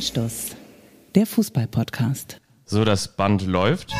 Anstoß, 0.00 0.56
der 1.14 1.26
Fußball-Podcast. 1.26 2.40
So, 2.64 2.86
das 2.86 3.06
Band 3.16 3.46
läuft. 3.46 3.92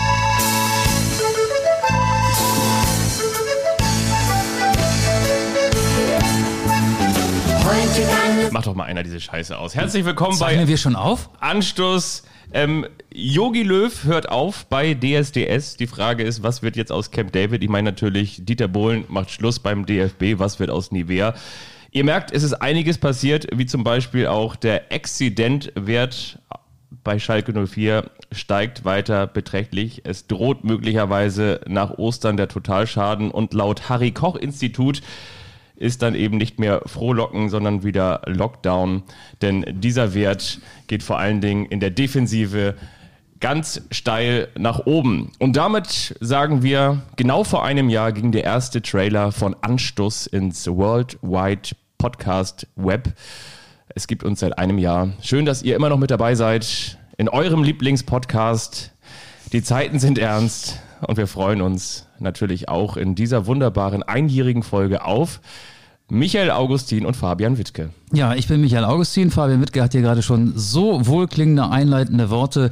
Mach 8.51 8.63
doch 8.63 8.75
mal 8.75 8.85
einer 8.85 9.03
diese 9.03 9.21
Scheiße 9.21 9.59
aus. 9.59 9.75
Herzlich 9.75 10.07
willkommen 10.07 10.33
Zeichnen 10.33 10.65
bei 10.65 10.69
wir 10.69 10.79
schon 10.79 10.97
auf? 10.97 11.29
Anstoß. 11.39 12.23
Ähm, 12.55 12.87
Yogi 13.13 13.63
Löw 13.63 14.05
hört 14.05 14.31
auf 14.31 14.65
bei 14.71 14.95
DSDS. 14.95 15.77
Die 15.77 15.87
Frage 15.87 16.23
ist, 16.23 16.43
was 16.43 16.63
wird 16.63 16.77
jetzt 16.77 16.93
aus 16.93 17.11
Camp 17.11 17.33
David? 17.33 17.63
Ich 17.63 17.69
meine 17.69 17.91
natürlich, 17.91 18.47
Dieter 18.47 18.69
Bohlen 18.69 19.05
macht 19.09 19.31
Schluss 19.31 19.59
beim 19.59 19.85
DFB. 19.85 20.39
Was 20.39 20.61
wird 20.61 20.71
aus 20.71 20.93
Nivea? 20.93 21.35
Ihr 21.93 22.05
merkt, 22.05 22.31
es 22.31 22.45
ist 22.45 22.55
einiges 22.55 22.99
passiert, 22.99 23.49
wie 23.53 23.67
zum 23.67 23.83
Beispiel 23.83 24.29
auch 24.29 24.55
der 24.55 24.93
Exzidentwert 24.93 26.39
bei 27.03 27.19
Schalke 27.19 27.53
04 27.67 28.11
steigt 28.31 28.85
weiter 28.85 29.27
beträchtlich. 29.27 30.03
Es 30.05 30.29
droht 30.29 30.63
möglicherweise 30.63 31.61
nach 31.67 31.99
Ostern 31.99 32.37
der 32.37 32.47
Totalschaden 32.47 33.31
und 33.31 33.55
laut 33.55 33.89
Harry 33.89 34.13
Koch 34.13 34.37
Institut 34.37 35.03
ist 35.75 36.03
dann 36.03 36.15
eben 36.15 36.37
nicht 36.37 36.61
mehr 36.61 36.83
Frohlocken, 36.87 37.49
sondern 37.49 37.83
wieder 37.83 38.23
Lockdown. 38.27 39.03
Denn 39.41 39.65
dieser 39.69 40.15
Wert 40.15 40.61
geht 40.87 41.03
vor 41.03 41.19
allen 41.19 41.41
Dingen 41.41 41.65
in 41.67 41.81
der 41.81 41.91
Defensive 41.91 42.75
ganz 43.41 43.83
steil 43.91 44.49
nach 44.57 44.87
oben. 44.87 45.33
Und 45.39 45.57
damit 45.57 46.15
sagen 46.21 46.63
wir, 46.63 47.03
genau 47.17 47.43
vor 47.45 47.65
einem 47.65 47.89
Jahr 47.89 48.13
ging 48.13 48.33
der 48.33 48.45
erste 48.45 48.83
Trailer 48.83 49.33
von 49.33 49.57
Anstoß 49.61 50.27
ins 50.27 50.67
World 50.67 51.19
Wide 51.23 51.71
Podcast 51.99 52.67
Web. 52.77 53.15
Es 53.95 54.07
gibt 54.07 54.23
uns 54.23 54.41
seit 54.41 54.59
einem 54.59 54.79
Jahr. 54.79 55.11
Schön, 55.23 55.47
dass 55.47 55.63
ihr 55.63 55.75
immer 55.75 55.89
noch 55.89 55.99
mit 55.99 56.11
dabei 56.11 56.35
seid 56.35 56.99
in 57.17 57.29
eurem 57.29 57.63
Lieblingspodcast. 57.63 58.93
Die 59.53 59.63
Zeiten 59.63 59.99
sind 59.99 60.19
ernst 60.19 60.79
und 61.01 61.17
wir 61.17 61.27
freuen 61.27 61.61
uns 61.61 62.07
natürlich 62.19 62.69
auch 62.69 62.97
in 62.97 63.15
dieser 63.15 63.47
wunderbaren 63.47 64.03
einjährigen 64.03 64.63
Folge 64.63 65.05
auf 65.05 65.41
Michael 66.09 66.51
Augustin 66.51 67.07
und 67.07 67.17
Fabian 67.17 67.57
Wittke. 67.57 67.91
Ja, 68.13 68.35
ich 68.35 68.49
bin 68.49 68.61
Michael 68.61 68.85
Augustin. 68.85 69.31
Fabian 69.31 69.61
Wittke 69.61 69.83
hat 69.83 69.93
hier 69.93 70.03
gerade 70.03 70.23
schon 70.23 70.53
so 70.57 71.07
wohlklingende, 71.07 71.71
einleitende 71.71 72.31
Worte 72.31 72.71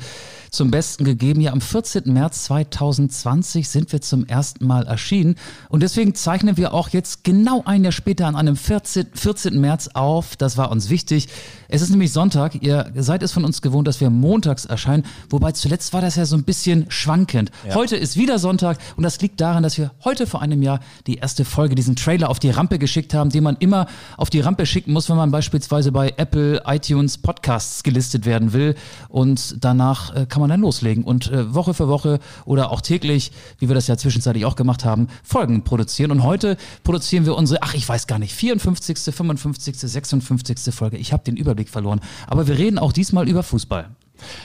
zum 0.50 0.70
Besten 0.70 1.04
gegeben. 1.04 1.40
Ja, 1.40 1.52
am 1.52 1.60
14. 1.60 2.12
März 2.12 2.44
2020 2.44 3.68
sind 3.68 3.92
wir 3.92 4.00
zum 4.00 4.26
ersten 4.26 4.66
Mal 4.66 4.86
erschienen. 4.86 5.36
Und 5.68 5.82
deswegen 5.82 6.14
zeichnen 6.14 6.56
wir 6.56 6.74
auch 6.74 6.88
jetzt 6.90 7.24
genau 7.24 7.62
ein 7.64 7.84
Jahr 7.84 7.92
später 7.92 8.26
an 8.26 8.36
einem 8.36 8.56
14, 8.56 9.08
14. 9.12 9.60
März 9.60 9.90
auf. 9.94 10.36
Das 10.36 10.56
war 10.56 10.70
uns 10.70 10.90
wichtig. 10.90 11.28
Es 11.68 11.82
ist 11.82 11.90
nämlich 11.90 12.12
Sonntag. 12.12 12.62
Ihr 12.62 12.90
seid 12.96 13.22
es 13.22 13.32
von 13.32 13.44
uns 13.44 13.62
gewohnt, 13.62 13.86
dass 13.86 14.00
wir 14.00 14.10
montags 14.10 14.64
erscheinen. 14.64 15.04
Wobei 15.30 15.52
zuletzt 15.52 15.92
war 15.92 16.00
das 16.00 16.16
ja 16.16 16.24
so 16.24 16.36
ein 16.36 16.44
bisschen 16.44 16.86
schwankend. 16.88 17.50
Ja. 17.66 17.74
Heute 17.74 17.96
ist 17.96 18.16
wieder 18.16 18.38
Sonntag 18.38 18.78
und 18.96 19.02
das 19.02 19.20
liegt 19.20 19.40
daran, 19.40 19.62
dass 19.62 19.76
wir 19.78 19.92
heute 20.04 20.26
vor 20.26 20.40
einem 20.42 20.62
Jahr 20.62 20.80
die 21.06 21.16
erste 21.16 21.44
Folge, 21.44 21.74
diesen 21.74 21.96
Trailer 21.96 22.30
auf 22.30 22.38
die 22.38 22.50
Rampe 22.50 22.78
geschickt 22.78 23.14
haben, 23.14 23.30
den 23.30 23.44
man 23.44 23.56
immer 23.60 23.86
auf 24.16 24.30
die 24.30 24.40
Rampe 24.40 24.66
schicken 24.66 24.92
muss, 24.92 25.08
wenn 25.08 25.16
man 25.16 25.30
beispielsweise 25.30 25.92
bei 25.92 26.14
Apple, 26.16 26.62
iTunes, 26.66 27.18
Podcasts 27.18 27.82
gelistet 27.82 28.24
werden 28.26 28.52
will. 28.52 28.74
Und 29.08 29.56
danach 29.62 30.14
äh, 30.14 30.26
kann 30.38 30.48
man 30.48 30.50
dann 30.50 30.60
loslegen 30.60 31.02
und 31.02 31.32
äh, 31.32 31.52
Woche 31.52 31.74
für 31.74 31.88
Woche 31.88 32.20
oder 32.44 32.70
auch 32.70 32.80
täglich, 32.80 33.32
wie 33.58 33.66
wir 33.66 33.74
das 33.74 33.88
ja 33.88 33.96
zwischenzeitlich 33.96 34.44
auch 34.44 34.54
gemacht 34.54 34.84
haben, 34.84 35.08
Folgen 35.24 35.64
produzieren. 35.64 36.12
Und 36.12 36.22
heute 36.22 36.56
produzieren 36.84 37.26
wir 37.26 37.34
unsere, 37.34 37.60
ach, 37.62 37.74
ich 37.74 37.88
weiß 37.88 38.06
gar 38.06 38.20
nicht, 38.20 38.32
54., 38.34 39.12
55., 39.12 39.76
56. 39.76 40.72
Folge. 40.72 40.96
Ich 40.96 41.12
habe 41.12 41.24
den 41.24 41.36
Überblick 41.36 41.68
verloren. 41.68 42.00
Aber 42.28 42.46
wir 42.46 42.56
reden 42.56 42.78
auch 42.78 42.92
diesmal 42.92 43.28
über 43.28 43.42
Fußball. 43.42 43.90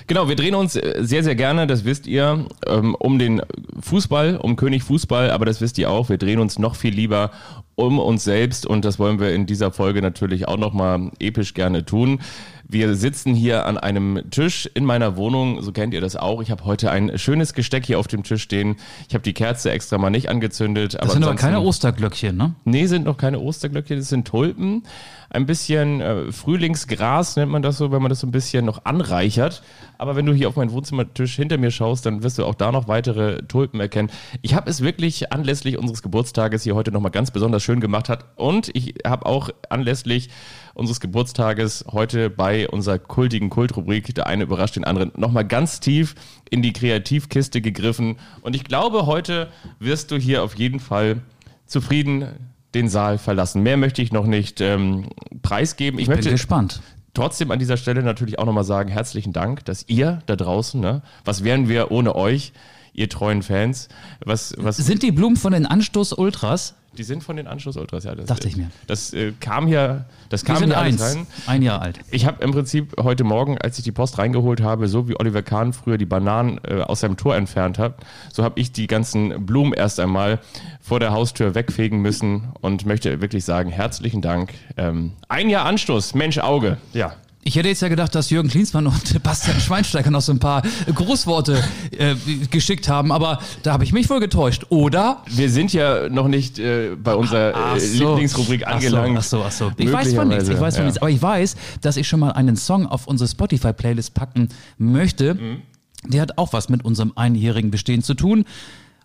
Genau, 0.08 0.28
wir 0.28 0.36
drehen 0.36 0.56
uns 0.56 0.76
äh, 0.76 1.00
sehr, 1.02 1.24
sehr 1.24 1.36
gerne, 1.36 1.68
das 1.68 1.86
wisst 1.86 2.08
ihr, 2.08 2.48
ähm, 2.68 2.96
um 2.96 3.20
den 3.20 3.42
Fußball, 3.80 4.38
um 4.38 4.56
König 4.56 4.84
Fußball, 4.84 5.30
aber 5.30 5.46
das 5.46 5.62
wisst 5.62 5.78
ihr 5.78 5.92
auch, 5.92 6.10
wir 6.10 6.18
drehen 6.18 6.40
uns 6.40 6.58
noch 6.58 6.76
viel 6.76 6.94
lieber 6.94 7.32
um 7.76 8.00
uns 8.00 8.24
selbst 8.24 8.66
und 8.66 8.86
das 8.86 9.00
wollen 9.00 9.20
wir 9.20 9.34
in 9.34 9.46
dieser 9.46 9.72
Folge 9.72 10.02
natürlich 10.02 10.48
auch 10.48 10.58
nochmal 10.58 11.12
episch 11.20 11.54
gerne 11.54 11.86
tun. 11.86 12.20
Wir 12.66 12.96
sitzen 12.96 13.36
hier 13.36 13.66
an 13.66 13.78
einem 13.78 14.24
Tisch 14.32 14.70
in 14.74 14.86
meiner 14.86 15.16
Wohnung, 15.16 15.62
so 15.62 15.72
kennt 15.72 15.94
ihr 15.94 16.02
das 16.02 16.16
auch. 16.16 16.42
Ich 16.42 16.50
habe 16.50 16.66
heute 16.66 16.90
ein 16.92 17.18
schönes 17.20 17.54
Gesteck 17.54 17.86
hier 17.86 18.00
auf 18.00 18.08
dem 18.08 18.24
Tisch 18.24 18.42
stehen. 18.42 18.78
Ich 19.08 19.14
habe 19.14 19.24
die 19.24 19.34
Kerze 19.34 19.72
extra 19.72 19.98
mal 19.98 20.10
nicht 20.10 20.30
angezündet. 20.30 20.98
Das 21.00 21.14
sind 21.14 21.24
aber 21.24 21.36
keine 21.36 21.62
Osterglöckchen, 21.62 22.36
ne? 22.36 22.56
Nee, 22.64 22.86
sind 22.88 23.06
noch 23.06 23.18
keine 23.18 23.40
Osterglöckchen, 23.40 23.98
das 23.98 24.10
sind 24.10 24.28
Tulpen. 24.28 24.84
Ein 25.30 25.46
bisschen 25.46 26.00
äh, 26.00 26.32
Frühlingsgras 26.32 27.36
nennt 27.36 27.52
man 27.52 27.62
das 27.62 27.78
so, 27.78 27.92
wenn 27.92 28.02
man 28.02 28.10
das 28.10 28.20
so 28.20 28.28
ein 28.28 28.32
bisschen 28.32 28.66
noch 28.66 28.86
anreichert. 28.86 29.62
Aber 29.98 30.16
wenn 30.16 30.26
du 30.26 30.34
hier 30.34 30.48
auf 30.48 30.56
meinen 30.56 30.72
Wohnzimmertisch 30.72 31.36
hinter 31.36 31.58
mir 31.58 31.72
schaust, 31.72 32.06
dann 32.06 32.24
wirst 32.24 32.38
du 32.38 32.46
auch 32.46 32.56
da 32.56 32.72
noch 32.72 32.88
weitere 32.88 33.44
Tulpen 33.44 33.80
erkennen. 33.80 34.10
Ich 34.42 34.54
habe 34.54 34.70
es 34.70 34.82
wirklich 34.82 35.32
anlässlich 35.32 35.78
unseres 35.78 36.02
Geburtstages 36.02 36.64
hier 36.64 36.76
heute 36.76 36.92
nochmal 36.92 37.12
ganz 37.12 37.32
besonders 37.32 37.64
schön 37.64 37.80
gemacht 37.80 38.10
hat. 38.10 38.26
Und 38.36 38.70
ich 38.74 38.96
habe 39.06 39.26
auch 39.26 39.50
anlässlich 39.70 40.30
unseres 40.74 41.00
Geburtstages 41.00 41.86
heute 41.92 42.30
bei 42.30 42.68
unserer 42.68 43.00
kultigen 43.00 43.50
Kultrubrik, 43.50 44.14
der 44.16 44.28
eine 44.28 44.44
überrascht 44.44 44.76
den 44.76 44.84
anderen, 44.84 45.12
nochmal 45.16 45.46
ganz 45.46 45.80
tief 45.80 46.16
in 46.50 46.62
die 46.62 46.74
Kreativkiste 46.74 47.62
gegriffen. 47.62 48.18
Und 48.42 48.56
ich 48.56 48.64
glaube, 48.64 49.06
heute 49.06 49.50
wirst 49.80 50.12
du 50.12 50.18
hier 50.18 50.44
auf 50.44 50.56
jeden 50.56 50.80
Fall 50.80 51.22
zufrieden 51.66 52.28
den 52.74 52.90
Saal 52.90 53.18
verlassen. 53.18 53.62
Mehr 53.62 53.78
möchte 53.78 54.02
ich 54.02 54.12
noch 54.12 54.26
nicht 54.26 54.62
ähm, 54.62 55.06
preisgeben. 55.42 56.00
Ich, 56.00 56.04
ich 56.04 56.10
möchte 56.10 56.26
bin 56.26 56.34
gespannt. 56.34 56.82
Trotzdem 57.14 57.52
an 57.52 57.60
dieser 57.60 57.78
Stelle 57.78 58.02
natürlich 58.02 58.40
auch 58.40 58.46
nochmal 58.46 58.64
sagen, 58.64 58.90
herzlichen 58.90 59.34
Dank, 59.34 59.66
dass 59.66 59.86
ihr 59.88 60.20
da 60.26 60.36
draußen, 60.36 60.82
ne, 60.82 61.04
was 61.26 61.44
wären 61.44 61.70
wir 61.70 61.92
ohne 61.92 62.16
euch, 62.16 62.54
ihr 62.94 63.10
treuen 63.10 63.44
Fans? 63.44 63.88
Was, 64.24 64.56
was 64.58 64.78
Sind 64.78 65.04
die 65.04 65.12
Blumen 65.12 65.36
von 65.36 65.54
den 65.54 65.66
Anstoß 65.66 66.14
Ultras? 66.14 66.76
Die 66.98 67.04
sind 67.04 67.24
von 67.24 67.36
den 67.38 67.48
Anschluss-Ultras, 67.48 68.04
ja. 68.04 68.16
Das, 68.16 68.28
Dachte 68.28 68.48
ich 68.48 68.56
mir. 68.56 68.70
Das 68.88 69.14
äh, 69.14 69.34
kam 69.40 69.68
hier, 69.68 70.06
das 70.30 70.46
kam 70.46 70.56
Die 70.56 70.60
sind 70.62 70.70
hier 70.70 70.80
eins, 70.80 71.02
rein. 71.02 71.28
ein 71.48 71.62
Jahr 71.62 71.82
alt. 71.82 72.00
Ich 72.12 72.26
habe 72.26 72.44
im 72.44 72.52
Prinzip 72.52 72.96
heute 73.02 73.24
Morgen, 73.24 73.58
als 73.58 73.78
ich 73.78 73.84
die 73.84 73.92
Post 73.92 74.18
reingeholt 74.20 74.62
habe, 74.62 74.88
so 74.88 75.08
wie 75.08 75.20
Oliver 75.20 75.42
Kahn 75.42 75.74
früher 75.74 75.98
die 75.98 76.06
Bananen 76.06 76.60
äh, 76.64 76.82
aus 76.82 77.00
seinem 77.00 77.18
Tor 77.18 77.36
entfernt 77.36 77.80
hat, 77.80 77.96
so 78.32 78.44
habe 78.44 78.60
ich 78.60 78.72
die 78.72 78.88
ganzen 78.88 79.46
Blumen 79.46 79.74
erst 79.74 80.00
einmal 80.00 80.40
vor 80.82 81.00
der 81.00 81.12
Haustür 81.12 81.56
wegfegen 81.56 82.00
müssen 82.02 82.50
und 82.62 82.86
möchte 82.86 83.22
wirklich 83.22 83.46
sagen, 83.46 83.70
herzlichen 83.70 84.22
Dank. 84.22 84.54
Ähm, 84.78 85.14
ein 85.28 85.50
Jahr 85.50 85.66
Anstoß, 85.66 86.14
Mensch 86.14 86.38
Auge, 86.38 86.78
ja. 86.94 87.14
Ich 87.46 87.58
hätte 87.58 87.68
jetzt 87.68 87.82
ja 87.82 87.90
gedacht, 87.90 88.16
dass 88.16 88.30
Jürgen 88.30 88.50
Klinsmann 88.50 88.88
und 88.88 89.24
Bastian 89.24 89.60
Schweinsteiger 89.60 90.10
noch 90.12 90.22
so 90.22 90.32
ein 90.32 90.40
paar 90.40 90.62
Grußworte 90.94 91.62
äh, 91.98 92.16
geschickt 92.50 92.88
haben, 92.88 93.12
aber 93.12 93.40
da 93.64 93.74
habe 93.74 93.84
ich 93.84 93.92
mich 93.92 94.10
wohl 94.10 94.22
getäuscht, 94.22 94.68
oder? 94.70 95.22
Wir 95.28 95.50
sind 95.50 95.74
ja 95.74 96.08
noch 96.08 96.30
nicht 96.30 96.58
äh, 96.60 96.96
bei 96.96 97.16
unserer 97.16 97.76
äh, 97.76 97.80
so. 97.80 98.12
Lieblingsrubrik 98.12 98.66
angelangt. 98.66 99.18
Ach 99.18 99.24
so, 99.24 99.44
ach 99.44 99.52
so, 99.52 99.66
ach 99.68 99.72
so. 99.72 99.84
Ich 99.84 99.92
weiß 99.92 100.14
von 100.14 100.30
nichts, 100.30 100.48
ich 100.48 100.60
weiß 100.60 100.76
von 100.76 100.84
ja. 100.84 100.86
nichts, 100.86 101.02
aber 101.02 101.10
ich 101.10 101.22
weiß, 101.22 101.56
dass 101.82 101.98
ich 101.98 102.08
schon 102.08 102.22
mal 102.22 102.32
einen 102.32 102.56
Song 102.56 102.88
auf 102.88 103.08
unsere 103.08 103.28
Spotify-Playlist 103.28 104.14
packen 104.14 104.48
möchte. 104.78 105.36
Mhm. 105.36 105.62
Der 106.06 106.22
hat 106.22 106.38
auch 106.38 106.54
was 106.54 106.70
mit 106.70 106.86
unserem 106.86 107.12
einjährigen 107.16 107.72
Bestehen 107.72 108.04
zu 108.04 108.14
tun. 108.14 108.46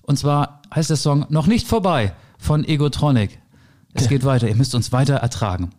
Und 0.02 0.18
zwar 0.18 0.62
heißt 0.74 0.90
der 0.90 0.96
Song 0.96 1.26
Noch 1.28 1.46
nicht 1.46 1.66
vorbei 1.66 2.12
von 2.38 2.64
Egotronic. 2.64 3.38
Es 3.94 4.08
geht 4.08 4.24
weiter, 4.24 4.48
ihr 4.48 4.54
müsst 4.54 4.74
uns 4.74 4.92
weiter 4.92 5.14
ertragen. 5.16 5.70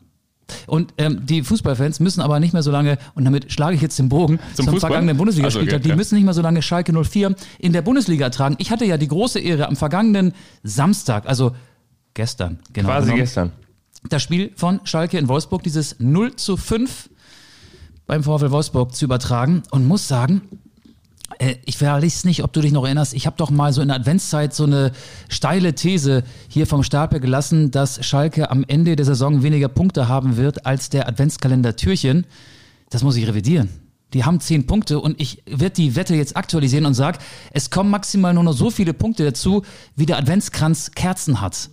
Und 0.68 0.94
ähm, 0.98 1.26
die 1.26 1.44
Fußballfans 1.44 2.00
müssen 2.00 2.22
aber 2.22 2.40
nicht 2.40 2.54
mehr 2.54 2.64
so 2.64 2.72
lange, 2.72 2.98
und 3.16 3.26
damit 3.26 3.52
schlage 3.52 3.76
ich 3.76 3.82
jetzt 3.82 3.98
den 4.00 4.10
Bogen 4.10 4.40
zum, 4.54 4.66
zum 4.66 4.80
vergangenen 4.80 5.18
Bundesligaspieltag, 5.18 5.74
also, 5.74 5.78
okay, 5.78 5.90
die 5.90 5.96
müssen 5.96 6.16
nicht 6.16 6.26
mehr 6.26 6.34
so 6.34 6.42
lange 6.42 6.62
Schalke 6.62 6.94
04 6.94 7.36
in 7.60 7.74
der 7.74 7.82
Bundesliga 7.82 8.26
ertragen. 8.26 8.56
Ich 8.60 8.72
hatte 8.72 8.86
ja 8.86 8.98
die 8.98 9.08
große 9.08 9.40
Ehre 9.40 9.68
am 9.68 9.76
vergangenen 9.76 10.34
Samstag, 10.64 11.28
also 11.28 11.56
gestern, 12.14 12.60
genau. 12.74 12.90
Quasi 12.90 13.06
genommen, 13.06 13.22
gestern. 13.22 13.52
Das 14.10 14.24
Spiel 14.24 14.52
von 14.56 14.80
Schalke 14.86 15.18
in 15.18 15.28
Wolfsburg, 15.28 15.64
dieses 15.64 16.00
0 16.00 16.36
zu 16.36 16.58
5 16.58 17.10
beim 18.08 18.24
VfL 18.24 18.52
Wolfsburg 18.52 18.96
zu 18.96 19.06
übertragen 19.06 19.64
und 19.72 19.88
muss 19.88 20.08
sagen, 20.08 20.42
ich 21.66 21.82
weiß 21.82 22.26
nicht, 22.26 22.44
ob 22.44 22.54
du 22.54 22.62
dich 22.62 22.72
noch 22.72 22.86
erinnerst, 22.86 23.14
ich 23.14 23.26
habe 23.26 23.38
doch 23.38 23.50
mal 23.50 23.72
so 23.72 23.82
in 23.82 23.90
der 23.90 23.98
Adventszeit 23.98 24.54
so 24.54 24.64
eine 24.64 24.92
steile 25.30 25.74
These 25.74 26.24
hier 26.48 26.68
vom 26.68 26.84
Stapel 26.84 27.20
gelassen, 27.20 27.72
dass 27.72 28.04
Schalke 28.06 28.50
am 28.50 28.66
Ende 28.68 28.96
der 28.96 29.06
Saison 29.06 29.44
weniger 29.44 29.68
Punkte 29.68 30.08
haben 30.08 30.38
wird 30.38 30.66
als 30.66 30.90
der 30.90 31.08
Adventskalender 31.08 31.76
Türchen. 31.76 32.26
Das 32.90 33.04
muss 33.04 33.16
ich 33.16 33.28
revidieren. 33.28 33.70
Die 34.14 34.24
haben 34.24 34.40
zehn 34.40 34.66
Punkte 34.66 35.00
und 35.00 35.22
ich 35.22 35.44
werde 35.46 35.76
die 35.76 35.96
Wette 35.96 36.16
jetzt 36.16 36.36
aktualisieren 36.36 36.86
und 36.86 36.96
sage, 36.96 37.20
es 37.52 37.70
kommen 37.70 37.92
maximal 37.92 38.34
nur 38.34 38.44
noch 38.44 38.54
so 38.54 38.72
viele 38.72 38.94
Punkte 38.94 39.24
dazu, 39.24 39.64
wie 39.96 40.08
der 40.08 40.18
Adventskranz 40.18 40.92
Kerzen 40.92 41.42
hat. 41.42 41.70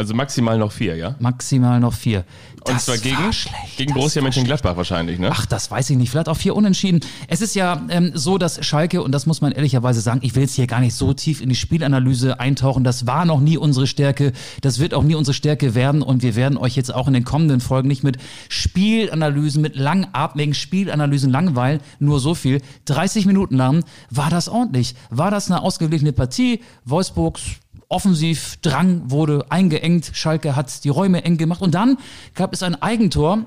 Also 0.00 0.14
maximal 0.14 0.56
noch 0.56 0.72
vier, 0.72 0.96
ja? 0.96 1.14
Maximal 1.18 1.78
noch 1.78 1.92
vier. 1.92 2.24
Und 2.64 2.74
Das 2.74 2.86
zwar 2.86 2.96
gegen, 2.96 3.34
schlecht, 3.34 3.76
gegen 3.76 3.92
Borussia 3.92 4.22
Mönchengladbach 4.22 4.74
wahrscheinlich, 4.74 5.18
ne? 5.18 5.28
Ach, 5.30 5.44
das 5.44 5.70
weiß 5.70 5.90
ich 5.90 5.98
nicht. 5.98 6.08
Vielleicht 6.08 6.30
auch 6.30 6.38
vier 6.38 6.56
Unentschieden. 6.56 7.00
Es 7.28 7.42
ist 7.42 7.54
ja 7.54 7.82
ähm, 7.90 8.10
so, 8.14 8.38
dass 8.38 8.64
Schalke, 8.64 9.02
und 9.02 9.12
das 9.12 9.26
muss 9.26 9.42
man 9.42 9.52
ehrlicherweise 9.52 10.00
sagen, 10.00 10.20
ich 10.22 10.34
will 10.34 10.44
jetzt 10.44 10.54
hier 10.54 10.66
gar 10.66 10.80
nicht 10.80 10.94
so 10.94 11.12
tief 11.12 11.42
in 11.42 11.50
die 11.50 11.54
Spielanalyse 11.54 12.40
eintauchen. 12.40 12.82
Das 12.82 13.06
war 13.06 13.26
noch 13.26 13.40
nie 13.40 13.58
unsere 13.58 13.86
Stärke. 13.86 14.32
Das 14.62 14.78
wird 14.78 14.94
auch 14.94 15.02
nie 15.02 15.16
unsere 15.16 15.34
Stärke 15.34 15.74
werden. 15.74 16.00
Und 16.00 16.22
wir 16.22 16.34
werden 16.34 16.56
euch 16.56 16.76
jetzt 16.76 16.94
auch 16.94 17.06
in 17.06 17.12
den 17.12 17.24
kommenden 17.24 17.60
Folgen 17.60 17.88
nicht 17.88 18.02
mit 18.02 18.16
Spielanalysen, 18.48 19.60
mit 19.60 19.76
langatmigen 19.76 20.54
Spielanalysen 20.54 21.30
langweilen. 21.30 21.80
Nur 21.98 22.20
so 22.20 22.34
viel. 22.34 22.62
30 22.86 23.26
Minuten 23.26 23.54
lang 23.54 23.84
war 24.08 24.30
das 24.30 24.48
ordentlich. 24.48 24.94
War 25.10 25.30
das 25.30 25.50
eine 25.50 25.60
ausgeglichene 25.60 26.14
Partie? 26.14 26.62
Wolfsburgs 26.86 27.42
offensiv 27.90 28.56
Drang 28.62 29.10
wurde 29.10 29.44
eingeengt. 29.50 30.10
Schalke 30.14 30.56
hat 30.56 30.84
die 30.84 30.88
Räume 30.88 31.24
eng 31.24 31.36
gemacht. 31.36 31.60
Und 31.60 31.74
dann 31.74 31.98
gab 32.34 32.54
es 32.54 32.62
ein 32.62 32.80
Eigentor. 32.80 33.44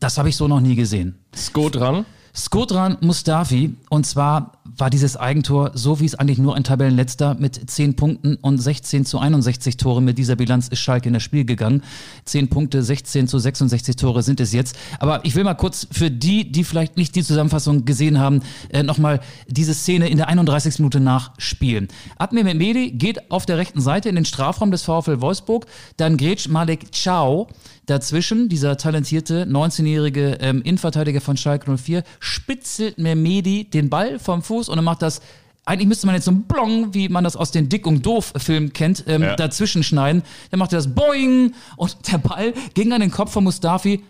Das 0.00 0.16
habe 0.16 0.30
ich 0.30 0.36
so 0.36 0.48
noch 0.48 0.60
nie 0.60 0.74
gesehen. 0.74 1.18
Sko 1.34 1.68
dran. 1.68 2.06
Skodran 2.34 2.98
Mustafi, 3.00 3.74
und 3.88 4.06
zwar 4.06 4.57
war 4.78 4.90
dieses 4.90 5.16
Eigentor, 5.16 5.72
so 5.74 6.00
wie 6.00 6.04
es 6.04 6.14
eigentlich 6.14 6.38
nur 6.38 6.54
ein 6.54 6.64
Tabellenletzter 6.64 7.34
mit 7.34 7.70
10 7.70 7.96
Punkten 7.96 8.36
und 8.36 8.58
16 8.58 9.04
zu 9.04 9.18
61 9.18 9.76
Tore 9.76 10.00
mit 10.00 10.18
dieser 10.18 10.36
Bilanz 10.36 10.68
ist 10.68 10.80
Schalke 10.80 11.08
in 11.08 11.14
das 11.14 11.22
Spiel 11.22 11.44
gegangen. 11.44 11.82
10 12.24 12.48
Punkte, 12.48 12.82
16 12.82 13.28
zu 13.28 13.38
66 13.38 13.96
Tore 13.96 14.22
sind 14.22 14.40
es 14.40 14.52
jetzt. 14.52 14.76
Aber 15.00 15.24
ich 15.24 15.34
will 15.34 15.44
mal 15.44 15.54
kurz 15.54 15.86
für 15.90 16.10
die, 16.10 16.50
die 16.50 16.64
vielleicht 16.64 16.96
nicht 16.96 17.14
die 17.16 17.22
Zusammenfassung 17.22 17.84
gesehen 17.84 18.18
haben, 18.18 18.42
äh, 18.70 18.82
nochmal 18.82 19.20
diese 19.48 19.74
Szene 19.74 20.08
in 20.08 20.16
der 20.16 20.28
31. 20.28 20.78
Minute 20.78 21.00
nachspielen. 21.00 21.88
Admir 22.16 22.44
Mehmedi 22.44 22.92
geht 22.92 23.30
auf 23.30 23.46
der 23.46 23.58
rechten 23.58 23.80
Seite 23.80 24.08
in 24.08 24.14
den 24.14 24.24
Strafraum 24.24 24.70
des 24.70 24.82
VfL 24.82 25.20
Wolfsburg, 25.20 25.66
dann 25.96 26.16
grätscht 26.16 26.48
Malik 26.48 26.94
Ciao 26.94 27.48
dazwischen, 27.88 28.48
dieser 28.48 28.76
talentierte 28.76 29.44
19-jährige 29.44 30.38
ähm, 30.40 30.62
Innenverteidiger 30.62 31.20
von 31.20 31.36
Schalke 31.36 31.76
04, 31.76 32.02
spitzelt 32.20 32.98
Mehmedi 32.98 33.64
den 33.64 33.90
Ball 33.90 34.18
vom 34.18 34.42
Fuß 34.42 34.68
und 34.68 34.78
er 34.78 34.82
macht 34.82 35.02
das 35.02 35.20
eigentlich 35.64 35.88
müsste 35.88 36.06
man 36.06 36.14
jetzt 36.14 36.24
so 36.24 36.30
ein 36.30 36.44
Blong, 36.44 36.94
wie 36.94 37.10
man 37.10 37.24
das 37.24 37.36
aus 37.36 37.50
den 37.50 37.68
Dick 37.68 37.86
und 37.86 38.06
Doof-Filmen 38.06 38.72
kennt, 38.72 39.04
ähm, 39.06 39.20
Ja. 39.20 39.36
dazwischen 39.36 39.82
schneiden. 39.82 40.22
Dann 40.50 40.60
macht 40.60 40.72
er 40.72 40.78
das 40.78 40.94
Boing 40.94 41.52
und 41.76 42.10
der 42.10 42.16
Ball 42.16 42.54
ging 42.72 42.90
an 42.94 43.02
den 43.02 43.10
Kopf 43.10 43.32
von 43.32 43.44
Mustafi 43.44 44.02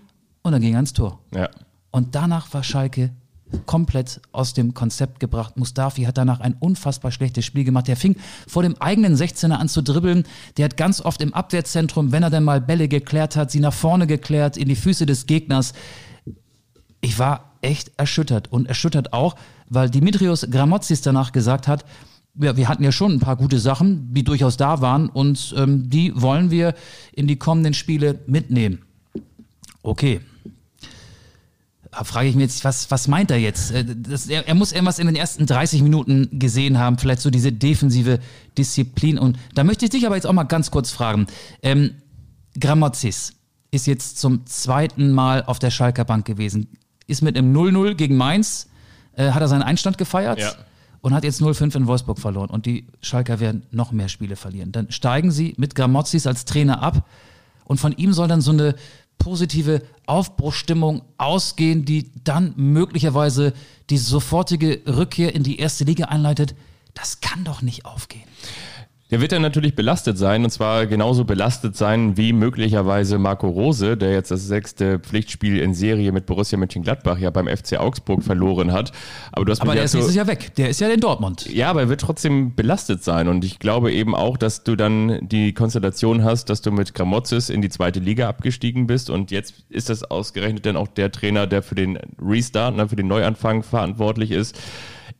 und 0.43 0.53
dann 0.53 0.61
ging 0.63 0.75
er 0.75 0.77
ans 0.77 0.93
Tor. 0.93 1.19
Ja. 1.35 1.49
Und 1.91 2.15
danach 2.15 2.53
war 2.55 2.63
Schalke 2.63 3.11
komplett 3.67 4.21
aus 4.33 4.55
dem 4.55 4.75
Konzept 4.75 5.21
gebracht. 5.21 5.56
Mustafi 5.56 6.05
hat 6.05 6.19
danach 6.19 6.41
ein 6.41 6.55
unfassbar 6.55 7.11
schlechtes 7.11 7.45
Spiel 7.45 7.65
gemacht. 7.65 7.89
Der 7.89 7.97
fing 7.97 8.17
vor 8.47 8.62
dem 8.62 8.77
eigenen 8.81 9.17
16er 9.17 9.55
an 9.55 9.69
zu 9.69 9.83
dribbeln. 9.83 10.25
Der 10.56 10.67
hat 10.67 10.77
ganz 10.77 11.00
oft 11.00 11.21
im 11.23 11.35
Abwehrzentrum, 11.35 12.12
wenn 12.12 12.23
er 12.23 12.31
dann 12.31 12.45
mal 12.45 12.61
Bälle 12.61 12.89
geklärt 12.89 13.37
hat, 13.37 13.50
sie 13.50 13.61
nach 13.61 13.73
vorne 13.73 14.06
geklärt, 14.06 14.56
in 14.56 14.69
die 14.69 14.77
Füße 14.77 15.06
des 15.06 15.27
Gegners. 15.27 15.73
Ich 17.00 17.19
war 17.19 17.53
echt 17.62 17.93
erschüttert 17.97 18.53
und 18.53 18.69
erschüttert 18.69 19.12
auch, 19.12 19.37
weil 19.69 19.91
Dimitrios 19.91 20.47
Gramotzis 20.51 21.01
danach 21.01 21.33
gesagt 21.33 21.69
hat, 21.69 21.85
ja, 22.41 22.56
wir 22.56 22.69
hatten 22.69 22.85
ja 22.85 22.93
schon 22.93 23.12
ein 23.12 23.21
paar 23.21 23.37
gute 23.37 23.59
Sachen, 23.59 24.15
die 24.15 24.23
durchaus 24.23 24.56
da 24.56 24.81
waren 24.81 25.09
und 25.09 25.55
ähm, 25.56 25.91
die 25.91 26.12
wollen 26.15 26.51
wir 26.51 26.75
in 27.12 27.27
die 27.27 27.37
kommenden 27.37 27.75
Spiele 27.75 28.21
mitnehmen. 28.27 28.83
Okay, 29.83 30.21
frage 32.05 32.29
ich 32.29 32.35
mich 32.35 32.43
jetzt, 32.45 32.65
was, 32.65 32.91
was 32.91 33.09
meint 33.09 33.31
er 33.31 33.39
jetzt? 33.39 33.71
Äh, 33.73 33.85
Das, 33.85 34.27
er, 34.29 34.47
er 34.47 34.55
muss 34.55 34.73
irgendwas 34.73 34.99
in 34.99 35.06
den 35.06 35.17
ersten 35.17 35.47
30 35.47 35.83
Minuten 35.83 36.29
gesehen 36.39 36.79
haben, 36.79 36.99
vielleicht 36.99 37.21
so 37.21 37.31
diese 37.31 37.53
defensive 37.53 38.19
Disziplin. 38.56 39.19
Und 39.19 39.39
da 39.55 39.65
möchte 39.65 39.85
ich 39.85 39.91
dich 39.91 40.06
aber 40.06 40.15
jetzt 40.17 40.27
auch 40.27 40.33
mal 40.33 40.45
ganz 40.45 40.71
kurz 40.71 40.91
fragen. 40.91 41.27
Ähm, 41.62 41.93
Gramozis 42.59 43.35
ist 43.71 43.87
jetzt 43.87 44.19
zum 44.19 44.47
zweiten 44.47 45.12
Mal 45.12 45.45
auf 45.45 45.59
der 45.59 45.71
Schalker 45.71 46.05
Bank 46.05 46.25
gewesen. 46.27 46.69
Ist 47.06 47.23
mit 47.23 47.37
einem 47.37 47.55
0-0 47.56 47.95
gegen 47.95 48.17
Mainz, 48.17 48.69
äh, 49.12 49.31
hat 49.31 49.41
er 49.43 49.49
seinen 49.49 49.62
Einstand 49.62 49.99
gefeiert 49.99 50.39
Ja. 50.41 50.53
und 51.01 51.15
hat 51.15 51.25
jetzt 51.25 51.41
0-5 51.41 51.77
in 51.77 51.87
Wolfsburg 51.87 52.19
verloren. 52.19 52.51
Und 52.51 52.67
die 52.67 52.87
Schalker 53.01 53.41
werden 53.41 53.65
noch 53.71 53.93
mehr 53.93 54.09
Spiele 54.09 54.37
verlieren. 54.37 54.73
Dann 54.73 54.91
steigen 54.91 55.31
sie 55.31 55.55
mit 55.59 55.75
Gramozis 55.75 56.27
als 56.27 56.44
Trainer 56.44 56.83
ab 56.83 57.06
und 57.65 57.79
von 57.79 57.93
ihm 57.93 58.12
soll 58.12 58.29
dann 58.29 58.41
so 58.41 58.53
eine 58.53 58.75
positive 59.19 59.82
Aufbruchstimmung 60.06 61.03
ausgehen, 61.19 61.85
die 61.85 62.11
dann 62.25 62.55
möglicherweise 62.56 63.53
die 63.91 63.99
sofortige 63.99 64.82
Rückkehr 64.87 65.35
in 65.35 65.43
die 65.43 65.59
erste 65.59 65.85
Liga 65.85 66.06
einleitet. 66.06 66.55
Das 66.94 67.20
kann 67.20 67.44
doch 67.44 67.62
nicht 67.62 67.85
aufgehen. 67.85 68.25
Der 69.10 69.22
wird 69.22 69.32
dann 69.32 69.40
natürlich 69.40 69.75
belastet 69.75 70.19
sein 70.19 70.44
und 70.44 70.50
zwar 70.50 70.87
genauso 70.87 71.25
belastet 71.25 71.75
sein 71.76 72.19
wie 72.19 72.34
möglicherweise 72.34 73.16
Marco 73.16 73.49
Rose, 73.49 73.96
der 73.96 74.12
jetzt 74.12 74.31
das 74.31 74.46
sechste 74.46 74.99
Pflichtspiel 74.99 75.60
in 75.60 75.72
Serie 75.72 76.12
mit 76.12 76.26
Borussia 76.26 76.58
Mönchengladbach 76.58 77.16
ja 77.19 77.31
beim 77.31 77.46
FC 77.46 77.78
Augsburg 77.78 78.22
verloren 78.22 78.70
hat. 78.72 78.93
Aber 79.32 79.46
du 79.46 79.52
hast 79.52 79.62
Aber 79.62 79.75
der 79.75 79.84
ist 79.84 79.94
nächstes 79.94 80.12
so, 80.12 80.19
Jahr 80.19 80.26
weg. 80.26 80.55
Der 80.56 80.69
ist 80.69 80.81
ja 80.81 80.88
in 80.88 81.00
Dortmund. 81.00 81.46
ja, 81.46 81.70
aber 81.70 81.81
er 81.81 81.88
wird 81.88 82.02
trotzdem 82.02 82.55
belastet 82.55 83.02
sein 83.02 83.28
und 83.28 83.46
ich 83.46 83.58
glaube 83.58 83.93
eben 83.93 84.14
auch, 84.14 84.37
dass 84.37 84.62
du 84.62 84.76
dann 84.76 85.26
die 85.26 85.55
Konstellation 85.55 86.22
hast, 86.22 86.50
dass 86.50 86.60
du 86.60 86.70
mit 86.70 86.93
Gramozis 86.93 87.49
in 87.49 87.62
die 87.62 87.70
zweite 87.70 88.00
Liga 88.00 88.28
abgestiegen 88.28 88.87
bist 88.87 89.08
und 89.08 89.31
jetzt 89.31 89.55
ist 89.70 89.88
das 89.88 90.02
ausgerechnet 90.02 90.66
dann 90.66 90.76
auch 90.76 90.88
der 90.88 91.10
Trainer, 91.10 91.46
der 91.46 91.62
für 91.62 91.75
den 91.75 91.99
Restart, 92.20 92.76
ne, 92.76 92.87
für 92.87 92.96
den 92.96 93.08
Neuanfang 93.08 93.62
verantwortlich 93.62 94.32
ist. 94.32 94.60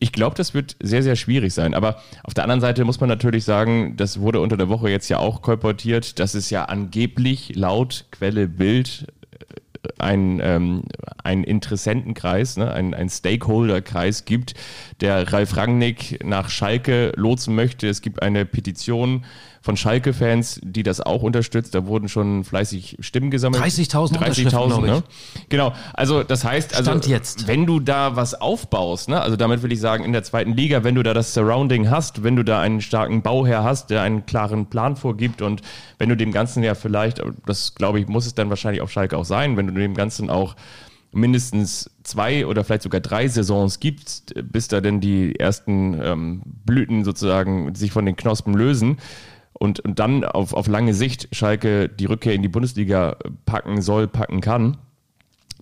Ich 0.01 0.13
glaube, 0.13 0.37
das 0.37 0.55
wird 0.55 0.77
sehr, 0.81 1.03
sehr 1.03 1.17
schwierig 1.17 1.53
sein. 1.55 1.75
Aber 1.75 2.01
auf 2.23 2.35
der 2.35 2.45
anderen 2.45 2.61
Seite 2.61 2.85
muss 2.85 3.01
man 3.01 3.09
natürlich 3.09 3.45
sagen, 3.45 3.97
das 3.97 4.21
wurde 4.21 4.41
unter 4.41 4.57
der 4.57 4.69
Woche 4.69 4.91
jetzt 4.91 5.09
ja 5.09 5.19
auch 5.19 5.43
kolportiert, 5.43 6.19
dass 6.19 6.35
es 6.35 6.51
ja 6.51 6.67
angeblich 6.67 7.57
laut 7.57 8.07
Quelle 8.13 8.47
Bild 8.47 9.07
ein, 9.99 10.41
ähm, 10.43 10.85
ein 11.23 11.45
Interessentenkreis, 11.45 12.57
ne, 12.57 12.73
ein, 12.73 12.95
ein 12.95 13.09
Stakeholderkreis 13.09 14.25
gibt, 14.25 14.55
der 15.01 15.33
Ralf 15.33 15.57
Rangnick 15.57 16.25
nach 16.25 16.49
Schalke 16.49 17.13
lotsen 17.17 17.55
möchte. 17.55 17.89
Es 17.89 18.03
gibt 18.03 18.23
eine 18.23 18.45
Petition 18.45 19.25
von 19.69 19.77
Schalke-Fans, 19.77 20.61
die 20.65 20.83
das 20.83 21.03
auch 21.03 21.23
unterstützt. 21.23 21.75
Da 21.75 21.85
wurden 21.85 22.09
schon 22.09 22.43
fleißig 22.43 22.97
Stimmen 23.01 23.31
gesammelt. 23.31 23.63
30.000 23.63 24.15
Unterschriften, 24.15 24.49
30.000, 24.49 24.67
glaube 24.67 24.87
ich. 24.87 24.93
ne? 24.95 25.03
Genau. 25.51 25.75
Also 25.93 26.23
das 26.23 26.43
heißt, 26.43 26.75
also 26.75 26.91
wenn 27.45 27.67
du 27.67 27.79
da 27.79 28.17
was 28.17 28.33
aufbaust, 28.33 29.11
ne, 29.11 29.21
also 29.21 29.37
damit 29.37 29.63
will 29.63 29.71
ich 29.71 29.81
sagen, 29.81 30.05
in 30.05 30.15
der 30.15 30.23
zweiten 30.23 30.55
Liga, 30.55 30.85
wenn 30.85 30.95
du 30.95 31.03
da 31.03 31.13
das 31.13 31.35
Surrounding 31.35 31.91
hast, 31.91 32.25
wenn 32.25 32.35
du 32.35 32.45
da 32.45 32.63
einen 32.63 32.81
starken 32.81 33.21
Bauherr 33.21 33.63
hast, 33.63 33.91
der 33.91 34.01
einen 34.01 34.25
klaren 34.25 34.71
Plan 34.71 34.97
vorgibt 34.97 35.43
und 35.43 35.61
wenn 35.99 36.09
du 36.09 36.17
dem 36.17 36.33
Ganzen 36.33 36.63
ja 36.63 36.75
vielleicht, 36.75 37.21
das 37.45 37.75
glaube 37.75 38.01
ich, 38.01 38.09
muss 38.09 38.25
es 38.25 38.35
dann 38.35 38.49
wahrscheinlich 38.49 38.81
auf 38.81 38.91
Schalke 38.91 39.19
auch 39.19 39.27
sein, 39.27 39.59
wenn 39.59 39.67
du 39.67 39.75
dem 39.75 39.93
Ganzen 39.93 40.31
auch 40.31 40.57
mindestens 41.13 41.91
zwei 42.05 42.47
oder 42.47 42.65
vielleicht 42.65 42.85
sogar 42.85 43.03
drei 43.03 43.29
Saisons 43.29 43.81
gibst, 43.81 44.33
bis 44.51 44.69
da 44.69 44.81
denn 44.81 45.03
die 45.03 45.39
ersten 45.39 46.01
ähm, 46.03 46.43
Blüten 46.65 47.05
sozusagen 47.05 47.75
sich 47.75 47.93
von 47.93 48.07
den 48.07 48.17
Knospen 48.17 48.55
lösen 48.55 48.97
und, 49.59 49.81
und 49.81 49.99
dann 49.99 50.25
auf, 50.25 50.53
auf 50.53 50.69
lange 50.69 50.95
Sicht 50.95 51.29
Schalke 51.33 51.89
die 51.89 52.07
Rückkehr 52.07 52.35
in 52.35 52.43
die 52.43 52.49
Bundesliga 52.49 53.17
packen 53.45 53.83
soll, 53.83 54.09
packen 54.09 54.41
kann, 54.41 54.79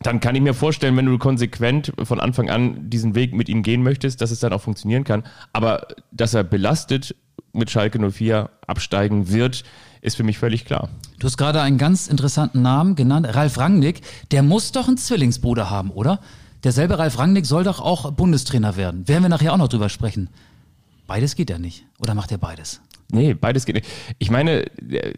dann 0.00 0.21
kann 0.21 0.35
ich 0.35 0.43
mir 0.43 0.55
vorstellen, 0.55 0.97
wenn 0.97 1.07
du 1.07 1.17
konsequent 1.19 1.93
von 2.03 2.21
Anfang 2.21 2.50
an 2.50 2.91
diesen 2.91 3.15
Weg 3.15 3.35
mit 3.35 3.49
ihm 3.49 3.62
gehen 3.62 3.83
möchtest, 3.83 4.21
dass 4.21 4.31
es 4.31 4.41
dann 4.41 4.53
auch 4.53 4.61
funktionieren 4.61 5.05
kann. 5.05 5.25
Aber 5.53 5.87
dass 6.12 6.35
er 6.35 6.45
belastet 6.45 7.17
mit 7.53 7.71
Schalke 7.71 7.99
04 7.99 8.50
absteigen 8.67 9.31
wird, 9.31 9.65
ist 10.03 10.17
für 10.17 10.23
mich 10.23 10.38
völlig 10.38 10.67
klar. 10.67 10.91
Du 11.19 11.26
hast 11.26 11.38
gerade 11.38 11.62
einen 11.62 11.79
ganz 11.79 12.09
interessanten 12.09 12.61
Namen 12.61 12.95
genannt, 12.95 13.26
Ralf 13.35 13.59
Rangnick. 13.59 14.03
Der 14.31 14.43
muss 14.43 14.73
doch 14.73 14.87
einen 14.87 14.99
Zwillingsbruder 14.99 15.71
haben, 15.71 15.91
oder? 15.91 16.21
Derselbe 16.62 16.99
Ralf 16.99 17.19
Rangnick 17.19 17.47
soll 17.47 17.65
doch 17.65 17.81
auch 17.81 18.11
Bundestrainer 18.12 18.76
werden. 18.76 19.09
Werden 19.09 19.23
wir 19.23 19.29
nachher 19.31 19.55
auch 19.55 19.59
noch 19.59 19.69
drüber 19.69 19.88
sprechen. 19.88 20.29
Beides 21.07 21.37
geht 21.37 21.49
ja 21.49 21.59
nicht. 21.59 21.87
Oder 21.99 22.15
macht 22.15 22.33
er 22.33 22.38
beides? 22.38 22.81
Nee, 23.13 23.35
beides 23.35 23.65
geht 23.67 23.77
nicht. 23.77 23.87
Ich 24.19 24.31
meine, 24.31 24.65
äh, 24.91 25.13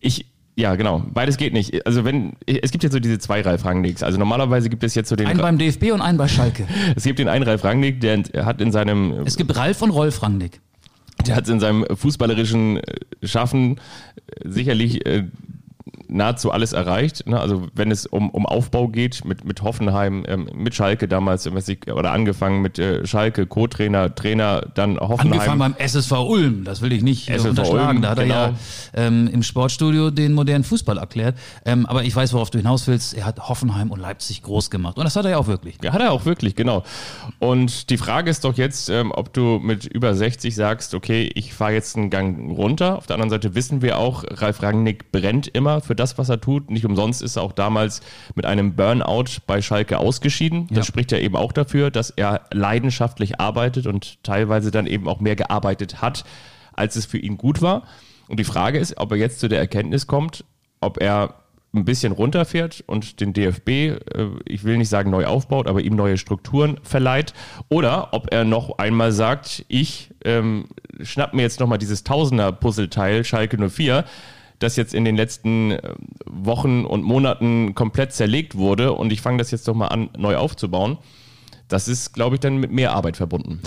ich, 0.00 0.26
ja, 0.56 0.74
genau, 0.74 1.02
beides 1.12 1.36
geht 1.36 1.52
nicht. 1.52 1.86
Also 1.86 2.04
wenn, 2.04 2.34
es 2.46 2.70
gibt 2.72 2.84
jetzt 2.84 2.92
so 2.92 3.00
diese 3.00 3.18
zwei 3.18 3.40
Ralf 3.40 3.64
Rangnicks. 3.64 4.02
Also 4.02 4.18
normalerweise 4.18 4.68
gibt 4.68 4.84
es 4.84 4.94
jetzt 4.94 5.08
so 5.08 5.16
den, 5.16 5.26
Einen 5.26 5.40
beim 5.40 5.58
DFB 5.58 5.92
und 5.92 6.00
einen 6.00 6.18
bei 6.18 6.28
Schalke. 6.28 6.66
es 6.96 7.04
gibt 7.04 7.18
den 7.18 7.28
einen 7.28 7.44
Ralf 7.44 7.64
Rangnick, 7.64 8.00
der 8.00 8.22
hat 8.44 8.60
in 8.60 8.72
seinem 8.72 9.12
Es 9.24 9.36
gibt 9.36 9.54
Ralf 9.56 9.80
und 9.82 9.90
Rolf 9.90 10.22
Rangnick. 10.22 10.60
der 11.26 11.36
hat 11.36 11.48
in 11.48 11.60
seinem 11.60 11.86
fußballerischen 11.94 12.78
äh, 12.78 12.82
Schaffen 13.22 13.76
äh, 13.76 14.48
sicherlich 14.48 15.06
äh, 15.06 15.24
nahezu 16.12 16.50
alles 16.50 16.72
erreicht. 16.72 17.26
Ne? 17.26 17.38
Also 17.38 17.68
wenn 17.74 17.90
es 17.90 18.06
um, 18.06 18.30
um 18.30 18.46
Aufbau 18.46 18.88
geht, 18.88 19.24
mit, 19.24 19.44
mit 19.44 19.62
Hoffenheim, 19.62 20.24
ähm, 20.28 20.48
mit 20.54 20.74
Schalke 20.74 21.08
damals, 21.08 21.46
oder 21.46 22.12
angefangen 22.12 22.62
mit 22.62 22.78
äh, 22.78 23.06
Schalke, 23.06 23.46
Co-Trainer, 23.46 24.14
Trainer, 24.14 24.62
dann 24.74 24.98
Hoffenheim. 24.98 25.32
Angefangen 25.32 25.58
beim 25.58 25.74
SSV 25.76 26.12
Ulm, 26.12 26.64
das 26.64 26.82
will 26.82 26.92
ich 26.92 27.02
nicht 27.02 27.28
äh, 27.28 27.38
unterschlagen. 27.38 27.96
Ulm, 27.96 28.02
da 28.02 28.10
hat 28.10 28.18
genau. 28.18 28.34
er 28.34 28.48
ja 28.48 28.54
ähm, 28.94 29.28
im 29.32 29.42
Sportstudio 29.42 30.10
den 30.10 30.32
modernen 30.32 30.64
Fußball 30.64 30.98
erklärt. 30.98 31.36
Ähm, 31.64 31.86
aber 31.86 32.04
ich 32.04 32.14
weiß, 32.14 32.32
worauf 32.32 32.50
du 32.50 32.58
hinaus 32.58 32.86
willst. 32.86 33.14
Er 33.14 33.24
hat 33.24 33.48
Hoffenheim 33.48 33.90
und 33.90 34.00
Leipzig 34.00 34.42
groß 34.42 34.70
gemacht. 34.70 34.98
Und 34.98 35.04
das 35.04 35.16
hat 35.16 35.24
er 35.24 35.32
ja 35.32 35.38
auch 35.38 35.46
wirklich. 35.46 35.76
Ja, 35.82 35.92
hat 35.92 36.00
er 36.00 36.12
auch 36.12 36.24
wirklich, 36.24 36.54
genau. 36.54 36.84
Und 37.38 37.90
die 37.90 37.96
Frage 37.96 38.30
ist 38.30 38.44
doch 38.44 38.56
jetzt, 38.56 38.88
ähm, 38.88 39.12
ob 39.12 39.32
du 39.32 39.58
mit 39.58 39.86
über 39.86 40.14
60 40.14 40.54
sagst, 40.54 40.94
okay, 40.94 41.30
ich 41.34 41.54
fahre 41.54 41.72
jetzt 41.72 41.96
einen 41.96 42.10
Gang 42.10 42.56
runter. 42.56 42.98
Auf 42.98 43.06
der 43.06 43.14
anderen 43.14 43.30
Seite 43.30 43.54
wissen 43.54 43.82
wir 43.82 43.98
auch, 43.98 44.24
Ralf 44.28 44.62
Rangnick 44.62 45.12
brennt 45.12 45.48
immer 45.48 45.80
für 45.80 45.94
das, 45.94 46.01
was 46.18 46.28
er 46.28 46.40
tut. 46.40 46.70
Nicht 46.70 46.84
umsonst 46.84 47.22
ist 47.22 47.36
er 47.36 47.42
auch 47.42 47.52
damals 47.52 48.00
mit 48.34 48.46
einem 48.46 48.74
Burnout 48.74 49.40
bei 49.46 49.62
Schalke 49.62 49.98
ausgeschieden. 49.98 50.66
Das 50.68 50.78
ja. 50.78 50.84
spricht 50.84 51.12
ja 51.12 51.18
eben 51.18 51.36
auch 51.36 51.52
dafür, 51.52 51.90
dass 51.90 52.10
er 52.10 52.42
leidenschaftlich 52.52 53.40
arbeitet 53.40 53.86
und 53.86 54.22
teilweise 54.22 54.70
dann 54.70 54.86
eben 54.86 55.08
auch 55.08 55.20
mehr 55.20 55.36
gearbeitet 55.36 56.02
hat, 56.02 56.24
als 56.72 56.96
es 56.96 57.06
für 57.06 57.18
ihn 57.18 57.36
gut 57.38 57.62
war. 57.62 57.84
Und 58.28 58.38
die 58.38 58.44
Frage 58.44 58.78
ist, 58.78 58.96
ob 58.98 59.12
er 59.12 59.18
jetzt 59.18 59.40
zu 59.40 59.48
der 59.48 59.58
Erkenntnis 59.58 60.06
kommt, 60.06 60.44
ob 60.80 61.00
er 61.00 61.34
ein 61.74 61.84
bisschen 61.84 62.12
runterfährt 62.12 62.84
und 62.86 63.20
den 63.20 63.32
DFB, 63.32 63.68
äh, 63.68 63.96
ich 64.44 64.64
will 64.64 64.76
nicht 64.76 64.88
sagen 64.88 65.10
neu 65.10 65.24
aufbaut, 65.26 65.66
aber 65.66 65.80
ihm 65.80 65.96
neue 65.96 66.18
Strukturen 66.18 66.78
verleiht. 66.82 67.32
Oder 67.68 68.12
ob 68.12 68.32
er 68.32 68.44
noch 68.44 68.78
einmal 68.78 69.12
sagt, 69.12 69.64
ich 69.68 70.10
ähm, 70.24 70.66
schnapp 71.02 71.32
mir 71.32 71.42
jetzt 71.42 71.60
nochmal 71.60 71.78
dieses 71.78 72.04
Tausender-Puzzleteil 72.04 73.24
Schalke 73.24 73.56
04, 73.68 74.04
das 74.62 74.76
jetzt 74.76 74.94
in 74.94 75.04
den 75.04 75.16
letzten 75.16 75.72
äh, 75.72 75.94
Wochen 76.26 76.84
und 76.84 77.02
Monaten 77.02 77.74
komplett 77.74 78.12
zerlegt 78.12 78.56
wurde 78.56 78.92
und 78.92 79.12
ich 79.12 79.20
fange 79.20 79.38
das 79.38 79.50
jetzt 79.50 79.68
doch 79.68 79.74
mal 79.74 79.88
an, 79.88 80.10
neu 80.16 80.36
aufzubauen. 80.36 80.98
Das 81.68 81.88
ist, 81.88 82.12
glaube 82.12 82.36
ich, 82.36 82.40
dann 82.40 82.58
mit 82.58 82.70
mehr 82.70 82.92
Arbeit 82.92 83.16
verbunden. 83.16 83.60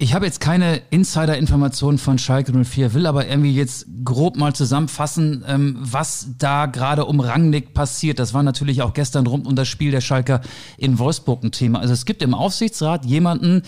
Ich 0.00 0.14
habe 0.14 0.26
jetzt 0.26 0.40
keine 0.40 0.80
Insider-Informationen 0.90 1.98
von 1.98 2.18
Schalke 2.18 2.52
04, 2.52 2.94
will 2.94 3.04
aber 3.04 3.26
irgendwie 3.26 3.52
jetzt 3.52 3.84
grob 4.04 4.36
mal 4.36 4.54
zusammenfassen, 4.54 5.44
ähm, 5.48 5.76
was 5.80 6.28
da 6.38 6.66
gerade 6.66 7.04
um 7.04 7.18
Rangnick 7.18 7.74
passiert. 7.74 8.20
Das 8.20 8.32
war 8.32 8.44
natürlich 8.44 8.82
auch 8.82 8.94
gestern 8.94 9.26
rund 9.26 9.44
um 9.44 9.56
das 9.56 9.66
Spiel 9.66 9.90
der 9.90 10.00
Schalker 10.00 10.40
in 10.76 11.00
Wolfsburg 11.00 11.42
ein 11.42 11.50
Thema. 11.50 11.80
Also 11.80 11.94
es 11.94 12.04
gibt 12.04 12.22
im 12.22 12.32
Aufsichtsrat 12.32 13.06
jemanden, 13.06 13.62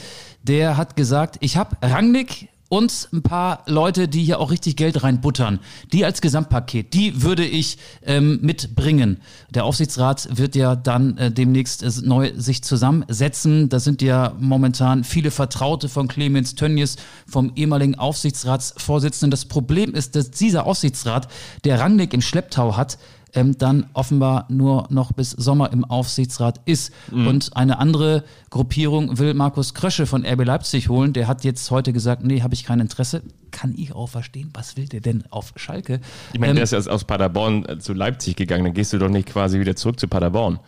der 0.45 0.76
hat 0.76 0.95
gesagt, 0.95 1.37
ich 1.40 1.57
habe 1.57 1.76
Rangnick 1.83 2.49
und 2.70 3.08
ein 3.12 3.22
paar 3.22 3.64
Leute, 3.66 4.06
die 4.06 4.22
hier 4.22 4.38
auch 4.38 4.52
richtig 4.52 4.76
Geld 4.76 5.02
reinbuttern. 5.02 5.58
Die 5.92 6.04
als 6.04 6.20
Gesamtpaket, 6.20 6.94
die 6.94 7.20
würde 7.20 7.44
ich 7.44 7.78
ähm, 8.06 8.38
mitbringen. 8.42 9.20
Der 9.50 9.64
Aufsichtsrat 9.64 10.38
wird 10.38 10.54
ja 10.54 10.76
dann 10.76 11.18
äh, 11.18 11.32
demnächst 11.32 11.82
äh, 11.82 11.90
neu 12.02 12.32
sich 12.36 12.62
zusammensetzen. 12.62 13.68
Da 13.68 13.80
sind 13.80 14.02
ja 14.02 14.34
momentan 14.38 15.02
viele 15.02 15.32
Vertraute 15.32 15.88
von 15.88 16.06
Clemens 16.06 16.54
Tönnies, 16.54 16.94
vom 17.26 17.50
ehemaligen 17.56 17.96
Aufsichtsratsvorsitzenden. 17.96 19.32
Das 19.32 19.46
Problem 19.46 19.92
ist, 19.92 20.14
dass 20.14 20.30
dieser 20.30 20.64
Aufsichtsrat, 20.64 21.26
der 21.64 21.80
Rangnick 21.80 22.14
im 22.14 22.22
Schlepptau 22.22 22.76
hat, 22.76 22.98
ähm, 23.34 23.56
dann 23.58 23.87
offenbar 23.92 24.46
nur 24.49 24.87
noch 24.90 25.12
bis 25.12 25.30
Sommer 25.30 25.72
im 25.72 25.84
Aufsichtsrat 25.84 26.60
ist. 26.64 26.92
Mhm. 27.10 27.26
Und 27.26 27.56
eine 27.56 27.78
andere 27.78 28.25
Gruppierung 28.50 29.18
will 29.18 29.34
Markus 29.34 29.75
Krösche 29.75 30.06
von 30.06 30.25
RB 30.25 30.44
Leipzig 30.44 30.88
holen. 30.88 31.12
Der 31.12 31.28
hat 31.28 31.44
jetzt 31.44 31.70
heute 31.70 31.92
gesagt, 31.92 32.25
nee, 32.25 32.42
habe 32.42 32.54
ich 32.54 32.64
kein 32.64 32.80
Interesse. 32.80 33.22
Kann 33.50 33.75
ich 33.76 33.92
auch 33.94 34.08
verstehen. 34.08 34.50
Was 34.54 34.76
will 34.76 34.87
der 34.87 35.00
denn 35.00 35.25
auf 35.30 35.52
Schalke? 35.56 36.00
Ich 36.32 36.40
meine, 36.40 36.50
ähm, 36.50 36.56
der 36.56 36.64
ist 36.64 36.72
ja 36.72 36.78
aus 36.78 37.04
Paderborn 37.04 37.64
äh, 37.66 37.78
zu 37.78 37.92
Leipzig 37.92 38.37
gegangen. 38.37 38.64
Dann 38.64 38.75
gehst 38.75 38.92
du 38.92 38.99
doch 38.99 39.08
nicht 39.08 39.28
quasi 39.28 39.60
wieder 39.60 39.76
zurück 39.76 39.99
zu 39.99 40.08
Paderborn. 40.08 40.58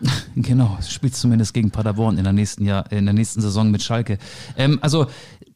Genau, 0.34 0.78
spielst 0.88 1.20
zumindest 1.20 1.52
gegen 1.52 1.70
Paderborn 1.70 2.16
in 2.16 2.24
der 2.24 2.32
nächsten 2.32 2.64
Jahr, 2.64 2.90
in 2.90 3.04
der 3.04 3.12
nächsten 3.12 3.42
Saison 3.42 3.70
mit 3.70 3.82
Schalke. 3.82 4.16
Ähm, 4.56 4.78
also 4.80 5.06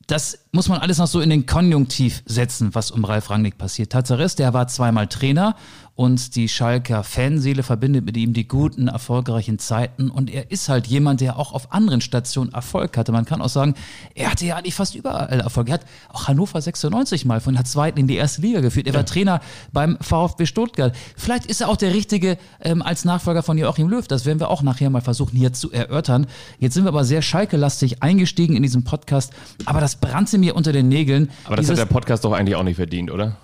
das 0.07 0.39
muss 0.53 0.69
man 0.69 0.81
alles 0.81 0.99
noch 0.99 1.07
so 1.07 1.21
in 1.21 1.31
den 1.31 1.47
Konjunktiv 1.47 2.23
setzen, 2.27 2.75
was 2.75 2.91
um 2.91 3.05
Ralf 3.05 3.31
Rangnick 3.31 3.57
passiert. 3.57 3.93
Tatsache 3.93 4.23
ist, 4.23 4.39
der 4.39 4.53
war 4.53 4.69
zweimal 4.69 5.07
Trainer 5.07 5.57
und 5.97 6.35
die 6.35 6.49
Schalker 6.49 7.05
Fanseele 7.05 7.63
verbindet 7.63 8.05
mit 8.05 8.17
ihm 8.17 8.33
die 8.33 8.49
guten, 8.49 8.89
erfolgreichen 8.89 9.61
Zeiten 9.61 10.11
und 10.11 10.29
er 10.29 10.51
ist 10.51 10.69
halt 10.69 10.89
jemand, 10.89 11.21
der 11.21 11.39
auch 11.39 11.53
auf 11.53 11.73
anderen 11.73 12.01
Stationen 12.01 12.53
Erfolg 12.53 12.97
hatte. 12.97 13.13
Man 13.13 13.25
kann 13.25 13.41
auch 13.41 13.49
sagen, 13.49 13.75
er 14.15 14.31
hatte 14.31 14.45
ja 14.45 14.57
eigentlich 14.57 14.75
fast 14.75 14.97
überall 14.97 15.41
Erfolg. 15.41 15.69
Er 15.69 15.75
hat 15.75 15.87
auch 16.09 16.27
Hannover 16.27 16.61
96 16.61 17.25
mal 17.27 17.41
von 17.41 17.55
der 17.55 17.65
zweiten 17.65 18.01
in 18.01 18.09
die 18.09 18.17
erste 18.17 18.43
Liga 18.43 18.61
geführt. 18.61 18.87
Er 18.87 18.93
ja. 18.93 18.99
war 18.99 19.07
Trainer 19.07 19.41
beim 19.73 19.97
VfB 20.01 20.47
Stuttgart. 20.47 20.97
Vielleicht 21.17 21.47
ist 21.47 21.61
er 21.61 21.69
auch 21.69 21.77
der 21.77 21.95
Richtige 21.95 22.39
ähm, 22.61 22.83
als 22.83 23.05
Nachfolger 23.05 23.45
von 23.45 23.57
Joachim 23.57 23.89
Löw. 23.89 24.07
Das 24.09 24.27
werden 24.27 24.41
wir 24.41 24.51
auch 24.51 24.63
nachher 24.63 24.91
mal 24.91 25.01
versuchen 25.01 25.37
hier 25.37 25.53
zu 25.53 25.71
erörtern. 25.71 26.27
Jetzt 26.59 26.75
sind 26.75 26.85
wir 26.85 26.89
aber 26.89 27.05
sehr 27.05 27.23
Schalke-lastig 27.23 28.03
eingestiegen 28.03 28.57
in 28.57 28.65
diesem 28.65 28.83
Podcast, 28.83 29.33
aber 29.65 29.81
das 29.81 29.97
brannte 29.97 30.39
mir 30.39 30.57
unter 30.57 30.73
den 30.73 30.89
Nägeln. 30.89 31.31
Aber 31.45 31.57
das 31.57 31.71
hat 31.71 31.79
der 31.79 31.87
Podcast 31.87 32.25
doch 32.25 32.33
eigentlich 32.33 32.57
auch 32.57 32.65
nicht 32.65 32.77
verdient, 32.77 33.13
oder? 33.13 33.37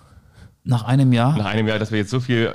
Nach 0.65 0.85
einem 0.85 1.13
Jahr? 1.13 1.37
Nach 1.37 1.47
einem 1.47 1.67
Jahr, 1.69 1.79
dass 1.79 1.91
wir 1.91 1.99
jetzt 1.99 2.11
so 2.11 2.21
viel, 2.21 2.53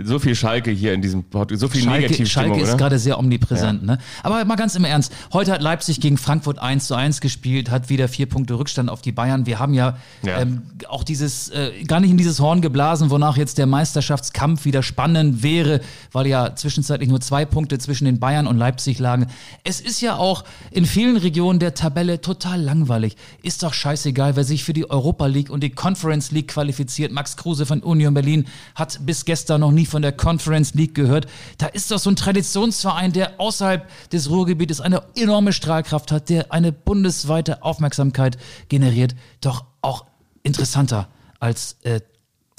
so 0.00 0.18
viel 0.18 0.34
Schalke 0.34 0.70
hier 0.70 0.94
in 0.94 1.02
diesem 1.02 1.24
Podcast, 1.24 1.60
so 1.60 1.68
viel 1.68 1.82
Schalke, 1.82 2.02
Negativstimmung, 2.02 2.54
Schalke 2.54 2.70
ist 2.70 2.78
gerade 2.78 2.98
sehr 2.98 3.18
omnipräsent. 3.18 3.82
Ja. 3.82 3.86
Ne? 3.86 3.98
Aber 4.22 4.44
mal 4.44 4.56
ganz 4.56 4.76
im 4.76 4.84
Ernst, 4.84 5.12
heute 5.32 5.52
hat 5.52 5.62
Leipzig 5.62 6.00
gegen 6.00 6.18
Frankfurt 6.18 6.58
1 6.58 6.86
zu 6.86 6.94
1 6.94 7.20
gespielt, 7.20 7.70
hat 7.70 7.88
wieder 7.88 8.06
vier 8.08 8.26
Punkte 8.26 8.58
Rückstand 8.58 8.88
auf 8.88 9.02
die 9.02 9.12
Bayern. 9.12 9.46
Wir 9.46 9.58
haben 9.58 9.74
ja, 9.74 9.98
ja. 10.22 10.40
Ähm, 10.40 10.62
auch 10.88 11.02
dieses, 11.02 11.48
äh, 11.48 11.82
gar 11.84 12.00
nicht 12.00 12.10
in 12.10 12.16
dieses 12.16 12.38
Horn 12.38 12.60
geblasen, 12.62 13.10
wonach 13.10 13.36
jetzt 13.36 13.58
der 13.58 13.66
Meisterschaftskampf 13.66 14.64
wieder 14.64 14.82
spannend 14.82 15.42
wäre, 15.42 15.80
weil 16.12 16.26
ja 16.26 16.54
zwischenzeitlich 16.54 17.08
nur 17.08 17.20
zwei 17.20 17.44
Punkte 17.44 17.78
zwischen 17.78 18.04
den 18.04 18.20
Bayern 18.20 18.46
und 18.46 18.56
Leipzig 18.56 18.98
lagen. 18.98 19.26
Es 19.64 19.80
ist 19.80 20.00
ja 20.00 20.16
auch 20.16 20.44
in 20.70 20.86
vielen 20.86 21.16
Regionen 21.16 21.58
der 21.58 21.74
Tabelle 21.74 22.20
total 22.20 22.62
langweilig. 22.62 23.16
Ist 23.42 23.62
doch 23.62 23.74
scheißegal, 23.74 24.36
wer 24.36 24.44
sich 24.44 24.64
für 24.64 24.72
die 24.72 24.88
Europa 24.88 25.26
League 25.26 25.50
und 25.50 25.62
die 25.62 25.70
Conference 25.70 26.30
League 26.30 26.48
qualifiziert. 26.48 27.12
Max 27.12 27.32
Max 27.32 27.36
Kruse 27.36 27.66
von 27.66 27.80
Union 27.80 28.14
Berlin 28.14 28.46
hat 28.74 28.98
bis 29.06 29.24
gestern 29.24 29.60
noch 29.60 29.70
nie 29.70 29.81
von 29.86 30.02
der 30.02 30.12
Conference 30.12 30.74
League 30.74 30.94
gehört. 30.94 31.26
Da 31.58 31.66
ist 31.66 31.90
doch 31.90 31.98
so 31.98 32.10
ein 32.10 32.16
Traditionsverein, 32.16 33.12
der 33.12 33.40
außerhalb 33.40 33.88
des 34.10 34.30
Ruhrgebietes 34.30 34.80
eine 34.80 35.02
enorme 35.14 35.52
Strahlkraft 35.52 36.12
hat, 36.12 36.28
der 36.28 36.52
eine 36.52 36.72
bundesweite 36.72 37.62
Aufmerksamkeit 37.62 38.38
generiert, 38.68 39.14
doch 39.40 39.64
auch 39.80 40.06
interessanter 40.42 41.08
als 41.40 41.76
äh, 41.82 42.00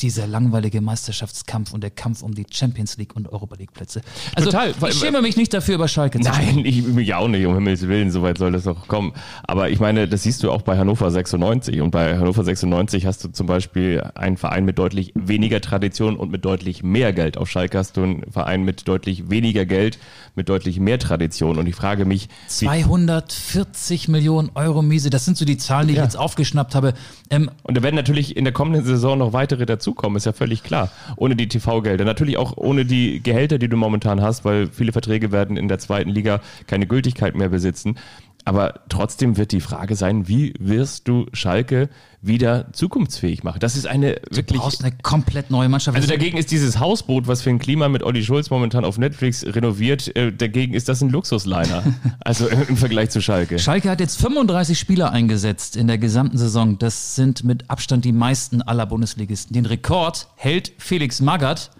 dieser 0.03 0.27
langweilige 0.27 0.81
Meisterschaftskampf 0.81 1.73
und 1.73 1.81
der 1.81 1.89
Kampf 1.89 2.21
um 2.23 2.35
die 2.35 2.45
Champions 2.51 2.97
League 2.97 3.15
und 3.15 3.31
Europa 3.31 3.55
League 3.55 3.71
Plätze. 3.71 4.01
Also 4.35 4.51
Total. 4.51 4.73
ich 4.89 4.99
schäme 4.99 5.21
mich 5.21 5.37
nicht 5.37 5.53
dafür, 5.53 5.75
über 5.75 5.87
Schalke 5.87 6.19
zu 6.19 6.29
Nein, 6.29 6.59
ich 6.65 6.83
mich 6.83 7.13
auch 7.13 7.29
nicht, 7.29 7.45
um 7.45 7.53
Himmels 7.53 7.87
Willen, 7.87 8.11
soweit 8.11 8.37
soll 8.37 8.51
das 8.51 8.65
noch 8.65 8.89
kommen. 8.89 9.13
Aber 9.43 9.69
ich 9.69 9.79
meine, 9.79 10.07
das 10.09 10.23
siehst 10.23 10.43
du 10.43 10.51
auch 10.51 10.61
bei 10.61 10.77
Hannover 10.77 11.09
96 11.09 11.79
und 11.79 11.91
bei 11.91 12.17
Hannover 12.17 12.43
96 12.43 13.05
hast 13.05 13.23
du 13.23 13.29
zum 13.29 13.47
Beispiel 13.47 14.03
einen 14.15 14.35
Verein 14.35 14.65
mit 14.65 14.77
deutlich 14.77 15.13
weniger 15.15 15.61
Tradition 15.61 16.17
und 16.17 16.29
mit 16.29 16.43
deutlich 16.43 16.83
mehr 16.83 17.13
Geld. 17.13 17.37
Auf 17.37 17.49
Schalke 17.49 17.77
hast 17.77 17.95
du 17.95 18.03
einen 18.03 18.29
Verein 18.29 18.63
mit 18.63 18.85
deutlich 18.89 19.29
weniger 19.29 19.65
Geld, 19.65 19.97
mit 20.35 20.49
deutlich 20.49 20.81
mehr 20.81 20.99
Tradition 20.99 21.57
und 21.57 21.65
ich 21.67 21.75
frage 21.75 22.03
mich... 22.03 22.27
240 22.47 24.09
Millionen 24.09 24.51
Euro 24.55 24.81
Miese, 24.81 25.09
das 25.09 25.23
sind 25.23 25.37
so 25.37 25.45
die 25.45 25.57
Zahlen, 25.57 25.87
die 25.87 25.93
ja. 25.93 26.01
ich 26.01 26.05
jetzt 26.05 26.17
aufgeschnappt 26.17 26.75
habe. 26.75 26.93
Ähm, 27.29 27.49
und 27.63 27.77
da 27.77 27.83
werden 27.83 27.95
natürlich 27.95 28.35
in 28.35 28.43
der 28.43 28.53
kommenden 28.53 28.83
Saison 28.83 29.17
noch 29.17 29.31
weitere 29.31 29.65
dazu 29.65 29.92
dazukommen, 29.93 30.17
ist 30.17 30.25
ja 30.25 30.33
völlig 30.33 30.63
klar. 30.63 30.89
Ohne 31.15 31.35
die 31.35 31.47
TV-Gelder. 31.47 32.05
Natürlich 32.05 32.37
auch 32.37 32.57
ohne 32.57 32.85
die 32.85 33.21
Gehälter, 33.21 33.57
die 33.57 33.69
du 33.69 33.77
momentan 33.77 34.21
hast, 34.21 34.45
weil 34.45 34.67
viele 34.67 34.91
Verträge 34.91 35.31
werden 35.31 35.57
in 35.57 35.67
der 35.67 35.79
zweiten 35.79 36.09
Liga 36.09 36.41
keine 36.67 36.87
Gültigkeit 36.87 37.35
mehr 37.35 37.49
besitzen. 37.49 37.95
Aber 38.45 38.81
trotzdem 38.89 39.37
wird 39.37 39.51
die 39.53 39.61
Frage 39.61 39.95
sein, 39.95 40.27
wie 40.27 40.53
wirst 40.59 41.07
du 41.07 41.27
Schalke 41.31 41.89
wieder 42.21 42.71
zukunftsfähig 42.73 43.43
machen? 43.43 43.59
Das 43.59 43.77
ist 43.77 43.87
eine 43.87 44.17
wirklich. 44.29 44.59
Du 44.59 44.63
brauchst 44.63 44.83
eine 44.83 44.93
komplett 45.01 45.49
neue 45.49 45.69
Mannschaft. 45.69 45.95
Also 45.95 46.09
dagegen 46.09 46.37
ist 46.37 46.51
dieses 46.51 46.79
Hausboot, 46.79 47.27
was 47.27 47.41
für 47.41 47.51
ein 47.51 47.59
Klima 47.59 47.87
mit 47.87 48.03
Olli 48.03 48.23
Schulz 48.23 48.49
momentan 48.49 48.83
auf 48.83 48.97
Netflix 48.97 49.45
renoviert, 49.45 50.13
äh, 50.15 50.33
dagegen 50.33 50.73
ist 50.73 50.89
das 50.89 51.01
ein 51.01 51.09
Luxusliner. 51.09 51.83
also 52.19 52.47
im 52.47 52.75
Vergleich 52.75 53.11
zu 53.11 53.21
Schalke. 53.21 53.59
Schalke 53.59 53.89
hat 53.89 54.01
jetzt 54.01 54.19
35 54.19 54.77
Spieler 54.77 55.11
eingesetzt 55.11 55.77
in 55.77 55.87
der 55.87 55.97
gesamten 55.97 56.37
Saison. 56.37 56.77
Das 56.77 57.15
sind 57.15 57.45
mit 57.45 57.69
Abstand 57.69 58.03
die 58.03 58.11
meisten 58.11 58.61
aller 58.61 58.85
Bundesligisten. 58.85 59.53
Den 59.53 59.65
Rekord 59.65 60.27
hält 60.35 60.73
Felix 60.77 61.21
Magath 61.21 61.71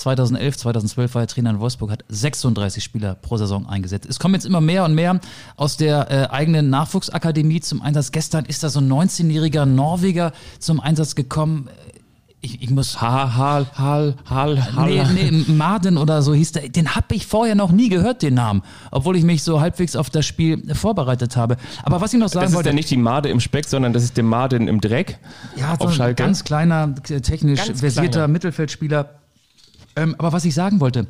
2011, 0.00 0.58
2012 0.58 1.14
war 1.14 1.22
er 1.22 1.28
Trainer 1.28 1.50
in 1.50 1.60
Wolfsburg, 1.60 1.90
hat 1.90 2.04
36 2.08 2.82
Spieler 2.82 3.14
pro 3.14 3.36
Saison 3.36 3.68
eingesetzt. 3.68 4.06
Es 4.08 4.18
kommen 4.18 4.34
jetzt 4.34 4.46
immer 4.46 4.60
mehr 4.60 4.84
und 4.84 4.94
mehr 4.94 5.20
aus 5.56 5.76
der 5.76 6.10
äh, 6.10 6.26
eigenen 6.30 6.70
Nachwuchsakademie 6.70 7.60
zum 7.60 7.82
Einsatz. 7.82 8.12
Gestern 8.12 8.44
ist 8.44 8.62
da 8.62 8.68
so 8.68 8.80
ein 8.80 8.90
19-jähriger 8.90 9.66
Norweger 9.66 10.32
zum 10.58 10.80
Einsatz 10.80 11.14
gekommen. 11.14 11.68
Ich, 12.42 12.62
ich 12.62 12.70
muss. 12.70 13.02
Ha, 13.02 13.36
hal, 13.36 13.66
hal, 13.76 14.16
hal, 14.24 14.74
hal. 14.74 14.88
Nee, 14.88 15.30
nee, 15.30 15.52
Marden 15.52 15.98
oder 15.98 16.22
so 16.22 16.32
hieß 16.32 16.52
der. 16.52 16.70
Den 16.70 16.94
habe 16.94 17.14
ich 17.14 17.26
vorher 17.26 17.54
noch 17.54 17.70
nie 17.70 17.90
gehört, 17.90 18.22
den 18.22 18.32
Namen. 18.32 18.62
Obwohl 18.90 19.16
ich 19.16 19.24
mich 19.24 19.42
so 19.42 19.60
halbwegs 19.60 19.94
auf 19.94 20.08
das 20.08 20.24
Spiel 20.24 20.74
vorbereitet 20.74 21.36
habe. 21.36 21.58
Aber 21.82 22.00
was 22.00 22.14
ich 22.14 22.18
noch 22.18 22.30
sagen 22.30 22.46
das 22.46 22.54
wollte. 22.54 22.70
Das 22.70 22.70
ist 22.70 22.74
ja 22.74 22.76
nicht 22.76 22.90
die 22.90 22.96
Made 22.96 23.28
im 23.28 23.40
Speck, 23.40 23.66
sondern 23.68 23.92
das 23.92 24.04
ist 24.04 24.16
der 24.16 24.24
Marden 24.24 24.68
im 24.68 24.80
Dreck. 24.80 25.18
Ja, 25.56 25.76
so 25.78 26.02
ein 26.02 26.16
ganz 26.16 26.42
kleiner, 26.42 26.94
technisch 26.94 27.66
ganz 27.66 27.80
versierter 27.80 28.10
kleiner. 28.10 28.28
Mittelfeldspieler 28.28 29.19
Ähm, 29.96 30.14
aber 30.18 30.32
was 30.32 30.44
ich 30.44 30.54
sagen 30.54 30.80
wollte, 30.80 31.06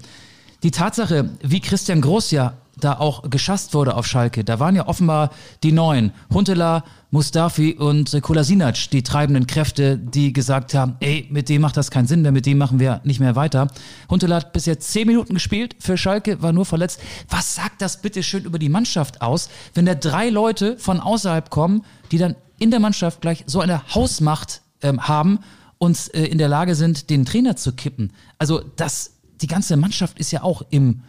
die 0.63 0.71
Tatsache, 0.71 1.31
wie 1.43 1.61
Christian 1.61 2.03
Groß 2.03 2.33
ja 2.33 2.55
da 2.77 2.95
auch 2.95 3.29
geschasst 3.29 3.75
wurde 3.75 3.95
auf 3.95 4.07
Schalke, 4.07 4.45
da 4.45 4.59
waren 4.59 4.77
ja 4.77 4.89
offenbar 4.89 5.31
die 5.63 5.73
Neuen, 5.73 6.13
Huntela, 6.33 6.85
Mustafi 7.11 7.75
und 7.75 8.21
Kolasinac, 8.23 8.91
die 8.91 9.03
treibenden 9.03 9.47
Kräfte, 9.47 9.99
die 9.99 10.33
gesagt 10.33 10.75
haben, 10.75 10.97
ey, 11.01 11.27
mit 11.31 11.49
dem 11.49 11.63
macht 11.63 11.77
das 11.77 11.91
keinen 11.91 12.07
Sinn 12.07 12.23
mehr, 12.23 12.33
mit 12.33 12.47
dem 12.47 12.59
machen 12.59 12.79
wir 12.79 13.01
nicht 13.05 13.21
mehr 13.21 13.37
weiter. 13.37 13.69
Huntela 14.09 14.37
hat 14.37 14.53
bisher 14.53 14.79
zehn 14.79 15.07
Minuten 15.07 15.35
gespielt 15.35 15.77
für 15.79 15.97
Schalke, 15.97 16.43
war 16.43 16.53
nur 16.53 16.67
verletzt. 16.67 17.01
Was 17.29 17.55
sagt 17.55 17.83
das 17.83 18.01
bitte 18.01 18.23
schön 18.23 18.45
über 18.45 18.59
die 18.59 18.69
Mannschaft 18.69 19.23
aus, 19.23 19.49
wenn 19.75 19.87
da 19.87 19.95
drei 19.95 20.29
Leute 20.29 20.77
von 20.79 21.01
außerhalb 21.01 21.51
kommen, 21.51 21.85
die 22.13 22.19
dann 22.19 22.37
in 22.59 22.71
der 22.71 22.81
Mannschaft 22.81 23.23
gleich 23.23 23.45
so 23.47 23.61
eine 23.61 23.83
Hausmacht 23.95 24.63
ähm, 24.83 25.09
haben 25.09 25.41
und 25.81 26.15
äh, 26.15 26.27
in 26.27 26.39
der 26.39 26.49
Lage 26.49 26.75
sind, 26.75 27.11
den 27.11 27.25
Trainer 27.25 27.57
zu 27.57 27.73
kippen? 27.73 28.13
Also 28.39 28.61
das, 28.77 29.15
die 29.41 29.47
ganze 29.47 29.77
Mannschaft 29.77 30.21
ist 30.21 30.31
ja 30.31 30.43
auch 30.43 30.63
im, 30.69 31.01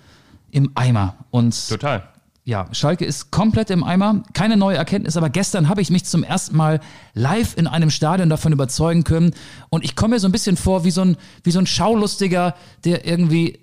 im 0.50 0.72
Eimer. 0.76 1.18
Und 1.30 1.68
Total. 1.68 2.08
ja, 2.46 2.68
Schalke 2.72 3.04
ist 3.04 3.32
komplett 3.32 3.70
im 3.70 3.84
Eimer. 3.84 4.24
Keine 4.34 4.56
neue 4.56 4.78
Erkenntnis, 4.78 5.18
aber 5.18 5.30
gestern 5.30 5.68
habe 5.68 5.82
ich 5.82 5.90
mich 5.90 6.06
zum 6.06 6.24
ersten 6.24 6.56
Mal 6.56 6.80
live 7.14 7.58
in 7.58 7.68
einem 7.68 7.90
Stadion 7.90 8.30
davon 8.30 8.54
überzeugen 8.54 9.04
können. 9.04 9.36
Und 9.70 9.84
ich 9.84 9.98
komme 9.98 10.16
mir 10.16 10.20
so 10.22 10.28
ein 10.30 10.32
bisschen 10.32 10.56
vor 10.56 10.86
wie 10.86 10.92
so 10.92 11.02
ein, 11.02 11.18
wie 11.44 11.52
so 11.52 11.60
ein 11.60 11.68
Schaulustiger, 11.68 12.56
der 12.86 13.06
irgendwie 13.06 13.60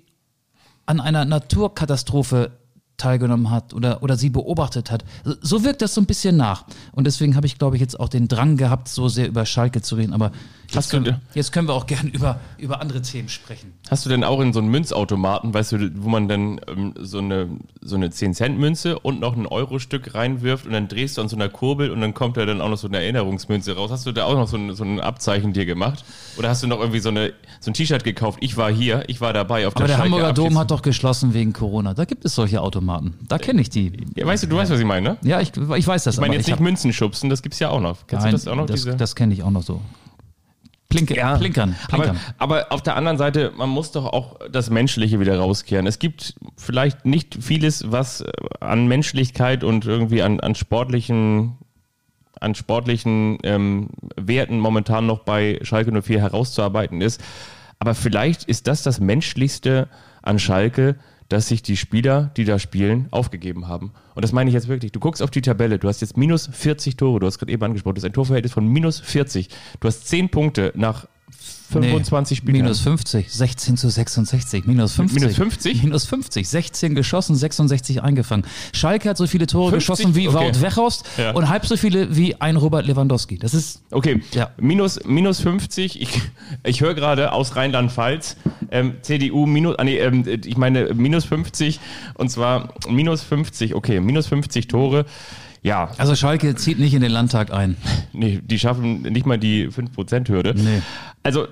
an 0.85 1.01
einer 1.01 1.25
Naturkatastrophe 1.25 2.51
teilgenommen 2.99 3.49
hat 3.49 3.73
oder, 3.73 4.03
oder 4.03 4.15
sie 4.17 4.29
beobachtet 4.29 4.91
hat. 4.91 5.03
So 5.41 5.63
wirkt 5.63 5.81
das 5.81 5.93
so 5.95 6.01
ein 6.01 6.05
bisschen 6.05 6.37
nach. 6.37 6.65
Und 6.91 7.05
deswegen 7.07 7.35
habe 7.35 7.47
ich, 7.47 7.57
glaube 7.57 7.75
ich, 7.75 7.81
jetzt 7.81 7.99
auch 7.99 8.09
den 8.09 8.27
Drang 8.27 8.57
gehabt, 8.57 8.87
so 8.87 9.07
sehr 9.09 9.27
über 9.27 9.45
Schalke 9.45 9.81
zu 9.81 9.95
reden. 9.95 10.13
Aber 10.13 10.31
jetzt, 10.69 10.93
du- 10.93 11.01
können, 11.01 11.21
jetzt 11.33 11.51
können 11.51 11.67
wir 11.67 11.73
auch 11.73 11.87
gern 11.87 12.07
über, 12.09 12.39
über 12.57 12.81
andere 12.81 13.01
Themen 13.01 13.29
sprechen. 13.29 13.73
Hast 13.89 14.05
du 14.05 14.09
denn 14.09 14.23
auch 14.23 14.39
in 14.41 14.53
so 14.53 14.59
einen 14.59 14.69
Münzautomaten, 14.69 15.53
weißt 15.53 15.71
du, 15.71 15.91
wo 15.95 16.09
man 16.09 16.27
dann 16.27 16.59
ähm, 16.67 16.93
so 16.99 17.19
eine, 17.19 17.49
so 17.81 17.95
eine 17.95 18.09
10-Cent-Münze 18.09 18.99
und 18.99 19.19
noch 19.19 19.35
ein 19.35 19.47
Euro-Stück 19.47 20.13
reinwirft 20.13 20.65
und 20.65 20.73
dann 20.73 20.87
drehst 20.87 21.17
du 21.17 21.21
an 21.21 21.29
so 21.29 21.35
einer 21.35 21.49
Kurbel 21.49 21.89
und 21.91 22.01
dann 22.01 22.13
kommt 22.13 22.37
da 22.37 22.45
dann 22.45 22.61
auch 22.61 22.69
noch 22.69 22.77
so 22.77 22.87
eine 22.87 22.97
Erinnerungsmünze 23.01 23.75
raus. 23.75 23.91
Hast 23.91 24.05
du 24.05 24.11
da 24.11 24.25
auch 24.25 24.35
noch 24.35 24.47
so 24.47 24.57
ein, 24.57 24.75
so 24.75 24.83
ein 24.83 24.99
Abzeichen 24.99 25.53
dir 25.53 25.65
gemacht? 25.65 26.03
Oder 26.37 26.49
hast 26.49 26.61
du 26.63 26.67
noch 26.67 26.79
irgendwie 26.79 26.99
so, 26.99 27.09
eine, 27.09 27.33
so 27.61 27.71
ein 27.71 27.73
T-Shirt 27.73 28.03
gekauft? 28.03 28.39
Ich 28.41 28.57
war 28.57 28.69
hier, 28.71 29.03
ich 29.07 29.21
war 29.21 29.31
dabei 29.33 29.67
auf 29.67 29.75
Aber 29.75 29.85
der 29.87 29.93
Schalke 29.95 30.11
Hamburger 30.11 30.33
Dom 30.33 30.57
hat 30.57 30.71
doch 30.71 30.81
geschlossen 30.81 31.33
wegen 31.33 31.53
Corona. 31.53 31.93
Da 31.93 32.05
gibt 32.05 32.25
es 32.25 32.35
solche 32.35 32.61
Automaten. 32.61 32.88
Da 33.27 33.37
kenne 33.37 33.61
ich 33.61 33.69
die. 33.69 33.91
Ja, 34.15 34.25
weißt 34.25 34.43
du, 34.43 34.47
du 34.47 34.57
weißt, 34.57 34.71
was 34.71 34.79
ich 34.79 34.85
meine, 34.85 35.09
ne? 35.11 35.17
Ja, 35.23 35.39
ich, 35.41 35.51
ich 35.55 35.87
weiß 35.87 36.03
das. 36.03 36.15
Ich 36.15 36.19
meine 36.21 36.31
aber 36.31 36.37
jetzt 36.37 36.47
ich 36.47 36.53
nicht 36.53 36.59
Münzen 36.61 36.93
schubsen, 36.93 37.29
das 37.29 37.41
gibt's 37.41 37.59
ja 37.59 37.69
auch 37.69 37.81
noch. 37.81 38.07
Kennst 38.07 38.23
Nein, 38.25 38.31
du 38.31 38.37
das 38.37 38.47
auch 38.47 38.55
noch? 38.55 38.65
das, 38.65 38.85
das 38.85 39.15
kenne 39.15 39.33
ich 39.33 39.43
auch 39.43 39.51
noch 39.51 39.63
so. 39.63 39.81
Plinke, 40.89 41.13
Plinkern, 41.13 41.75
Aber, 41.91 42.03
Plinkern. 42.03 42.19
aber 42.39 42.71
auf 42.71 42.81
der 42.81 42.95
anderen 42.95 43.19
Seite, 43.19 43.51
man 43.55 43.69
muss 43.69 43.91
doch 43.91 44.05
auch 44.05 44.39
das 44.51 44.71
Menschliche 44.71 45.19
wieder 45.19 45.37
rauskehren. 45.37 45.85
Es 45.85 45.99
gibt 45.99 46.33
vielleicht 46.57 47.05
nicht 47.05 47.37
vieles, 47.39 47.91
was 47.91 48.21
äh, 48.21 48.31
an 48.59 48.87
Menschlichkeit 48.87 49.63
und 49.63 49.85
irgendwie 49.85 50.23
an, 50.23 50.39
an 50.39 50.55
sportlichen, 50.55 51.59
an 52.39 52.55
sportlichen 52.55 53.37
ähm, 53.43 53.89
Werten 54.15 54.59
momentan 54.59 55.05
noch 55.05 55.19
bei 55.19 55.59
Schalke 55.61 55.91
04 56.01 56.19
herauszuarbeiten 56.21 57.01
ist. 57.01 57.21
Aber 57.77 57.93
vielleicht 57.93 58.45
ist 58.45 58.65
das 58.65 58.81
das 58.81 58.99
Menschlichste 58.99 59.89
an 60.23 60.39
Schalke, 60.39 60.95
dass 61.29 61.47
sich 61.47 61.61
die 61.61 61.77
Spieler, 61.77 62.31
die 62.35 62.43
da 62.43 62.59
spielen, 62.59 63.07
aufgegeben 63.11 63.67
haben. 63.67 63.93
Und 64.15 64.23
das 64.23 64.31
meine 64.31 64.49
ich 64.49 64.53
jetzt 64.53 64.67
wirklich. 64.67 64.91
Du 64.91 64.99
guckst 64.99 65.21
auf 65.21 65.31
die 65.31 65.41
Tabelle, 65.41 65.79
du 65.79 65.87
hast 65.87 66.01
jetzt 66.01 66.17
minus 66.17 66.49
40 66.51 66.97
Tore, 66.97 67.19
du 67.19 67.27
hast 67.27 67.37
gerade 67.37 67.51
eben 67.51 67.63
angesprochen, 67.63 67.95
du 67.95 67.99
hast 67.99 68.05
ein 68.05 68.13
Torverhältnis 68.13 68.51
von 68.51 68.67
minus 68.67 68.99
40. 68.99 69.49
Du 69.79 69.87
hast 69.87 70.07
10 70.07 70.29
Punkte 70.29 70.73
nach 70.75 71.07
25 71.71 72.37
Spielen. 72.39 72.57
Minus 72.57 72.79
50, 72.81 73.31
16 73.31 73.77
zu 73.77 73.89
66, 73.89 74.65
minus 74.65 74.93
50. 74.93 75.21
Minus 75.21 75.35
50? 75.35 75.83
Minus 75.83 76.05
50, 76.05 76.47
16 76.49 76.95
geschossen, 76.95 77.35
66 77.35 78.01
eingefangen. 78.01 78.45
Schalke 78.73 79.09
hat 79.09 79.17
so 79.17 79.27
viele 79.27 79.45
Tore 79.47 79.71
50? 79.71 79.87
geschossen 79.87 80.15
wie 80.15 80.27
Okay. 80.27 80.37
Wout 80.53 80.61
Weghorst 80.61 81.05
Ja. 81.17 81.31
und 81.31 81.47
halb 81.49 81.65
so 81.65 81.77
viele 81.77 82.15
wie 82.15 82.39
ein 82.41 82.55
Robert 82.55 82.85
Lewandowski. 82.87 83.37
Das 83.37 83.53
ist, 83.53 83.81
Okay, 83.91 84.21
Ja. 84.33 84.49
minus, 84.59 84.99
minus 85.05 85.39
50. 85.41 86.01
Ich, 86.01 86.21
ich 86.63 86.81
höre 86.81 86.93
gerade 86.95 87.31
aus 87.33 87.55
Rheinland-Pfalz, 87.55 88.35
ähm, 88.71 88.93
CDU 89.01 89.45
minus, 89.45 89.75
ah, 89.77 89.83
nee, 89.83 89.97
ähm, 89.99 90.23
ich 90.45 90.57
meine 90.57 90.93
minus 90.93 91.25
50 91.25 91.79
und 92.15 92.29
zwar 92.29 92.73
minus 92.89 93.21
50, 93.21 93.75
okay, 93.75 93.99
minus 93.99 94.27
50 94.27 94.67
Tore. 94.67 95.05
Ja, 95.61 95.91
also 95.97 96.15
Schalke 96.15 96.55
zieht 96.55 96.79
nicht 96.79 96.93
in 96.93 97.01
den 97.01 97.11
Landtag 97.11 97.51
ein. 97.51 97.75
nee, 98.13 98.39
die 98.41 98.57
schaffen 98.57 99.01
nicht 99.01 99.25
mal 99.25 99.37
die 99.37 99.67
5%-Hürde. 99.67 100.53
Nee. 100.55 100.81
Also, 101.21 101.47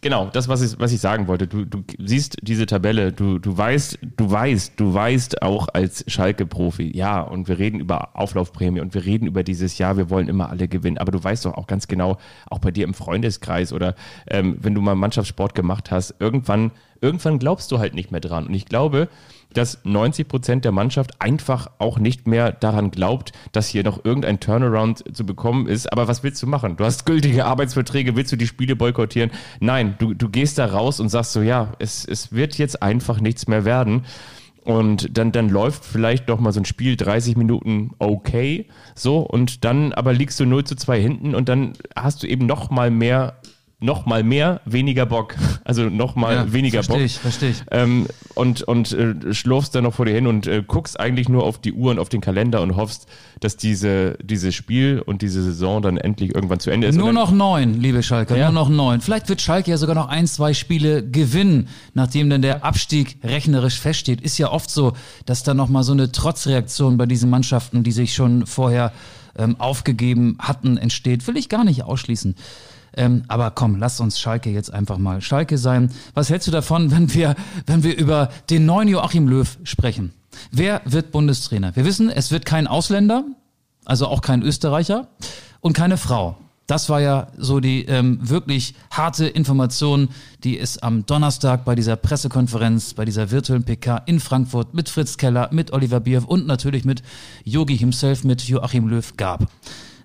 genau, 0.00 0.26
das, 0.26 0.48
was 0.48 0.62
ich, 0.62 0.78
was 0.78 0.92
ich 0.92 1.00
sagen 1.00 1.26
wollte. 1.26 1.46
Du, 1.46 1.64
du 1.64 1.82
siehst 1.98 2.36
diese 2.42 2.66
Tabelle, 2.66 3.12
du, 3.12 3.38
du 3.38 3.56
weißt, 3.56 3.98
du 4.16 4.30
weißt, 4.30 4.74
du 4.78 4.94
weißt 4.94 5.42
auch 5.42 5.68
als 5.72 6.04
Schalke-Profi, 6.06 6.96
ja, 6.96 7.20
und 7.20 7.48
wir 7.48 7.58
reden 7.58 7.80
über 7.80 8.16
Auflaufprämie 8.16 8.80
und 8.80 8.94
wir 8.94 9.04
reden 9.04 9.26
über 9.26 9.42
dieses 9.42 9.78
Jahr, 9.78 9.96
wir 9.96 10.10
wollen 10.10 10.28
immer 10.28 10.50
alle 10.50 10.68
gewinnen. 10.68 10.98
Aber 10.98 11.12
du 11.12 11.22
weißt 11.22 11.44
doch 11.44 11.54
auch 11.54 11.66
ganz 11.66 11.88
genau, 11.88 12.18
auch 12.50 12.58
bei 12.58 12.70
dir 12.70 12.84
im 12.84 12.94
Freundeskreis 12.94 13.72
oder 13.72 13.94
ähm, 14.28 14.56
wenn 14.60 14.74
du 14.74 14.80
mal 14.80 14.94
Mannschaftssport 14.94 15.54
gemacht 15.54 15.90
hast, 15.90 16.14
irgendwann, 16.18 16.72
irgendwann 17.00 17.38
glaubst 17.38 17.70
du 17.72 17.78
halt 17.78 17.94
nicht 17.94 18.10
mehr 18.10 18.20
dran. 18.20 18.46
Und 18.46 18.54
ich 18.54 18.66
glaube, 18.66 19.08
dass 19.54 19.78
90 19.84 20.28
Prozent 20.28 20.64
der 20.64 20.72
Mannschaft 20.72 21.20
einfach 21.20 21.70
auch 21.78 21.98
nicht 21.98 22.26
mehr 22.26 22.52
daran 22.52 22.90
glaubt, 22.90 23.32
dass 23.52 23.68
hier 23.68 23.82
noch 23.82 24.04
irgendein 24.04 24.40
Turnaround 24.40 25.04
zu 25.16 25.24
bekommen 25.24 25.66
ist. 25.66 25.90
Aber 25.92 26.08
was 26.08 26.22
willst 26.22 26.42
du 26.42 26.46
machen? 26.46 26.76
Du 26.76 26.84
hast 26.84 27.06
gültige 27.06 27.46
Arbeitsverträge, 27.46 28.14
willst 28.14 28.32
du 28.32 28.36
die 28.36 28.46
Spiele 28.46 28.76
boykottieren? 28.76 29.30
Nein, 29.60 29.94
du, 29.98 30.14
du 30.14 30.28
gehst 30.28 30.58
da 30.58 30.66
raus 30.66 31.00
und 31.00 31.08
sagst 31.08 31.32
so, 31.32 31.40
ja, 31.40 31.72
es, 31.78 32.04
es 32.04 32.32
wird 32.32 32.58
jetzt 32.58 32.82
einfach 32.82 33.20
nichts 33.20 33.48
mehr 33.48 33.64
werden. 33.64 34.04
Und 34.68 35.16
dann, 35.16 35.32
dann 35.32 35.48
läuft 35.48 35.82
vielleicht 35.82 36.28
doch 36.28 36.40
mal 36.40 36.52
so 36.52 36.60
ein 36.60 36.66
Spiel 36.66 36.94
30 36.94 37.38
Minuten 37.38 37.92
okay, 37.98 38.66
so, 38.94 39.20
und 39.20 39.64
dann 39.64 39.94
aber 39.94 40.12
liegst 40.12 40.38
du 40.40 40.44
0 40.44 40.64
zu 40.64 40.76
2 40.76 41.00
hinten 41.00 41.34
und 41.34 41.48
dann 41.48 41.72
hast 41.96 42.22
du 42.22 42.26
eben 42.26 42.44
noch 42.44 42.68
mal 42.68 42.90
mehr, 42.90 43.38
noch 43.80 44.06
mal 44.06 44.22
mehr, 44.24 44.60
weniger 44.64 45.06
Bock. 45.06 45.34
Also 45.68 45.82
noch 45.90 46.16
mal 46.16 46.50
weniger 46.50 46.82
verstehe 46.82 46.96
Bock. 46.96 47.04
ich, 47.04 47.18
verstehe 47.18 47.50
ich. 47.50 47.62
Ähm, 47.70 48.06
und 48.34 48.62
und 48.62 48.90
äh, 48.92 49.34
schlurfst 49.34 49.74
dann 49.74 49.84
noch 49.84 49.92
vor 49.92 50.06
dir 50.06 50.14
hin 50.14 50.26
und 50.26 50.46
äh, 50.46 50.62
guckst 50.66 50.98
eigentlich 50.98 51.28
nur 51.28 51.42
auf 51.44 51.58
die 51.60 51.74
Uhr 51.74 51.90
und 51.90 51.98
auf 51.98 52.08
den 52.08 52.22
Kalender 52.22 52.62
und 52.62 52.74
hoffst, 52.74 53.06
dass 53.40 53.58
diese, 53.58 54.16
dieses 54.22 54.54
Spiel 54.54 55.02
und 55.04 55.20
diese 55.20 55.42
Saison 55.42 55.82
dann 55.82 55.98
endlich 55.98 56.34
irgendwann 56.34 56.58
zu 56.58 56.70
Ende 56.70 56.86
ist. 56.86 56.96
Nur 56.96 57.12
noch 57.12 57.30
neun, 57.32 57.74
liebe 57.74 58.02
Schalke, 58.02 58.34
Ja. 58.38 58.50
nur 58.50 58.62
noch 58.62 58.70
neun. 58.70 59.02
Vielleicht 59.02 59.28
wird 59.28 59.42
Schalke 59.42 59.70
ja 59.70 59.76
sogar 59.76 59.94
noch 59.94 60.08
ein, 60.08 60.26
zwei 60.26 60.54
Spiele 60.54 61.06
gewinnen, 61.06 61.68
nachdem 61.92 62.30
dann 62.30 62.40
der 62.40 62.64
Abstieg 62.64 63.18
rechnerisch 63.22 63.78
feststeht. 63.78 64.22
Ist 64.22 64.38
ja 64.38 64.50
oft 64.50 64.70
so, 64.70 64.94
dass 65.26 65.42
da 65.42 65.52
nochmal 65.52 65.82
so 65.82 65.92
eine 65.92 66.10
Trotzreaktion 66.10 66.96
bei 66.96 67.04
diesen 67.04 67.28
Mannschaften, 67.28 67.82
die 67.82 67.92
sich 67.92 68.14
schon 68.14 68.46
vorher 68.46 68.90
ähm, 69.36 69.56
aufgegeben 69.60 70.38
hatten, 70.40 70.78
entsteht. 70.78 71.26
Will 71.26 71.36
ich 71.36 71.50
gar 71.50 71.64
nicht 71.64 71.82
ausschließen. 71.84 72.34
Ähm, 72.96 73.24
aber 73.28 73.50
komm, 73.50 73.76
lass 73.76 74.00
uns 74.00 74.18
Schalke 74.18 74.50
jetzt 74.50 74.72
einfach 74.72 74.98
mal 74.98 75.20
Schalke 75.20 75.58
sein. 75.58 75.90
Was 76.14 76.30
hältst 76.30 76.48
du 76.48 76.52
davon, 76.52 76.90
wenn 76.90 77.12
wir, 77.14 77.34
wenn 77.66 77.82
wir 77.82 77.96
über 77.96 78.30
den 78.50 78.66
neuen 78.66 78.88
Joachim 78.88 79.28
Löw 79.28 79.58
sprechen? 79.64 80.12
Wer 80.50 80.82
wird 80.84 81.10
Bundestrainer? 81.12 81.74
Wir 81.76 81.84
wissen, 81.84 82.10
es 82.10 82.30
wird 82.30 82.44
kein 82.44 82.66
Ausländer, 82.66 83.24
also 83.84 84.06
auch 84.06 84.20
kein 84.20 84.42
Österreicher 84.42 85.08
und 85.60 85.72
keine 85.72 85.96
Frau. 85.96 86.36
Das 86.68 86.90
war 86.90 87.00
ja 87.00 87.28
so 87.38 87.60
die 87.60 87.86
ähm, 87.86 88.18
wirklich 88.20 88.74
harte 88.90 89.26
Information, 89.26 90.10
die 90.44 90.58
es 90.58 90.76
am 90.76 91.06
Donnerstag 91.06 91.64
bei 91.64 91.74
dieser 91.74 91.96
Pressekonferenz, 91.96 92.92
bei 92.92 93.06
dieser 93.06 93.30
virtuellen 93.30 93.64
PK 93.64 94.02
in 94.04 94.20
Frankfurt 94.20 94.74
mit 94.74 94.90
Fritz 94.90 95.16
Keller, 95.16 95.48
mit 95.50 95.72
Oliver 95.72 96.00
Bierhoff 96.00 96.28
und 96.28 96.46
natürlich 96.46 96.84
mit 96.84 97.02
Yogi 97.42 97.78
himself, 97.78 98.22
mit 98.22 98.42
Joachim 98.42 98.86
Löw 98.86 99.16
gab. 99.16 99.50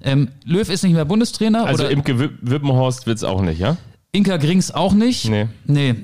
Ähm, 0.04 0.30
Löw 0.46 0.68
ist 0.70 0.84
nicht 0.84 0.94
mehr 0.94 1.06
Bundestrainer 1.06 1.66
also 1.66 1.84
oder 1.84 1.92
Imke 1.92 2.20
Wip- 2.20 2.38
Wippenhorst 2.42 3.08
wird's 3.08 3.24
auch 3.24 3.42
nicht, 3.42 3.60
ja? 3.60 3.78
Inka 4.12 4.38
Grings 4.38 4.70
auch 4.72 4.94
nicht. 4.94 5.30
Nee. 5.30 5.48
Nee. 5.66 5.96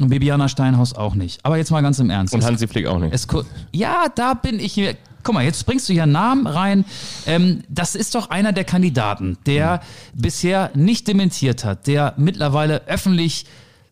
Und 0.00 0.08
Bibiana 0.08 0.48
Steinhaus 0.48 0.92
auch 0.94 1.14
nicht. 1.14 1.44
Aber 1.44 1.56
jetzt 1.56 1.70
mal 1.70 1.80
ganz 1.80 1.98
im 1.98 2.10
Ernst. 2.10 2.34
Und 2.34 2.40
Es- 2.40 2.46
Hansi 2.46 2.66
Flick 2.68 2.86
auch 2.86 2.98
nicht. 2.98 3.14
es, 3.14 3.26
ja, 3.72 4.06
da 4.14 4.34
bin 4.34 4.58
ich 4.60 4.72
hier. 4.72 4.96
Guck 5.22 5.34
mal, 5.34 5.44
jetzt 5.44 5.64
bringst 5.64 5.88
du 5.88 5.94
hier 5.94 6.02
einen 6.02 6.12
Namen 6.12 6.46
rein. 6.46 6.84
Ähm, 7.26 7.62
das 7.70 7.94
ist 7.94 8.14
doch 8.14 8.28
einer 8.28 8.52
der 8.52 8.64
Kandidaten, 8.64 9.38
der 9.46 9.80
bisher 10.12 10.70
nicht 10.74 11.08
dementiert 11.08 11.64
hat, 11.64 11.86
der 11.86 12.12
mittlerweile 12.18 12.82
öffentlich 12.88 13.46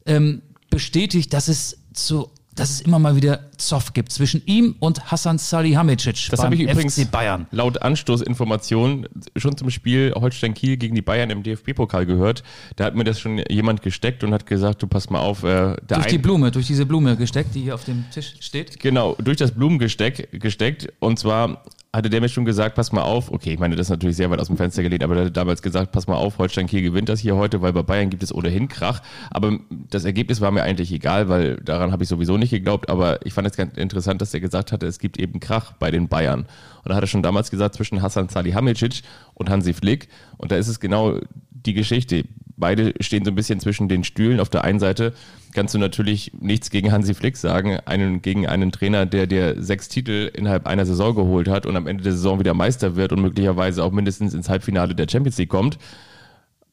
ähm, 0.05 0.43
bestätigt, 0.69 1.33
dass 1.33 1.49
es 1.49 1.79
zu 1.95 2.29
dass 2.55 2.69
es 2.69 2.81
immer 2.83 2.99
mal 2.99 3.17
wieder 3.17 3.49
Zoff 3.69 3.93
gibt 3.93 4.13
zwischen 4.13 4.43
ihm 4.47 4.77
und 4.81 5.11
Hassan 5.11 5.39
Salihamidzic 5.39 6.29
Das 6.31 6.41
beim 6.41 6.47
habe 6.47 6.55
ich 6.57 6.63
übrigens 6.63 6.99
FC 6.99 7.11
Bayern. 7.11 7.47
laut 7.51 7.83
Anstoßinformation 7.83 9.07
schon 9.37 9.57
zum 9.57 9.71
Spiel 9.71 10.13
Holstein-Kiel 10.15 10.77
gegen 10.77 10.95
die 10.95 11.03
Bayern 11.03 11.31
im 11.31 11.43
DFB-Pokal 11.43 12.07
gehört. 12.07 12.43
Da 12.77 12.85
hat 12.85 12.95
mir 12.95 13.05
das 13.05 13.21
schon 13.21 13.39
jemand 13.49 13.83
gesteckt 13.83 14.25
und 14.25 14.33
hat 14.33 14.47
gesagt, 14.47 14.83
du 14.83 14.87
pass 14.87 15.11
mal 15.11 15.21
auf. 15.21 15.43
Äh, 15.45 15.77
Durch 15.89 16.07
die 16.07 16.19
Blume, 16.19 16.51
durch 16.51 16.67
diese 16.67 16.87
Blume 16.87 17.17
gesteckt, 17.17 17.55
die 17.55 17.63
hier 17.63 17.75
auf 17.75 17.85
dem 17.85 18.05
Tisch 18.13 18.35
steht. 18.41 18.81
Genau, 18.81 19.17
durch 19.23 19.37
das 19.37 19.53
Blumengesteck 19.53 20.29
gesteckt. 20.41 20.93
Und 21.01 21.19
zwar 21.19 21.63
hatte 21.95 22.09
der 22.09 22.23
mir 22.23 22.29
schon 22.31 22.47
gesagt, 22.47 22.75
pass 22.75 22.91
mal 22.93 23.03
auf. 23.03 23.31
Okay, 23.31 23.53
ich 23.53 23.59
meine, 23.59 23.77
das 23.77 23.87
ist 23.89 23.91
natürlich 23.91 24.17
sehr 24.17 24.31
weit 24.31 24.41
aus 24.41 24.47
dem 24.47 24.57
Fenster 24.57 24.83
gelehnt, 24.83 25.05
aber 25.05 25.15
der 25.15 25.25
hat 25.27 25.37
damals 25.37 25.61
gesagt, 25.61 25.93
pass 25.93 26.07
mal 26.07 26.15
auf, 26.15 26.39
Holstein 26.39 26.67
Kiel 26.67 26.81
gewinnt 26.81 27.11
das 27.11 27.21
hier 27.21 27.37
heute, 27.37 27.61
weil 27.61 27.75
bei 27.75 27.83
Bayern 27.83 28.09
gibt 28.09 28.23
es 28.23 28.35
ohnehin 28.35 28.69
Krach. 28.69 29.01
Aber 29.31 29.59
das 29.91 30.07
Ergebnis 30.07 30.41
war 30.41 30.51
mir 30.53 30.63
eigentlich 30.63 30.91
egal, 30.91 31.29
weil 31.29 31.57
daran 31.57 31.93
habe 31.93 32.03
ich 32.03 32.09
sowieso 32.09 32.39
nicht 32.39 32.49
geglaubt. 32.51 32.89
Aber 32.89 33.25
ich 33.27 33.35
fand 33.35 33.47
es 33.47 33.52
ganz 33.57 33.77
interessant, 33.77 34.21
dass 34.21 34.35
er 34.35 34.41
gesagt 34.41 34.73
hatte, 34.73 34.87
es 34.87 34.99
gibt 34.99 35.19
eben 35.19 35.41
Krach 35.41 35.73
bei 35.73 35.91
den 35.91 36.09
Bayern. 36.09 36.41
Und 36.85 36.91
da 36.91 36.95
hat 36.95 37.05
er 37.05 37.09
schon 37.09 37.23
damals 37.23 37.51
gesagt, 37.51 37.75
zwischen 37.75 38.03
Hassan 38.03 38.29
Salihamidzic 38.29 39.03
und 39.35 39.51
Hansi 39.51 39.73
Flick. 39.73 40.09
Und 40.37 40.53
da 40.53 40.57
ist 40.57 40.69
es 40.69 40.81
genau 40.81 41.19
die 41.51 41.75
Geschichte. 41.75 42.25
Beide 42.57 42.95
stehen 43.01 43.25
so 43.25 43.31
ein 43.31 43.35
bisschen 43.35 43.61
zwischen 43.61 43.89
den 43.89 44.05
Stühlen. 44.05 44.41
Auf 44.41 44.49
der 44.49 44.65
einen 44.65 44.79
Seite 44.79 45.13
kannst 45.53 45.75
du 45.75 45.79
natürlich 45.79 46.33
nichts 46.39 46.71
gegen 46.71 46.93
Hansi 46.93 47.15
Flick 47.15 47.37
sagen, 47.37 47.79
einen, 47.85 48.23
gegen 48.23 48.47
einen 48.47 48.73
Trainer, 48.73 49.07
der 49.07 49.27
dir 49.27 49.63
sechs 49.63 49.89
Titel 49.89 50.31
innerhalb 50.35 50.67
einer 50.67 50.87
Saison 50.87 51.15
geholt 51.15 51.49
hat 51.49 51.67
und 51.67 51.77
am 51.77 51.87
Ende 51.87 52.05
der 52.05 52.13
Saison 52.13 52.39
wieder 52.39 52.55
Meister 52.55 52.97
wird 52.97 53.13
und 53.13 53.21
möglicherweise 53.21 53.83
auch 53.85 53.93
mindestens 53.93 54.35
ins 54.35 54.49
Halbfinale 54.49 54.95
der 54.95 55.07
Champions 55.11 55.39
League 55.39 55.49
kommt. 55.49 55.79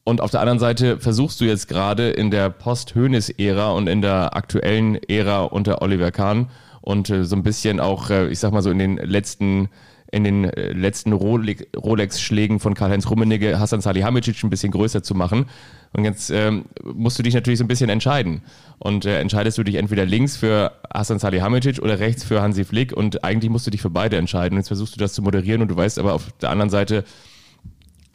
Und 0.04 0.20
auf 0.20 0.30
der 0.30 0.40
anderen 0.40 0.58
Seite 0.58 0.98
versuchst 0.98 1.40
du 1.40 1.44
jetzt 1.44 1.68
gerade 1.68 2.10
in 2.10 2.30
der 2.30 2.50
Post-Hönes-Ära 2.50 3.70
und 3.70 3.86
in 3.86 4.00
der 4.00 4.34
aktuellen 4.34 4.96
Ära 5.08 5.42
unter 5.42 5.82
Oliver 5.82 6.10
Kahn 6.10 6.48
und 6.80 7.10
äh, 7.10 7.24
so 7.24 7.36
ein 7.36 7.42
bisschen 7.42 7.80
auch, 7.80 8.10
äh, 8.10 8.28
ich 8.28 8.38
sag 8.38 8.52
mal 8.52 8.62
so 8.62 8.70
in 8.70 8.78
den 8.78 8.96
letzten 8.96 9.68
in 10.12 10.24
den 10.24 10.44
äh, 10.44 10.72
letzten 10.72 11.12
Role- 11.12 11.56
Rolex-Schlägen 11.76 12.58
von 12.58 12.74
Karl-Heinz 12.74 13.08
Rummenigge 13.08 13.60
Hassan 13.60 13.80
Salihamidzic 13.80 14.42
ein 14.42 14.50
bisschen 14.50 14.72
größer 14.72 15.02
zu 15.02 15.14
machen. 15.14 15.46
Und 15.92 16.04
jetzt 16.04 16.30
ähm, 16.30 16.64
musst 16.82 17.18
du 17.18 17.22
dich 17.22 17.34
natürlich 17.34 17.58
so 17.58 17.64
ein 17.64 17.68
bisschen 17.68 17.90
entscheiden. 17.90 18.42
Und 18.78 19.04
äh, 19.04 19.20
entscheidest 19.20 19.58
du 19.58 19.62
dich 19.62 19.76
entweder 19.76 20.04
links 20.06 20.36
für 20.36 20.72
Hassan 20.92 21.18
Salihamidzic 21.18 21.80
oder 21.80 22.00
rechts 22.00 22.24
für 22.24 22.42
Hansi 22.42 22.64
Flick. 22.64 22.92
Und 22.92 23.22
eigentlich 23.22 23.50
musst 23.50 23.66
du 23.66 23.70
dich 23.70 23.82
für 23.82 23.90
beide 23.90 24.16
entscheiden. 24.16 24.54
Und 24.54 24.60
jetzt 24.60 24.68
versuchst 24.68 24.96
du 24.96 24.98
das 24.98 25.12
zu 25.12 25.22
moderieren 25.22 25.62
und 25.62 25.68
du 25.68 25.76
weißt 25.76 25.98
aber 25.98 26.14
auf 26.14 26.32
der 26.40 26.50
anderen 26.50 26.70
Seite, 26.70 27.04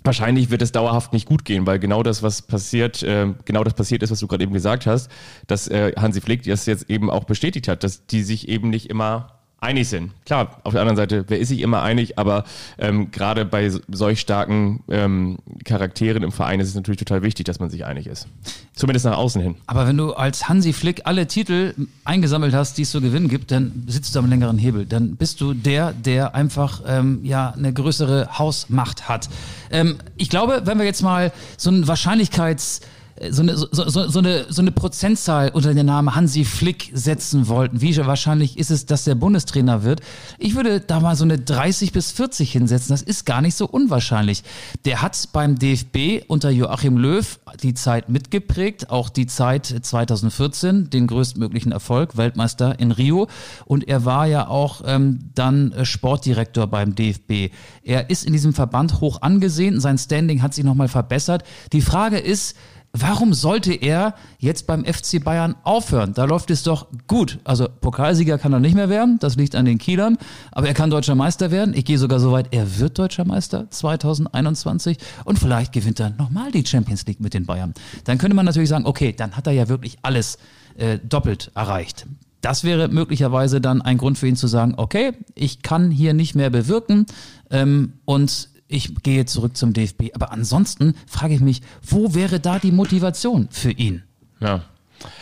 wahrscheinlich 0.05 0.49
wird 0.49 0.61
es 0.61 0.71
dauerhaft 0.71 1.13
nicht 1.13 1.27
gut 1.27 1.45
gehen, 1.45 1.65
weil 1.65 1.79
genau 1.79 2.03
das, 2.03 2.23
was 2.23 2.41
passiert, 2.41 3.03
äh, 3.03 3.33
genau 3.45 3.63
das 3.63 3.73
passiert 3.73 4.03
ist, 4.03 4.11
was 4.11 4.19
du 4.19 4.27
gerade 4.27 4.43
eben 4.43 4.53
gesagt 4.53 4.85
hast, 4.85 5.09
dass 5.47 5.67
äh, 5.67 5.93
Hansi 5.97 6.21
Flick 6.21 6.43
das 6.43 6.65
jetzt 6.65 6.89
eben 6.89 7.09
auch 7.09 7.25
bestätigt 7.25 7.67
hat, 7.67 7.83
dass 7.83 8.05
die 8.05 8.23
sich 8.23 8.47
eben 8.47 8.69
nicht 8.69 8.89
immer 8.89 9.34
einig 9.61 9.89
sind. 9.89 10.11
Klar, 10.25 10.59
auf 10.63 10.73
der 10.73 10.81
anderen 10.81 10.97
Seite, 10.97 11.25
wer 11.27 11.39
ist 11.39 11.47
sich 11.49 11.61
immer 11.61 11.81
einig, 11.81 12.19
aber 12.19 12.43
ähm, 12.77 13.09
gerade 13.11 13.45
bei 13.45 13.69
so- 13.69 13.79
solch 13.91 14.19
starken 14.19 14.83
ähm, 14.89 15.37
Charakteren 15.63 16.21
im 16.23 16.31
Verein 16.31 16.59
ist 16.59 16.67
es 16.69 16.75
natürlich 16.75 16.99
total 16.99 17.23
wichtig, 17.23 17.45
dass 17.45 17.59
man 17.59 17.69
sich 17.69 17.83
einig 17.85 18.05
ist. 18.05 18.27
Zumindest 18.73 19.05
nach 19.05 19.17
außen 19.17 19.41
hin. 19.41 19.55
Aber 19.65 19.87
wenn 19.87 19.97
du 19.97 20.13
als 20.13 20.49
Hansi 20.49 20.73
Flick 20.73 21.01
alle 21.05 21.25
Titel 21.27 21.73
eingesammelt 22.03 22.53
hast, 22.53 22.77
die 22.77 22.83
es 22.83 22.91
zu 22.91 23.01
gewinnen 23.01 23.27
gibt, 23.29 23.49
dann 23.51 23.85
sitzt 23.87 24.13
du 24.13 24.19
am 24.19 24.29
längeren 24.29 24.57
Hebel. 24.57 24.85
Dann 24.85 25.15
bist 25.15 25.41
du 25.41 25.53
der, 25.53 25.93
der 25.93 26.35
einfach 26.35 26.81
ähm, 26.85 27.21
ja 27.23 27.51
eine 27.51 27.71
größere 27.73 28.37
Hausmacht 28.37 29.07
hat. 29.09 29.29
Ähm, 29.71 29.97
ich 30.17 30.29
glaube, 30.29 30.61
wenn 30.65 30.77
wir 30.77 30.85
jetzt 30.85 31.01
mal 31.01 31.31
so 31.57 31.71
ein 31.71 31.87
Wahrscheinlichkeits 31.87 32.81
so 33.29 33.41
eine, 33.41 33.55
so, 33.55 33.67
so, 33.71 34.09
so, 34.09 34.19
eine, 34.19 34.45
so 34.49 34.61
eine 34.61 34.71
Prozentzahl 34.71 35.49
unter 35.53 35.73
den 35.73 35.85
Namen 35.85 36.15
Hansi 36.15 36.43
Flick 36.43 36.91
setzen 36.93 37.47
wollten. 37.47 37.79
Wie 37.79 37.95
wahrscheinlich 37.95 38.57
ist 38.57 38.71
es, 38.71 38.85
dass 38.85 39.05
der 39.05 39.15
Bundestrainer 39.15 39.83
wird? 39.83 40.01
Ich 40.37 40.55
würde 40.55 40.81
da 40.81 40.99
mal 40.99 41.15
so 41.15 41.23
eine 41.23 41.39
30 41.39 41.93
bis 41.93 42.11
40 42.11 42.51
hinsetzen. 42.51 42.89
Das 42.89 43.01
ist 43.01 43.25
gar 43.25 43.41
nicht 43.41 43.55
so 43.55 43.67
unwahrscheinlich. 43.67 44.43
Der 44.83 45.01
hat 45.01 45.29
beim 45.31 45.57
DFB 45.57 46.25
unter 46.27 46.49
Joachim 46.49 46.97
Löw 46.97 47.39
die 47.63 47.73
Zeit 47.73 48.09
mitgeprägt, 48.09 48.89
auch 48.89 49.09
die 49.09 49.27
Zeit 49.27 49.65
2014, 49.65 50.89
den 50.89 51.07
größtmöglichen 51.07 51.71
Erfolg, 51.71 52.17
Weltmeister 52.17 52.79
in 52.79 52.91
Rio. 52.91 53.27
Und 53.63 53.87
er 53.87 54.03
war 54.03 54.27
ja 54.27 54.47
auch 54.47 54.81
ähm, 54.85 55.31
dann 55.35 55.73
Sportdirektor 55.83 56.67
beim 56.67 56.95
DFB. 56.95 57.53
Er 57.81 58.09
ist 58.09 58.25
in 58.25 58.33
diesem 58.33 58.53
Verband 58.53 58.99
hoch 58.99 59.21
angesehen. 59.21 59.79
Sein 59.79 59.97
Standing 59.97 60.41
hat 60.41 60.53
sich 60.53 60.65
nochmal 60.65 60.89
verbessert. 60.89 61.43
Die 61.71 61.81
Frage 61.81 62.17
ist, 62.17 62.57
Warum 62.97 63.33
sollte 63.33 63.73
er 63.73 64.15
jetzt 64.39 64.67
beim 64.67 64.85
FC 64.85 65.21
Bayern 65.21 65.55
aufhören? 65.63 66.13
Da 66.13 66.23
läuft 66.23 66.49
es 66.49 66.63
doch 66.63 66.87
gut. 67.07 67.39
Also 67.43 67.67
Pokalsieger 67.67 68.37
kann 68.37 68.53
er 68.53 68.61
nicht 68.61 68.73
mehr 68.73 68.87
werden, 68.87 69.19
das 69.19 69.35
liegt 69.35 69.53
an 69.55 69.65
den 69.65 69.79
Kielern, 69.79 70.17
aber 70.53 70.69
er 70.69 70.73
kann 70.73 70.89
deutscher 70.89 71.13
Meister 71.13 71.51
werden. 71.51 71.75
Ich 71.75 71.83
gehe 71.83 71.97
sogar 71.97 72.21
so 72.21 72.31
weit, 72.31 72.47
er 72.51 72.79
wird 72.79 72.97
deutscher 72.97 73.25
Meister 73.25 73.69
2021 73.69 74.97
und 75.25 75.37
vielleicht 75.37 75.73
gewinnt 75.73 75.99
er 75.99 76.11
nochmal 76.11 76.53
die 76.53 76.65
Champions 76.65 77.05
League 77.05 77.19
mit 77.19 77.33
den 77.33 77.45
Bayern. 77.45 77.73
Dann 78.05 78.17
könnte 78.17 78.33
man 78.33 78.45
natürlich 78.45 78.69
sagen, 78.69 78.85
okay, 78.85 79.11
dann 79.11 79.35
hat 79.35 79.45
er 79.45 79.53
ja 79.53 79.67
wirklich 79.67 79.97
alles 80.01 80.37
äh, 80.77 80.97
doppelt 80.99 81.51
erreicht. 81.53 82.05
Das 82.39 82.63
wäre 82.63 82.87
möglicherweise 82.87 83.59
dann 83.59 83.81
ein 83.81 83.97
Grund 83.97 84.17
für 84.17 84.27
ihn 84.27 84.37
zu 84.37 84.47
sagen, 84.47 84.75
okay, 84.77 85.11
ich 85.33 85.63
kann 85.63 85.91
hier 85.91 86.13
nicht 86.13 86.33
mehr 86.33 86.49
bewirken 86.49 87.07
ähm, 87.49 87.93
und 88.05 88.47
ich 88.75 88.93
gehe 89.03 89.25
zurück 89.25 89.55
zum 89.55 89.73
DFB. 89.73 90.11
Aber 90.13 90.31
ansonsten 90.31 90.95
frage 91.07 91.35
ich 91.35 91.41
mich, 91.41 91.61
wo 91.81 92.13
wäre 92.13 92.39
da 92.39 92.59
die 92.59 92.71
Motivation 92.71 93.47
für 93.49 93.71
ihn? 93.71 94.03
Ja, 94.39 94.63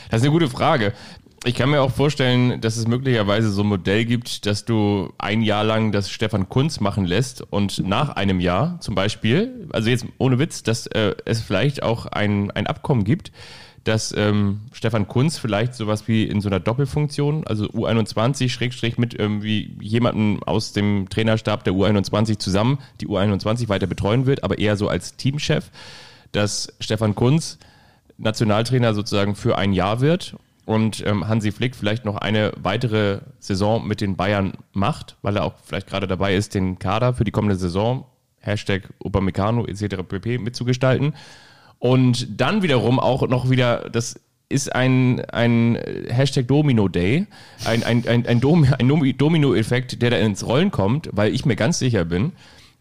das 0.10 0.22
ist 0.22 0.28
eine 0.28 0.32
gute 0.32 0.50
Frage. 0.50 0.94
Ich 1.46 1.56
kann 1.56 1.70
mir 1.70 1.82
auch 1.82 1.92
vorstellen, 1.92 2.62
dass 2.62 2.78
es 2.78 2.88
möglicherweise 2.88 3.52
so 3.52 3.64
ein 3.64 3.68
Modell 3.68 4.06
gibt, 4.06 4.46
dass 4.46 4.64
du 4.64 5.12
ein 5.18 5.42
Jahr 5.42 5.66
lang 5.66 5.92
das 5.92 6.10
Stefan 6.10 6.48
Kunz 6.48 6.80
machen 6.80 7.04
lässt 7.04 7.42
und 7.42 7.86
nach 7.86 8.16
einem 8.16 8.40
Jahr 8.40 8.80
zum 8.80 8.96
Beispiel, 8.96 9.68
also 9.74 9.90
jetzt 9.90 10.06
ohne 10.20 10.40
Witz, 10.40 10.64
dass 10.64 10.88
äh, 10.88 11.16
es 11.26 11.42
vielleicht 11.42 11.84
auch 11.84 12.06
ein, 12.06 12.50
ein 12.52 12.66
Abkommen 12.66 13.04
gibt, 13.04 13.34
dass 13.84 14.14
ähm, 14.16 14.62
Stefan 14.72 15.08
Kunz 15.08 15.38
vielleicht 15.38 15.74
sowas 15.76 16.08
wie 16.08 16.24
in 16.24 16.40
so 16.42 16.50
einer 16.50 16.60
Doppelfunktion, 16.60 17.46
also 17.46 17.66
U21 17.66 18.50
Schrägstrich 18.50 18.98
mit 18.98 19.14
irgendwie 19.14 19.76
jemanden 19.82 20.42
aus 20.44 20.72
dem 20.72 21.10
Trainerstab 21.10 21.64
der 21.64 21.74
U21 21.74 22.40
zusammen 22.40 22.80
die 23.02 23.08
U21 23.08 23.68
weiter 23.70 23.88
betreuen 23.88 24.26
wird, 24.26 24.44
aber 24.44 24.58
eher 24.58 24.78
so 24.78 24.88
als 24.88 25.18
Teamchef, 25.18 25.70
dass 26.32 26.74
Stefan 26.80 27.16
Kunz 27.16 27.58
Nationaltrainer 28.18 28.94
sozusagen 28.94 29.36
für 29.36 29.58
ein 29.58 29.74
Jahr 29.74 30.00
wird 30.00 30.36
und 30.66 31.06
ähm, 31.06 31.28
Hansi 31.28 31.52
Flick 31.52 31.76
vielleicht 31.76 32.06
noch 32.06 32.16
eine 32.16 32.54
weitere 32.62 33.20
Saison 33.40 33.86
mit 33.86 34.02
den 34.02 34.16
Bayern 34.16 34.54
macht, 34.72 35.18
weil 35.22 35.36
er 35.36 35.44
auch 35.44 35.56
vielleicht 35.64 35.88
gerade 35.88 36.08
dabei 36.08 36.36
ist, 36.36 36.56
den 36.56 36.80
Kader 36.80 37.14
für 37.14 37.26
die 37.26 37.32
kommende 37.32 37.56
Saison, 37.56 38.06
Hashtag 38.40 38.90
Upamecano 39.04 39.66
etc. 39.66 40.04
pp. 40.08 40.38
mitzugestalten. 40.38 41.14
Und 41.84 42.40
dann 42.40 42.62
wiederum 42.64 42.98
auch 42.98 43.28
noch 43.28 43.50
wieder, 43.50 43.90
das 43.90 44.16
ist 44.48 44.74
ein, 44.74 45.20
ein 45.32 45.78
Hashtag 46.08 46.48
Domino 46.48 46.88
Day, 46.88 47.28
ein, 47.66 47.84
ein, 47.84 48.08
ein, 48.08 48.26
ein, 48.26 48.40
Dom, 48.40 48.64
ein 48.64 48.88
Domi- 48.88 49.12
Domino-Effekt, 49.12 50.02
der 50.02 50.12
da 50.12 50.16
ins 50.16 50.48
Rollen 50.48 50.72
kommt, 50.72 51.10
weil 51.12 51.36
ich 51.36 51.46
mir 51.46 51.58
ganz 51.58 51.80
sicher 51.80 52.06
bin, 52.06 52.32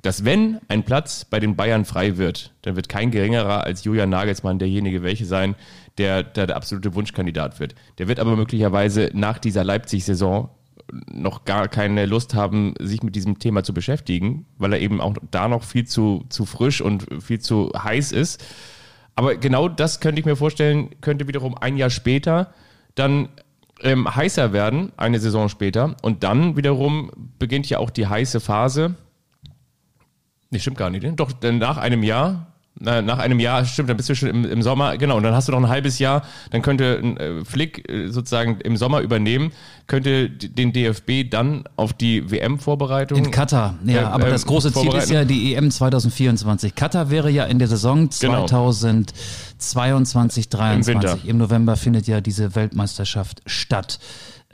dass 0.02 0.24
wenn 0.24 0.60
ein 0.68 0.84
Platz 0.84 1.24
bei 1.24 1.40
den 1.40 1.56
Bayern 1.56 1.84
frei 1.84 2.16
wird, 2.16 2.52
dann 2.62 2.76
wird 2.76 2.88
kein 2.88 3.10
geringerer 3.10 3.64
als 3.64 3.82
Julian 3.82 4.08
Nagelsmann 4.08 4.60
derjenige 4.60 5.02
welche 5.02 5.24
sein, 5.24 5.56
der, 5.98 6.22
der 6.22 6.46
der 6.46 6.54
absolute 6.54 6.94
Wunschkandidat 6.94 7.58
wird. 7.58 7.74
Der 7.98 8.06
wird 8.06 8.20
aber 8.20 8.36
möglicherweise 8.36 9.10
nach 9.14 9.38
dieser 9.38 9.64
Leipzig-Saison 9.64 10.48
noch 11.12 11.44
gar 11.44 11.66
keine 11.66 12.06
Lust 12.06 12.36
haben, 12.36 12.74
sich 12.78 13.02
mit 13.02 13.16
diesem 13.16 13.40
Thema 13.40 13.64
zu 13.64 13.74
beschäftigen, 13.74 14.46
weil 14.58 14.74
er 14.74 14.80
eben 14.80 15.00
auch 15.00 15.14
da 15.32 15.48
noch 15.48 15.64
viel 15.64 15.86
zu, 15.86 16.24
zu 16.28 16.44
frisch 16.44 16.80
und 16.80 17.04
viel 17.20 17.40
zu 17.40 17.72
heiß 17.76 18.12
ist. 18.12 18.44
Aber 19.14 19.36
genau 19.36 19.68
das 19.68 20.00
könnte 20.00 20.20
ich 20.20 20.26
mir 20.26 20.36
vorstellen, 20.36 20.90
könnte 21.00 21.28
wiederum 21.28 21.56
ein 21.56 21.76
Jahr 21.76 21.90
später 21.90 22.52
dann 22.94 23.28
ähm, 23.82 24.14
heißer 24.14 24.52
werden, 24.52 24.92
eine 24.96 25.18
Saison 25.18 25.48
später. 25.48 25.96
Und 26.02 26.22
dann 26.22 26.56
wiederum 26.56 27.10
beginnt 27.38 27.68
ja 27.68 27.78
auch 27.78 27.90
die 27.90 28.06
heiße 28.06 28.40
Phase. 28.40 28.94
Nee, 30.50 30.58
stimmt 30.58 30.78
gar 30.78 30.90
nicht. 30.90 31.02
ne? 31.02 31.12
Doch, 31.14 31.32
denn 31.32 31.58
nach 31.58 31.78
einem 31.78 32.02
Jahr, 32.02 32.51
nach 32.80 33.18
einem 33.18 33.38
Jahr, 33.38 33.64
stimmt, 33.64 33.90
dann 33.90 33.96
bist 33.96 34.08
du 34.08 34.16
schon 34.16 34.28
im, 34.28 34.44
im 34.44 34.62
Sommer, 34.62 34.96
genau, 34.96 35.16
und 35.16 35.22
dann 35.22 35.34
hast 35.34 35.46
du 35.46 35.52
noch 35.52 35.60
ein 35.60 35.68
halbes 35.68 35.98
Jahr, 35.98 36.22
dann 36.50 36.62
könnte 36.62 36.98
äh, 36.98 37.44
Flick 37.44 37.88
äh, 37.88 38.08
sozusagen 38.08 38.60
im 38.62 38.76
Sommer 38.76 39.00
übernehmen, 39.00 39.52
könnte 39.86 40.30
den 40.30 40.72
DFB 40.72 41.30
dann 41.30 41.64
auf 41.76 41.92
die 41.92 42.30
WM-Vorbereitung. 42.30 43.18
In 43.18 43.30
Katar, 43.30 43.74
ja, 43.84 44.02
Äh, 44.02 44.04
aber 44.04 44.28
äh, 44.28 44.30
das 44.30 44.46
große 44.46 44.72
Ziel 44.72 44.94
ist 44.94 45.10
ja 45.10 45.24
die 45.24 45.54
EM 45.54 45.70
2024. 45.70 46.74
Katar 46.74 47.10
wäre 47.10 47.30
ja 47.30 47.44
in 47.44 47.58
der 47.58 47.68
Saison 47.68 48.08
Genau. 48.20 48.46
2022, 48.46 50.48
23. 50.48 50.86
Im 50.86 51.02
Winter. 51.02 51.18
Im 51.28 51.38
November 51.38 51.76
findet 51.76 52.06
ja 52.06 52.20
diese 52.20 52.54
Weltmeisterschaft 52.54 53.42
statt. 53.46 53.98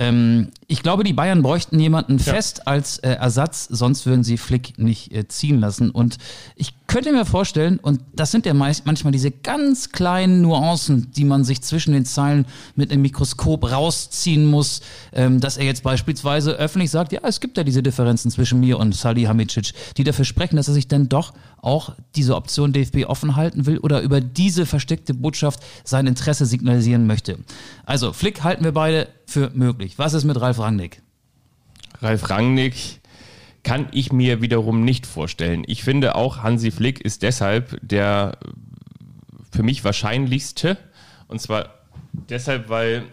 Ähm, 0.01 0.51
ich 0.69 0.83
glaube, 0.83 1.03
die 1.03 1.13
Bayern 1.13 1.43
bräuchten 1.43 1.81
jemanden 1.81 2.21
fest 2.21 2.69
als 2.69 2.99
äh, 2.99 3.11
Ersatz, 3.11 3.67
sonst 3.69 4.07
würden 4.07 4.23
sie 4.23 4.37
Flick 4.37 4.79
nicht 4.79 5.13
äh, 5.13 5.27
ziehen 5.27 5.59
lassen. 5.59 5.91
Und 5.91 6.19
ich 6.55 6.75
könnte 6.89 7.13
mir 7.13 7.27
vorstellen, 7.27 7.79
und 7.79 8.01
das 8.15 8.33
sind 8.33 8.47
ja 8.47 8.55
meist, 8.55 8.87
manchmal 8.87 9.13
diese 9.13 9.31
ganz 9.31 9.91
kleinen 9.91 10.41
Nuancen, 10.41 11.13
die 11.13 11.25
man 11.25 11.45
sich 11.45 11.61
zwischen 11.61 11.93
den 11.93 12.07
Zeilen 12.07 12.47
mit 12.75 12.91
einem 12.91 13.03
Mikroskop 13.03 13.71
rausziehen 13.71 14.47
muss, 14.47 14.81
ähm, 15.13 15.39
dass 15.39 15.59
er 15.59 15.67
jetzt 15.67 15.83
beispielsweise 15.83 16.53
öffentlich 16.53 16.91
sagt, 16.91 17.13
ja, 17.13 17.21
es 17.25 17.41
gibt 17.41 17.59
ja 17.59 17.63
diese 17.63 17.83
Differenzen 17.83 18.31
zwischen 18.31 18.59
mir 18.59 18.79
und 18.79 18.95
Salihamidzic, 18.95 19.75
die 19.99 20.05
dafür 20.05 20.25
sprechen, 20.25 20.57
dass 20.57 20.67
er 20.67 20.75
sich 20.75 20.89
dann 20.89 21.11
doch 21.11 21.35
auch 21.61 21.93
diese 22.17 22.35
Option 22.35 22.73
DFB 22.73 23.05
offen 23.07 23.37
halten 23.37 23.67
will 23.67 23.79
oder 23.79 24.01
über 24.01 24.23
diese 24.23 24.65
versteckte 24.65 25.13
Botschaft 25.13 25.61
sein 25.85 26.07
Interesse 26.07 26.47
signalisieren 26.47 27.07
möchte. 27.07 27.39
Also 27.85 28.15
Flick 28.15 28.43
halten 28.43 28.65
wir 28.65 28.73
beide 28.73 29.09
für 29.27 29.51
möglich. 29.51 29.99
Was 29.99 30.15
ist 30.15 30.25
mit 30.25 30.41
Ralf 30.41 30.59
Rangnick? 30.59 31.03
Ralf 32.01 32.31
Rangnick 32.31 32.98
kann 33.63 33.89
ich 33.93 34.13
mir 34.13 34.41
wiederum 34.41 34.85
nicht 34.85 35.07
vorstellen. 35.07 35.65
Ich 35.67 35.83
finde 35.83 36.15
auch, 36.15 36.43
Hansi 36.43 36.71
Flick 36.71 37.01
ist 37.01 37.23
deshalb 37.23 37.79
der 37.83 38.39
für 39.51 39.63
mich 39.63 39.85
wahrscheinlichste. 39.85 40.79
Und 41.27 41.41
zwar 41.41 41.75
deshalb, 42.13 42.69
weil 42.69 43.05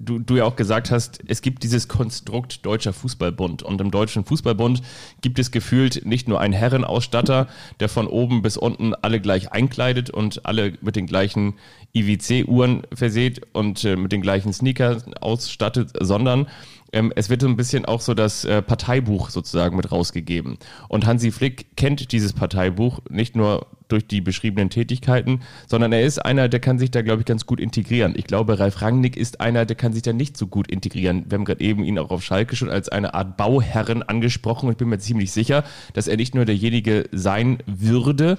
du, 0.00 0.18
du 0.18 0.36
ja 0.36 0.44
auch 0.44 0.56
gesagt 0.56 0.90
hast, 0.90 1.20
es 1.26 1.42
gibt 1.42 1.62
dieses 1.62 1.86
Konstrukt 1.86 2.64
Deutscher 2.64 2.92
Fußballbund. 2.92 3.62
Und 3.62 3.80
im 3.80 3.90
Deutschen 3.90 4.24
Fußballbund 4.24 4.82
gibt 5.20 5.38
es 5.38 5.50
gefühlt 5.50 6.04
nicht 6.06 6.26
nur 6.26 6.40
einen 6.40 6.54
Herrenausstatter, 6.54 7.48
der 7.78 7.88
von 7.88 8.06
oben 8.06 8.42
bis 8.42 8.56
unten 8.56 8.94
alle 8.94 9.20
gleich 9.20 9.52
einkleidet 9.52 10.10
und 10.10 10.46
alle 10.46 10.72
mit 10.80 10.96
den 10.96 11.06
gleichen 11.06 11.54
IWC-Uhren 11.92 12.82
verseht 12.92 13.42
und 13.52 13.84
äh, 13.84 13.96
mit 13.96 14.12
den 14.12 14.22
gleichen 14.22 14.52
Sneakers 14.52 15.04
ausstattet, 15.20 15.90
sondern 16.00 16.46
ähm, 16.92 17.12
es 17.14 17.30
wird 17.30 17.42
so 17.42 17.48
ein 17.48 17.56
bisschen 17.56 17.84
auch 17.84 18.00
so 18.00 18.14
das 18.14 18.44
äh, 18.44 18.62
Parteibuch 18.62 19.30
sozusagen 19.30 19.76
mit 19.76 19.90
rausgegeben. 19.90 20.58
Und 20.88 21.06
Hansi 21.06 21.30
Flick 21.30 21.76
kennt 21.76 22.12
dieses 22.12 22.32
Parteibuch 22.32 23.00
nicht 23.08 23.36
nur 23.36 23.66
durch 23.88 24.06
die 24.06 24.20
beschriebenen 24.20 24.70
Tätigkeiten, 24.70 25.40
sondern 25.66 25.92
er 25.92 26.02
ist 26.02 26.24
einer, 26.24 26.48
der 26.48 26.60
kann 26.60 26.78
sich 26.78 26.90
da, 26.90 27.02
glaube 27.02 27.22
ich, 27.22 27.26
ganz 27.26 27.46
gut 27.46 27.60
integrieren. 27.60 28.14
Ich 28.16 28.24
glaube, 28.24 28.58
Ralf 28.58 28.82
Rangnick 28.82 29.16
ist 29.16 29.40
einer, 29.40 29.66
der 29.66 29.76
kann 29.76 29.92
sich 29.92 30.02
da 30.02 30.12
nicht 30.12 30.36
so 30.36 30.46
gut 30.46 30.68
integrieren. 30.68 31.24
Wir 31.28 31.38
haben 31.38 31.44
gerade 31.44 31.60
eben 31.60 31.84
ihn 31.84 31.98
auch 31.98 32.10
auf 32.10 32.22
Schalke 32.22 32.56
schon 32.56 32.70
als 32.70 32.88
eine 32.88 33.14
Art 33.14 33.36
Bauherren 33.36 34.02
angesprochen 34.02 34.66
und 34.66 34.72
ich 34.72 34.78
bin 34.78 34.88
mir 34.88 34.98
ziemlich 34.98 35.32
sicher, 35.32 35.64
dass 35.92 36.06
er 36.06 36.16
nicht 36.16 36.34
nur 36.34 36.44
derjenige 36.44 37.08
sein 37.12 37.58
würde, 37.66 38.38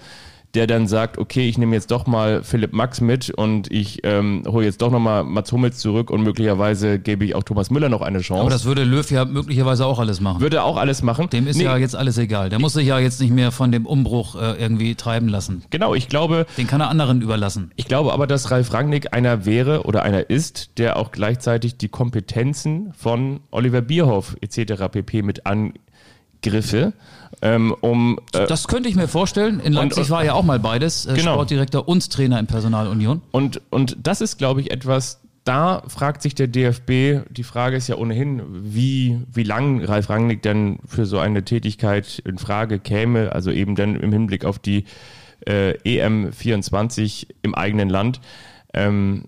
der 0.54 0.68
dann 0.68 0.88
sagt, 0.88 1.18
okay, 1.18 1.48
ich 1.48 1.58
nehme 1.58 1.76
jetzt 1.76 1.92
doch 1.92 2.08
mal 2.08 2.44
Philipp 2.44 2.74
Max 2.74 3.00
mit 3.00 3.30
und 3.30 3.72
ich 3.72 4.02
ähm, 4.04 4.44
hole 4.48 4.66
jetzt 4.66 4.82
doch 4.82 4.92
nochmal 4.92 5.24
Mats 5.24 5.52
Hummels 5.52 5.78
zurück 5.78 6.10
und 6.10 6.24
möglicherweise 6.24 7.00
gebe 7.00 7.26
ich 7.26 7.36
auch 7.36 7.44
Thomas 7.44 7.70
Müller 7.72 7.90
noch 7.90 8.02
eine 8.02 8.20
Chance. 8.20 8.42
Aber 8.42 8.50
das 8.50 8.66
würde 8.66 8.84
Löw 8.84 9.10
ja 9.10 9.26
möglicherweise 9.26 9.86
auch 9.86 10.00
alles 10.00 10.20
machen. 10.20 10.42
Würde 10.42 10.64
auch 10.64 10.78
alles 10.78 11.02
machen. 11.04 11.30
Dem 11.30 11.48
ist 11.48 11.58
nee. 11.58 11.64
ja 11.64 11.78
jetzt 11.78 11.96
alles 11.96 12.18
egal. 12.18 12.50
Der 12.50 12.60
muss 12.60 12.74
sich 12.74 12.88
ja 12.88 13.00
jetzt 13.00 13.22
nicht 13.22 13.32
mehr 13.32 13.52
von 13.52 13.72
dem 13.72 13.86
Umbruch 13.86 14.36
äh, 14.36 14.62
irgendwie 14.62 14.96
treiben 14.96 15.28
lassen. 15.28 15.64
Genau, 15.70 15.96
ich 15.96 16.10
glaube. 16.10 16.46
Den 16.58 16.68
kann 16.68 16.82
er 16.82 16.90
anderen 16.90 17.22
überlassen. 17.22 17.72
Ich 17.76 17.86
glaube 17.86 18.12
aber, 18.14 18.28
dass 18.28 18.52
Ralf 18.52 18.74
Rangnick 18.74 19.14
einer 19.14 19.46
wäre 19.46 19.84
oder 19.84 20.04
einer 20.04 20.30
ist, 20.30 20.78
der 20.78 20.98
auch 20.98 21.12
gleichzeitig 21.12 21.78
die 21.78 21.90
Kompetenzen 21.90 22.94
von 22.94 23.40
Oliver 23.52 23.82
Bierhoff 23.82 24.36
etc. 24.42 24.90
pp. 24.92 25.22
mit 25.22 25.46
angriffe 26.44 26.94
ähm, 27.42 27.74
um, 27.82 28.20
äh, 28.34 28.46
das 28.46 28.68
könnte 28.68 28.90
ich 28.90 28.96
mir 28.96 29.08
vorstellen. 29.08 29.60
In 29.62 29.74
Leipzig 29.74 30.04
und, 30.04 30.10
war 30.12 30.24
ja 30.24 30.34
auch 30.34 30.44
mal 30.44 30.60
beides, 30.60 31.06
äh, 31.06 31.14
genau. 31.16 31.34
Sportdirektor 31.34 31.88
und 31.88 32.12
Trainer 32.12 32.40
in 32.40 32.46
Personalunion. 32.46 33.22
Und, 33.32 33.62
und 33.72 33.98
das 34.04 34.22
ist, 34.22 34.38
glaube 34.38 34.62
ich, 34.62 34.70
etwas, 34.70 35.22
da 35.44 35.82
fragt 35.88 36.22
sich 36.22 36.36
der 36.36 36.48
DFB, 36.48 37.26
die 37.32 37.44
Frage 37.44 37.78
ist 37.78 37.88
ja 37.88 37.96
ohnehin, 37.96 38.44
wie, 38.52 39.22
wie 39.32 39.44
lang 39.44 39.84
Ralf 39.84 40.10
Rangnick 40.10 40.44
denn 40.44 40.80
für 40.86 41.08
so 41.08 41.18
eine 41.18 41.44
Tätigkeit 41.44 42.22
in 42.26 42.38
Frage 42.38 42.80
käme, 42.80 43.32
also 43.32 43.50
eben 43.50 43.76
dann 43.76 43.96
im 43.96 44.12
Hinblick 44.12 44.46
auf 44.46 44.60
die 44.60 44.86
äh, 45.48 45.74
EM24 45.84 47.28
im 47.42 47.56
eigenen 47.56 47.90
Land, 47.90 48.20
ähm, 48.74 49.26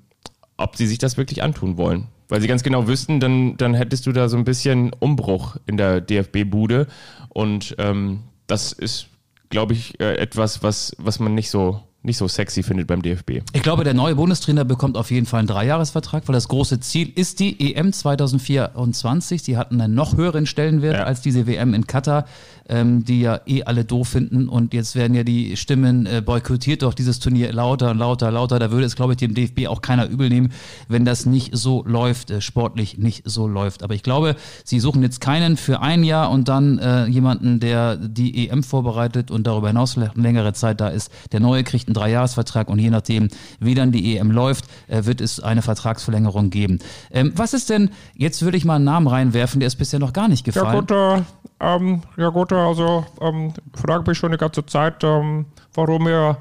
ob 0.57 0.75
sie 0.75 0.85
sich 0.85 0.99
das 0.99 1.17
wirklich 1.17 1.41
antun 1.41 1.77
wollen. 1.77 2.09
Weil 2.29 2.41
sie 2.41 2.47
ganz 2.47 2.63
genau 2.63 2.87
wüssten, 2.87 3.19
dann, 3.19 3.57
dann 3.57 3.73
hättest 3.73 4.05
du 4.05 4.11
da 4.11 4.29
so 4.29 4.37
ein 4.37 4.43
bisschen 4.43 4.91
Umbruch 4.99 5.57
in 5.65 5.77
der 5.77 6.01
DFB-Bude. 6.01 6.87
Und 7.29 7.75
ähm, 7.77 8.21
das 8.47 8.71
ist, 8.71 9.07
glaube 9.49 9.73
ich, 9.73 9.99
äh, 9.99 10.15
etwas, 10.17 10.63
was, 10.63 10.95
was 10.97 11.19
man 11.19 11.35
nicht 11.35 11.49
so 11.49 11.81
nicht 12.03 12.17
so 12.17 12.27
sexy 12.27 12.63
findet 12.63 12.87
beim 12.87 13.01
DFB. 13.01 13.41
Ich 13.53 13.63
glaube, 13.63 13.85
der 13.85 13.93
neue 13.93 14.15
Bundestrainer 14.15 14.65
bekommt 14.65 14.97
auf 14.97 15.09
jeden 15.09 15.25
Fall 15.25 15.39
einen 15.39 15.47
Dreijahresvertrag, 15.47 16.27
weil 16.27 16.33
das 16.33 16.49
große 16.49 16.81
Ziel 16.81 17.11
ist 17.15 17.39
die 17.39 17.73
EM 17.73 17.93
2024. 17.93 19.41
Sie 19.41 19.57
hatten 19.57 19.79
einen 19.79 19.95
noch 19.95 20.17
höheren 20.17 20.45
Stellenwert 20.45 20.97
ja. 20.97 21.03
als 21.03 21.21
diese 21.21 21.47
WM 21.47 21.73
in 21.73 21.87
Katar, 21.87 22.25
ähm, 22.67 23.05
die 23.05 23.21
ja 23.21 23.39
eh 23.45 23.63
alle 23.63 23.85
doof 23.85 24.09
finden. 24.09 24.49
Und 24.49 24.73
jetzt 24.73 24.95
werden 24.95 25.15
ja 25.15 25.23
die 25.23 25.55
Stimmen 25.55 26.05
äh, 26.05 26.21
boykottiert 26.21 26.81
doch 26.81 26.93
dieses 26.93 27.19
Turnier 27.19 27.53
lauter, 27.53 27.93
lauter, 27.93 28.31
lauter. 28.31 28.59
Da 28.59 28.71
würde 28.71 28.85
es, 28.85 28.95
glaube 28.95 29.13
ich, 29.13 29.17
dem 29.17 29.33
DFB 29.33 29.67
auch 29.67 29.81
keiner 29.81 30.07
übel 30.07 30.27
nehmen, 30.27 30.51
wenn 30.89 31.05
das 31.05 31.25
nicht 31.25 31.55
so 31.55 31.83
läuft, 31.85 32.31
äh, 32.31 32.41
sportlich 32.41 32.97
nicht 32.97 33.23
so 33.25 33.47
läuft. 33.47 33.81
Aber 33.81 33.93
ich 33.93 34.03
glaube, 34.03 34.35
sie 34.65 34.81
suchen 34.81 35.03
jetzt 35.03 35.21
keinen 35.21 35.55
für 35.55 35.79
ein 35.79 36.03
Jahr 36.03 36.31
und 36.31 36.49
dann 36.49 36.79
äh, 36.79 37.05
jemanden, 37.05 37.61
der 37.61 37.95
die 37.95 38.49
EM 38.49 38.63
vorbereitet 38.63 39.31
und 39.31 39.47
darüber 39.47 39.67
hinaus 39.69 39.93
vielleicht 39.93 40.15
eine 40.15 40.23
längere 40.23 40.51
Zeit 40.51 40.81
da 40.81 40.89
ist. 40.89 41.11
Der 41.31 41.39
neue 41.39 41.63
kriegt 41.63 41.87
einen 41.87 41.92
einen 41.95 42.01
Dreijahresvertrag 42.01 42.69
und 42.69 42.79
je 42.79 42.89
nachdem, 42.89 43.29
wie 43.59 43.75
dann 43.75 43.91
die 43.91 44.17
EM 44.17 44.31
läuft, 44.31 44.65
äh, 44.87 45.05
wird 45.05 45.21
es 45.21 45.39
eine 45.39 45.61
Vertragsverlängerung 45.61 46.49
geben. 46.49 46.79
Ähm, 47.11 47.33
was 47.35 47.53
ist 47.53 47.69
denn, 47.69 47.91
jetzt 48.15 48.41
würde 48.41 48.57
ich 48.57 48.65
mal 48.65 48.75
einen 48.75 48.85
Namen 48.85 49.07
reinwerfen, 49.07 49.59
der 49.59 49.67
ist 49.67 49.75
bisher 49.75 49.99
noch 49.99 50.13
gar 50.13 50.27
nicht 50.27 50.43
gefallen. 50.43 50.73
Ja 50.73 50.79
gut, 50.79 50.91
äh, 50.91 51.21
ähm, 51.59 52.01
ja 52.17 52.29
gut 52.29 52.51
also 52.53 53.05
ähm, 53.21 53.53
frage 53.73 54.03
mich 54.09 54.17
schon 54.17 54.31
die 54.31 54.37
ganze 54.37 54.65
Zeit, 54.65 55.03
ähm, 55.03 55.45
warum 55.73 56.07
ihr 56.07 56.37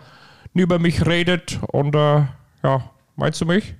nie 0.55 0.62
über 0.62 0.79
mich 0.79 1.07
redet 1.07 1.59
und 1.71 1.95
äh, 1.95 2.23
ja, 2.62 2.83
meinst 3.17 3.41
du 3.41 3.47
mich? 3.47 3.75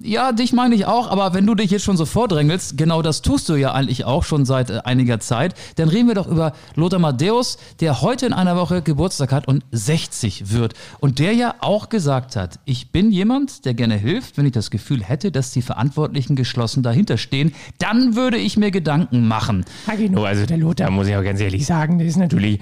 Ja, 0.00 0.32
dich 0.32 0.52
meine 0.52 0.74
ich 0.74 0.86
auch, 0.86 1.10
aber 1.10 1.34
wenn 1.34 1.46
du 1.46 1.54
dich 1.54 1.70
jetzt 1.70 1.84
schon 1.84 1.96
so 1.96 2.06
vordrängelst, 2.06 2.78
genau 2.78 3.02
das 3.02 3.22
tust 3.22 3.48
du 3.48 3.54
ja 3.54 3.72
eigentlich 3.72 4.04
auch 4.04 4.24
schon 4.24 4.44
seit 4.44 4.70
äh, 4.70 4.80
einiger 4.84 5.20
Zeit, 5.20 5.54
dann 5.76 5.88
reden 5.88 6.08
wir 6.08 6.14
doch 6.14 6.28
über 6.28 6.52
Lothar 6.76 7.00
Matthäus, 7.00 7.58
der 7.80 8.00
heute 8.00 8.26
in 8.26 8.32
einer 8.32 8.56
Woche 8.56 8.82
Geburtstag 8.82 9.32
hat 9.32 9.48
und 9.48 9.64
60 9.72 10.52
wird. 10.52 10.74
Und 11.00 11.18
der 11.18 11.32
ja 11.32 11.54
auch 11.60 11.88
gesagt 11.88 12.36
hat, 12.36 12.60
ich 12.64 12.92
bin 12.92 13.10
jemand, 13.10 13.64
der 13.64 13.74
gerne 13.74 13.96
hilft, 13.96 14.38
wenn 14.38 14.46
ich 14.46 14.52
das 14.52 14.70
Gefühl 14.70 15.02
hätte, 15.02 15.32
dass 15.32 15.52
die 15.52 15.62
Verantwortlichen 15.62 16.36
geschlossen 16.36 16.82
dahinter 16.82 17.18
stehen, 17.18 17.54
dann 17.78 18.14
würde 18.14 18.36
ich 18.36 18.56
mir 18.56 18.70
Gedanken 18.70 19.26
machen. 19.26 19.64
Genau, 19.96 20.24
also 20.24 20.46
der 20.46 20.58
Lothar, 20.58 20.90
muss 20.90 21.08
ich 21.08 21.16
auch 21.16 21.24
ganz 21.24 21.40
ehrlich 21.40 21.66
sagen, 21.66 21.98
der 21.98 22.06
ist 22.06 22.16
natürlich, 22.16 22.60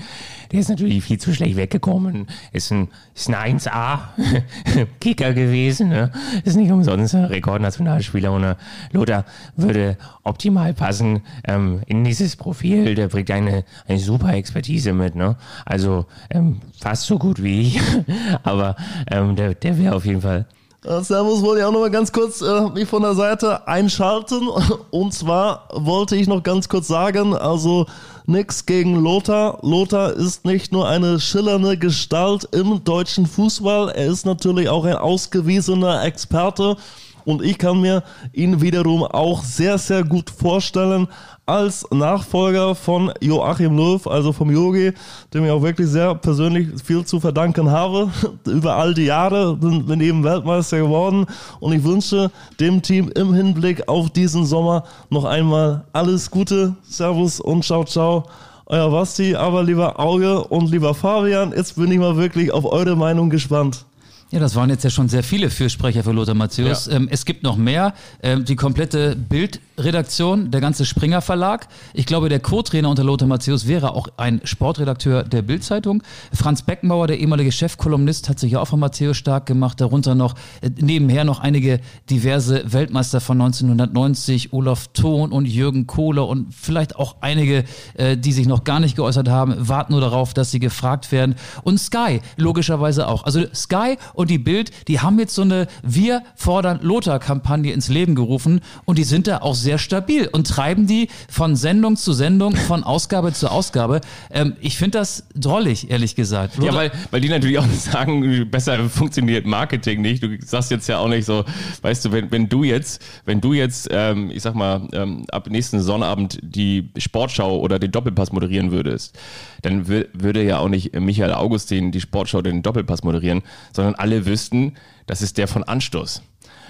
der 0.52 0.60
ist 0.60 0.68
natürlich 0.68 1.02
viel 1.04 1.18
zu 1.18 1.34
schlecht 1.34 1.56
weggekommen. 1.56 2.26
Ist 2.52 2.70
ein, 2.72 2.88
ist 3.14 3.28
ein 3.28 3.58
1A-Kicker 3.58 5.32
gewesen, 5.34 5.88
ne? 5.88 6.10
Ist 6.44 6.56
nicht 6.56 6.70
umsonst 6.70 7.14
Rekordnationalspieler 7.14 8.32
ohne 8.32 8.56
Lothar 8.92 9.24
würde 9.56 9.96
optimal 10.22 10.74
passen 10.74 11.22
ähm, 11.44 11.80
in 11.86 12.04
dieses 12.04 12.36
Profil. 12.36 12.94
Der 12.94 13.08
bringt 13.08 13.30
eine, 13.30 13.64
eine 13.86 13.98
super 13.98 14.34
Expertise 14.34 14.92
mit, 14.92 15.14
ne? 15.14 15.36
Also 15.64 16.06
ähm, 16.30 16.60
fast 16.78 17.04
so 17.04 17.18
gut 17.18 17.42
wie 17.42 17.62
ich, 17.62 17.80
aber 18.42 18.76
ähm, 19.10 19.36
der, 19.36 19.54
der 19.54 19.78
wäre 19.78 19.94
auf 19.94 20.04
jeden 20.04 20.22
Fall 20.22 20.46
äh, 20.86 21.02
Servus 21.02 21.42
wollte 21.42 21.60
ich 21.60 21.64
auch 21.64 21.72
noch 21.72 21.80
mal 21.80 21.90
ganz 21.90 22.12
kurz 22.12 22.40
äh, 22.40 22.68
mich 22.70 22.88
von 22.88 23.02
der 23.02 23.14
Seite 23.14 23.66
einschalten. 23.66 24.48
Und 24.90 25.12
zwar 25.12 25.68
wollte 25.72 26.16
ich 26.16 26.28
noch 26.28 26.42
ganz 26.42 26.68
kurz 26.68 26.88
sagen, 26.88 27.34
also 27.34 27.86
nix 28.26 28.66
gegen 28.66 28.96
Lothar. 28.96 29.58
Lothar 29.62 30.12
ist 30.12 30.44
nicht 30.44 30.72
nur 30.72 30.88
eine 30.88 31.20
schillernde 31.20 31.76
Gestalt 31.76 32.48
im 32.52 32.82
deutschen 32.84 33.26
Fußball, 33.26 33.90
er 33.90 34.06
ist 34.06 34.26
natürlich 34.26 34.68
auch 34.68 34.84
ein 34.84 34.96
ausgewiesener 34.96 36.04
Experte 36.04 36.76
und 37.26 37.42
ich 37.42 37.58
kann 37.58 37.80
mir 37.80 38.02
ihn 38.32 38.62
wiederum 38.62 39.02
auch 39.02 39.42
sehr, 39.42 39.76
sehr 39.78 40.04
gut 40.04 40.30
vorstellen 40.30 41.08
als 41.44 41.84
Nachfolger 41.90 42.74
von 42.74 43.12
Joachim 43.20 43.76
Löw, 43.76 44.06
also 44.06 44.32
vom 44.32 44.50
Yogi, 44.50 44.92
dem 45.34 45.44
ich 45.44 45.50
auch 45.50 45.60
wirklich 45.60 45.88
sehr 45.88 46.14
persönlich 46.14 46.68
viel 46.82 47.04
zu 47.04 47.20
verdanken 47.20 47.70
habe. 47.70 48.10
Über 48.46 48.76
all 48.76 48.94
die 48.94 49.06
Jahre 49.06 49.60
wir 49.60 50.00
eben 50.00 50.22
Weltmeister 50.22 50.78
geworden 50.78 51.26
und 51.58 51.72
ich 51.72 51.82
wünsche 51.82 52.30
dem 52.60 52.80
Team 52.80 53.10
im 53.14 53.34
Hinblick 53.34 53.88
auf 53.88 54.08
diesen 54.10 54.46
Sommer 54.46 54.84
noch 55.10 55.24
einmal 55.24 55.84
alles 55.92 56.30
Gute. 56.30 56.76
Servus 56.82 57.40
und 57.40 57.64
ciao, 57.64 57.84
ciao. 57.84 58.24
Euer 58.66 58.90
Basti, 58.90 59.34
aber 59.34 59.62
lieber 59.62 59.98
Auge 59.98 60.42
und 60.44 60.70
lieber 60.70 60.94
Fabian, 60.94 61.52
jetzt 61.56 61.76
bin 61.76 61.90
ich 61.90 61.98
mal 61.98 62.16
wirklich 62.16 62.52
auf 62.52 62.64
eure 62.64 62.96
Meinung 62.96 63.30
gespannt. 63.30 63.84
Ja, 64.32 64.40
das 64.40 64.56
waren 64.56 64.70
jetzt 64.70 64.82
ja 64.82 64.90
schon 64.90 65.08
sehr 65.08 65.22
viele 65.22 65.50
Fürsprecher 65.50 66.02
für 66.02 66.10
Lothar 66.10 66.34
Matthäus. 66.34 66.86
Ja. 66.86 66.94
Ähm, 66.94 67.06
es 67.08 67.24
gibt 67.24 67.44
noch 67.44 67.56
mehr. 67.56 67.94
Ähm, 68.24 68.44
die 68.44 68.56
komplette 68.56 69.14
Bildredaktion, 69.14 70.50
der 70.50 70.60
ganze 70.60 70.84
Springer 70.84 71.20
Verlag. 71.20 71.68
Ich 71.94 72.06
glaube, 72.06 72.28
der 72.28 72.40
Co-Trainer 72.40 72.90
unter 72.90 73.04
Lothar 73.04 73.28
Matthäus 73.28 73.68
wäre 73.68 73.94
auch 73.94 74.08
ein 74.16 74.40
Sportredakteur 74.42 75.22
der 75.22 75.42
Bildzeitung. 75.42 76.02
Franz 76.32 76.62
Beckenbauer, 76.62 77.06
der 77.06 77.20
ehemalige 77.20 77.52
Chefkolumnist, 77.52 78.28
hat 78.28 78.40
sich 78.40 78.52
ja 78.52 78.60
auch 78.60 78.66
von 78.66 78.80
Matthäus 78.80 79.16
stark 79.16 79.46
gemacht. 79.46 79.80
Darunter 79.80 80.16
noch 80.16 80.34
äh, 80.60 80.70
nebenher 80.80 81.22
noch 81.22 81.38
einige 81.38 81.78
diverse 82.10 82.72
Weltmeister 82.72 83.20
von 83.20 83.40
1990, 83.40 84.52
Olaf 84.52 84.88
Thon 84.92 85.30
und 85.30 85.44
Jürgen 85.44 85.86
Kohler 85.86 86.26
und 86.26 86.52
vielleicht 86.52 86.96
auch 86.96 87.18
einige, 87.20 87.62
äh, 87.94 88.16
die 88.16 88.32
sich 88.32 88.48
noch 88.48 88.64
gar 88.64 88.80
nicht 88.80 88.96
geäußert 88.96 89.28
haben, 89.28 89.54
warten 89.68 89.92
nur 89.92 90.00
darauf, 90.00 90.34
dass 90.34 90.50
sie 90.50 90.58
gefragt 90.58 91.12
werden. 91.12 91.36
Und 91.62 91.78
Sky, 91.78 92.20
logischerweise 92.36 93.06
auch. 93.06 93.22
Also 93.22 93.44
Sky 93.54 93.98
und 94.16 94.30
die 94.30 94.38
Bild, 94.38 94.70
die 94.88 94.98
haben 95.00 95.18
jetzt 95.20 95.34
so 95.34 95.42
eine 95.42 95.68
Wir 95.82 96.22
fordern 96.34 96.80
Lothar-Kampagne 96.82 97.72
ins 97.72 97.88
Leben 97.88 98.14
gerufen 98.14 98.60
und 98.84 98.98
die 98.98 99.04
sind 99.04 99.26
da 99.28 99.38
auch 99.38 99.54
sehr 99.54 99.78
stabil 99.78 100.28
und 100.32 100.48
treiben 100.48 100.86
die 100.86 101.08
von 101.28 101.54
Sendung 101.54 101.96
zu 101.96 102.12
Sendung, 102.12 102.56
von 102.56 102.82
Ausgabe 102.82 103.32
zu 103.32 103.50
Ausgabe. 103.50 104.00
Ähm, 104.30 104.54
ich 104.60 104.76
finde 104.76 104.98
das 104.98 105.24
drollig, 105.34 105.90
ehrlich 105.90 106.14
gesagt. 106.16 106.54
Ja, 106.56 106.64
Lothar- 106.66 106.74
weil, 106.76 106.92
weil 107.10 107.20
die 107.20 107.28
natürlich 107.28 107.58
auch 107.58 107.66
sagen, 107.78 108.50
besser 108.50 108.88
funktioniert 108.88 109.46
Marketing 109.46 110.00
nicht. 110.02 110.22
Du 110.22 110.36
sagst 110.44 110.70
jetzt 110.70 110.88
ja 110.88 110.98
auch 110.98 111.08
nicht 111.08 111.24
so, 111.26 111.44
weißt 111.82 112.04
du, 112.06 112.12
wenn, 112.12 112.30
wenn 112.32 112.48
du 112.48 112.64
jetzt, 112.64 113.02
wenn 113.26 113.40
du 113.40 113.52
jetzt, 113.52 113.88
ähm, 113.92 114.30
ich 114.30 114.42
sag 114.42 114.54
mal, 114.54 114.88
ähm, 114.92 115.24
ab 115.30 115.48
nächsten 115.50 115.80
Sonnabend 115.80 116.38
die 116.42 116.88
Sportschau 116.96 117.58
oder 117.58 117.78
den 117.78 117.92
Doppelpass 117.92 118.32
moderieren 118.32 118.70
würdest, 118.72 119.16
dann 119.62 119.86
wür- 119.86 120.06
würde 120.14 120.42
ja 120.42 120.58
auch 120.58 120.68
nicht 120.68 120.98
Michael 120.98 121.32
Augustin 121.34 121.92
die 121.92 122.00
Sportschau 122.00 122.40
den 122.42 122.62
Doppelpass 122.62 123.02
moderieren, 123.04 123.42
sondern 123.74 123.94
alle 124.06 124.24
wüssten, 124.24 124.74
das 125.06 125.20
ist 125.20 125.36
der 125.36 125.48
von 125.48 125.64
Anstoß. 125.64 126.22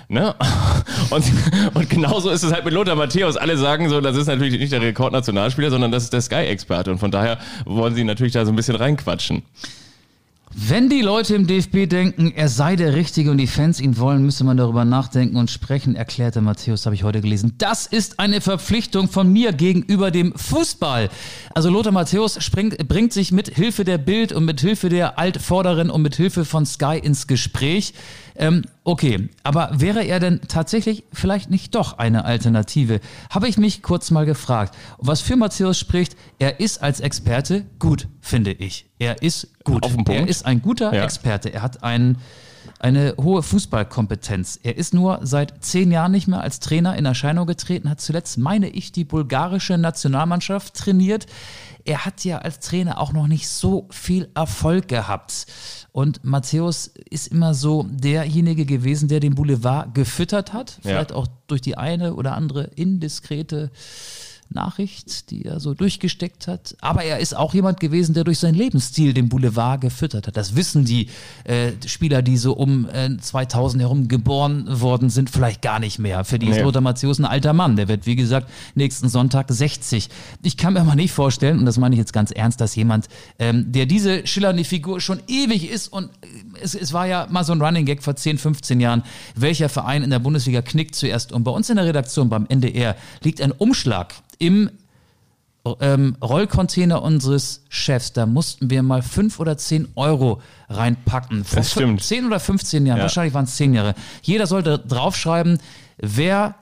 Ne? 0.09 0.35
Und, 1.11 1.25
und 1.75 1.91
genauso 1.91 2.31
ist 2.31 2.43
es 2.43 2.53
halt 2.53 2.65
mit 2.65 2.73
Lothar 2.73 2.95
Matthäus. 2.95 3.37
Alle 3.37 3.57
sagen 3.57 3.89
so, 3.89 4.01
das 4.01 4.17
ist 4.17 4.27
natürlich 4.29 4.59
nicht 4.59 4.73
der 4.73 4.81
Rekordnationalspieler, 4.81 5.71
sondern 5.71 5.91
das 5.91 6.05
ist 6.05 6.13
der 6.13 6.21
Sky-Experte. 6.21 6.91
Und 6.91 6.99
von 6.99 7.11
daher 7.11 7.39
wollen 7.65 7.95
sie 7.95 8.05
natürlich 8.05 8.33
da 8.33 8.45
so 8.45 8.53
ein 8.53 8.57
bisschen 8.57 8.77
reinquatschen. 8.77 9.43
Wenn 10.59 10.89
die 10.89 11.03
Leute 11.03 11.35
im 11.35 11.47
DFB 11.47 11.87
denken, 11.87 12.33
er 12.35 12.49
sei 12.49 12.77
der 12.77 12.95
Richtige 12.95 13.31
und 13.31 13.37
die 13.37 13.47
Fans 13.47 13.79
ihn 13.79 13.99
wollen, 13.99 14.25
müsste 14.25 14.43
man 14.43 14.57
darüber 14.57 14.87
nachdenken 14.87 15.37
und 15.37 15.51
sprechen, 15.51 15.95
erklärte 15.95 16.41
Matthäus, 16.41 16.87
habe 16.87 16.95
ich 16.95 17.05
heute 17.05 17.21
gelesen. 17.21 17.53
Das 17.59 17.85
ist 17.85 18.19
eine 18.19 18.41
Verpflichtung 18.41 19.11
von 19.11 19.31
mir 19.31 19.53
gegenüber 19.53 20.11
dem 20.11 20.33
Fußball. 20.35 21.11
Also 21.55 21.69
Lothar 21.69 21.93
Matthäus 21.93 22.43
springt, 22.43 22.89
bringt 22.89 23.13
sich 23.13 23.33
mit 23.33 23.55
Hilfe 23.55 23.85
der 23.85 23.99
Bild 23.99 24.33
und 24.33 24.47
mit 24.47 24.63
Hilfe 24.63 24.89
der 24.89 25.19
Altvorderen 25.19 25.91
und 25.91 26.01
mit 26.01 26.17
Hilfe 26.17 26.47
von 26.47 26.65
Sky 26.65 26.99
ins 27.03 27.27
Gespräch. 27.27 27.93
Ähm, 28.39 28.63
okay, 28.85 29.29
aber 29.43 29.71
wäre 29.73 30.03
er 30.05 30.21
denn 30.21 30.41
tatsächlich 30.49 31.05
vielleicht 31.13 31.51
nicht 31.51 31.75
doch 31.75 31.99
eine 31.99 32.25
Alternative? 32.25 33.01
Habe 33.31 33.49
ich 33.49 33.59
mich 33.59 33.83
kurz 33.83 34.11
mal 34.11 34.27
gefragt. 34.27 34.75
Was 34.99 35.21
für 35.21 35.37
Matthäus 35.37 35.79
spricht, 35.79 36.17
er 36.39 36.61
ist 36.61 36.83
als 36.83 37.01
Experte 37.01 37.65
gut, 37.79 38.09
finde 38.21 38.53
ich. 38.53 38.87
Er 38.99 39.23
ist 39.23 39.49
gut. 39.65 39.85
Auf 39.85 39.95
den 39.95 40.05
Punkt. 40.05 40.21
Er 40.21 40.29
ist 40.29 40.45
ein 40.47 40.63
guter 40.63 40.95
Ja. 40.95 41.05
Experte. 41.05 41.53
Er 41.53 41.63
hat 41.63 41.83
ein, 41.83 42.19
eine 42.79 43.15
hohe 43.19 43.43
Fußballkompetenz. 43.43 44.61
Er 44.63 44.77
ist 44.77 44.95
nur 44.95 45.21
seit 45.23 45.65
zehn 45.65 45.91
Jahren 45.91 46.13
nicht 46.13 46.29
mehr 46.29 46.41
als 46.41 46.61
Trainer 46.61 46.97
in 46.97 47.07
Erscheinung 47.07 47.47
getreten, 47.47 47.89
hat 47.89 48.01
zuletzt, 48.01 48.39
meine 48.39 48.69
ich, 48.69 48.93
die 48.93 49.05
bulgarische 49.05 49.79
Nationalmannschaft 49.79 50.75
trainiert. 50.75 51.27
Er 51.87 52.05
hat 52.05 52.25
ja 52.25 52.39
als 52.39 52.59
Trainer 52.61 53.01
auch 53.01 53.13
noch 53.13 53.29
nicht 53.29 53.49
so 53.49 53.87
viel 53.91 54.29
Erfolg 54.35 54.89
gehabt. 54.89 55.47
Und 55.93 56.25
Matthäus 56.25 56.89
ist 56.89 57.29
immer 57.29 57.55
so 57.55 57.87
derjenige 57.89 58.67
gewesen, 58.67 59.09
der 59.09 59.21
den 59.21 59.37
Boulevard 59.37 59.95
gefüttert 59.95 60.53
hat. 60.53 60.79
Vielleicht 60.83 61.13
auch 61.13 61.29
durch 61.47 61.61
die 61.63 61.79
eine 61.79 62.15
oder 62.15 62.35
andere 62.35 62.65
indiskrete 62.65 63.71
Nachricht, 64.51 65.31
die 65.31 65.45
er 65.45 65.61
so 65.61 65.75
durchgesteckt 65.75 66.47
hat. 66.49 66.77
Aber 66.81 67.03
er 67.03 67.19
ist 67.19 67.37
auch 67.37 67.55
jemand 67.55 67.81
gewesen, 67.81 68.15
der 68.15 68.25
durch 68.25 68.39
seinen 68.39 68.55
Lebensstil 68.55 69.13
den 69.15 69.29
Boulevard 69.29 69.81
gefüttert 69.81 70.27
hat. 70.27 70.37
Das 70.37 70.57
wissen 70.57 70.85
die 70.85 71.09
äh, 71.45 71.73
Spieler, 71.87 72.23
die 72.23 72.37
so 72.37 72.55
um 72.55 72.89
äh, 72.89 73.17
2000 73.17 73.83
herum 73.83 74.09
geboren 74.09 74.81
worden 74.81 75.11
sind, 75.11 75.31
vielleicht 75.31 75.63
gar 75.63 75.79
nicht 75.79 75.99
mehr. 75.99 76.25
Für 76.25 76.39
die 76.39 76.49
ist 76.49 76.57
Nee. 76.57 76.63
Lothar 76.63 76.83
Matthäus 76.83 77.19
ein 77.19 77.25
alter 77.25 77.53
Mann. 77.53 77.77
Der 77.77 77.89
wird, 77.89 78.07
wie 78.07 78.17
gesagt, 78.17 78.51
nächsten 78.75 79.09
Sonntag 79.09 79.47
60. 79.51 80.09
Ich 80.43 80.57
kann 80.57 80.73
mir 80.73 80.85
mal 80.85 80.97
nicht 80.97 81.13
vorstellen, 81.13 81.59
und 81.59 81.67
das 81.67 81.79
meine 81.79 81.95
ich 81.95 81.99
jetzt 81.99 82.13
ganz 82.13 82.31
ernst, 82.31 82.61
dass 82.61 82.75
jemand, 82.77 83.09
ähm, 83.39 83.73
der 83.73 83.87
diese 83.87 84.27
schillernde 84.27 84.65
Figur 84.65 85.01
schon 85.01 85.21
ewig 85.27 85.71
ist 85.71 85.89
und 85.89 86.07
äh, 86.23 86.27
es, 86.63 86.75
es 86.75 86.93
war 86.93 87.07
ja 87.07 87.27
mal 87.31 87.45
so 87.45 87.53
ein 87.53 87.61
Running 87.61 87.85
Gag 87.85 88.03
vor 88.03 88.17
10, 88.17 88.39
15 88.39 88.81
Jahren, 88.81 89.03
welcher 89.35 89.69
Verein 89.69 90.03
in 90.03 90.11
der 90.11 90.19
Bundesliga 90.19 90.63
knickt 90.63 90.95
zuerst. 90.95 91.33
Und 91.33 91.45
bei 91.45 91.51
uns 91.51 91.69
in 91.71 91.77
der 91.77 91.85
Redaktion 91.87 92.29
beim 92.29 92.47
NDR 92.47 92.97
liegt 93.23 93.41
ein 93.41 93.53
Umschlag 93.53 94.15
im 94.39 94.71
ähm, 95.81 96.17
Rollcontainer 96.23 97.03
unseres 97.03 97.63
Chefs, 97.69 98.13
da 98.13 98.25
mussten 98.25 98.71
wir 98.71 98.83
mal 98.85 99.03
fünf 99.03 99.41
oder 99.41 99.59
zehn 99.59 99.89
Euro 99.97 100.41
reinpacken. 100.69 101.45
Vor 101.45 101.57
Das 101.57 101.73
stimmt. 101.73 102.01
fün- 102.01 102.05
Zehn 102.05 102.27
oder 102.27 102.39
15 102.39 102.87
Jahren, 102.87 102.99
Ja. 102.99 103.03
wahrscheinlich 103.03 103.35
waren 103.35 103.47
es 103.47 103.57
zehn 103.57 103.75
Jahre. 103.75 103.95
Jeder 104.23 104.47
sollte 104.47 104.79
draufschreiben, 104.79 105.59
wer, 105.99 106.55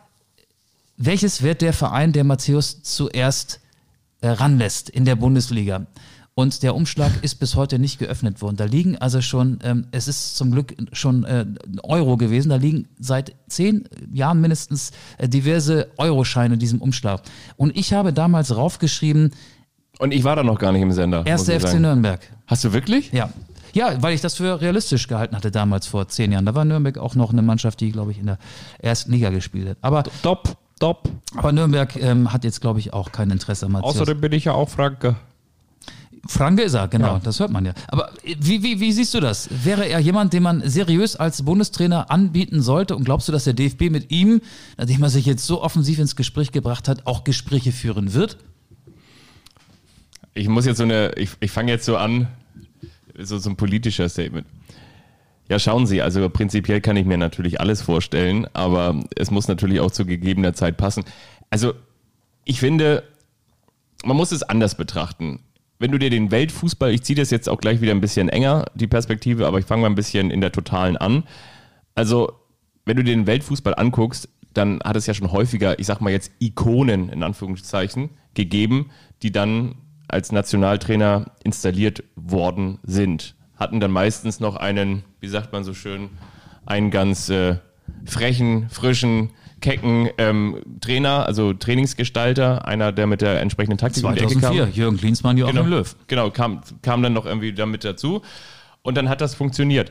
welches 0.96 1.42
wird 1.42 1.60
der 1.60 1.74
Verein, 1.74 2.12
der 2.12 2.24
Matthäus 2.24 2.82
zuerst 2.82 3.60
äh, 4.22 4.28
ranlässt 4.28 4.88
in 4.88 5.04
der 5.04 5.16
Bundesliga. 5.16 5.84
Und 6.36 6.64
der 6.64 6.74
Umschlag 6.74 7.12
ist 7.22 7.36
bis 7.36 7.54
heute 7.54 7.78
nicht 7.78 8.00
geöffnet 8.00 8.42
worden. 8.42 8.56
Da 8.56 8.64
liegen 8.64 8.98
also 8.98 9.20
schon, 9.20 9.60
ähm, 9.62 9.86
es 9.92 10.08
ist 10.08 10.36
zum 10.36 10.50
Glück 10.50 10.74
schon 10.92 11.22
äh, 11.24 11.46
ein 11.46 11.78
Euro 11.84 12.16
gewesen, 12.16 12.48
da 12.48 12.56
liegen 12.56 12.88
seit 12.98 13.36
zehn 13.46 13.88
Jahren 14.12 14.40
mindestens 14.40 14.90
äh, 15.18 15.28
diverse 15.28 15.88
Euroscheine 15.96 16.54
in 16.54 16.60
diesem 16.60 16.82
Umschlag. 16.82 17.22
Und 17.56 17.76
ich 17.76 17.92
habe 17.92 18.12
damals 18.12 18.56
raufgeschrieben, 18.56 19.32
Und 20.00 20.12
ich 20.12 20.24
war 20.24 20.34
da 20.34 20.42
noch 20.42 20.58
gar 20.58 20.72
nicht 20.72 20.82
im 20.82 20.90
Sender. 20.90 21.24
erster 21.24 21.54
ich 21.54 21.62
FC 21.62 21.68
sagen. 21.68 21.82
Nürnberg. 21.82 22.20
Hast 22.48 22.64
du 22.64 22.72
wirklich? 22.72 23.12
Ja. 23.12 23.30
Ja, 23.72 24.00
weil 24.02 24.14
ich 24.14 24.20
das 24.20 24.34
für 24.34 24.60
realistisch 24.60 25.06
gehalten 25.08 25.36
hatte 25.36 25.50
damals 25.52 25.86
vor 25.86 26.06
zehn 26.08 26.30
Jahren. 26.32 26.46
Da 26.46 26.54
war 26.54 26.64
Nürnberg 26.64 26.96
auch 26.98 27.14
noch 27.16 27.32
eine 27.32 27.42
Mannschaft, 27.42 27.80
die, 27.80 27.90
glaube 27.92 28.10
ich, 28.12 28.18
in 28.18 28.26
der 28.26 28.38
ersten 28.80 29.12
Liga 29.12 29.30
gespielt 29.30 29.68
hat. 29.68 29.76
Aber, 29.82 30.02
Top, 30.22 30.56
top. 30.80 31.08
aber 31.36 31.52
Nürnberg 31.52 31.94
ähm, 31.96 32.32
hat 32.32 32.42
jetzt, 32.44 32.60
glaube 32.60 32.78
ich, 32.80 32.92
auch 32.92 33.10
kein 33.12 33.30
Interesse 33.30 33.68
Matthias. 33.68 33.94
Außerdem 33.94 34.20
bin 34.20 34.32
ich 34.32 34.44
ja 34.46 34.52
auch 34.52 34.68
Franke. 34.68 35.14
Franke 36.26 36.62
ist 36.62 36.74
er, 36.74 36.88
genau, 36.88 37.18
das 37.22 37.40
hört 37.40 37.50
man 37.50 37.66
ja. 37.66 37.74
Aber 37.88 38.10
wie, 38.24 38.62
wie, 38.62 38.80
wie 38.80 38.92
siehst 38.92 39.12
du 39.14 39.20
das? 39.20 39.48
Wäre 39.64 39.86
er 39.86 39.98
jemand, 40.00 40.32
den 40.32 40.42
man 40.42 40.62
seriös 40.68 41.16
als 41.16 41.42
Bundestrainer 41.44 42.10
anbieten 42.10 42.62
sollte? 42.62 42.96
Und 42.96 43.04
glaubst 43.04 43.28
du, 43.28 43.32
dass 43.32 43.44
der 43.44 43.52
DFB 43.52 43.90
mit 43.90 44.10
ihm, 44.10 44.40
nachdem 44.78 45.02
er 45.02 45.10
sich 45.10 45.26
jetzt 45.26 45.46
so 45.46 45.62
offensiv 45.62 45.98
ins 45.98 46.16
Gespräch 46.16 46.52
gebracht 46.52 46.88
hat, 46.88 47.06
auch 47.06 47.24
Gespräche 47.24 47.72
führen 47.72 48.14
wird? 48.14 48.38
Ich 50.32 50.48
muss 50.48 50.66
jetzt 50.66 50.78
so 50.78 50.84
eine, 50.84 51.12
ich, 51.16 51.30
ich 51.40 51.50
fange 51.50 51.70
jetzt 51.70 51.84
so 51.84 51.96
an, 51.96 52.26
so, 53.18 53.38
so 53.38 53.50
ein 53.50 53.56
politischer 53.56 54.08
Statement. 54.08 54.46
Ja, 55.48 55.58
schauen 55.58 55.86
Sie, 55.86 56.00
also 56.00 56.28
prinzipiell 56.30 56.80
kann 56.80 56.96
ich 56.96 57.04
mir 57.04 57.18
natürlich 57.18 57.60
alles 57.60 57.82
vorstellen, 57.82 58.46
aber 58.54 59.04
es 59.14 59.30
muss 59.30 59.46
natürlich 59.46 59.80
auch 59.80 59.90
zu 59.90 60.06
gegebener 60.06 60.54
Zeit 60.54 60.78
passen. 60.78 61.04
Also, 61.50 61.74
ich 62.46 62.60
finde, 62.60 63.04
man 64.04 64.16
muss 64.16 64.32
es 64.32 64.42
anders 64.42 64.74
betrachten. 64.74 65.40
Wenn 65.78 65.90
du 65.90 65.98
dir 65.98 66.10
den 66.10 66.30
Weltfußball, 66.30 66.92
ich 66.92 67.02
ziehe 67.02 67.16
das 67.16 67.30
jetzt 67.30 67.48
auch 67.48 67.58
gleich 67.58 67.80
wieder 67.80 67.92
ein 67.92 68.00
bisschen 68.00 68.28
enger, 68.28 68.66
die 68.74 68.86
Perspektive, 68.86 69.46
aber 69.46 69.58
ich 69.58 69.66
fange 69.66 69.82
mal 69.82 69.88
ein 69.88 69.96
bisschen 69.96 70.30
in 70.30 70.40
der 70.40 70.52
Totalen 70.52 70.96
an. 70.96 71.24
Also, 71.94 72.32
wenn 72.84 72.96
du 72.96 73.04
dir 73.04 73.14
den 73.14 73.26
Weltfußball 73.26 73.74
anguckst, 73.74 74.28
dann 74.52 74.80
hat 74.84 74.96
es 74.96 75.06
ja 75.06 75.14
schon 75.14 75.32
häufiger, 75.32 75.78
ich 75.78 75.86
sag 75.86 76.00
mal 76.00 76.10
jetzt 76.10 76.30
Ikonen 76.38 77.08
in 77.08 77.22
Anführungszeichen, 77.22 78.10
gegeben, 78.34 78.90
die 79.22 79.32
dann 79.32 79.74
als 80.08 80.32
Nationaltrainer 80.32 81.32
installiert 81.42 82.04
worden 82.14 82.78
sind. 82.84 83.34
Hatten 83.56 83.80
dann 83.80 83.90
meistens 83.90 84.40
noch 84.40 84.56
einen, 84.56 85.02
wie 85.20 85.28
sagt 85.28 85.52
man 85.52 85.64
so 85.64 85.74
schön, 85.74 86.10
einen 86.66 86.90
ganz 86.90 87.28
äh, 87.28 87.56
frechen, 88.04 88.68
frischen, 88.70 89.30
kecken 89.64 90.10
ähm, 90.18 90.60
Trainer, 90.82 91.24
also 91.24 91.54
Trainingsgestalter, 91.54 92.68
einer, 92.68 92.92
der 92.92 93.06
mit 93.06 93.22
der 93.22 93.40
entsprechenden 93.40 93.78
Taktik 93.78 94.04
um 94.04 94.14
die 94.14 94.20
Ecke 94.20 94.34
kam. 94.34 94.54
2004, 94.54 94.68
Jürgen 94.74 94.98
Klinsmann, 94.98 95.38
Joachim 95.38 95.56
Genau, 95.56 95.68
Löw. 95.68 95.96
genau 96.06 96.30
kam, 96.30 96.60
kam 96.82 97.02
dann 97.02 97.14
noch 97.14 97.24
irgendwie 97.24 97.54
damit 97.54 97.82
dazu. 97.82 98.20
Und 98.82 98.98
dann 98.98 99.08
hat 99.08 99.22
das 99.22 99.34
funktioniert. 99.34 99.90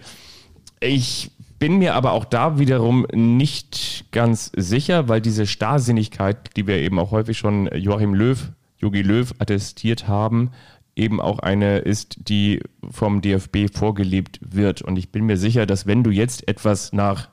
Ich 0.80 1.32
bin 1.58 1.80
mir 1.80 1.96
aber 1.96 2.12
auch 2.12 2.26
da 2.26 2.60
wiederum 2.60 3.08
nicht 3.14 4.06
ganz 4.12 4.52
sicher, 4.56 5.10
weil 5.10 5.22
diese 5.22 5.48
Starrsinnigkeit, 5.48 6.56
die 6.56 6.68
wir 6.68 6.78
eben 6.78 7.00
auch 7.00 7.10
häufig 7.10 7.40
schon 7.40 7.68
Joachim 7.74 8.14
Löw, 8.14 8.52
Jogi 8.78 9.02
Löw 9.02 9.34
attestiert 9.40 10.08
haben, 10.08 10.52
eben 10.96 11.20
auch 11.20 11.40
eine 11.40 11.80
ist, 11.80 12.30
die 12.30 12.62
vom 12.92 13.22
DFB 13.22 13.74
vorgelebt 13.74 14.40
wird. 14.42 14.84
Und 14.84 14.98
ich 14.98 15.10
bin 15.10 15.26
mir 15.26 15.38
sicher, 15.38 15.66
dass 15.66 15.88
wenn 15.88 16.04
du 16.04 16.12
jetzt 16.12 16.48
etwas 16.48 16.94
nach, 16.94 17.30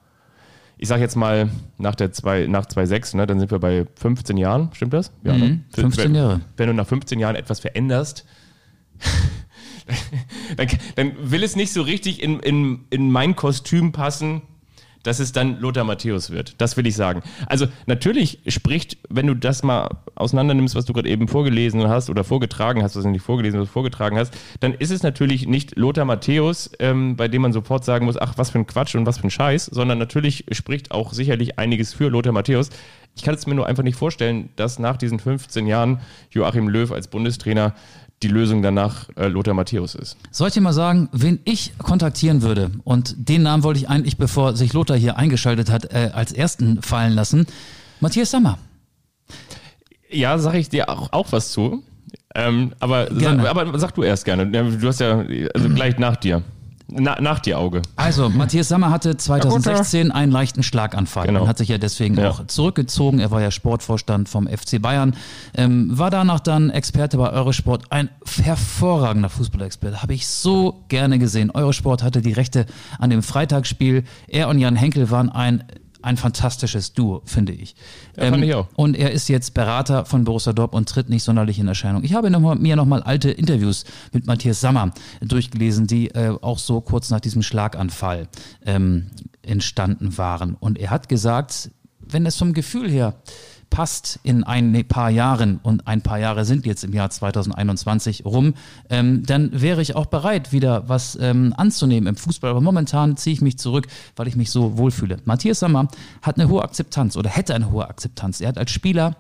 ich 0.83 0.89
sag 0.89 0.99
jetzt 0.99 1.15
mal 1.15 1.51
nach 1.77 1.95
der 1.95 2.11
zwei, 2.11 2.47
nach 2.47 2.65
2.6, 2.65 3.15
ne, 3.15 3.27
dann 3.27 3.39
sind 3.39 3.51
wir 3.51 3.59
bei 3.59 3.85
15 3.97 4.39
Jahren, 4.39 4.71
stimmt 4.73 4.95
das? 4.95 5.13
Ja, 5.23 5.35
Mhm, 5.35 5.65
15 5.75 6.05
wenn, 6.05 6.15
Jahre. 6.15 6.41
Wenn 6.57 6.69
du 6.69 6.75
nach 6.75 6.87
15 6.87 7.21
Jahren 7.21 7.37
etwas 7.37 7.61
veränderst, 7.61 8.25
dann, 10.57 10.69
dann 10.97 11.13
will 11.31 11.45
es 11.45 11.55
nicht 11.55 11.75
so 11.75 11.83
richtig 11.83 12.23
in, 12.23 12.41
in, 12.41 12.87
in 12.89 13.11
mein 13.11 13.37
Kostüm 13.37 13.93
passen, 13.93 14.41
dass 15.03 15.19
es 15.19 15.33
dann 15.33 15.61
Lothar 15.61 15.85
Matthäus 15.85 16.31
wird. 16.31 16.55
Das 16.59 16.77
will 16.77 16.87
ich 16.87 16.97
sagen. 16.97 17.23
Also 17.47 17.67
natürlich 17.87 18.41
spricht, 18.47 18.99
wenn 19.09 19.27
du 19.27 19.35
das 19.35 19.63
mal 19.63 19.89
auseinander 20.15 20.55
nimmst, 20.55 20.75
was 20.75 20.85
du 20.85 20.93
gerade 20.93 21.09
eben 21.09 21.29
vorgelesen 21.29 21.89
hast 21.89 22.11
oder 22.11 22.25
vorgetragen 22.25 22.83
hast, 22.83 22.97
was 22.97 23.03
du 23.03 23.11
nicht 23.11 23.23
vorgelesen, 23.23 23.61
was 23.61 23.69
du 23.69 23.73
vorgetragen 23.73 24.19
hast, 24.19 24.37
dann 24.61 24.75
ist 24.75 24.91
es 24.91 25.03
natürlich 25.03 25.47
nicht 25.47 25.77
Lothar 25.77 26.05
Matthäus, 26.05 26.71
ähm, 26.79 27.17
bei 27.17 27.29
dem 27.29 27.43
man 27.43 27.53
sofort 27.53 27.85
sagen 27.85 28.07
muss, 28.07 28.21
ach, 28.21 28.35
was 28.37 28.51
für 28.51 28.59
ein 28.59 28.67
Quatsch 28.67 28.95
und 28.95 29.07
was 29.07 29.19
für 29.19 29.27
ein 29.27 29.31
Scheiß, 29.31 29.67
sondern 29.67 29.99
natürlich 29.99 30.45
spricht 30.53 30.91
auch 30.91 31.13
sicherlich 31.13 31.59
einiges 31.59 31.95
für 31.95 32.09
Lothar 32.09 32.33
Matthäus. 32.33 32.71
Ich 33.17 33.23
kann 33.23 33.35
es 33.35 33.47
mir 33.47 33.55
nur 33.55 33.67
einfach 33.67 33.83
nicht 33.83 33.97
vorstellen, 33.97 34.51
dass 34.57 34.79
nach 34.79 34.97
diesen 34.97 35.19
15 35.19 35.67
Jahren 35.67 36.01
Joachim 36.31 36.69
Löw 36.69 36.91
als 36.91 37.09
Bundestrainer 37.09 37.75
die 38.23 38.29
Lösung 38.29 38.63
danach 38.63 39.09
äh, 39.17 39.29
Lothar 39.29 39.55
Matthäus 39.55 39.95
ist. 39.95 40.17
Soll 40.31 40.49
ich 40.49 40.55
dir 40.55 40.61
mal 40.61 40.73
sagen, 40.73 41.09
wen 41.13 41.41
ich 41.45 41.73
kontaktieren 41.79 42.43
würde? 42.43 42.71
Und 42.85 43.15
den 43.17 43.43
Namen 43.43 43.63
wollte 43.63 43.81
ich 43.81 43.89
eigentlich, 43.89 44.19
bevor 44.19 44.57
sich 44.57 44.73
Lothar 44.73 44.97
hier 44.97 45.17
eingeschaltet 45.17 45.71
hat, 45.71 45.93
äh, 45.93 46.11
als 46.13 46.33
ersten 46.33 46.83
fallen 46.83 47.15
lassen. 47.15 47.47
Matthias 48.01 48.31
Sammer. 48.31 48.59
Ja, 50.11 50.39
sag 50.39 50.55
ich 50.55 50.69
dir 50.69 50.91
auch, 50.91 51.13
auch 51.13 51.33
was 51.33 51.53
zu. 51.53 51.83
Ähm, 52.35 52.73
aber, 52.79 53.09
sag, 53.13 53.39
aber 53.41 53.79
sag 53.79 53.93
du 53.95 54.03
erst 54.03 54.25
gerne. 54.25 54.47
Du 54.47 54.87
hast 54.87 55.01
ja 55.01 55.25
also 55.55 55.69
gleich 55.71 55.99
nach 55.99 56.17
dir. 56.17 56.43
Na, 56.93 57.21
nach 57.21 57.39
dir 57.39 57.59
Auge. 57.59 57.83
Also, 57.97 58.29
Matthias 58.29 58.69
Sammer 58.69 58.91
hatte 58.91 59.17
2016 59.17 60.11
einen 60.11 60.33
leichten 60.33 60.63
Schlaganfall 60.63 61.27
Genau. 61.27 61.43
und 61.43 61.49
hat 61.49 61.59
sich 61.59 61.69
ja 61.69 61.79
deswegen 61.79 62.17
Ja. 62.19 62.31
auch 62.31 62.47
zurückgezogen. 62.47 63.19
Er 63.21 63.31
war 63.31 63.41
ja 63.41 63.51
Sportvorstand 63.51 64.29
vom 64.29 64.47
FC 64.49 64.79
Bayern, 64.81 65.15
ähm, 65.55 65.97
war 65.97 66.11
danach 66.11 66.41
dann 66.41 66.71
Experte 66.71 67.17
bei 67.17 67.31
Eurosport. 67.31 67.85
Ein 67.91 68.09
hervorragender 68.43 69.29
Fußballexperte, 69.29 70.03
habe 70.03 70.15
ich 70.15 70.27
so 70.27 70.85
gerne 70.89 71.19
gesehen. 71.19 71.51
Eurosport 71.51 72.03
hatte 72.03 72.21
die 72.23 72.33
Rechte 72.33 72.67
an 72.99 73.11
dem 73.11 73.23
Freitagsspiel. 73.23 74.05
Er 74.29 74.49
und 74.49 74.59
Jan 74.59 74.77
Henkel 74.77 75.11
waren 75.11 75.29
ein 75.31 75.65
ein 76.03 76.17
fantastisches 76.17 76.93
Duo, 76.93 77.23
finde 77.25 77.53
ich. 77.53 77.75
Ähm, 78.17 78.25
Ja, 78.25 78.31
fand 78.31 78.45
ich 78.45 78.55
auch. 78.55 78.69
Und 78.77 78.97
er 78.97 79.13
ist 79.13 79.29
jetzt 79.29 79.55
Berater 79.55 80.05
von 80.05 80.25
Borussia 80.25 80.53
Dortmund 80.53 80.81
und 80.81 80.89
tritt 80.89 81.09
nicht 81.09 81.23
sonderlich 81.23 81.59
in 81.59 81.69
Erscheinung. 81.69 82.05
Ich 82.05 82.15
habe 82.15 82.31
noch 82.31 82.41
mal, 82.41 82.57
mir 82.57 82.77
nochmal 82.77 83.03
alte 83.03 83.31
Interviews 83.31 83.85
mit 84.13 84.27
Matthias 84.27 84.61
Sammer 84.61 84.93
durchgelesen, 85.21 85.87
die 85.87 86.09
äh, 86.09 86.37
auch 86.41 86.59
so 86.59 86.81
kurz 86.81 87.11
nach 87.11 87.21
diesem 87.21 87.43
Schlaganfall 87.43 88.29
ähm, 88.65 89.11
entstanden 89.43 90.17
waren. 90.17 90.55
Und 90.55 90.79
er 90.79 90.91
hat 90.91 91.09
gesagt, 91.09 91.71
wenn 92.01 92.27
es 92.27 92.37
vom 92.37 92.53
Gefühl 92.53 92.91
her 92.91 93.15
passt 93.71 94.21
in 94.23 94.45
ein 94.45 94.87
paar 94.87 95.11
Jahren 95.11 95.61
und 95.63 95.87
ein 95.87 96.03
paar 96.03 96.19
Jahre 96.19 96.45
sind 96.45 96.67
jetzt 96.67 96.85
im 96.85 96.93
Jahr 96.93 97.09
2021 97.09 98.25
rum, 98.25 98.55
ähm, 98.91 99.25
dann 99.25 99.51
wäre 99.61 99.81
ich 99.81 99.97
auch 99.97 100.07
bereit, 100.07 100.53
wieder 100.53 100.89
was 100.89 101.17
ähm, 101.21 101.55
anzunehmen 101.57 102.09
im 102.09 102.17
Fußball. 102.17 102.51
Aber 102.51 102.61
momentan 102.61 103.17
ziehe 103.17 103.35
ich 103.35 103.41
mich 103.41 103.59
zurück, 103.59 103.87
weil 104.17 104.29
ich 104.29 104.37
mich 104.37 104.51
so 104.51 104.77
wohlfühle. 104.77 105.19
Matthias 105.25 105.61
Sammer 105.61 105.89
hat 106.23 106.39
eine 106.39 106.49
hohe 106.49 106.63
Akzeptanz 106.63 107.17
oder 107.17 107.31
hätte 107.31 107.55
eine 107.55 107.71
hohe 107.71 107.89
Akzeptanz. 107.89 108.41
Er 108.41 108.49
hat 108.49 108.59
als 108.59 108.71
Spieler 108.71 109.17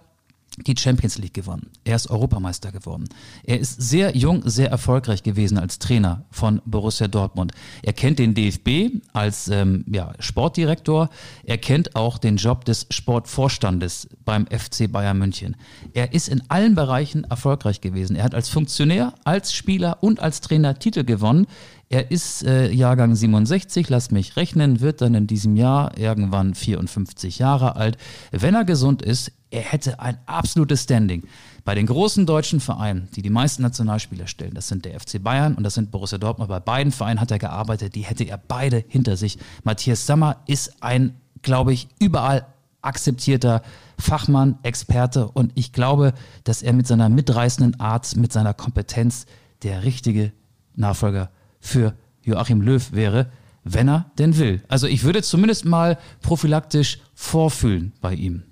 die 0.66 0.74
Champions 0.76 1.18
League 1.18 1.34
gewonnen. 1.34 1.70
Er 1.84 1.96
ist 1.96 2.10
Europameister 2.10 2.72
geworden. 2.72 3.08
Er 3.44 3.58
ist 3.58 3.80
sehr 3.80 4.16
jung, 4.16 4.42
sehr 4.48 4.70
erfolgreich 4.70 5.22
gewesen 5.22 5.58
als 5.58 5.78
Trainer 5.78 6.24
von 6.30 6.60
Borussia 6.64 7.08
Dortmund. 7.08 7.52
Er 7.82 7.92
kennt 7.92 8.18
den 8.18 8.34
DFB 8.34 9.02
als 9.12 9.48
ähm, 9.48 9.84
ja, 9.90 10.12
Sportdirektor. 10.18 11.08
Er 11.44 11.58
kennt 11.58 11.96
auch 11.96 12.18
den 12.18 12.36
Job 12.36 12.64
des 12.64 12.86
Sportvorstandes 12.90 14.08
beim 14.24 14.46
FC 14.46 14.90
Bayern 14.90 15.18
München. 15.18 15.56
Er 15.94 16.12
ist 16.12 16.28
in 16.28 16.42
allen 16.48 16.74
Bereichen 16.74 17.24
erfolgreich 17.24 17.80
gewesen. 17.80 18.16
Er 18.16 18.24
hat 18.24 18.34
als 18.34 18.48
Funktionär, 18.48 19.14
als 19.24 19.52
Spieler 19.52 20.02
und 20.02 20.20
als 20.20 20.40
Trainer 20.40 20.78
Titel 20.78 21.04
gewonnen. 21.04 21.46
Er 21.92 22.12
ist 22.12 22.44
äh, 22.44 22.70
Jahrgang 22.70 23.16
67, 23.16 23.88
lass 23.88 24.12
mich 24.12 24.36
rechnen, 24.36 24.80
wird 24.80 25.00
dann 25.00 25.14
in 25.14 25.26
diesem 25.26 25.56
Jahr 25.56 25.98
irgendwann 25.98 26.54
54 26.54 27.40
Jahre 27.40 27.74
alt. 27.74 27.98
Wenn 28.30 28.54
er 28.54 28.64
gesund 28.64 29.02
ist, 29.02 29.32
er 29.50 29.62
hätte 29.62 30.00
ein 30.00 30.18
absolutes 30.26 30.84
Standing. 30.84 31.24
Bei 31.64 31.74
den 31.74 31.86
großen 31.86 32.24
deutschen 32.24 32.60
Vereinen, 32.60 33.08
die 33.14 33.22
die 33.22 33.30
meisten 33.30 33.62
Nationalspieler 33.62 34.26
stellen, 34.26 34.54
das 34.54 34.68
sind 34.68 34.84
der 34.84 34.98
FC 34.98 35.22
Bayern 35.22 35.54
und 35.54 35.64
das 35.64 35.74
sind 35.74 35.90
Borussia 35.90 36.18
Dortmund. 36.18 36.48
Bei 36.48 36.60
beiden 36.60 36.92
Vereinen 36.92 37.20
hat 37.20 37.30
er 37.30 37.38
gearbeitet, 37.38 37.94
die 37.94 38.02
hätte 38.02 38.24
er 38.24 38.38
beide 38.38 38.84
hinter 38.88 39.16
sich. 39.16 39.38
Matthias 39.64 40.06
Sammer 40.06 40.36
ist 40.46 40.82
ein, 40.82 41.16
glaube 41.42 41.72
ich, 41.72 41.88
überall 41.98 42.46
akzeptierter 42.82 43.62
Fachmann, 43.98 44.58
Experte 44.62 45.28
und 45.28 45.52
ich 45.54 45.72
glaube, 45.72 46.14
dass 46.44 46.62
er 46.62 46.72
mit 46.72 46.86
seiner 46.86 47.08
mitreißenden 47.08 47.78
Art, 47.78 48.16
mit 48.16 48.32
seiner 48.32 48.54
Kompetenz 48.54 49.26
der 49.62 49.84
richtige 49.84 50.32
Nachfolger 50.76 51.30
für 51.60 51.94
Joachim 52.22 52.62
Löw 52.62 52.92
wäre, 52.92 53.30
wenn 53.64 53.88
er 53.88 54.10
denn 54.18 54.38
will. 54.38 54.62
Also 54.68 54.86
ich 54.86 55.04
würde 55.04 55.22
zumindest 55.22 55.66
mal 55.66 55.98
prophylaktisch 56.22 57.00
vorfühlen 57.14 57.92
bei 58.00 58.14
ihm. 58.14 58.44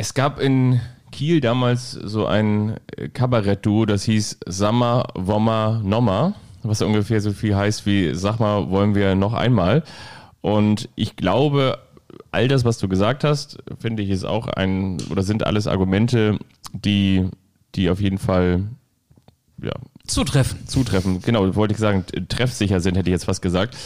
Es 0.00 0.14
gab 0.14 0.38
in 0.38 0.80
Kiel 1.10 1.40
damals 1.40 1.90
so 1.90 2.24
ein 2.24 2.76
äh, 2.96 3.08
Kabarett-Duo, 3.08 3.84
das 3.84 4.04
hieß 4.04 4.38
Sammer, 4.46 5.08
Wommer, 5.16 5.80
Nommer, 5.82 6.34
was 6.62 6.82
ungefähr 6.82 7.20
so 7.20 7.32
viel 7.32 7.56
heißt 7.56 7.84
wie 7.84 8.14
Sag 8.14 8.38
mal, 8.38 8.70
wollen 8.70 8.94
wir 8.94 9.16
noch 9.16 9.32
einmal. 9.32 9.82
Und 10.40 10.88
ich 10.94 11.16
glaube, 11.16 11.80
all 12.30 12.46
das, 12.46 12.64
was 12.64 12.78
du 12.78 12.86
gesagt 12.86 13.24
hast, 13.24 13.58
finde 13.80 14.04
ich, 14.04 14.10
ist 14.10 14.24
auch 14.24 14.46
ein, 14.46 14.98
oder 15.10 15.24
sind 15.24 15.44
alles 15.44 15.66
Argumente, 15.66 16.38
die, 16.72 17.28
die 17.74 17.90
auf 17.90 18.00
jeden 18.00 18.18
Fall 18.18 18.68
ja, 19.60 19.72
Zutreffen. 20.06 20.64
zutreffen. 20.68 21.22
Genau, 21.22 21.56
wollte 21.56 21.74
ich 21.74 21.80
sagen, 21.80 22.04
treffsicher 22.28 22.78
sind, 22.78 22.96
hätte 22.96 23.10
ich 23.10 23.14
jetzt 23.14 23.24
fast 23.24 23.42
gesagt. 23.42 23.76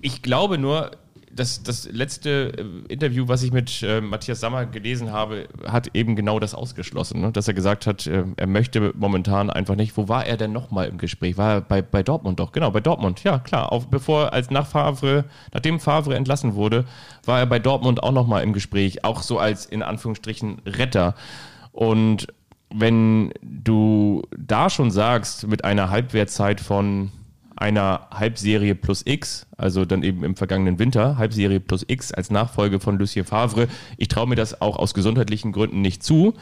Ich 0.00 0.22
glaube 0.22 0.58
nur, 0.58 0.92
dass 1.34 1.62
das 1.62 1.86
letzte 1.90 2.52
äh, 2.88 2.92
Interview, 2.92 3.28
was 3.28 3.42
ich 3.42 3.52
mit 3.52 3.82
äh, 3.82 4.00
Matthias 4.00 4.40
Sammer 4.40 4.66
gelesen 4.66 5.12
habe, 5.12 5.48
hat 5.66 5.90
eben 5.94 6.16
genau 6.16 6.38
das 6.38 6.54
ausgeschlossen. 6.54 7.20
Ne? 7.20 7.32
Dass 7.32 7.48
er 7.48 7.54
gesagt 7.54 7.86
hat, 7.86 8.06
äh, 8.06 8.24
er 8.36 8.46
möchte 8.46 8.92
momentan 8.96 9.50
einfach 9.50 9.76
nicht. 9.76 9.96
Wo 9.96 10.08
war 10.08 10.26
er 10.26 10.36
denn 10.36 10.52
nochmal 10.52 10.88
im 10.88 10.98
Gespräch? 10.98 11.36
War 11.36 11.54
er 11.54 11.60
bei, 11.60 11.82
bei 11.82 12.02
Dortmund 12.02 12.40
doch? 12.40 12.52
Genau, 12.52 12.70
bei 12.70 12.80
Dortmund. 12.80 13.24
Ja, 13.24 13.38
klar. 13.38 13.72
Auf, 13.72 13.88
bevor, 13.88 14.32
als 14.32 14.50
nach 14.50 14.66
Favre, 14.66 15.24
nachdem 15.52 15.80
Favre 15.80 16.14
entlassen 16.14 16.54
wurde, 16.54 16.84
war 17.24 17.40
er 17.40 17.46
bei 17.46 17.58
Dortmund 17.58 18.02
auch 18.02 18.12
nochmal 18.12 18.42
im 18.42 18.52
Gespräch. 18.52 19.04
Auch 19.04 19.22
so 19.22 19.38
als 19.38 19.66
in 19.66 19.82
Anführungsstrichen 19.82 20.60
Retter. 20.66 21.14
Und 21.72 22.28
wenn 22.72 23.32
du 23.42 24.22
da 24.36 24.70
schon 24.70 24.90
sagst, 24.90 25.46
mit 25.46 25.64
einer 25.64 25.90
Halbwertzeit 25.90 26.60
von 26.60 27.12
einer 27.56 28.08
Halbserie 28.10 28.74
plus 28.74 29.02
X, 29.04 29.46
also 29.56 29.84
dann 29.84 30.02
eben 30.02 30.24
im 30.24 30.36
vergangenen 30.36 30.78
Winter, 30.78 31.18
Halbserie 31.18 31.60
plus 31.60 31.84
X 31.86 32.12
als 32.12 32.30
Nachfolge 32.30 32.80
von 32.80 32.98
Lucien 32.98 33.24
Favre, 33.24 33.68
ich 33.96 34.08
traue 34.08 34.28
mir 34.28 34.36
das 34.36 34.60
auch 34.60 34.76
aus 34.76 34.94
gesundheitlichen 34.94 35.52
Gründen 35.52 35.80
nicht 35.80 36.02
zu, 36.02 36.34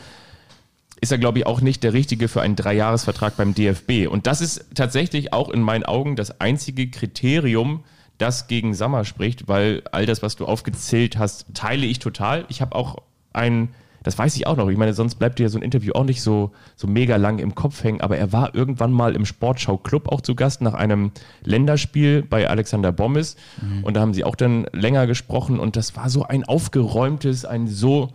ist 1.01 1.11
er, 1.11 1.19
glaube 1.19 1.41
ich, 1.41 1.47
auch 1.47 1.61
nicht 1.61 1.83
der 1.83 1.93
Richtige 1.93 2.29
für 2.29 2.43
einen 2.43 2.55
Dreijahresvertrag 2.55 3.37
beim 3.37 3.55
DFB. 3.55 4.07
Und 4.09 4.29
das 4.29 4.41
ist 4.41 4.67
tatsächlich 4.77 5.33
auch 5.33 5.51
in 5.51 5.61
meinen 5.61 5.85
Augen 5.85 6.15
das 6.15 6.41
einzige 6.41 6.89
Kriterium, 6.91 7.83
das 8.19 8.47
gegen 8.47 8.73
Sammer 8.73 9.05
spricht, 9.05 9.49
weil 9.49 9.83
all 9.91 10.07
das, 10.07 10.23
was 10.23 10.37
du 10.37 10.47
aufgezählt 10.47 11.19
hast, 11.19 11.47
teile 11.55 11.87
ich 11.87 11.99
total. 11.99 12.45
Ich 12.49 12.61
habe 12.61 12.77
auch 12.77 12.99
ein, 13.33 13.71
das 14.03 14.19
weiß 14.19 14.37
ich 14.37 14.47
auch 14.47 14.57
noch, 14.57 14.69
ich 14.69 14.77
meine, 14.77 14.95
sonst 14.95 15.17
bleibt 15.17 15.39
dir 15.39 15.49
so 15.49 15.59
ein 15.59 15.63
Interview 15.63 15.93
auch 15.95 16.05
nicht 16.05 16.23
so, 16.23 16.53
so 16.77 16.87
mega 16.87 17.17
lang 17.17 17.39
im 17.39 17.55
Kopf 17.55 17.83
hängen, 17.85 18.01
aber 18.01 18.17
er 18.17 18.33
war 18.33 18.55
irgendwann 18.55 18.93
mal 18.93 19.15
im 19.15 19.25
Sportschau 19.25 19.77
Club 19.77 20.09
auch 20.09 20.21
zu 20.21 20.35
Gast 20.35 20.61
nach 20.61 20.75
einem 20.75 21.13
Länderspiel 21.45 22.23
bei 22.23 22.49
Alexander 22.49 22.93
Bommes. 22.93 23.37
Und 23.83 23.95
da 23.95 24.01
haben 24.01 24.15
sie 24.15 24.25
auch 24.25 24.37
dann 24.37 24.67
länger 24.73 25.07
gesprochen. 25.07 25.59
Und 25.59 25.77
das 25.77 25.97
war 25.97 26.11
so 26.11 26.25
ein 26.25 26.45
aufgeräumtes, 26.45 27.45
ein 27.45 27.69
so 27.69 28.11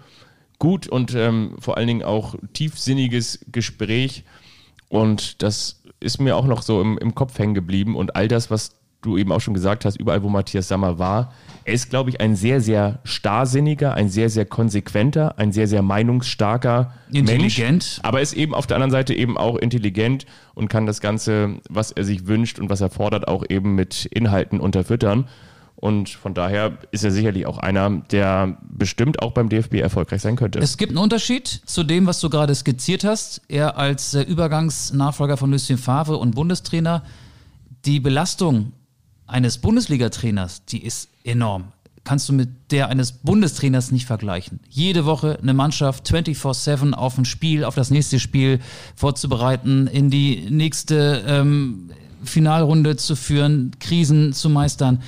gut 0.59 0.87
und 0.87 1.13
ähm, 1.15 1.55
vor 1.59 1.77
allen 1.77 1.87
Dingen 1.87 2.03
auch 2.03 2.35
tiefsinniges 2.53 3.39
Gespräch. 3.51 4.23
Und 4.89 5.41
das 5.41 5.81
ist 5.99 6.19
mir 6.19 6.35
auch 6.35 6.45
noch 6.45 6.61
so 6.61 6.81
im, 6.81 6.97
im 6.97 7.15
Kopf 7.15 7.37
hängen 7.39 7.53
geblieben. 7.53 7.95
Und 7.95 8.15
all 8.15 8.27
das, 8.27 8.51
was 8.51 8.76
du 9.01 9.17
eben 9.17 9.31
auch 9.31 9.41
schon 9.41 9.53
gesagt 9.53 9.85
hast, 9.85 9.99
überall, 9.99 10.23
wo 10.23 10.29
Matthias 10.29 10.67
Sammer 10.67 10.99
war, 10.99 11.33
er 11.63 11.73
ist, 11.73 11.89
glaube 11.89 12.09
ich, 12.09 12.19
ein 12.21 12.35
sehr, 12.35 12.61
sehr 12.61 12.99
starrsinniger, 13.03 13.93
ein 13.93 14.09
sehr, 14.09 14.29
sehr 14.29 14.45
konsequenter, 14.45 15.37
ein 15.37 15.51
sehr, 15.51 15.67
sehr 15.67 15.81
meinungsstarker 15.81 16.93
Intelligent. 17.11 17.69
Mensch. 17.69 17.99
Aber 18.03 18.21
ist 18.21 18.33
eben 18.33 18.55
auf 18.55 18.67
der 18.67 18.77
anderen 18.77 18.91
Seite 18.91 19.13
eben 19.13 19.37
auch 19.37 19.57
intelligent 19.57 20.25
und 20.55 20.69
kann 20.69 20.85
das 20.85 21.01
Ganze, 21.01 21.59
was 21.69 21.91
er 21.91 22.03
sich 22.03 22.27
wünscht 22.27 22.59
und 22.59 22.69
was 22.69 22.81
er 22.81 22.89
fordert, 22.89 23.27
auch 23.27 23.43
eben 23.49 23.75
mit 23.75 24.05
Inhalten 24.05 24.59
unterfüttern. 24.59 25.27
Und 25.75 26.09
von 26.09 26.33
daher 26.33 26.79
ist 26.89 27.03
er 27.03 27.11
sicherlich 27.11 27.45
auch 27.45 27.59
einer, 27.59 28.01
der 28.11 28.57
bestimmt 28.67 29.21
auch 29.21 29.31
beim 29.31 29.47
DFB 29.47 29.75
erfolgreich 29.75 30.23
sein 30.23 30.35
könnte. 30.35 30.57
Es 30.57 30.77
gibt 30.77 30.91
einen 30.91 30.97
Unterschied 30.97 31.47
zu 31.47 31.83
dem, 31.83 32.07
was 32.07 32.19
du 32.19 32.31
gerade 32.31 32.55
skizziert 32.55 33.03
hast. 33.03 33.41
Er 33.47 33.77
als 33.77 34.15
äh, 34.15 34.23
Übergangsnachfolger 34.23 35.37
von 35.37 35.51
Lucien 35.51 35.77
Favre 35.77 36.17
und 36.17 36.33
Bundestrainer, 36.33 37.03
die 37.85 37.99
Belastung 37.99 38.71
eines 39.27 39.57
Bundesliga-Trainers, 39.59 40.65
die 40.65 40.83
ist 40.83 41.09
enorm. 41.23 41.73
kannst 42.03 42.29
du 42.29 42.33
mit 42.33 42.71
der 42.71 42.87
eines 42.87 43.11
Bundestrainers 43.11 43.91
nicht 43.91 44.05
vergleichen. 44.05 44.61
Jede 44.69 45.05
Woche 45.05 45.37
eine 45.41 45.53
Mannschaft 45.53 46.09
24-7 46.09 46.93
auf 46.93 47.17
ein 47.17 47.25
Spiel, 47.25 47.65
auf 47.65 47.75
das 47.75 47.89
nächste 47.91 48.19
Spiel 48.19 48.59
vorzubereiten, 48.95 49.87
in 49.87 50.09
die 50.09 50.47
nächste 50.49 51.25
ähm, 51.27 51.91
Finalrunde 52.23 52.95
zu 52.95 53.17
führen, 53.17 53.71
Krisen 53.79 54.31
zu 54.31 54.49
meistern. 54.49 55.03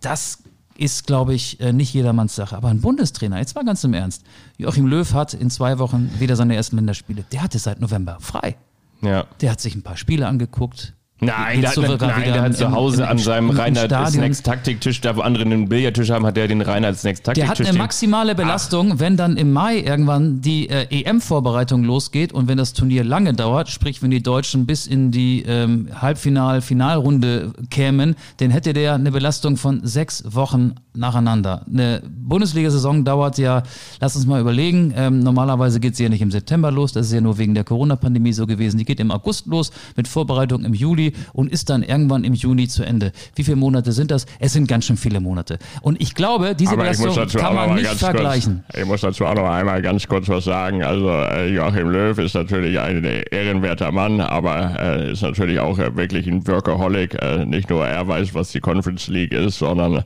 Das 0.00 0.38
ist, 0.76 1.08
glaube 1.08 1.34
ich, 1.34 1.60
äh, 1.60 1.72
nicht 1.72 1.92
jedermanns 1.92 2.36
Sache. 2.36 2.56
Aber 2.56 2.68
ein 2.68 2.80
Bundestrainer, 2.80 3.38
jetzt 3.38 3.56
mal 3.56 3.64
ganz 3.64 3.82
im 3.82 3.92
Ernst. 3.92 4.22
Joachim 4.56 4.86
Löw 4.86 5.12
hat 5.12 5.34
in 5.34 5.50
zwei 5.50 5.78
Wochen 5.78 6.10
wieder 6.20 6.36
seine 6.36 6.54
ersten 6.54 6.76
Länderspiele. 6.76 7.24
Der 7.32 7.42
hatte 7.42 7.58
seit 7.58 7.80
November 7.80 8.18
frei. 8.20 8.56
Ja. 9.02 9.26
Der 9.40 9.50
hat 9.50 9.60
sich 9.60 9.74
ein 9.74 9.82
paar 9.82 9.96
Spiele 9.96 10.26
angeguckt. 10.28 10.94
Nein, 11.20 11.60
der, 11.62 11.70
hat, 11.70 12.00
nein, 12.00 12.32
der 12.32 12.42
hat 12.42 12.56
zu 12.56 12.70
Hause 12.70 13.02
im- 13.02 13.08
an 13.08 13.18
seinem 13.18 13.50
Reinhard. 13.50 13.90
Snacks 14.12 14.42
Taktiktisch, 14.42 15.00
da 15.00 15.16
wo 15.16 15.22
andere 15.22 15.44
einen 15.44 15.68
Billardtisch 15.68 16.10
haben, 16.10 16.24
hat 16.24 16.36
der 16.36 16.46
den 16.46 16.60
Reinhard 16.60 16.96
Snacks 16.96 17.22
Taktiktisch 17.22 17.56
Der 17.56 17.66
hat 17.66 17.68
eine 17.68 17.76
maximale 17.76 18.36
Belastung, 18.36 19.00
wenn 19.00 19.16
dann 19.16 19.36
im 19.36 19.52
Mai 19.52 19.78
irgendwann 19.80 20.40
die 20.40 20.68
äh, 20.68 20.86
EM-Vorbereitung 20.90 21.82
losgeht 21.82 22.32
und 22.32 22.46
wenn 22.46 22.56
das 22.56 22.72
Turnier 22.72 23.02
lange 23.02 23.34
dauert, 23.34 23.68
sprich 23.68 24.00
wenn 24.00 24.12
die 24.12 24.22
Deutschen 24.22 24.64
bis 24.66 24.86
in 24.86 25.10
die 25.10 25.42
ähm, 25.42 25.88
Halbfinal-, 25.92 26.60
Finalrunde 26.60 27.52
kämen, 27.70 28.14
dann 28.36 28.50
hätte 28.50 28.72
der 28.72 28.94
eine 28.94 29.10
Belastung 29.10 29.56
von 29.56 29.80
sechs 29.84 30.22
Wochen 30.28 30.74
nacheinander. 30.94 31.64
Eine 31.68 32.00
Bundesliga-Saison 32.06 33.04
dauert 33.04 33.38
ja, 33.38 33.64
lass 34.00 34.14
uns 34.14 34.26
mal 34.26 34.40
überlegen, 34.40 34.92
ähm, 34.96 35.20
normalerweise 35.20 35.80
geht 35.80 35.96
sie 35.96 36.04
ja 36.04 36.08
nicht 36.08 36.22
im 36.22 36.30
September 36.30 36.70
los, 36.70 36.92
das 36.92 37.06
ist 37.06 37.12
ja 37.12 37.20
nur 37.20 37.38
wegen 37.38 37.54
der 37.54 37.64
Corona-Pandemie 37.64 38.32
so 38.32 38.46
gewesen. 38.46 38.78
Die 38.78 38.84
geht 38.84 39.00
im 39.00 39.10
August 39.10 39.46
los 39.46 39.72
mit 39.96 40.06
Vorbereitung 40.06 40.64
im 40.64 40.74
Juli 40.74 41.07
und 41.32 41.50
ist 41.50 41.70
dann 41.70 41.82
irgendwann 41.82 42.24
im 42.24 42.34
Juni 42.34 42.68
zu 42.68 42.82
Ende. 42.82 43.12
Wie 43.34 43.44
viele 43.44 43.56
Monate 43.56 43.92
sind 43.92 44.10
das? 44.10 44.26
Es 44.38 44.52
sind 44.52 44.68
ganz 44.68 44.86
schön 44.86 44.96
viele 44.96 45.20
Monate. 45.20 45.58
Und 45.82 46.00
ich 46.00 46.14
glaube, 46.14 46.54
diese 46.54 46.72
Aber 46.72 46.82
Belastung 46.82 47.40
kann 47.40 47.54
man 47.54 47.74
nicht 47.74 47.88
vergleichen. 47.94 48.64
Kurz, 48.66 48.82
ich 48.82 48.86
muss 48.86 49.00
dazu 49.00 49.26
auch 49.26 49.34
noch 49.34 49.48
einmal 49.48 49.82
ganz 49.82 50.06
kurz 50.06 50.28
was 50.28 50.44
sagen. 50.44 50.82
Also 50.82 51.08
äh, 51.08 51.52
Joachim 51.52 51.90
Löw 51.90 52.18
ist 52.18 52.34
natürlich 52.34 52.78
ein 52.78 53.04
ehrenwerter 53.30 53.92
Mann, 53.92 54.20
aber 54.20 54.76
äh, 54.80 55.12
ist 55.12 55.22
natürlich 55.22 55.60
auch 55.60 55.78
äh, 55.78 55.96
wirklich 55.96 56.26
ein 56.26 56.46
Workaholic. 56.46 57.14
Äh, 57.20 57.44
nicht 57.44 57.70
nur 57.70 57.86
er 57.86 58.06
weiß, 58.06 58.34
was 58.34 58.52
die 58.52 58.60
Conference 58.60 59.08
League 59.08 59.32
ist, 59.32 59.58
sondern 59.58 60.04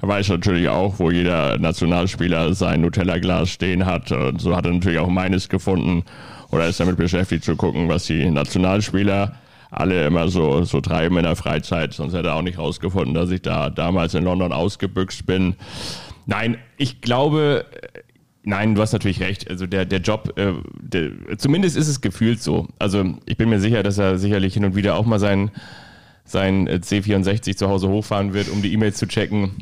er 0.00 0.08
weiß 0.08 0.28
natürlich 0.28 0.68
auch, 0.68 0.98
wo 0.98 1.10
jeder 1.10 1.58
Nationalspieler 1.58 2.54
sein 2.54 2.80
Nutella-Glas 2.80 3.50
stehen 3.50 3.86
hat. 3.86 4.12
Und 4.12 4.40
so 4.40 4.56
hat 4.56 4.66
er 4.66 4.72
natürlich 4.72 4.98
auch 4.98 5.08
meines 5.08 5.48
gefunden 5.48 6.04
oder 6.50 6.68
ist 6.68 6.80
damit 6.80 6.96
beschäftigt 6.96 7.44
zu 7.44 7.56
gucken, 7.56 7.88
was 7.88 8.04
die 8.04 8.30
Nationalspieler 8.30 9.34
alle 9.80 10.06
immer 10.06 10.28
so, 10.28 10.64
so 10.64 10.80
treiben 10.80 11.16
in 11.16 11.24
der 11.24 11.36
Freizeit. 11.36 11.94
Sonst 11.94 12.14
hätte 12.14 12.28
er 12.28 12.36
auch 12.36 12.42
nicht 12.42 12.58
rausgefunden, 12.58 13.14
dass 13.14 13.30
ich 13.30 13.42
da 13.42 13.70
damals 13.70 14.14
in 14.14 14.24
London 14.24 14.52
ausgebüxt 14.52 15.26
bin. 15.26 15.56
Nein, 16.26 16.58
ich 16.76 17.00
glaube, 17.00 17.66
äh, 17.70 18.00
nein, 18.44 18.74
du 18.74 18.82
hast 18.82 18.92
natürlich 18.92 19.20
recht. 19.20 19.50
Also 19.50 19.66
der, 19.66 19.84
der 19.84 20.00
Job, 20.00 20.38
äh, 20.38 20.52
der, 20.80 21.38
zumindest 21.38 21.76
ist 21.76 21.88
es 21.88 22.00
gefühlt 22.00 22.42
so. 22.42 22.68
Also 22.78 23.04
ich 23.26 23.36
bin 23.36 23.48
mir 23.48 23.60
sicher, 23.60 23.82
dass 23.82 23.98
er 23.98 24.18
sicherlich 24.18 24.54
hin 24.54 24.64
und 24.64 24.76
wieder 24.76 24.96
auch 24.96 25.06
mal 25.06 25.18
sein, 25.18 25.50
sein 26.24 26.66
äh, 26.66 26.80
C64 26.82 27.56
zu 27.56 27.68
Hause 27.68 27.88
hochfahren 27.88 28.32
wird, 28.32 28.48
um 28.48 28.62
die 28.62 28.72
E-Mails 28.72 28.96
zu 28.96 29.06
checken. 29.06 29.56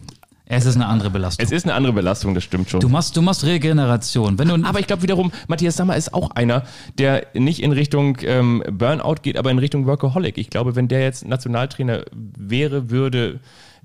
Es 0.45 0.66
ist 0.66 0.76
eine 0.76 0.86
andere 0.86 1.11
Belastung. 1.11 1.45
Es 1.45 1.53
ist 1.53 1.64
eine 1.64 1.74
andere 1.74 1.93
Belastung, 1.93 2.34
das 2.34 2.45
stimmt 2.45 2.68
schon. 2.68 2.80
Du 2.80 2.88
machst, 2.88 3.16
du 3.16 3.22
machst 3.22 3.45
Regeneration. 3.45 4.38
Wenn 4.38 4.49
du, 4.49 4.66
Aber 4.66 4.80
ich 4.80 4.86
glaube 4.86 5.03
wiederum, 5.03 5.32
Matthias 5.49 5.76
Sammer 5.76 5.97
ist 5.97 6.12
auch 6.12 6.30
einer, 6.32 6.64
der 6.99 7.26
nicht 7.34 7.62
in 7.62 7.72
Richtung 7.72 8.18
ähm, 8.22 8.62
Burnout 8.70 9.16
geht, 9.22 9.36
aber 9.38 9.51
in 9.51 9.59
Richtung 9.59 9.86
Workaholic. 9.86 10.38
Ich 10.38 10.51
glaube, 10.51 10.76
wenn 10.76 10.88
der 10.88 11.01
jetzt 11.01 11.26
Nationaltrainer 11.26 12.05
wäre, 12.12 12.90
würde, 12.90 13.40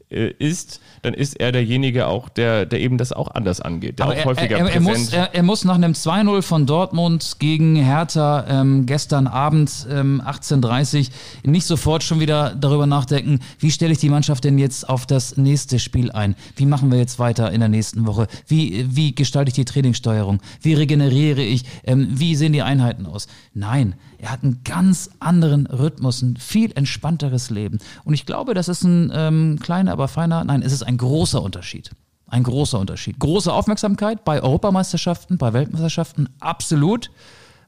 äh, 0.09 0.31
ist, 0.39 0.79
dann 1.01 1.13
ist 1.13 1.37
er 1.37 1.51
derjenige 1.51 2.07
auch, 2.07 2.29
der, 2.29 2.65
der 2.65 2.79
eben 2.79 2.97
das 2.97 3.11
auch 3.11 3.27
anders 3.27 3.59
angeht. 3.59 3.99
Der 3.99 4.05
aber 4.05 4.13
auch 4.13 4.17
er, 4.19 4.25
häufiger 4.25 4.57
er, 4.57 4.65
er, 4.67 4.73
er, 4.75 4.79
muss, 4.79 5.13
er, 5.13 5.35
er 5.35 5.43
muss 5.43 5.65
nach 5.65 5.75
einem 5.75 5.91
2-0 5.91 6.41
von 6.43 6.65
Dortmund 6.65 7.35
gegen 7.39 7.75
Hertha 7.75 8.45
ähm, 8.47 8.85
gestern 8.85 9.27
Abend 9.27 9.85
ähm, 9.91 10.21
18.30 10.25 11.09
nicht 11.43 11.65
sofort 11.65 12.03
schon 12.03 12.21
wieder 12.21 12.55
darüber 12.55 12.87
nachdenken, 12.87 13.39
wie 13.59 13.69
stelle 13.69 13.91
ich 13.91 13.99
die 13.99 14.09
Mannschaft 14.09 14.45
denn 14.45 14.57
jetzt 14.57 14.87
auf 14.87 15.05
das 15.05 15.35
nächste 15.35 15.77
Spiel 15.77 16.09
ein? 16.11 16.35
Wie 16.55 16.65
machen 16.65 16.89
wir 16.89 16.99
jetzt 16.99 17.19
weiter 17.19 17.51
in 17.51 17.59
der 17.59 17.69
nächsten 17.69 18.07
Woche? 18.07 18.27
Wie, 18.47 18.85
wie 18.89 19.13
gestalte 19.13 19.49
ich 19.49 19.55
die 19.55 19.65
Trainingssteuerung? 19.65 20.39
Wie 20.61 20.73
regeneriere 20.73 21.41
ich? 21.41 21.65
Ähm, 21.83 22.07
wie 22.11 22.35
sehen 22.35 22.53
die 22.53 22.61
Einheiten 22.61 23.05
aus? 23.05 23.27
Nein, 23.53 23.95
er 24.19 24.31
hat 24.31 24.43
einen 24.43 24.61
ganz 24.63 25.09
anderen 25.19 25.67
Rhythmus, 25.67 26.21
ein 26.21 26.37
viel 26.37 26.71
entspannteres 26.75 27.49
Leben. 27.49 27.77
Und 28.03 28.13
ich 28.13 28.25
glaube, 28.25 28.53
das 28.53 28.67
ist 28.67 28.83
ein 28.83 29.11
ähm, 29.13 29.59
kleiner, 29.61 29.91
aber 29.91 30.07
feiner, 30.07 30.43
nein, 30.43 30.61
es 30.61 30.71
ist 30.73 30.83
ein 30.83 30.97
großer 30.97 31.41
Unterschied. 31.41 31.91
Ein 32.29 32.43
großer 32.43 32.79
Unterschied. 32.79 33.19
Große 33.19 33.51
Aufmerksamkeit 33.53 34.25
bei 34.25 34.41
Europameisterschaften, 34.41 35.37
bei 35.37 35.53
Weltmeisterschaften, 35.53 36.27
absolut. 36.39 37.09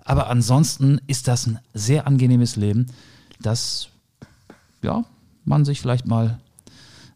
Aber 0.04 0.28
ansonsten 0.28 1.00
ist 1.08 1.28
das 1.28 1.46
ein 1.48 1.60
sehr 1.74 2.08
angenehmes 2.08 2.56
Leben, 2.56 2.88
das 3.42 3.90
ja, 4.82 5.04
man 5.46 5.66
sich 5.66 5.80
vielleicht 5.82 6.08
mal 6.08 6.40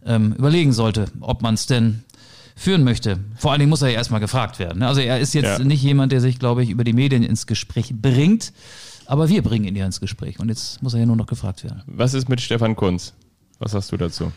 ähm, 0.06 0.34
überlegen 0.34 0.74
sollte, 0.74 1.06
ob 1.22 1.42
man 1.42 1.56
es 1.56 1.66
denn 1.66 2.04
führen 2.56 2.84
möchte. 2.84 3.20
Vor 3.38 3.52
allen 3.52 3.60
Dingen 3.60 3.70
muss 3.72 3.82
er 3.82 3.90
ja 3.90 3.96
erstmal 3.96 4.20
gefragt 4.20 4.60
werden. 4.60 4.80
ne? 4.80 4.88
Also 4.88 5.02
er 5.02 5.20
ist 5.20 5.34
jetzt 5.34 5.60
Ja. 5.60 5.66
nicht 5.66 5.82
jemand, 5.82 6.12
der 6.12 6.22
sich, 6.22 6.38
glaube 6.40 6.64
ich, 6.64 6.70
über 6.70 6.84
die 6.84 6.94
Medien 6.94 7.24
ins 7.24 7.48
Gespräch 7.48 7.94
bringt, 8.00 8.54
aber 9.08 9.30
wir 9.30 9.42
bringen 9.42 9.66
ihn 9.66 9.76
ja 9.76 9.86
ins 9.86 10.00
Gespräch. 10.00 10.40
Und 10.40 10.50
jetzt 10.50 10.82
muss 10.84 10.94
er 10.94 11.02
ja 11.02 11.06
nur 11.06 11.16
noch 11.16 11.26
gefragt 11.28 11.64
werden. 11.64 11.82
Was 11.88 12.14
ist 12.14 12.30
mit 12.30 12.42
Stefan 12.42 12.76
Kunz? 12.76 13.14
Was 13.60 13.72
sagst 13.72 13.92
du 13.92 13.98
dazu? 13.98 14.32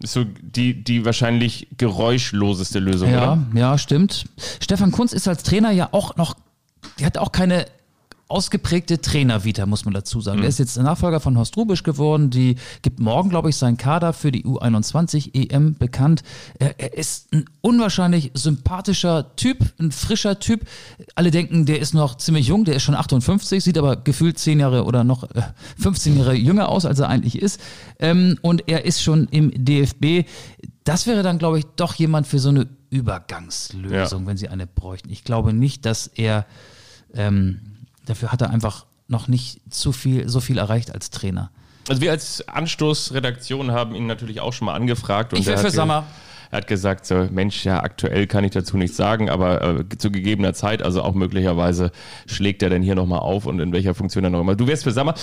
Ist 0.00 0.14
so 0.14 0.24
die, 0.24 0.82
die 0.82 1.04
wahrscheinlich 1.04 1.68
geräuschloseste 1.78 2.80
Lösung, 2.80 3.10
Ja, 3.10 3.34
oder? 3.34 3.46
ja, 3.54 3.78
stimmt. 3.78 4.24
Stefan 4.60 4.90
Kunz 4.90 5.12
ist 5.12 5.28
als 5.28 5.44
Trainer 5.44 5.70
ja 5.70 5.90
auch 5.92 6.16
noch, 6.16 6.34
der 6.98 7.06
hat 7.06 7.18
auch 7.18 7.30
keine 7.30 7.66
ausgeprägte 8.32 9.00
Trainervita, 9.00 9.66
muss 9.66 9.84
man 9.84 9.94
dazu 9.94 10.20
sagen. 10.20 10.40
Der 10.40 10.48
ist 10.48 10.58
jetzt 10.58 10.76
Nachfolger 10.78 11.20
von 11.20 11.36
Horst 11.38 11.56
Rubisch 11.56 11.82
geworden. 11.82 12.30
Die 12.30 12.56
gibt 12.82 12.98
morgen, 12.98 13.28
glaube 13.30 13.50
ich, 13.50 13.56
seinen 13.56 13.76
Kader 13.76 14.12
für 14.12 14.32
die 14.32 14.44
U21 14.44 15.34
EM 15.34 15.74
bekannt. 15.74 16.22
Er, 16.58 16.80
er 16.80 16.96
ist 16.96 17.32
ein 17.32 17.44
unwahrscheinlich 17.60 18.30
sympathischer 18.34 19.36
Typ, 19.36 19.58
ein 19.78 19.92
frischer 19.92 20.38
Typ. 20.40 20.62
Alle 21.14 21.30
denken, 21.30 21.66
der 21.66 21.78
ist 21.80 21.94
noch 21.94 22.16
ziemlich 22.16 22.48
jung, 22.48 22.64
der 22.64 22.74
ist 22.76 22.82
schon 22.82 22.94
58, 22.94 23.62
sieht 23.62 23.78
aber 23.78 23.96
gefühlt 23.96 24.38
10 24.38 24.58
Jahre 24.60 24.84
oder 24.84 25.04
noch 25.04 25.24
äh, 25.34 25.42
15 25.78 26.16
Jahre 26.18 26.34
jünger 26.34 26.68
aus, 26.68 26.86
als 26.86 26.98
er 26.98 27.08
eigentlich 27.08 27.40
ist. 27.40 27.60
Ähm, 27.98 28.38
und 28.42 28.68
er 28.68 28.84
ist 28.84 29.02
schon 29.02 29.28
im 29.28 29.52
DFB. 29.54 30.26
Das 30.84 31.06
wäre 31.06 31.22
dann, 31.22 31.38
glaube 31.38 31.58
ich, 31.60 31.66
doch 31.76 31.94
jemand 31.94 32.26
für 32.26 32.38
so 32.38 32.48
eine 32.48 32.66
Übergangslösung, 32.90 34.22
Ja. 34.22 34.26
wenn 34.26 34.36
sie 34.36 34.48
eine 34.48 34.66
bräuchten. 34.66 35.10
Ich 35.10 35.24
glaube 35.24 35.52
nicht, 35.52 35.84
dass 35.86 36.06
er 36.08 36.46
ähm, 37.14 37.60
dafür 38.06 38.32
hat 38.32 38.42
er 38.42 38.50
einfach 38.50 38.86
noch 39.08 39.28
nicht 39.28 39.60
zu 39.70 39.92
viel, 39.92 40.28
so 40.28 40.40
viel 40.40 40.58
erreicht 40.58 40.92
als 40.92 41.10
Trainer. 41.10 41.50
Also 41.88 42.00
wir 42.00 42.10
als 42.10 42.46
Anstoßredaktion 42.48 43.72
haben 43.72 43.94
ihn 43.94 44.06
natürlich 44.06 44.40
auch 44.40 44.52
schon 44.52 44.66
mal 44.66 44.74
angefragt. 44.74 45.32
Und 45.32 45.40
Ich 45.40 45.48
er 45.48 45.58
für 45.58 45.70
Sammer. 45.70 46.04
Er 46.50 46.58
hat 46.58 46.66
gesagt, 46.66 47.06
so, 47.06 47.28
Mensch, 47.30 47.64
ja, 47.64 47.82
aktuell 47.82 48.26
kann 48.26 48.44
ich 48.44 48.50
dazu 48.50 48.76
nichts 48.76 48.96
sagen, 48.98 49.30
aber 49.30 49.80
äh, 49.80 49.88
zu 49.96 50.10
gegebener 50.10 50.52
Zeit, 50.52 50.82
also 50.82 51.02
auch 51.02 51.14
möglicherweise 51.14 51.92
schlägt 52.26 52.62
er 52.62 52.68
dann 52.68 52.82
hier 52.82 52.94
nochmal 52.94 53.20
auf 53.20 53.46
und 53.46 53.58
in 53.58 53.72
welcher 53.72 53.94
Funktion 53.94 54.22
dann 54.22 54.32
noch 54.32 54.40
immer. 54.42 54.54
Du 54.54 54.66
wärst 54.66 54.84
für 54.84 54.92
Sammer. 54.92 55.14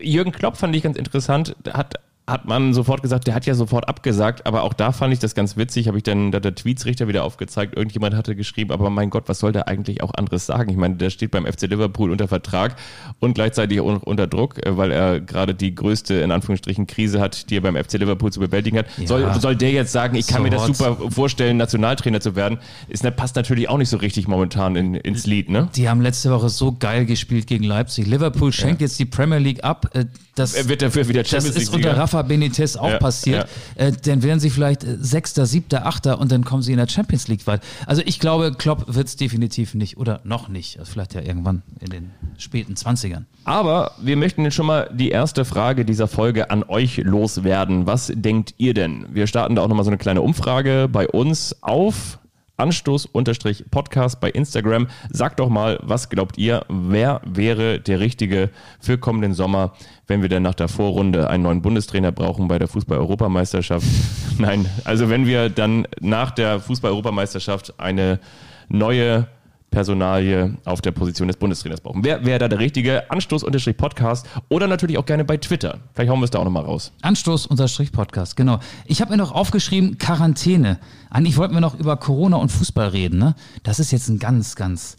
Jürgen 0.00 0.30
Klopp 0.30 0.56
fand 0.56 0.74
ich 0.76 0.84
ganz 0.84 0.96
interessant, 0.96 1.56
hat 1.72 1.94
hat 2.26 2.46
man 2.46 2.72
sofort 2.72 3.02
gesagt, 3.02 3.26
der 3.26 3.34
hat 3.34 3.44
ja 3.44 3.54
sofort 3.54 3.86
abgesagt, 3.86 4.46
aber 4.46 4.62
auch 4.62 4.72
da 4.72 4.92
fand 4.92 5.12
ich 5.12 5.18
das 5.18 5.34
ganz 5.34 5.58
witzig, 5.58 5.88
habe 5.88 5.98
ich 5.98 6.02
dann, 6.04 6.32
da 6.32 6.40
der 6.40 6.54
Tweetsrichter 6.54 7.06
wieder 7.06 7.22
aufgezeigt, 7.22 7.76
irgendjemand 7.76 8.14
hatte 8.14 8.34
geschrieben, 8.34 8.72
aber 8.72 8.88
mein 8.88 9.10
Gott, 9.10 9.24
was 9.26 9.40
soll 9.40 9.52
der 9.52 9.68
eigentlich 9.68 10.02
auch 10.02 10.14
anderes 10.14 10.46
sagen? 10.46 10.70
Ich 10.70 10.76
meine, 10.78 10.94
der 10.96 11.10
steht 11.10 11.32
beim 11.32 11.44
FC 11.44 11.62
Liverpool 11.62 12.10
unter 12.10 12.26
Vertrag 12.26 12.76
und 13.20 13.34
gleichzeitig 13.34 13.78
un- 13.80 13.98
unter 13.98 14.26
Druck, 14.26 14.64
äh, 14.66 14.74
weil 14.78 14.90
er 14.90 15.20
gerade 15.20 15.54
die 15.54 15.74
größte, 15.74 16.14
in 16.14 16.30
Anführungsstrichen, 16.30 16.86
Krise 16.86 17.20
hat, 17.20 17.50
die 17.50 17.58
er 17.58 17.60
beim 17.60 17.76
FC 17.76 17.98
Liverpool 17.98 18.32
zu 18.32 18.40
bewältigen 18.40 18.78
hat. 18.78 18.86
Ja. 18.96 19.06
Soll, 19.06 19.34
soll 19.40 19.56
der 19.56 19.72
jetzt 19.72 19.92
sagen, 19.92 20.16
ich 20.16 20.26
kann 20.26 20.42
mir 20.42 20.50
das 20.50 20.66
So 20.66 20.72
super 20.72 21.10
vorstellen, 21.10 21.58
Nationaltrainer 21.58 22.20
zu 22.20 22.36
werden? 22.36 22.58
Ist, 22.88 23.04
ne, 23.04 23.12
passt 23.12 23.36
natürlich 23.36 23.68
auch 23.68 23.76
nicht 23.76 23.90
so 23.90 23.98
richtig 23.98 24.28
momentan 24.28 24.76
in, 24.76 24.94
ins 24.94 25.26
Lied, 25.26 25.50
ne? 25.50 25.68
Die 25.76 25.90
haben 25.90 26.00
letzte 26.00 26.30
Woche 26.30 26.48
so 26.48 26.72
geil 26.72 27.04
gespielt 27.04 27.46
gegen 27.46 27.64
Leipzig. 27.64 28.06
Liverpool 28.06 28.50
schenkt 28.50 28.80
jetzt 28.80 28.98
die 28.98 29.04
Premier 29.04 29.38
League 29.38 29.62
ab. 29.62 29.90
Äh, 29.92 30.06
Das, 30.36 30.54
Er 30.54 30.68
wird 30.68 30.80
dafür 30.82 31.06
wieder 31.08 31.22
Champions 31.24 31.54
League-Sieger. 31.58 31.96
Rafa 32.14 32.22
Benitez 32.22 32.76
auch 32.76 32.90
Ja, 32.90 32.98
passiert. 32.98 33.48
Äh, 33.74 33.92
dann 34.04 34.22
wären 34.22 34.40
sie 34.40 34.50
vielleicht 34.50 34.84
äh, 34.84 34.96
Sechster, 35.00 35.46
Siebter, 35.46 35.86
Achter 35.86 36.20
und 36.20 36.30
dann 36.30 36.44
kommen 36.44 36.62
sie 36.62 36.72
in 36.72 36.78
der 36.78 36.88
Champions 36.88 37.28
League 37.28 37.46
weit. 37.46 37.60
Also 37.86 38.02
ich 38.04 38.20
glaube, 38.20 38.52
Klopp 38.56 38.94
wird 38.94 39.08
es 39.08 39.16
definitiv 39.16 39.74
nicht 39.74 39.96
oder 39.96 40.20
noch 40.24 40.48
nicht. 40.48 40.78
Also 40.78 40.92
vielleicht 40.92 41.14
ja 41.14 41.20
irgendwann 41.20 41.62
in 41.80 41.90
den 41.90 42.10
späten 42.38 42.74
20ern. 42.74 43.24
Aber 43.44 43.92
wir 44.00 44.16
möchten 44.16 44.44
jetzt 44.44 44.54
schon 44.54 44.66
mal 44.66 44.88
die 44.92 45.10
erste 45.10 45.44
Frage 45.44 45.84
dieser 45.84 46.08
Folge 46.08 46.50
an 46.50 46.62
euch 46.62 46.98
loswerden. 46.98 47.86
Was 47.86 48.12
denkt 48.14 48.54
ihr 48.58 48.74
denn? 48.74 49.06
Wir 49.12 49.26
starten 49.26 49.56
da 49.56 49.62
auch 49.62 49.68
nochmal 49.68 49.84
so 49.84 49.90
eine 49.90 49.98
kleine 49.98 50.22
Umfrage 50.22 50.88
bei 50.90 51.08
uns 51.08 51.56
auf 51.62 52.18
Anstoß-Podcast 52.56 54.20
bei 54.20 54.30
Instagram. 54.30 54.88
Sagt 55.10 55.40
doch 55.40 55.48
mal, 55.48 55.78
was 55.82 56.08
glaubt 56.08 56.38
ihr, 56.38 56.64
wer 56.68 57.20
wäre 57.24 57.80
der 57.80 58.00
Richtige 58.00 58.50
für 58.80 58.98
kommenden 58.98 59.34
Sommer, 59.34 59.72
wenn 60.06 60.22
wir 60.22 60.28
dann 60.28 60.42
nach 60.42 60.54
der 60.54 60.68
Vorrunde 60.68 61.28
einen 61.28 61.42
neuen 61.42 61.62
Bundestrainer 61.62 62.12
brauchen 62.12 62.48
bei 62.48 62.58
der 62.58 62.68
Fußball-Europameisterschaft? 62.68 63.86
Nein, 64.38 64.66
also 64.84 65.08
wenn 65.08 65.26
wir 65.26 65.48
dann 65.48 65.86
nach 66.00 66.30
der 66.30 66.60
Fußball-Europameisterschaft 66.60 67.78
eine 67.78 68.20
neue 68.68 69.26
Personalie 69.74 70.56
auf 70.64 70.80
der 70.80 70.92
Position 70.92 71.26
des 71.26 71.36
Bundestrainers 71.36 71.80
brauchen. 71.80 72.04
Wer 72.04 72.24
wäre 72.24 72.38
da 72.38 72.46
der 72.46 72.60
richtige? 72.60 73.10
Anstoß-Podcast 73.10 74.24
oder 74.48 74.68
natürlich 74.68 74.98
auch 74.98 75.04
gerne 75.04 75.24
bei 75.24 75.36
Twitter. 75.36 75.80
Vielleicht 75.94 76.12
hauen 76.12 76.20
wir 76.20 76.26
es 76.26 76.30
da 76.30 76.38
auch 76.38 76.44
nochmal 76.44 76.62
raus. 76.62 76.92
Anstoß-Podcast, 77.02 78.36
genau. 78.36 78.60
Ich 78.86 79.00
habe 79.00 79.10
mir 79.10 79.16
noch 79.16 79.32
aufgeschrieben, 79.32 79.98
Quarantäne. 79.98 80.78
Eigentlich 81.10 81.36
wollten 81.36 81.54
wir 81.54 81.60
noch 81.60 81.76
über 81.76 81.96
Corona 81.96 82.36
und 82.36 82.52
Fußball 82.52 82.88
reden, 82.88 83.18
ne? 83.18 83.34
Das 83.64 83.80
ist 83.80 83.90
jetzt 83.90 84.08
ein 84.08 84.20
ganz, 84.20 84.54
ganz 84.54 84.96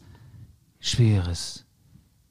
schweres 0.81 1.63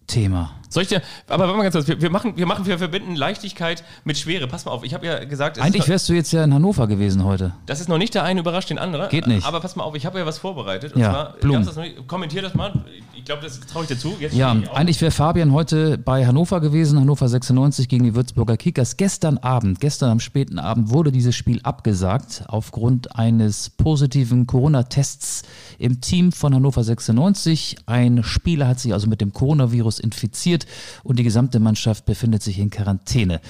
Thema. 0.06 0.52
Soll 0.74 0.82
ich 0.82 0.88
dir, 0.88 1.02
aber 1.28 1.44
warte 1.44 1.56
mal 1.56 1.62
ganz 1.62 1.74
kurz, 1.76 1.86
wir, 1.86 2.02
wir, 2.02 2.10
machen, 2.10 2.36
wir 2.36 2.46
machen, 2.46 2.66
wir 2.66 2.76
verbinden 2.78 3.14
Leichtigkeit 3.14 3.84
mit 4.02 4.18
Schwere. 4.18 4.48
Pass 4.48 4.64
mal 4.64 4.72
auf, 4.72 4.82
ich 4.82 4.92
habe 4.92 5.06
ja 5.06 5.22
gesagt, 5.24 5.56
es 5.56 5.62
Eigentlich 5.62 5.86
wärst 5.86 6.08
du 6.08 6.14
jetzt 6.14 6.32
ja 6.32 6.42
in 6.42 6.52
Hannover 6.52 6.88
gewesen 6.88 7.22
heute. 7.24 7.52
das 7.66 7.80
ist 7.80 7.88
noch 7.88 7.96
nicht 7.98 8.12
der 8.14 8.24
eine 8.24 8.40
überrascht 8.40 8.70
den 8.70 8.78
anderen. 8.78 9.08
Geht 9.08 9.28
nicht. 9.28 9.46
Aber 9.46 9.60
pass 9.60 9.76
mal 9.76 9.84
auf, 9.84 9.94
ich 9.94 10.04
habe 10.04 10.18
ja 10.18 10.26
was 10.26 10.38
vorbereitet. 10.38 10.94
Und 10.94 11.00
Ja, 11.00 11.10
zwar, 11.10 11.32
Blumen. 11.34 11.64
das 11.64 11.76
nicht- 11.76 12.08
kommentier 12.08 12.42
das 12.42 12.54
mal. 12.54 12.72
Ich 13.14 13.24
glaube, 13.24 13.42
das 13.42 13.60
traue 13.60 13.82
ich 13.84 13.88
dir 13.88 13.98
zu. 13.98 14.16
Jetzt 14.18 14.34
Ja, 14.34 14.50
eigentlich 14.74 15.00
wäre 15.00 15.12
Fabian 15.12 15.52
heute 15.52 15.96
bei 15.96 16.26
Hannover 16.26 16.60
gewesen, 16.60 16.98
Hannover 16.98 17.28
96 17.28 17.88
gegen 17.88 18.02
die 18.02 18.16
Würzburger 18.16 18.56
Kickers. 18.56 18.96
Gestern 18.96 19.38
Abend, 19.38 19.78
gestern 19.80 20.10
am 20.10 20.18
späten 20.18 20.58
Abend 20.58 20.90
wurde 20.90 21.12
dieses 21.12 21.36
Spiel 21.36 21.60
abgesagt 21.62 22.42
aufgrund 22.48 23.14
eines 23.16 23.70
positiven 23.70 24.48
Corona-Tests 24.48 25.42
im 25.78 26.00
Team 26.00 26.32
von 26.32 26.52
Hannover 26.54 26.82
96. 26.82 27.76
Ein 27.86 28.22
Spieler 28.24 28.66
hat 28.66 28.80
sich 28.80 28.92
also 28.92 29.06
mit 29.06 29.20
dem 29.20 29.32
Coronavirus 29.32 30.00
infiziert 30.00 30.63
und 31.02 31.18
die 31.18 31.24
gesamte 31.24 31.60
Mannschaft 31.60 32.06
befindet 32.06 32.42
sich 32.42 32.58
in 32.58 32.70
Quarantäne. 32.70 33.40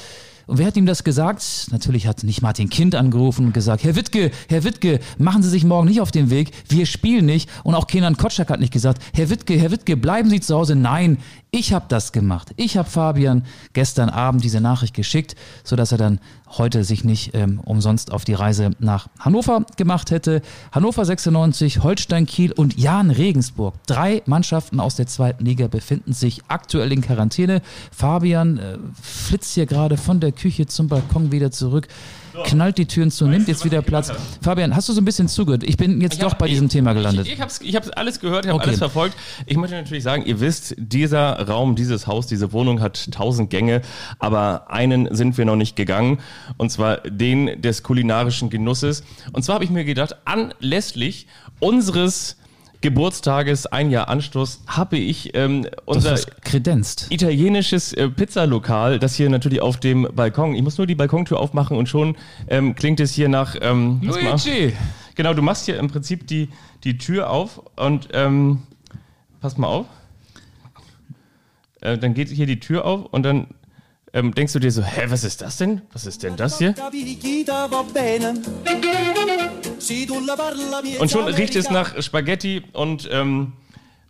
Und 0.47 0.59
wer 0.59 0.67
hat 0.67 0.77
ihm 0.77 0.85
das 0.85 1.05
gesagt? 1.05 1.69
Natürlich 1.71 2.07
hat 2.07 2.23
nicht 2.23 2.43
Martin 2.43 2.69
Kind 2.69 2.95
angerufen 2.95 3.47
und 3.47 3.55
gesagt, 3.55 3.83
Herr 3.83 3.97
Wittke, 3.97 4.31
Herr 4.49 4.65
Wittke, 4.65 5.01
machen 5.17 5.43
Sie 5.43 5.49
sich 5.49 5.65
morgen 5.65 5.89
nicht 5.89 6.01
auf 6.01 6.11
den 6.11 6.29
Weg, 6.29 6.51
wir 6.69 6.85
spielen 6.85 7.25
nicht. 7.25 7.49
Und 7.63 7.75
auch 7.75 7.87
Kenan 7.87 8.17
Kotschak 8.17 8.51
hat 8.51 8.61
nicht 8.61 8.73
gesagt, 8.73 9.03
Herr 9.15 9.31
Wittke, 9.31 9.59
Herr 9.59 9.71
Wittke, 9.71 9.97
bleiben 9.97 10.29
Sie 10.29 10.41
zu 10.41 10.55
Hause. 10.55 10.77
Nein, 10.77 11.19
ich 11.55 11.73
habe 11.73 11.85
das 11.89 12.11
gemacht. 12.11 12.53
Ich 12.57 12.77
habe 12.77 12.91
Fabian 12.91 13.45
gestern 13.75 14.09
Abend 14.09 14.43
diese 14.43 14.61
Nachricht 14.61 14.93
geschickt, 14.93 15.37
sodass 15.63 15.93
er 15.93 15.99
dann 15.99 16.19
heute 16.59 16.83
sich 16.83 17.05
nicht 17.05 17.33
ähm, 17.35 17.61
umsonst 17.61 18.11
auf 18.11 18.25
die 18.25 18.35
Reise 18.35 18.71
nach 18.81 19.07
Hannover 19.21 19.65
gemacht 19.77 20.11
hätte. 20.11 20.43
Hannover 20.73 21.05
96, 21.05 21.85
Holstein 21.85 22.27
Kiel 22.27 22.51
und 22.51 22.77
Jan 22.77 23.13
Regensburg. 23.13 23.75
Drei 23.87 24.23
Mannschaften 24.27 24.81
aus 24.81 24.97
der 24.97 25.07
zweiten 25.07 25.45
Liga 25.45 25.69
befinden 25.69 26.13
sich 26.13 26.43
aktuell 26.49 26.91
in 26.91 27.03
Quarantäne. 27.03 27.63
Fabian 27.93 28.59
äh, 28.59 28.79
flitzt 29.01 29.55
hier 29.55 29.67
gerade 29.67 29.97
von 29.97 30.19
der 30.19 30.33
Küche 30.33 30.67
zum 30.67 30.89
Balkon 30.89 31.31
wieder 31.31 31.53
zurück. 31.53 31.87
Knallt 32.45 32.79
die 32.79 32.87
Türen 32.87 33.11
zu, 33.11 33.27
nimmt 33.27 33.47
jetzt 33.49 33.65
wieder 33.65 33.81
Platz. 33.83 34.13
Fabian, 34.43 34.75
hast 34.75 34.89
du 34.89 34.93
so 34.93 35.01
ein 35.01 35.05
bisschen 35.05 35.29
zugehört? 35.29 35.63
Ich 35.63 35.77
bin 35.77 36.01
jetzt 36.01 36.15
Ich 36.15 36.19
doch 36.19 36.33
hab- 36.33 36.39
bei 36.39 36.49
diesem 36.49 36.67
ich, 36.67 36.73
Thema 36.73 36.93
gelandet. 36.93 37.27
Ich, 37.27 37.35
ich 37.35 37.41
habe 37.41 37.53
ich 37.61 37.77
hab's 37.77 37.91
alles 37.91 38.19
gehört, 38.21 38.45
ich 38.45 38.49
habe 38.51 38.57
Okay. 38.59 38.69
alles 38.69 38.79
verfolgt. 38.79 39.17
Ich 39.47 39.57
möchte 39.57 39.77
natürlich 39.77 40.03
sagen, 40.03 40.25
ihr 40.27 40.41
wisst, 40.41 40.75
dieser 40.77 41.47
Raum, 41.49 41.77
dieses 41.77 42.07
Haus, 42.07 42.27
diese 42.27 42.53
Wohnung 42.53 42.81
hat 42.81 43.13
tausend 43.13 43.51
Gänge, 43.51 43.83
aber 44.19 44.71
einen 44.71 45.15
sind 45.15 45.39
wir 45.39 45.45
noch 45.45 45.57
nicht 45.57 45.77
gegangen, 45.77 46.19
und 46.57 46.71
zwar 46.71 46.97
den 46.99 47.61
des 47.63 47.83
kulinarischen 47.83 48.51
Genusses. 48.51 49.05
Und 49.33 49.45
zwar 49.45 49.55
habe 49.57 49.65
ich 49.65 49.71
mir 49.71 49.85
gedacht, 49.85 50.17
anlässlich 50.25 51.27
unseres 51.61 52.37
Geburtstages, 52.85 53.65
ein 53.65 53.89
Jahr 53.89 54.11
Anstoß, 54.11 54.61
habe 54.67 54.99
ich 54.99 55.35
ähm, 55.35 55.67
unser 55.87 56.19
italienisches 57.09 57.95
äh, 57.95 58.11
Pizzalokal, 58.11 58.99
das 58.99 59.15
hier 59.15 59.31
natürlich 59.31 59.63
auf 59.63 59.81
dem 59.81 60.07
Balkon. 60.15 60.55
Ich 60.55 60.61
muss 60.61 60.77
nur 60.77 60.87
die 60.87 60.95
Balkontür 60.95 61.41
aufmachen 61.41 61.79
und 61.79 61.89
schon 61.89 62.15
ähm, 62.47 62.75
klingt 62.75 63.01
es 63.01 63.15
hier 63.15 63.31
nach. 63.31 63.57
Ähm. 63.59 64.01
Luigi! 64.03 64.75
Genau, 65.15 65.33
du 65.33 65.41
machst 65.41 65.65
hier 65.65 65.79
im 65.79 65.89
Prinzip 65.89 66.27
die, 66.27 66.51
die 66.85 66.99
Tür 66.99 67.31
auf 67.31 67.63
und 67.77 68.11
ähm, 68.13 68.65
pass 69.41 69.57
mal 69.57 69.69
auf. 69.69 69.87
Äh, 71.81 71.97
dann 71.97 72.13
geht 72.13 72.29
hier 72.29 72.45
die 72.45 72.61
Tür 72.61 72.85
auf 72.85 73.07
und 73.07 73.23
dann 73.23 73.47
ähm, 74.15 74.33
denkst 74.33 74.53
du 74.53 74.61
dir 74.61 74.71
so, 74.71 74.83
hä, 74.83 75.07
was 75.09 75.25
ist 75.25 75.43
das 75.43 75.57
denn? 75.57 75.83
Was 75.93 76.07
ist 76.07 76.23
denn 76.23 76.37
das 76.37 76.59
hier? 76.59 76.75
Und 81.01 81.11
schon 81.11 81.25
riecht 81.27 81.57
es 81.57 81.69
nach 81.71 82.01
Spaghetti 82.01 82.63
und 82.73 83.09
ähm, 83.11 83.53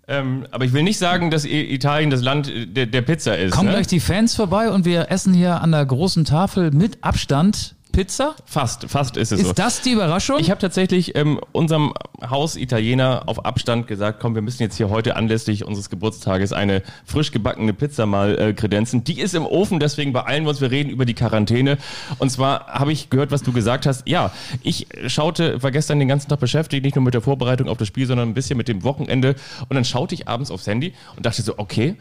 ähm, 0.06 0.46
aber 0.50 0.66
ich 0.66 0.74
will 0.74 0.82
nicht 0.82 0.98
sagen, 0.98 1.30
dass 1.30 1.46
Italien 1.46 2.10
das 2.10 2.20
Land 2.20 2.48
äh, 2.48 2.66
der, 2.66 2.84
der 2.84 3.00
Pizza 3.00 3.38
ist. 3.38 3.52
Kommen 3.52 3.68
ne? 3.68 3.76
gleich 3.76 3.86
die 3.86 4.00
Fans 4.00 4.34
vorbei 4.34 4.70
und 4.70 4.84
wir 4.84 5.10
essen 5.10 5.32
hier 5.32 5.62
an 5.62 5.72
der 5.72 5.86
großen 5.86 6.26
Tafel 6.26 6.72
mit 6.72 6.98
Abstand 7.02 7.74
Pizza? 7.94 8.34
Fast, 8.44 8.90
fast 8.90 9.16
ist 9.16 9.30
es 9.32 9.40
Ist 9.40 9.46
so. 9.46 9.52
das 9.52 9.80
die 9.82 9.92
Überraschung? 9.92 10.38
Ich 10.40 10.50
habe 10.50 10.60
tatsächlich 10.60 11.14
ähm, 11.16 11.40
unserem 11.52 11.94
Haus 12.28 12.56
Italiener 12.56 13.22
auf 13.26 13.44
Abstand 13.44 13.86
gesagt, 13.86 14.20
komm, 14.20 14.34
wir 14.34 14.42
müssen 14.42 14.62
jetzt 14.62 14.76
hier 14.76 14.90
heute 14.90 15.16
anlässlich 15.16 15.64
unseres 15.64 15.90
Geburtstages 15.90 16.52
eine 16.52 16.82
frisch 17.04 17.30
gebackene 17.30 17.72
Pizza 17.72 18.06
mal 18.06 18.38
äh, 18.38 18.52
kredenzen. 18.52 19.04
Die 19.04 19.20
ist 19.20 19.34
im 19.34 19.46
Ofen, 19.46 19.78
deswegen 19.78 20.12
beeilen 20.12 20.44
wir 20.44 20.50
uns, 20.50 20.60
wir 20.60 20.70
reden 20.70 20.90
über 20.90 21.04
die 21.04 21.14
Quarantäne. 21.14 21.78
Und 22.18 22.30
zwar 22.30 22.66
habe 22.66 22.92
ich 22.92 23.10
gehört, 23.10 23.30
was 23.30 23.42
du 23.42 23.52
gesagt 23.52 23.86
hast. 23.86 24.08
Ja, 24.08 24.32
ich 24.62 24.86
schaute, 25.06 25.62
war 25.62 25.70
gestern 25.70 25.98
den 25.98 26.08
ganzen 26.08 26.28
Tag 26.28 26.40
beschäftigt, 26.40 26.84
nicht 26.84 26.96
nur 26.96 27.04
mit 27.04 27.14
der 27.14 27.20
Vorbereitung 27.22 27.68
auf 27.68 27.78
das 27.78 27.88
Spiel, 27.88 28.06
sondern 28.06 28.28
ein 28.28 28.34
bisschen 28.34 28.56
mit 28.56 28.68
dem 28.68 28.82
Wochenende. 28.82 29.36
Und 29.68 29.74
dann 29.74 29.84
schaute 29.84 30.14
ich 30.14 30.26
abends 30.28 30.50
aufs 30.50 30.66
Handy 30.66 30.94
und 31.16 31.26
dachte 31.26 31.42
so, 31.42 31.54
okay, 31.58 31.96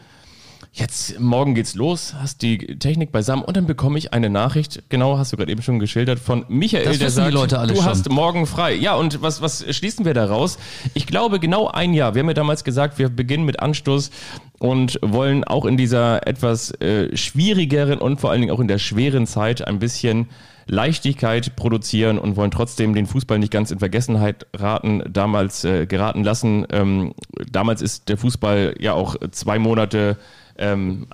Jetzt, 0.76 1.20
morgen 1.20 1.54
geht's 1.54 1.76
los, 1.76 2.14
hast 2.18 2.42
die 2.42 2.58
Technik 2.58 3.12
beisammen 3.12 3.44
und 3.44 3.56
dann 3.56 3.64
bekomme 3.64 3.96
ich 3.96 4.12
eine 4.12 4.28
Nachricht, 4.28 4.82
genau, 4.88 5.18
hast 5.18 5.32
du 5.32 5.36
gerade 5.36 5.52
eben 5.52 5.62
schon 5.62 5.78
geschildert, 5.78 6.18
von 6.18 6.44
Michael, 6.48 6.84
Das 6.84 6.98
der 6.98 7.10
sagt, 7.10 7.32
Leute 7.32 7.60
alle 7.60 7.74
du 7.74 7.76
schon. 7.76 7.84
hast 7.84 8.10
morgen 8.10 8.44
frei. 8.44 8.74
Ja, 8.74 8.96
und 8.96 9.22
was, 9.22 9.40
was 9.40 9.64
schließen 9.72 10.04
wir 10.04 10.14
daraus? 10.14 10.58
Ich 10.94 11.06
glaube, 11.06 11.38
genau 11.38 11.68
ein 11.68 11.94
Jahr. 11.94 12.16
Wir 12.16 12.20
haben 12.22 12.28
ja 12.28 12.34
damals 12.34 12.64
gesagt, 12.64 12.98
wir 12.98 13.08
beginnen 13.08 13.44
mit 13.44 13.60
Anstoß 13.60 14.10
und 14.58 14.98
wollen 15.00 15.44
auch 15.44 15.64
in 15.64 15.76
dieser 15.76 16.26
etwas 16.26 16.72
äh, 16.80 17.16
schwierigeren 17.16 18.00
und 18.00 18.20
vor 18.20 18.32
allen 18.32 18.40
Dingen 18.40 18.52
auch 18.52 18.58
in 18.58 18.66
der 18.66 18.78
schweren 18.78 19.28
Zeit 19.28 19.64
ein 19.64 19.78
bisschen 19.78 20.28
Leichtigkeit 20.66 21.54
produzieren 21.54 22.18
und 22.18 22.34
wollen 22.34 22.50
trotzdem 22.50 22.96
den 22.96 23.06
Fußball 23.06 23.38
nicht 23.38 23.52
ganz 23.52 23.70
in 23.70 23.78
Vergessenheit 23.78 24.46
raten, 24.52 25.04
damals 25.08 25.64
äh, 25.64 25.86
geraten 25.86 26.24
lassen. 26.24 26.66
Ähm, 26.72 27.14
damals 27.48 27.80
ist 27.80 28.08
der 28.08 28.16
Fußball 28.16 28.74
ja 28.80 28.94
auch 28.94 29.14
zwei 29.30 29.60
Monate 29.60 30.16
ähm, 30.58 31.06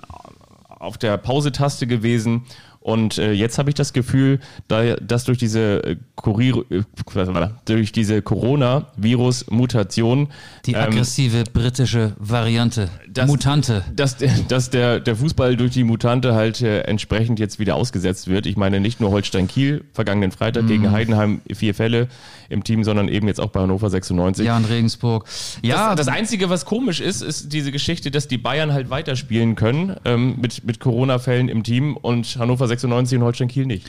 auf 0.67 0.97
der 0.97 1.17
Pause-Taste 1.17 1.87
gewesen. 1.87 2.45
Und 2.81 3.19
äh, 3.19 3.31
jetzt 3.31 3.59
habe 3.59 3.69
ich 3.69 3.75
das 3.75 3.93
Gefühl, 3.93 4.39
da, 4.67 4.95
dass 4.95 5.23
durch 5.25 5.37
diese, 5.37 5.83
äh, 5.83 5.95
Kurir, 6.15 6.65
äh, 6.71 6.81
durch 7.65 7.91
diese 7.91 8.23
Coronavirus-Mutation 8.23 10.27
die 10.65 10.73
ähm, 10.73 10.81
aggressive 10.81 11.43
britische 11.53 12.13
Variante. 12.17 12.89
das- 13.07 13.27
Mutante. 13.27 13.83
dass, 13.95 14.17
der- 14.17 14.31
dass 14.47 14.69
der, 14.69 14.99
der 14.99 15.15
Fußball 15.15 15.55
durch 15.57 15.71
die 15.71 15.83
Mutante 15.83 16.33
halt 16.33 16.61
äh, 16.61 16.81
entsprechend 16.81 17.39
jetzt 17.39 17.59
wieder 17.59 17.75
ausgesetzt 17.75 18.27
wird. 18.27 18.45
Ich 18.45 18.57
meine 18.57 18.79
nicht 18.79 18.99
nur 18.99 19.11
Holstein 19.11 19.47
Kiel, 19.47 19.83
vergangenen 19.93 20.31
Freitag 20.31 20.63
Mhm. 20.63 20.67
gegen 20.67 20.91
Heidenheim 20.91 21.41
vier 21.53 21.75
Fälle 21.75 22.07
im 22.49 22.63
Team, 22.63 22.83
sondern 22.83 23.07
eben 23.09 23.27
jetzt 23.27 23.39
auch 23.39 23.49
bei 23.51 23.61
Hannover 23.61 23.89
96. 23.89 24.45
Ja, 24.45 24.57
in 24.57 24.65
Regensburg. 24.65 25.25
Ja, 25.61 25.95
Das, 25.95 26.07
das 26.07 26.15
Einzige, 26.15 26.49
was 26.49 26.65
komisch 26.65 26.99
ist, 26.99 27.21
ist 27.21 27.53
diese 27.53 27.71
Geschichte, 27.71 28.11
dass 28.11 28.27
die 28.27 28.37
Bayern 28.37 28.73
halt 28.73 28.89
weiterspielen 28.89 29.55
können 29.55 29.95
ähm, 30.03 30.35
mit, 30.41 30.63
mit 30.65 30.79
Corona-Fällen 30.79 31.47
im 31.47 31.63
Team 31.63 31.95
und 31.95 32.35
Hannover 32.37 32.67
96 32.71 33.17
und 33.17 33.23
Holstein 33.25 33.47
Kiel 33.47 33.65
nicht. 33.65 33.85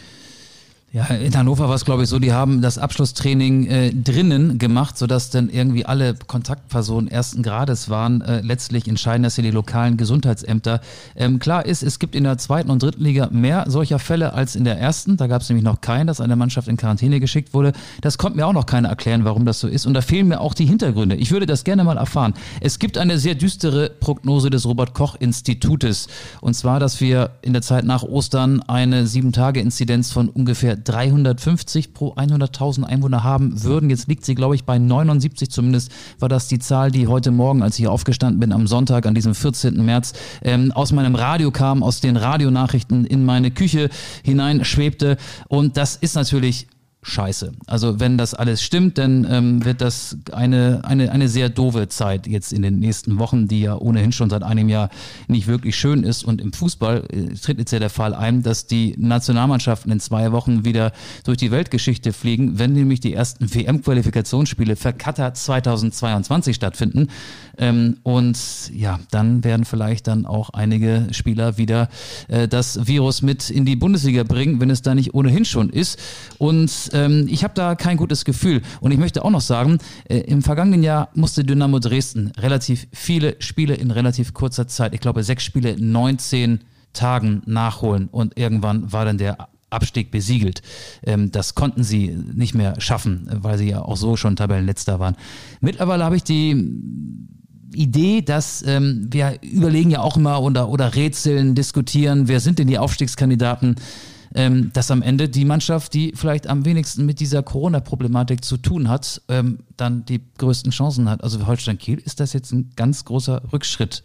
Ja, 0.95 1.07
in 1.07 1.35
Hannover 1.35 1.71
war 1.71 1.75
es, 1.75 1.87
glaube 1.87 2.03
ich, 2.03 2.11
so, 2.11 2.19
die 2.19 2.35
haben 2.35 2.61
das 2.61 2.77
Abschlusstraining 2.77 3.67
äh, 3.67 3.95
drinnen 3.95 4.59
gemacht, 4.59 4.99
sodass 4.99 5.31
dann 5.31 5.49
irgendwie 5.49 5.87
alle 5.87 6.15
Kontaktpersonen 6.27 7.11
ersten 7.11 7.43
Grades 7.43 7.89
waren. 7.89 8.21
Äh, 8.21 8.43
letztlich 8.43 8.87
entscheiden 8.87 9.23
das 9.23 9.37
hier 9.37 9.45
die 9.45 9.53
lokalen 9.53 9.97
Gesundheitsämter. 9.97 10.83
Ähm, 11.17 11.39
klar 11.39 11.65
ist, 11.65 11.83
es 11.83 11.99
gibt 11.99 12.15
in 12.15 12.25
der 12.25 12.37
zweiten 12.37 12.69
und 12.69 12.83
dritten 12.83 13.03
Liga 13.03 13.31
mehr 13.33 13.65
solcher 13.69 13.99
Fälle 13.99 14.35
als 14.35 14.55
in 14.55 14.65
der 14.65 14.79
ersten. 14.79 15.17
Da 15.17 15.29
gab 15.29 15.41
es 15.41 15.49
nämlich 15.49 15.65
noch 15.65 15.81
keinen, 15.81 16.09
dass 16.09 16.21
eine 16.21 16.37
Mannschaft 16.37 16.69
in 16.69 16.77
Quarantäne 16.77 17.21
geschickt 17.21 17.55
wurde. 17.55 17.73
Das 18.03 18.19
konnte 18.19 18.37
mir 18.37 18.47
auch 18.47 18.53
noch 18.53 18.67
keiner 18.67 18.91
erklären, 18.91 19.25
warum 19.25 19.47
das 19.47 19.61
so 19.61 19.69
ist. 19.69 19.87
Und 19.87 19.95
da 19.95 20.03
fehlen 20.03 20.29
mir 20.29 20.43
auch 20.43 20.53
die 20.53 20.67
Hintergründe. 20.67 21.17
Ich 21.17 21.31
würde 21.31 21.47
das 21.47 21.65
gerne 21.65 21.85
mal 21.85 21.97
erfahren. 21.97 22.35
Es 22.61 22.79
gibt 22.79 22.99
eine 22.99 23.19
sehr 23.19 23.35
düstere 23.35 23.89
Prognose 23.89 24.51
des 24.51 24.67
Robert-Koch-Institutes. 24.67 26.09
Und 26.43 26.53
zwar, 26.53 26.81
dass 26.81 27.01
wir 27.01 27.31
in 27.41 27.55
der 27.55 27.63
Zeit 27.63 27.87
nach 27.87 28.03
Ostern 28.03 28.61
eine 28.61 29.07
Sieben-Tage-Inzidenz 29.07 30.13
von 30.13 30.29
ungefähr 30.29 30.82
350 30.85 31.95
pro 31.95 32.15
100.000 32.15 32.85
Einwohner 32.85 33.23
haben 33.25 33.63
würden. 33.63 33.91
Jetzt 33.91 34.09
liegt 34.09 34.25
sie, 34.25 34.35
glaube 34.35 34.55
ich, 34.55 34.65
bei 34.65 34.79
79 34.79 35.51
zumindest, 35.51 35.93
war 36.19 36.29
das 36.29 36.49
die 36.49 36.59
Zahl, 36.59 36.91
die 36.91 37.07
heute 37.07 37.31
Morgen, 37.31 37.63
als 37.63 37.75
ich 37.75 37.81
hier 37.83 37.93
aufgestanden 37.93 38.41
bin, 38.41 38.53
am 38.53 38.67
Sonntag, 38.67 39.07
an 39.07 39.15
diesem 39.15 39.35
14. 39.35 39.85
März, 39.85 40.13
ähm, 40.43 40.73
aus 40.73 40.93
meinem 40.93 41.15
Radio 41.15 41.51
kam, 41.51 41.83
aus 41.83 42.01
den 42.01 42.17
Radionachrichten 42.17 43.05
in 43.05 43.25
meine 43.25 43.51
Küche 43.51 43.91
hinein 44.23 44.65
schwebte. 44.65 45.17
Und 45.49 45.77
das 45.77 45.97
ist 45.97 46.15
natürlich 46.15 46.67
scheiße. 47.05 47.53
Also 47.67 47.99
wenn 47.99 48.17
das 48.17 48.33
alles 48.33 48.63
stimmt, 48.63 48.97
dann 48.97 49.27
ähm, 49.29 49.65
wird 49.65 49.81
das 49.81 50.17
eine, 50.31 50.83
eine, 50.85 51.11
eine 51.11 51.29
sehr 51.29 51.49
doofe 51.49 51.89
Zeit 51.89 52.29
jetzt 52.29 52.53
in 52.53 52.63
den 52.63 52.79
nächsten 52.79 53.19
Wochen, 53.19 53.49
die 53.49 53.63
ja 53.63 53.77
ohnehin 53.77 54.13
schon 54.13 54.31
seit 54.31 54.45
einem 54.45 54.69
Jahr 54.69 54.89
nicht 55.27 55.49
wirklich 55.49 55.77
schön 55.77 56.05
ist. 56.05 56.25
Und 56.25 56.41
im 56.41 56.53
Fußball 56.53 57.05
äh, 57.11 57.35
tritt 57.35 57.59
jetzt 57.59 57.73
ja 57.73 57.81
der 57.81 57.91
Fall 57.91 58.15
ein, 58.15 58.45
dass 58.45 58.67
die 58.67 58.95
Nationalmannschaften 58.99 59.91
in 59.91 59.99
zwei 59.99 60.31
Wochen 60.31 60.65
wieder 60.65 60.93
durch 61.25 61.39
die 61.39 61.51
Weltgeschichte 61.51 62.13
fliegen, 62.13 62.61
wenn 62.61 62.73
nämlich 62.73 63.01
die 63.01 63.15
ersten 63.15 63.53
WM-Qualifikationsspiele 63.53 64.77
für 64.77 64.93
Katar 64.93 65.35
2022 65.35 66.55
stattfinden. 66.55 67.09
Ähm, 67.59 67.97
und 68.05 68.39
ja, 68.73 69.01
dann 69.11 69.43
werden 69.43 69.65
vielleicht 69.65 70.07
dann 70.07 70.25
auch 70.25 70.51
einige 70.51 71.09
Spieler 71.11 71.59
wieder 71.59 71.89
äh, 72.29 72.47
das 72.47 72.87
Virus 72.87 73.23
mit 73.23 73.51
in 73.51 73.65
die 73.65 73.75
Bundesliga 73.77 74.23
bringen, 74.23 74.61
wenn 74.61 74.71
es 74.71 74.83
da 74.83 74.95
nicht 74.95 75.15
ohnehin 75.15 75.45
schon 75.45 75.69
ist. 75.69 75.99
Und 76.39 76.92
ähm, 76.93 77.27
ich 77.29 77.45
habe 77.45 77.55
da 77.55 77.75
kein 77.75 77.97
gutes 77.97 78.25
Gefühl. 78.25 78.63
Und 78.81 78.93
ich 78.93 78.99
möchte 78.99 79.25
auch 79.25 79.31
noch 79.31 79.41
sagen, 79.41 79.79
äh, 80.09 80.19
im 80.19 80.43
vergangenen 80.43 80.83
Jahr 80.83 81.09
musste 81.15 81.45
Dynamo 81.45 81.79
Dresden 81.79 82.33
relativ 82.39 82.87
viele 82.93 83.37
Spiele 83.41 83.75
in 83.75 83.91
relativ 83.91 84.35
kurzer 84.35 84.69
Zeit, 84.69 84.95
ich 84.95 85.01
glaube 85.01 85.23
sechs 85.23 85.45
Spiele 85.45 85.71
in 85.71 85.93
19 85.93 86.61
Tagen 86.93 87.43
nachholen. 87.47 88.09
Und 88.09 88.39
irgendwann 88.39 88.93
war 88.93 89.05
dann 89.05 89.19
der 89.19 89.49
Abstieg 89.71 90.11
besiegelt. 90.11 90.63
Ähm, 91.03 91.31
das 91.33 91.55
konnten 91.55 91.83
sie 91.83 92.09
nicht 92.35 92.55
mehr 92.55 92.81
schaffen, 92.81 93.29
weil 93.33 93.59
sie 93.59 93.71
ja 93.71 93.83
auch 93.83 93.97
so 93.97 94.17
schon 94.17 94.37
Tabellenletzter 94.37 95.01
waren. 95.01 95.17
Mittlerweile 95.61 96.05
habe 96.05 96.17
ich 96.17 96.25
die 96.25 96.79
Idee, 97.75 98.21
dass 98.21 98.63
ähm, 98.67 99.09
wir 99.11 99.39
überlegen 99.43 99.91
ja 99.91 100.01
auch 100.01 100.17
immer 100.17 100.43
oder, 100.43 100.69
oder 100.69 100.95
rätseln, 100.95 101.55
diskutieren, 101.55 102.29
wer 102.29 102.41
sind 102.41 102.59
denn 102.59 102.69
die 102.69 102.79
Aufstiegskandidaten? 102.79 103.77
Ähm, 104.35 104.71
dass 104.73 104.91
am 104.91 105.03
Ende 105.03 105.29
die 105.29 105.45
Mannschaft, 105.45 105.95
die 105.95 106.13
vielleicht 106.15 106.47
am 106.47 106.65
wenigsten 106.65 107.07
mit 107.07 107.21
dieser 107.21 107.43
Corona-Problematik 107.43 108.45
zu 108.45 108.57
tun 108.57 108.89
hat, 108.89 109.23
ähm, 109.29 109.61
dann 109.77 110.05
die 110.05 110.21
größten 110.39 110.73
Chancen 110.73 111.09
hat. 111.09 111.23
Also 111.23 111.39
für 111.39 111.47
Holstein 111.47 111.79
Kiel 111.79 111.99
ist 111.99 112.21
das 112.21 112.33
jetzt 112.33 112.53
ein 112.53 112.71
ganz 112.77 113.05
großer 113.05 113.43
Rückschritt, 113.53 114.03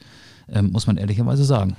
ähm, 0.49 0.71
muss 0.71 0.87
man 0.87 0.97
ehrlicherweise 0.97 1.43
sagen. 1.43 1.75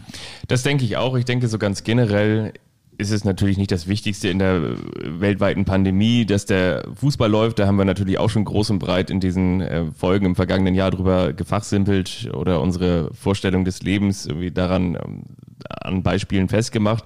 Das 0.47 0.63
denke 0.63 0.85
ich 0.85 0.97
auch. 0.97 1.17
Ich 1.17 1.25
denke 1.25 1.49
so 1.49 1.59
ganz 1.59 1.85
generell 1.85 2.53
ist 2.99 3.13
es 3.13 3.25
natürlich 3.25 3.57
nicht 3.57 3.71
das 3.71 3.87
Wichtigste 3.87 4.29
in 4.29 4.41
der 4.41 4.77
weltweiten 4.99 5.65
Pandemie, 5.65 6.27
dass 6.27 6.47
der 6.47 6.85
Fußball 6.97 7.31
läuft. 7.31 7.61
Da 7.61 7.67
haben 7.69 7.77
wir 7.77 7.85
natürlich 7.85 8.19
auch 8.19 8.29
schon 8.29 8.45
groß 8.45 8.71
und 8.71 8.81
breit 8.81 9.09
in 9.09 9.21
diesen 9.21 9.61
äh, 9.61 9.85
Folgen 9.93 10.27
im 10.27 10.35
vergangenen 10.35 10.75
Jahr 10.75 10.91
drüber 10.91 11.33
gefachsimpelt 11.33 12.29
oder 12.35 12.61
unsere 12.61 13.15
Vorstellung 13.15 13.65
des 13.65 13.83
Lebens 13.83 14.27
irgendwie 14.27 14.51
daran 14.51 14.97
ähm, 14.97 15.23
an 15.69 16.03
Beispielen 16.03 16.49
festgemacht. 16.49 17.05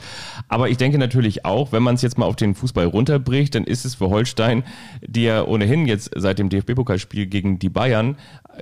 Aber 0.49 0.69
ich 0.69 0.77
denke 0.77 0.99
natürlich 0.99 1.45
auch, 1.45 1.73
wenn 1.73 1.83
man 1.83 1.95
es 1.95 2.03
jetzt 2.03 2.19
mal 2.19 2.27
auf 2.27 2.37
den 2.37 2.55
Fußball 2.55 2.87
runterbricht, 2.87 3.55
dann 3.55 3.65
ist 3.65 3.85
es 3.85 3.95
für 3.97 4.11
Holstein, 4.11 4.65
die 5.07 5.25
ja 5.25 5.45
ohnehin 5.45 5.87
jetzt 5.87 6.11
seit 6.17 6.39
dem 6.39 6.49
DFB-Pokalspiel 6.49 7.27
gegen 7.27 7.59
die 7.59 7.71
Bayern 7.71 8.17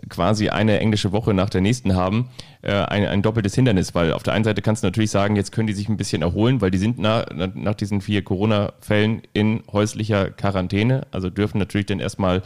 quasi 0.09 0.49
eine 0.49 0.79
englische 0.79 1.13
Woche 1.13 1.35
nach 1.35 1.51
der 1.51 1.61
nächsten 1.61 1.95
haben, 1.95 2.29
äh, 2.63 2.73
ein, 2.73 3.07
ein 3.07 3.23
doppeltes 3.23 3.55
Hindernis, 3.55 3.95
weil 3.95 4.13
auf 4.13 4.23
der 4.23 4.35
einen 4.35 4.45
Seite 4.45 4.63
kannst 4.63 4.83
du 4.83 4.87
natürlich 4.87 5.11
sagen, 5.11 5.37
jetzt 5.37 5.53
können 5.53 5.67
die 5.67 5.73
sich 5.73 5.89
ein 5.89 5.97
bisschen 5.97 6.23
erholen, 6.23 6.61
weil 6.61 6.71
die 6.71 6.79
sind 6.79 6.99
nach, 6.99 7.27
nach 7.55 7.75
diesen 7.75 8.01
vier 8.01 8.23
Corona-Fällen 8.23 9.23
in 9.33 9.63
häuslicher 9.73 10.31
Quarantäne, 10.31 11.07
also 11.11 11.31
dürfen 11.31 11.59
natürlich 11.59 11.87
dann 11.87 12.01
erstmal 12.01 12.43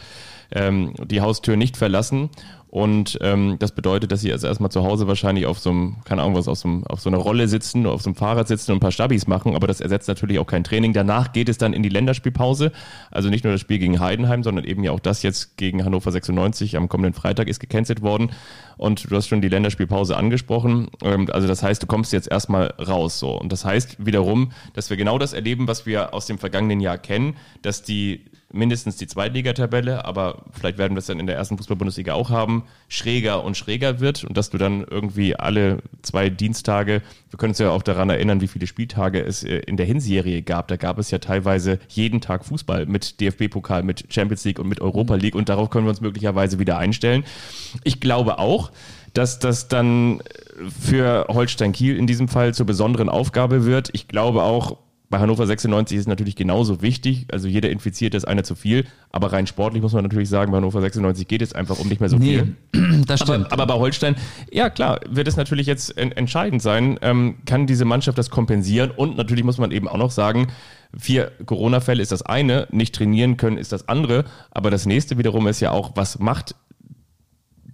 ähm, 0.51 0.93
die 1.03 1.21
Haustür 1.21 1.55
nicht 1.55 1.77
verlassen 1.77 2.29
und 2.75 3.17
ähm, 3.21 3.55
das 3.57 3.71
bedeutet, 3.71 4.11
dass 4.11 4.19
sie 4.19 4.33
also 4.33 4.47
erstmal 4.47 4.69
zu 4.69 4.83
Hause 4.83 5.07
wahrscheinlich 5.07 5.45
auf 5.45 5.59
so 5.59 5.69
einem, 5.69 5.95
keine 6.03 6.23
Ahnung 6.23 6.35
was, 6.35 6.49
auf 6.49 6.57
so, 6.57 6.81
auf 6.89 6.99
so 6.99 7.09
einer 7.09 7.19
Rolle 7.19 7.47
sitzen, 7.47 7.85
auf 7.85 8.01
so 8.01 8.09
einem 8.09 8.17
Fahrrad 8.17 8.49
sitzen 8.49 8.73
und 8.73 8.79
ein 8.79 8.81
paar 8.81 8.91
Stabis 8.91 9.27
machen, 9.27 9.55
aber 9.55 9.65
das 9.65 9.79
ersetzt 9.79 10.09
natürlich 10.09 10.39
auch 10.39 10.45
kein 10.45 10.65
Training. 10.65 10.91
Danach 10.91 11.31
geht 11.31 11.47
es 11.47 11.57
dann 11.57 11.71
in 11.71 11.83
die 11.83 11.89
Länderspielpause. 11.89 12.73
Also 13.11 13.29
nicht 13.29 13.45
nur 13.45 13.53
das 13.53 13.61
Spiel 13.61 13.79
gegen 13.79 14.01
Heidenheim, 14.01 14.43
sondern 14.43 14.65
eben 14.65 14.83
ja 14.83 14.91
auch 14.91 14.99
das 14.99 15.23
jetzt 15.23 15.55
gegen 15.55 15.85
Hannover 15.85 16.11
96 16.11 16.75
am 16.75 16.89
kommenden 16.89 17.13
Freitag 17.13 17.47
ist 17.47 17.61
gecancelt 17.61 18.01
worden. 18.01 18.31
Und 18.75 19.09
du 19.09 19.15
hast 19.15 19.29
schon 19.29 19.39
die 19.39 19.47
Länderspielpause 19.47 20.17
angesprochen. 20.17 20.89
Ähm, 21.01 21.29
also 21.31 21.47
das 21.47 21.63
heißt, 21.63 21.81
du 21.81 21.87
kommst 21.87 22.11
jetzt 22.11 22.29
erstmal 22.29 22.73
raus. 22.77 23.19
So. 23.19 23.39
Und 23.39 23.53
das 23.53 23.63
heißt 23.63 24.05
wiederum, 24.05 24.51
dass 24.73 24.89
wir 24.89 24.97
genau 24.97 25.17
das 25.17 25.31
erleben, 25.31 25.69
was 25.69 25.85
wir 25.85 26.13
aus 26.13 26.25
dem 26.25 26.39
vergangenen 26.39 26.81
Jahr 26.81 26.97
kennen, 26.97 27.37
dass 27.61 27.83
die 27.83 28.25
mindestens 28.51 28.95
die 28.97 29.07
Zweitligatabelle, 29.07 30.05
aber 30.05 30.43
vielleicht 30.51 30.77
werden 30.77 30.93
wir 30.95 30.99
es 30.99 31.07
dann 31.07 31.19
in 31.19 31.27
der 31.27 31.35
ersten 31.35 31.57
Fußball-Bundesliga 31.57 32.13
auch 32.13 32.29
haben, 32.29 32.63
schräger 32.87 33.43
und 33.43 33.57
schräger 33.57 33.99
wird 33.99 34.23
und 34.23 34.37
dass 34.37 34.49
du 34.49 34.57
dann 34.57 34.85
irgendwie 34.89 35.35
alle 35.35 35.79
zwei 36.01 36.29
Dienstage, 36.29 37.01
wir 37.29 37.37
können 37.37 37.51
uns 37.51 37.59
ja 37.59 37.71
auch 37.71 37.83
daran 37.83 38.09
erinnern, 38.09 38.41
wie 38.41 38.47
viele 38.47 38.67
Spieltage 38.67 39.21
es 39.21 39.43
äh, 39.43 39.57
in 39.57 39.77
der 39.77 39.85
Hinserie 39.85 40.41
gab. 40.41 40.67
Da 40.67 40.77
gab 40.77 40.99
es 40.99 41.11
ja 41.11 41.17
teilweise 41.17 41.79
jeden 41.89 42.21
Tag 42.21 42.45
Fußball 42.45 42.85
mit 42.85 43.19
DFB-Pokal, 43.19 43.83
mit 43.83 44.05
Champions 44.09 44.45
League 44.45 44.59
und 44.59 44.67
mit 44.67 44.79
Europa 44.79 45.15
League 45.15 45.35
und 45.35 45.49
darauf 45.49 45.69
können 45.69 45.85
wir 45.85 45.89
uns 45.91 46.01
möglicherweise 46.01 46.59
wieder 46.59 46.77
einstellen. 46.77 47.25
Ich 47.83 47.99
glaube 47.99 48.39
auch, 48.39 48.71
dass 49.13 49.39
das 49.39 49.67
dann 49.67 50.21
für 50.79 51.27
Holstein 51.29 51.71
Kiel 51.71 51.97
in 51.97 52.05
diesem 52.05 52.27
Fall 52.27 52.53
zur 52.53 52.65
besonderen 52.65 53.09
Aufgabe 53.09 53.65
wird. 53.65 53.89
Ich 53.93 54.07
glaube 54.07 54.43
auch, 54.43 54.77
bei 55.09 55.19
Hannover 55.19 55.45
96 55.45 55.95
ist 55.95 56.01
es 56.01 56.07
natürlich 56.07 56.35
genauso 56.35 56.81
wichtig. 56.81 57.27
Also 57.31 57.47
jeder 57.47 57.69
Infizierte 57.69 58.17
ist 58.17 58.25
einer 58.25 58.43
zu 58.43 58.55
viel. 58.55 58.85
Aber 59.11 59.31
rein 59.31 59.47
sportlich 59.47 59.81
muss 59.81 59.93
man 59.93 60.03
natürlich 60.03 60.29
sagen, 60.29 60.51
bei 60.51 60.57
Hannover 60.57 60.81
96 60.81 61.27
geht 61.27 61.41
es 61.41 61.53
einfach 61.53 61.79
um 61.79 61.87
nicht 61.87 61.99
mehr 61.99 62.09
so 62.09 62.17
nee, 62.17 62.43
viel. 62.73 63.03
Das 63.07 63.19
stimmt. 63.19 63.51
Aber, 63.51 63.63
aber, 63.63 63.73
bei 63.73 63.79
Holstein, 63.79 64.15
ja 64.51 64.69
klar, 64.69 64.99
wird 65.07 65.27
es 65.27 65.35
natürlich 65.35 65.67
jetzt 65.67 65.97
entscheidend 65.97 66.61
sein. 66.61 66.97
Ähm, 67.01 67.35
kann 67.45 67.67
diese 67.67 67.85
Mannschaft 67.85 68.17
das 68.17 68.29
kompensieren? 68.29 68.91
Und 68.91 69.17
natürlich 69.17 69.43
muss 69.43 69.57
man 69.57 69.71
eben 69.71 69.87
auch 69.87 69.97
noch 69.97 70.11
sagen, 70.11 70.47
vier 70.97 71.31
Corona-Fälle 71.45 72.01
ist 72.01 72.11
das 72.11 72.21
eine, 72.21 72.67
nicht 72.71 72.95
trainieren 72.95 73.37
können 73.37 73.57
ist 73.57 73.71
das 73.71 73.87
andere. 73.87 74.25
Aber 74.51 74.71
das 74.71 74.85
nächste 74.85 75.17
wiederum 75.17 75.47
ist 75.47 75.59
ja 75.59 75.71
auch, 75.71 75.91
was 75.95 76.19
macht 76.19 76.55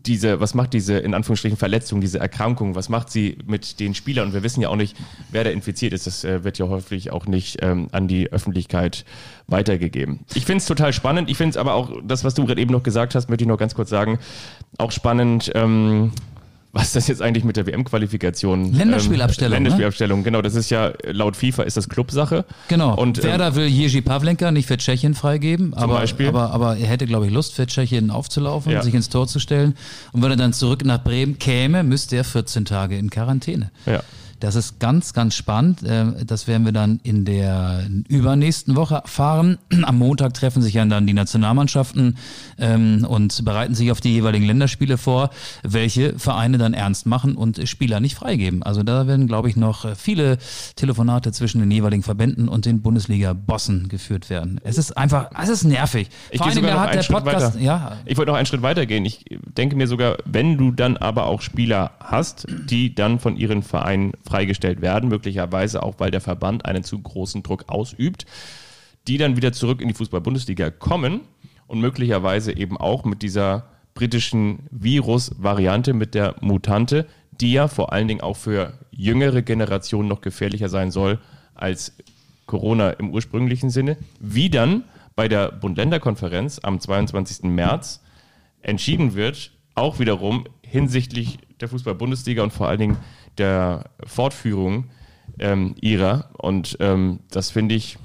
diese, 0.05 0.39
was 0.39 0.53
macht 0.53 0.73
diese 0.73 0.97
in 0.97 1.13
Anführungsstrichen 1.13 1.57
Verletzung, 1.57 2.01
diese 2.01 2.19
Erkrankung, 2.19 2.75
was 2.75 2.89
macht 2.89 3.09
sie 3.09 3.37
mit 3.45 3.79
den 3.79 3.93
Spielern? 3.93 4.27
Und 4.27 4.33
wir 4.33 4.43
wissen 4.43 4.61
ja 4.61 4.69
auch 4.69 4.75
nicht, 4.75 4.95
wer 5.31 5.43
da 5.43 5.49
infiziert 5.49 5.93
ist. 5.93 6.07
Das 6.07 6.23
äh, 6.23 6.43
wird 6.43 6.57
ja 6.57 6.67
häufig 6.67 7.11
auch 7.11 7.25
nicht 7.25 7.57
ähm, 7.61 7.87
an 7.91 8.07
die 8.07 8.31
Öffentlichkeit 8.31 9.05
weitergegeben. 9.47 10.21
Ich 10.33 10.45
finde 10.45 10.57
es 10.57 10.65
total 10.65 10.93
spannend. 10.93 11.29
Ich 11.29 11.37
finde 11.37 11.51
es 11.51 11.57
aber 11.57 11.73
auch, 11.73 11.91
das, 12.03 12.23
was 12.23 12.33
du 12.33 12.45
gerade 12.45 12.61
eben 12.61 12.71
noch 12.71 12.83
gesagt 12.83 13.15
hast, 13.15 13.29
möchte 13.29 13.43
ich 13.43 13.47
noch 13.47 13.57
ganz 13.57 13.75
kurz 13.75 13.89
sagen, 13.89 14.19
auch 14.77 14.91
spannend. 14.91 15.51
Ähm, 15.55 16.11
was 16.73 16.93
das 16.93 17.07
jetzt 17.07 17.21
eigentlich 17.21 17.43
mit 17.43 17.57
der 17.57 17.65
WM-Qualifikation? 17.65 18.73
Länderspielabstellung. 18.73 19.57
Ähm, 19.57 19.63
Länderspielabstellung, 19.63 20.19
ne? 20.19 20.23
genau. 20.23 20.41
Das 20.41 20.55
ist 20.55 20.69
ja 20.69 20.93
laut 21.03 21.35
FIFA 21.35 21.63
ist 21.63 21.75
das 21.75 21.89
Clubsache. 21.89 22.45
Genau. 22.69 22.95
Und 22.95 23.21
Werder 23.23 23.49
ähm, 23.49 23.55
will 23.55 23.67
Jerzy 23.67 24.01
Pavlenka 24.01 24.51
nicht 24.51 24.67
für 24.67 24.77
Tschechien 24.77 25.13
freigeben, 25.13 25.73
aber, 25.73 25.95
Beispiel. 25.95 26.29
aber, 26.29 26.51
aber 26.51 26.77
er 26.77 26.87
hätte, 26.87 27.05
glaube 27.07 27.27
ich, 27.27 27.33
Lust 27.33 27.53
für 27.53 27.67
Tschechien 27.67 28.09
aufzulaufen, 28.09 28.71
ja. 28.71 28.83
sich 28.83 28.93
ins 28.93 29.09
Tor 29.09 29.27
zu 29.27 29.39
stellen. 29.39 29.75
Und 30.13 30.21
wenn 30.21 30.31
er 30.31 30.37
dann 30.37 30.53
zurück 30.53 30.85
nach 30.85 31.03
Bremen 31.03 31.39
käme, 31.39 31.83
müsste 31.83 32.15
er 32.15 32.23
14 32.23 32.63
Tage 32.63 32.97
in 32.97 33.09
Quarantäne. 33.09 33.71
Ja. 33.85 34.01
Das 34.41 34.55
ist 34.55 34.79
ganz, 34.79 35.13
ganz 35.13 35.35
spannend. 35.35 35.81
Ähm, 35.85 36.15
das 36.25 36.47
werden 36.47 36.65
wir 36.65 36.71
dann 36.71 36.99
in 37.03 37.25
der 37.25 37.87
übernächsten 38.09 38.75
Woche 38.75 38.95
erfahren. 38.95 39.59
Am 39.83 39.97
Montag 39.99 40.33
treffen 40.33 40.61
sich 40.61 40.73
ja 40.73 40.83
dann 40.83 41.05
die 41.05 41.13
Nationalmannschaften 41.13 42.17
ähm, 42.57 43.05
und 43.07 43.45
bereiten 43.45 43.75
sich 43.75 43.91
auf 43.91 44.01
die 44.01 44.11
jeweiligen 44.11 44.45
Länderspiele 44.45 44.97
vor, 44.97 45.29
welche 45.61 46.17
Vereine 46.17 46.57
dann 46.57 46.73
ernst 46.73 47.05
machen 47.05 47.35
und 47.35 47.67
Spieler 47.69 47.99
nicht 47.99 48.15
freigeben. 48.15 48.63
Also 48.63 48.81
da 48.81 49.05
werden, 49.05 49.27
glaube 49.27 49.47
ich, 49.47 49.55
noch 49.55 49.95
viele 49.95 50.39
Telefonate 50.75 51.31
zwischen 51.31 51.59
den 51.59 51.69
jeweiligen 51.69 52.01
Verbänden 52.01 52.49
und 52.49 52.65
den 52.65 52.81
Bundesliga-Bossen 52.81 53.89
geführt 53.89 54.31
werden. 54.31 54.59
Es 54.63 54.79
ist 54.79 54.97
einfach, 54.97 55.29
es 55.39 55.49
ist 55.49 55.65
nervig. 55.65 56.09
Ich 56.31 56.39
Vor 56.39 56.47
allem, 56.47 56.65
hat 56.65 56.95
der 56.95 57.03
Podcast, 57.03 57.55
weiter. 57.55 57.59
ja. 57.59 57.97
Ich 58.05 58.17
wollte 58.17 58.31
noch 58.31 58.37
einen 58.37 58.47
Schritt 58.47 58.63
weiter 58.63 58.87
gehen. 58.87 59.05
Ich 59.05 59.23
denke 59.29 59.75
mir 59.75 59.85
sogar, 59.85 60.17
wenn 60.25 60.57
du 60.57 60.71
dann 60.71 60.97
aber 60.97 61.27
auch 61.27 61.41
Spieler 61.41 61.91
hast, 61.99 62.47
die 62.49 62.95
dann 62.95 63.19
von 63.19 63.37
ihren 63.37 63.61
Vereinen 63.61 64.13
freigestellt 64.31 64.81
werden, 64.81 65.09
möglicherweise 65.09 65.83
auch, 65.83 65.95
weil 65.97 66.09
der 66.09 66.21
Verband 66.21 66.65
einen 66.65 66.83
zu 66.83 66.99
großen 66.99 67.43
Druck 67.43 67.65
ausübt, 67.67 68.25
die 69.07 69.17
dann 69.17 69.35
wieder 69.35 69.51
zurück 69.51 69.81
in 69.81 69.89
die 69.89 69.93
Fußball-Bundesliga 69.93 70.69
kommen 70.71 71.21
und 71.67 71.81
möglicherweise 71.81 72.55
eben 72.55 72.77
auch 72.77 73.03
mit 73.03 73.21
dieser 73.21 73.67
britischen 73.93 74.67
Virus-Variante, 74.71 75.93
mit 75.93 76.15
der 76.15 76.35
Mutante, 76.39 77.07
die 77.31 77.51
ja 77.51 77.67
vor 77.67 77.91
allen 77.91 78.07
Dingen 78.07 78.21
auch 78.21 78.37
für 78.37 78.73
jüngere 78.91 79.41
Generationen 79.41 80.07
noch 80.07 80.21
gefährlicher 80.21 80.69
sein 80.69 80.91
soll 80.91 81.19
als 81.53 81.93
Corona 82.45 82.91
im 82.91 83.11
ursprünglichen 83.11 83.69
Sinne, 83.69 83.97
wie 84.19 84.49
dann 84.49 84.85
bei 85.15 85.27
der 85.27 85.51
Bund-Länder-Konferenz 85.51 86.59
am 86.63 86.79
22. 86.79 87.43
März 87.43 88.01
entschieden 88.61 89.13
wird, 89.13 89.51
auch 89.75 89.99
wiederum 89.99 90.45
hinsichtlich 90.61 91.39
der 91.59 91.67
Fußball-Bundesliga 91.67 92.43
und 92.43 92.53
vor 92.53 92.67
allen 92.67 92.79
Dingen 92.79 92.97
der 93.37 93.85
Fortführung 94.05 94.85
ähm, 95.39 95.75
ihrer. 95.81 96.29
Und 96.37 96.77
ähm, 96.79 97.19
das 97.29 97.51
finde 97.51 97.75
ich 97.75 97.97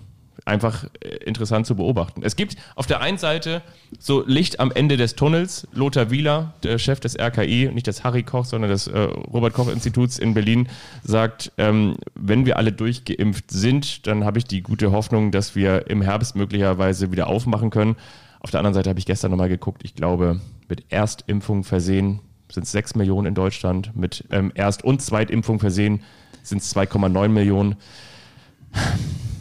einfach 0.47 0.85
äh, 1.01 1.17
interessant 1.25 1.67
zu 1.67 1.75
beobachten. 1.75 2.23
Es 2.23 2.37
gibt 2.37 2.57
auf 2.77 2.87
der 2.87 3.01
einen 3.01 3.19
Seite 3.19 3.63
so 3.99 4.25
Licht 4.27 4.61
am 4.61 4.71
Ende 4.71 4.97
des 4.97 5.17
Tunnels. 5.17 5.67
Lothar 5.73 6.11
Wieler, 6.11 6.55
der 6.63 6.79
Chef 6.79 7.01
des 7.01 7.19
RKI, 7.19 7.71
nicht 7.73 7.87
des 7.87 8.05
Harry 8.05 8.23
Koch, 8.23 8.45
sondern 8.45 8.71
des 8.71 8.87
äh, 8.87 8.99
Robert 8.99 9.53
Koch 9.53 9.69
Instituts 9.69 10.19
in 10.19 10.35
Berlin, 10.35 10.69
sagt, 11.03 11.53
ähm, 11.59 11.97
wenn 12.15 12.47
wir 12.47 12.57
alle 12.57 12.73
durchgeimpft 12.73 13.51
sind, 13.51 14.07
dann 14.07 14.25
habe 14.25 14.39
ich 14.39 14.45
die 14.45 14.63
gute 14.63 14.93
Hoffnung, 14.93 15.33
dass 15.33 15.57
wir 15.57 15.91
im 15.91 16.01
Herbst 16.01 16.37
möglicherweise 16.37 17.11
wieder 17.11 17.27
aufmachen 17.27 17.71
können. 17.71 17.97
Auf 18.41 18.53
der 18.53 18.61
anderen 18.61 18.75
Seite 18.75 18.89
habe 18.91 19.01
ich 19.01 19.07
gestern 19.07 19.33
nochmal 19.33 19.49
geguckt, 19.49 19.83
ich 19.85 19.97
glaube, 19.97 20.41
mit 20.69 20.85
Erstimpfung 20.93 21.65
versehen 21.65 22.21
sind 22.51 22.65
es 22.65 22.73
6 22.73 22.95
Millionen 22.95 23.27
in 23.29 23.35
Deutschland, 23.35 23.97
mit 23.97 24.25
ähm, 24.31 24.53
Erst- 24.55 24.85
und 24.85 25.03
Zweitimpfung 25.03 25.59
versehen 25.59 26.03
sind 26.43 26.63
es 26.63 26.75
2,9 26.75 27.29
Millionen. 27.29 27.77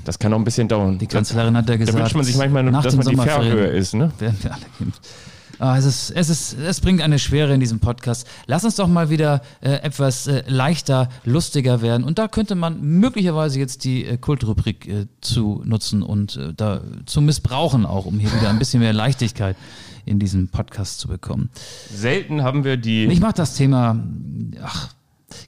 Das 0.03 0.19
kann 0.19 0.31
noch 0.31 0.37
ein 0.37 0.43
bisschen 0.43 0.67
dauern. 0.67 0.97
Die 0.97 1.07
Kanzlerin 1.07 1.57
hat 1.57 1.69
ja 1.69 1.77
gesagt, 1.77 1.97
da 1.97 2.01
wünscht 2.01 2.15
man 2.15 2.25
sich 2.25 2.37
manchmal, 2.37 2.63
nach 2.63 2.83
dass 2.83 2.95
man 2.95 3.07
die 3.07 3.15
Fährhöhe 3.15 3.67
ist. 3.67 3.93
Ne? 3.93 4.11
werden 4.19 4.37
wir 4.41 4.53
alle 4.53 4.65
geimpft. 4.79 5.01
Ah, 5.57 5.77
es, 5.77 5.85
ist, 5.85 6.11
es, 6.11 6.29
ist, 6.29 6.57
es 6.59 6.81
bringt 6.81 7.01
eine 7.01 7.17
Schwere 7.17 7.53
in 7.53 7.61
diesem 7.61 7.79
Podcast. 7.79 8.27
Lass 8.45 8.65
uns 8.65 8.75
doch 8.75 8.87
mal 8.87 9.09
wieder 9.09 9.41
äh, 9.61 9.71
etwas 9.75 10.27
äh, 10.27 10.43
leichter, 10.47 11.07
lustiger 11.23 11.81
werden. 11.81 12.03
Und 12.03 12.19
da 12.19 12.27
könnte 12.27 12.55
man 12.55 12.81
möglicherweise 12.81 13.59
jetzt 13.59 13.85
die 13.85 14.05
äh, 14.05 14.17
Kultrubrik 14.17 14.87
äh, 14.87 15.07
zu 15.21 15.61
nutzen 15.63 16.03
und 16.03 16.35
äh, 16.35 16.53
da 16.53 16.81
zu 17.05 17.21
missbrauchen, 17.21 17.85
auch 17.85 18.05
um 18.05 18.19
hier 18.19 18.33
wieder 18.33 18.49
ein 18.49 18.59
bisschen 18.59 18.81
mehr 18.81 18.91
Leichtigkeit 18.91 19.55
in 20.05 20.19
diesem 20.19 20.49
Podcast 20.49 20.99
zu 20.99 21.07
bekommen. 21.07 21.49
Selten 21.93 22.43
haben 22.43 22.63
wir 22.63 22.77
die. 22.77 23.05
Ich 23.05 23.19
mache 23.19 23.33
das 23.33 23.55
Thema, 23.55 24.03
ach, 24.63 24.95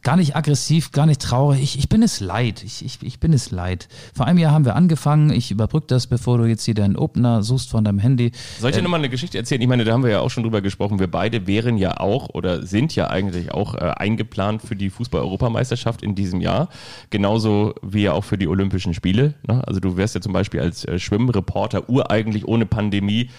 gar 0.04 0.18
nicht 0.18 0.36
aggressiv, 0.36 0.92
gar 0.92 1.06
nicht 1.06 1.22
traurig. 1.22 1.62
Ich, 1.62 1.80
ich 1.80 1.90
bin 1.90 2.04
es 2.04 2.20
leid. 2.20 2.64
Ich, 2.64 2.84
ich, 2.84 3.00
ich 3.02 3.20
bin 3.20 3.34
es 3.34 3.52
leid. 3.52 3.88
Vor 4.14 4.26
einem 4.26 4.40
Jahr 4.40 4.52
haben 4.52 4.66
wir 4.66 4.76
angefangen. 4.76 5.32
Ich 5.32 5.52
überbrücke 5.52 5.88
das, 5.88 6.08
bevor 6.08 6.38
du 6.38 6.46
jetzt 6.46 6.66
hier 6.66 6.74
deinen 6.74 6.96
Opener 6.96 7.44
suchst 7.44 7.70
von 7.70 7.84
deinem 7.84 8.00
Handy. 8.00 8.32
Soll 8.60 8.72
ich 8.72 8.76
dir 8.76 8.82
nochmal 8.82 9.00
eine 9.00 9.10
Geschichte 9.10 9.38
erzählen? 9.38 9.62
Ich 9.62 9.68
meine, 9.68 9.84
da 9.84 9.94
haben 9.94 10.04
wir 10.04 10.12
ja 10.12 10.20
auch 10.20 10.30
schon 10.30 10.44
drüber 10.44 10.62
gesprochen. 10.62 11.00
Wir 11.00 11.10
beide 11.10 11.48
wären 11.48 11.78
ja 11.78 12.00
auch 12.00 12.30
oder 12.30 12.66
sind 12.66 12.96
ja 12.96 13.10
eigentlich 13.10 13.52
auch 13.52 13.76
äh, 13.76 13.80
eingeplant 13.80 14.62
für 14.62 14.76
die 14.76 14.90
Fußball-Europameisterschaft 14.90 16.02
in 16.02 16.16
diesem 16.16 16.42
Jahr. 16.42 16.70
Genauso 17.10 17.76
wie 17.82 18.04
ja 18.04 18.14
auch 18.14 18.24
für 18.24 18.38
die 18.38 18.48
Olympischen 18.48 18.94
Spiele. 18.94 19.36
Ne? 19.48 19.66
Also 19.68 19.80
du 19.80 19.98
wärst 19.98 20.16
ja 20.16 20.22
zum 20.22 20.34
Beispiel 20.34 20.60
als 20.60 20.86
äh, 20.86 21.00
Schwimmreporter 21.00 21.90
ureigentlich 21.90 22.48
ohne 22.48 22.66
Pandemie 22.66 23.30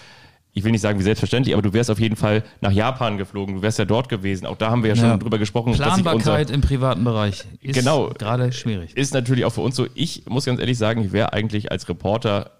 ich 0.59 0.63
will 0.65 0.71
nicht 0.71 0.81
sagen 0.81 0.99
wie 0.99 1.03
selbstverständlich, 1.03 1.53
aber 1.55 1.61
du 1.61 1.73
wärst 1.73 1.89
auf 1.89 1.99
jeden 1.99 2.15
Fall 2.15 2.43
nach 2.61 2.71
Japan 2.71 3.17
geflogen, 3.17 3.55
du 3.55 3.61
wärst 3.61 3.79
ja 3.79 3.85
dort 3.85 4.09
gewesen. 4.09 4.45
Auch 4.45 4.57
da 4.57 4.69
haben 4.69 4.83
wir 4.83 4.89
ja 4.89 4.95
schon 4.95 5.05
Ja. 5.05 5.17
drüber 5.17 5.37
gesprochen. 5.39 5.73
Planbarkeit 5.73 6.47
unser, 6.47 6.53
im 6.53 6.61
privaten 6.61 7.03
Bereich 7.03 7.45
ist 7.61 7.75
Genau. 7.75 8.09
gerade 8.09 8.51
schwierig. 8.51 8.95
ist 8.95 9.13
natürlich 9.13 9.45
auch 9.45 9.53
für 9.53 9.61
uns 9.61 9.75
so. 9.75 9.87
Ich 9.95 10.23
muss 10.27 10.45
ganz 10.45 10.59
ehrlich 10.59 10.77
sagen, 10.77 11.01
ich 11.03 11.11
wäre 11.11 11.33
eigentlich 11.33 11.71
als 11.71 11.87
Reporter 11.89 12.51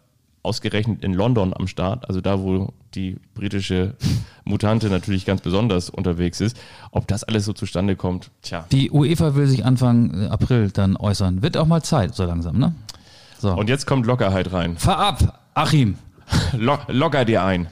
ausgerechnet 0.41 1.03
in 1.03 1.13
London 1.13 1.53
am 1.53 1.67
Start, 1.67 2.07
also 2.07 2.21
da, 2.21 2.39
wo 2.39 2.71
die 2.95 3.17
britische 3.35 3.95
Mutante 4.45 4.87
natürlich 4.89 5.25
ganz 5.25 5.41
besonders 5.41 5.89
unterwegs 5.89 6.39
ist. 6.39 6.57
Ob 6.91 7.07
das 7.07 7.25
alles 7.25 7.43
so 7.45 7.51
zustande 7.53 7.95
kommt, 7.97 8.31
tja. 8.41 8.65
Die 8.71 8.89
UEFA 8.89 9.35
will 9.35 9.47
sich 9.47 9.65
Anfang 9.65 10.23
äh, 10.23 10.27
April 10.27 10.71
dann 10.71 10.95
äußern. 10.95 11.41
Wird 11.41 11.57
auch 11.57 11.67
mal 11.67 11.83
Zeit, 11.83 12.15
so 12.15 12.23
langsam, 12.23 12.57
ne? 12.57 12.73
So. 13.37 13.51
Und 13.53 13.67
jetzt 13.69 13.85
kommt 13.85 14.05
Lockerheit 14.05 14.51
rein. 14.53 14.77
Fahr 14.77 14.97
ab, 14.99 15.39
Achim. 15.53 15.95
Lo 16.57 16.77
locker 16.87 17.25
dir 17.25 17.43
ein. 17.43 17.67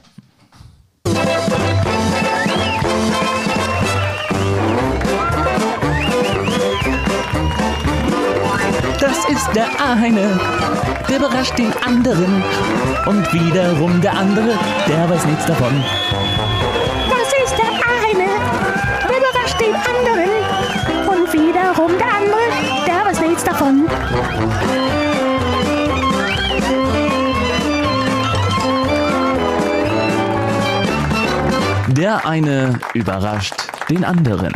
Das 9.00 9.24
ist 9.28 9.48
der 9.54 9.68
eine, 9.80 10.38
der 11.08 11.16
überrascht 11.16 11.58
den 11.58 11.72
anderen. 11.84 12.42
Und 13.06 13.32
wiederum 13.32 14.00
der 14.00 14.16
andere, 14.16 14.58
der 14.86 15.08
weiß 15.08 15.24
nichts 15.26 15.46
davon. 15.46 15.84
Der 32.18 32.26
eine 32.26 32.80
überrascht 32.94 33.54
den 33.88 34.04
anderen. 34.04 34.52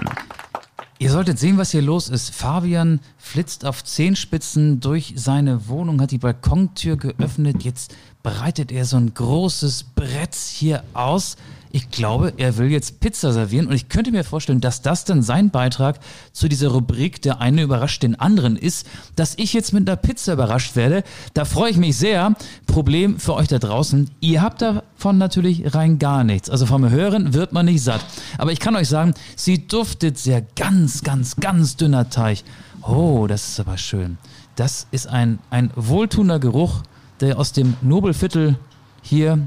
Ihr 0.98 1.11
solltet 1.12 1.38
sehen, 1.38 1.58
was 1.58 1.70
hier 1.70 1.82
los 1.82 2.08
ist. 2.08 2.34
Fabian 2.34 3.00
flitzt 3.18 3.64
auf 3.64 3.84
Zehenspitzen 3.84 4.80
durch 4.80 5.14
seine 5.16 5.68
Wohnung, 5.68 6.00
hat 6.00 6.10
die 6.10 6.18
Balkontür 6.18 6.96
geöffnet. 6.96 7.62
Jetzt 7.62 7.94
breitet 8.22 8.72
er 8.72 8.84
so 8.84 8.96
ein 8.96 9.14
großes 9.14 9.84
Brett 9.94 10.34
hier 10.34 10.82
aus. 10.94 11.36
Ich 11.74 11.90
glaube, 11.90 12.34
er 12.36 12.58
will 12.58 12.70
jetzt 12.70 13.00
Pizza 13.00 13.32
servieren 13.32 13.66
und 13.66 13.72
ich 13.72 13.88
könnte 13.88 14.12
mir 14.12 14.24
vorstellen, 14.24 14.60
dass 14.60 14.82
das 14.82 15.06
dann 15.06 15.22
sein 15.22 15.48
Beitrag 15.48 15.98
zu 16.32 16.46
dieser 16.46 16.68
Rubrik 16.68 17.22
Der 17.22 17.40
eine 17.40 17.62
überrascht 17.62 18.02
den 18.02 18.20
anderen 18.20 18.56
ist, 18.56 18.86
dass 19.16 19.32
ich 19.38 19.54
jetzt 19.54 19.72
mit 19.72 19.88
einer 19.88 19.96
Pizza 19.96 20.34
überrascht 20.34 20.76
werde. 20.76 21.02
Da 21.32 21.46
freue 21.46 21.70
ich 21.70 21.78
mich 21.78 21.96
sehr. 21.96 22.34
Problem 22.66 23.18
für 23.18 23.34
euch 23.34 23.48
da 23.48 23.58
draußen, 23.58 24.10
ihr 24.20 24.42
habt 24.42 24.60
davon 24.60 25.16
natürlich 25.16 25.74
rein 25.74 25.98
gar 25.98 26.24
nichts. 26.24 26.50
Also 26.50 26.66
vom 26.66 26.90
Hören 26.90 27.32
wird 27.32 27.54
man 27.54 27.64
nicht 27.64 27.82
satt. 27.82 28.04
Aber 28.36 28.52
ich 28.52 28.60
kann 28.60 28.76
euch 28.76 28.88
sagen, 28.88 29.14
sie 29.34 29.66
duftet 29.66 30.18
sehr 30.18 30.42
ganz, 30.42 31.01
ganz, 31.02 31.36
ganz 31.36 31.76
dünner 31.76 32.10
Teig. 32.10 32.42
Oh, 32.82 33.26
das 33.28 33.50
ist 33.50 33.60
aber 33.60 33.78
schön. 33.78 34.18
Das 34.56 34.86
ist 34.90 35.06
ein, 35.06 35.38
ein 35.50 35.70
wohltuender 35.76 36.38
Geruch, 36.38 36.82
der 37.20 37.38
aus 37.38 37.52
dem 37.52 37.76
Nobelviertel 37.82 38.58
hier 39.02 39.38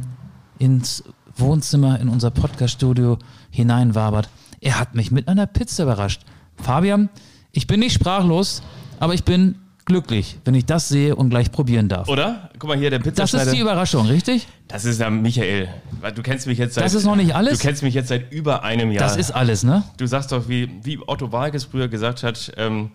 ins 0.59 1.03
Wohnzimmer, 1.35 1.99
in 1.99 2.09
unser 2.09 2.31
Podcaststudio 2.31 3.17
hineinwabert. 3.51 4.29
Er 4.61 4.79
hat 4.79 4.95
mich 4.95 5.11
mit 5.11 5.27
einer 5.27 5.45
Pizza 5.45 5.83
überrascht. 5.83 6.21
Fabian, 6.57 7.09
ich 7.51 7.67
bin 7.67 7.81
nicht 7.81 7.93
sprachlos, 7.93 8.61
aber 8.99 9.13
ich 9.13 9.23
bin 9.23 9.55
glücklich, 9.85 10.37
wenn 10.45 10.55
ich 10.55 10.65
das 10.65 10.89
sehe 10.89 11.15
und 11.15 11.29
gleich 11.29 11.51
probieren 11.51 11.87
darf. 11.87 12.07
Oder? 12.09 12.49
Guck 12.57 12.69
mal 12.69 12.77
hier, 12.77 12.89
der 12.89 12.99
Das 12.99 13.07
Pizzaschneider. 13.07 13.45
ist 13.51 13.55
die 13.55 13.61
Überraschung, 13.61 14.07
richtig? 14.07 14.47
Das 14.67 14.83
ist 14.83 14.99
ja 14.99 15.09
Michael. 15.09 15.69
Du 16.15 16.21
kennst 16.23 16.47
mich 16.47 16.57
jetzt 16.57 16.73
seit. 16.73 16.83
Das 16.85 16.93
ist 16.95 17.05
noch 17.05 17.15
nicht 17.15 17.35
alles? 17.35 17.59
Du 17.59 17.65
kennst 17.65 17.83
mich 17.83 17.93
jetzt 17.93 18.07
seit 18.09 18.31
über 18.33 18.63
einem 18.63 18.91
Jahr. 18.91 19.03
Das 19.03 19.15
ist 19.15 19.31
alles, 19.31 19.63
ne? 19.63 19.83
Du 19.97 20.07
sagst 20.07 20.31
doch, 20.31 20.49
wie, 20.49 20.69
wie 20.83 20.99
Otto 21.05 21.31
Walkes 21.31 21.65
früher 21.65 21.87
gesagt 21.87 22.23
hat, 22.23 22.51
ähm, 22.57 22.89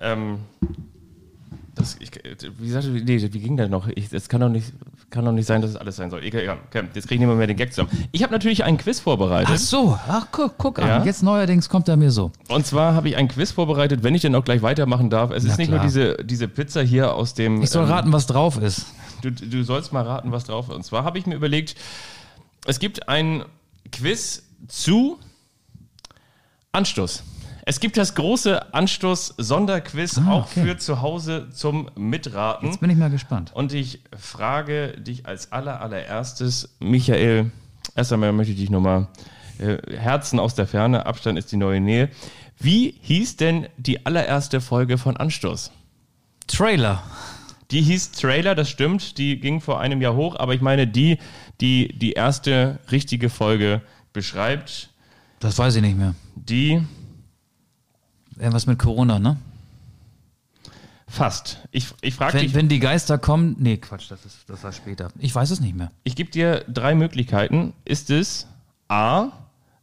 ähm, 0.00 0.38
das, 1.76 1.96
ich, 2.00 2.10
wie, 2.58 2.70
sagte, 2.70 2.88
nee, 2.88 3.20
wie 3.32 3.38
ging 3.38 3.56
das 3.58 3.68
noch? 3.68 3.86
Ich, 3.88 4.08
das 4.08 4.30
kann 4.30 4.40
doch, 4.40 4.48
nicht, 4.48 4.72
kann 5.10 5.26
doch 5.26 5.32
nicht 5.32 5.44
sein, 5.46 5.60
dass 5.60 5.70
es 5.70 5.76
alles 5.76 5.96
sein 5.96 6.10
soll. 6.10 6.24
Egal, 6.24 6.40
egal. 6.42 6.58
Okay, 6.68 6.82
jetzt 6.94 7.06
kriege 7.06 7.16
ich 7.16 7.20
nicht 7.20 7.28
mehr, 7.28 7.36
mehr 7.36 7.46
den 7.46 7.56
Gag 7.56 7.72
zusammen. 7.74 7.90
Ich 8.12 8.22
habe 8.22 8.32
natürlich 8.32 8.64
einen 8.64 8.78
Quiz 8.78 8.98
vorbereitet. 8.98 9.50
Ach 9.52 9.58
so, 9.58 9.98
ach 10.08 10.26
guck, 10.32 10.56
guck 10.56 10.78
Ja. 10.78 10.96
an. 10.98 11.04
Jetzt 11.04 11.22
neuerdings 11.22 11.68
kommt 11.68 11.86
er 11.88 11.96
mir 11.98 12.10
so. 12.10 12.32
Und 12.48 12.66
zwar 12.66 12.94
habe 12.94 13.10
ich 13.10 13.16
einen 13.16 13.28
Quiz 13.28 13.52
vorbereitet, 13.52 14.02
wenn 14.02 14.14
ich 14.14 14.22
denn 14.22 14.34
auch 14.34 14.44
gleich 14.44 14.62
weitermachen 14.62 15.10
darf. 15.10 15.30
Es 15.30 15.44
Na 15.44 15.52
ist 15.52 15.58
nicht 15.58 15.68
klar. 15.68 15.80
nur 15.80 15.86
diese, 15.86 16.16
diese 16.24 16.48
Pizza 16.48 16.80
hier 16.82 17.12
aus 17.14 17.34
dem. 17.34 17.60
Ich 17.62 17.68
soll 17.70 17.84
ähm, 17.84 17.90
raten, 17.92 18.12
was 18.12 18.26
drauf 18.26 18.56
ist. 18.60 18.86
Du, 19.20 19.30
du 19.30 19.62
sollst 19.62 19.92
mal 19.92 20.02
raten, 20.02 20.32
was 20.32 20.44
drauf 20.44 20.70
ist. 20.70 20.74
Und 20.74 20.82
zwar 20.84 21.04
habe 21.04 21.18
ich 21.18 21.26
mir 21.26 21.34
überlegt, 21.34 21.74
es 22.64 22.78
gibt 22.78 23.08
ein 23.08 23.44
Quiz 23.92 24.44
zu 24.68 25.18
Anstoß. 26.72 27.22
Es 27.68 27.80
gibt 27.80 27.96
das 27.96 28.14
große 28.14 28.72
Anstoß-Sonderquiz 28.74 30.18
Ah, 30.18 30.30
auch 30.30 30.46
okay. 30.46 30.62
für 30.62 30.78
zu 30.78 31.00
Hause 31.02 31.48
zum 31.52 31.90
Mitraten. 31.96 32.68
Jetzt 32.68 32.78
bin 32.80 32.90
ich 32.90 32.96
mal 32.96 33.10
gespannt. 33.10 33.50
Und 33.54 33.72
ich 33.72 34.00
frage 34.16 34.92
dich 35.00 35.26
als 35.26 35.50
aller, 35.50 35.80
allererstes, 35.80 36.76
Michael, 36.78 37.50
erst 37.96 38.12
einmal 38.12 38.32
möchte 38.32 38.52
ich 38.52 38.58
dich 38.60 38.70
nochmal, 38.70 39.08
äh, 39.58 39.78
Herzen 39.96 40.38
aus 40.38 40.54
der 40.54 40.68
Ferne, 40.68 41.06
Abstand 41.06 41.38
ist 41.38 41.50
die 41.50 41.56
neue 41.56 41.80
Nähe. 41.80 42.08
Wie 42.58 42.94
hieß 43.00 43.36
denn 43.36 43.66
die 43.76 44.06
allererste 44.06 44.60
Folge 44.60 44.96
von 44.96 45.16
Anstoß? 45.16 45.72
Trailer. 46.46 47.02
Die 47.72 47.82
hieß 47.82 48.12
Trailer, 48.12 48.54
das 48.54 48.70
stimmt, 48.70 49.18
die 49.18 49.40
ging 49.40 49.60
vor 49.60 49.80
einem 49.80 50.00
Jahr 50.00 50.14
hoch, 50.14 50.36
aber 50.38 50.54
ich 50.54 50.60
meine 50.60 50.86
die, 50.86 51.18
die 51.60 51.88
die 51.98 52.12
erste 52.12 52.78
richtige 52.92 53.28
Folge 53.28 53.82
beschreibt, 54.12 54.90
Das 55.40 55.58
weiß 55.58 55.74
ich 55.74 55.82
nicht 55.82 55.98
mehr. 55.98 56.14
die 56.36 56.80
Irgendwas 58.38 58.66
mit 58.66 58.78
Corona, 58.78 59.18
ne? 59.18 59.36
fast. 61.08 61.60
Ich, 61.70 61.86
ich 62.02 62.14
frage 62.14 62.34
Wenn, 62.34 62.40
dich, 62.42 62.54
wenn 62.54 62.68
die 62.68 62.80
Geister 62.80 63.16
kommen. 63.16 63.56
Nee, 63.58 63.76
Quatsch, 63.78 64.10
das, 64.10 64.24
ist, 64.26 64.38
das 64.48 64.62
war 64.64 64.72
später. 64.72 65.08
Ich 65.18 65.34
weiß 65.34 65.50
es 65.50 65.60
nicht 65.60 65.74
mehr. 65.76 65.90
ich 66.04 66.16
gebe 66.16 66.30
dir 66.30 66.64
drei 66.68 66.94
Möglichkeiten. 66.94 67.72
Ist 67.84 68.10
es 68.10 68.46
A, 68.88 69.28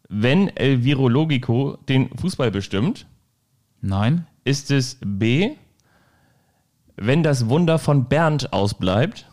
wenn 0.09 0.49
El 0.55 0.83
Virologico 0.83 1.77
den 1.87 2.15
Fußball 2.17 2.51
bestimmt? 2.51 3.07
Nein? 3.81 4.27
Ist 4.43 4.69
es 4.69 4.97
B, 5.03 5.51
wenn 6.97 7.23
das 7.23 7.47
Wunder 7.47 7.79
von 7.79 8.05
Bernd 8.05 8.53
ausbleibt? 8.53 9.25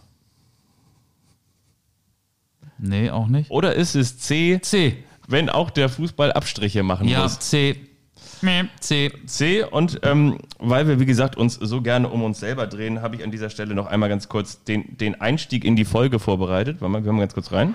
Nee, 2.79 3.11
auch 3.11 3.27
nicht. 3.27 3.51
Oder 3.51 3.75
ist 3.75 3.95
es 3.95 4.19
C, 4.19 4.61
C. 4.63 5.05
wenn 5.29 5.51
auch 5.51 5.71
der 5.71 5.89
Fußball 5.91 6.33
Abstriche 6.33 6.83
machen 6.83 7.09
Ja, 7.09 7.25
muss? 7.25 7.39
C. 7.41 7.90
C. 8.81 9.13
C. 9.27 9.63
Und 9.65 10.01
ähm, 10.03 10.39
weil 10.59 10.89
wir, 10.89 10.99
wie 11.01 11.07
gesagt, 11.07 11.37
uns 11.37 11.55
so 11.55 11.83
gerne 11.83 12.09
um 12.09 12.23
uns 12.23 12.41
selber 12.41 12.67
drehen, 12.67 13.03
habe 13.03 13.17
ich 13.17 13.25
an 13.25 13.31
dieser 13.31 13.51
Stelle 13.51 13.75
noch 13.75 13.87
einmal 13.87 14.09
ganz 14.09 14.29
kurz 14.29 14.65
den, 14.65 14.97
den 14.97 15.21
Einstieg 15.21 15.65
in 15.65 15.77
die 15.77 15.85
Folge 15.85 16.19
vorbereitet. 16.19 16.81
Warte 16.81 16.93
mal, 16.93 17.05
wir 17.05 17.13
mal 17.13 17.21
ganz 17.21 17.35
kurz 17.35 17.53
rein. 17.53 17.75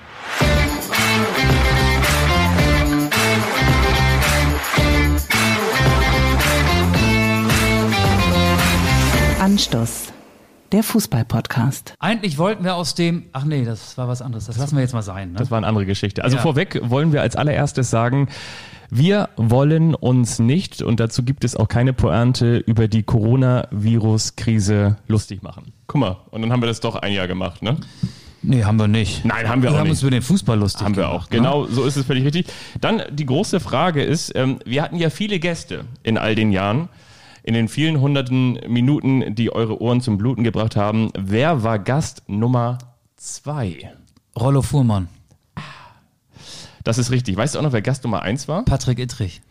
Anstoß. 9.39 10.11
Der 10.71 10.81
Fußball-Podcast. 10.81 11.93
Eigentlich 11.99 12.37
wollten 12.37 12.63
wir 12.63 12.75
aus 12.75 12.95
dem. 12.95 13.25
Ach 13.33 13.45
nee, 13.45 13.63
das 13.63 13.97
war 13.97 14.07
was 14.07 14.21
anderes. 14.21 14.45
Das 14.47 14.57
lassen 14.57 14.75
wir 14.75 14.81
jetzt 14.81 14.93
mal 14.93 15.03
sein. 15.03 15.31
Ne? 15.33 15.37
Das 15.37 15.51
war 15.51 15.59
eine 15.59 15.67
andere 15.67 15.85
Geschichte. 15.85 16.23
Also 16.23 16.37
Ja. 16.37 16.41
vorweg 16.41 16.79
wollen 16.83 17.13
wir 17.13 17.21
als 17.21 17.35
allererstes 17.35 17.89
sagen, 17.91 18.27
wir 18.89 19.29
wollen 19.37 19.95
uns 19.95 20.39
nicht, 20.39 20.81
und 20.81 20.99
dazu 20.99 21.23
gibt 21.23 21.43
es 21.43 21.55
auch 21.55 21.67
keine 21.67 21.93
Pointe, 21.93 22.57
über 22.57 22.87
die 22.87 23.03
Coronavirus-Krise 23.03 24.97
lustig 25.07 25.43
machen. 25.43 25.73
Guck 25.87 26.01
mal, 26.01 26.17
und 26.31 26.41
dann 26.41 26.51
haben 26.51 26.61
wir 26.61 26.67
das 26.67 26.79
doch 26.79 26.95
ein 26.95 27.13
Jahr 27.13 27.27
gemacht, 27.27 27.61
ne? 27.61 27.77
Nee, 28.41 28.63
haben 28.63 28.77
wir 28.77 28.87
nicht. 28.87 29.25
Nein, 29.25 29.49
haben 29.49 29.63
wir 29.63 29.69
wir 29.69 29.73
auch 29.75 29.79
haben 29.79 29.83
nicht. 29.85 29.93
uns 29.93 30.01
über 30.03 30.11
den 30.11 30.21
Fußball 30.21 30.59
lustig 30.59 30.83
Haben 30.83 30.95
wir 30.95 31.03
gemacht, 31.07 31.27
auch. 31.27 31.31
ne? 31.31 31.37
Genau, 31.37 31.65
so 31.65 31.83
ist 31.85 31.95
es 31.95 32.05
völlig 32.05 32.25
richtig. 32.25 32.45
Dann 32.79 33.01
die 33.11 33.25
große 33.25 33.59
Frage 33.59 34.03
ist, 34.03 34.31
ähm, 34.35 34.59
wir 34.65 34.83
hatten 34.83 34.97
ja 34.97 35.09
viele 35.09 35.39
Gäste 35.39 35.85
in 36.03 36.17
all 36.19 36.35
den 36.35 36.51
Jahren, 36.51 36.89
in 37.41 37.55
den 37.55 37.67
vielen 37.67 37.99
hunderten 38.01 38.59
Minuten, 38.67 39.33
die 39.33 39.51
eure 39.51 39.81
Ohren 39.81 40.01
zum 40.01 40.17
Bluten 40.19 40.43
gebracht 40.43 40.75
haben. 40.75 41.09
Wer 41.17 41.63
war 41.63 41.79
Gast 41.79 42.21
Nummer 42.27 42.77
zwei? 43.15 43.91
Rollo 44.39 44.61
Fuhrmann, 44.61 45.07
Das 46.85 46.99
ist 46.99 47.11
richtig. 47.11 47.35
Weißt 47.35 47.55
du 47.55 47.59
auch 47.59 47.63
noch, 47.63 47.73
wer 47.73 47.81
Gast 47.81 48.03
Nummer 48.03 48.21
eins 48.21 48.47
war? 48.47 48.63
Patrick 48.63 48.99
Ittrich. 48.99 49.41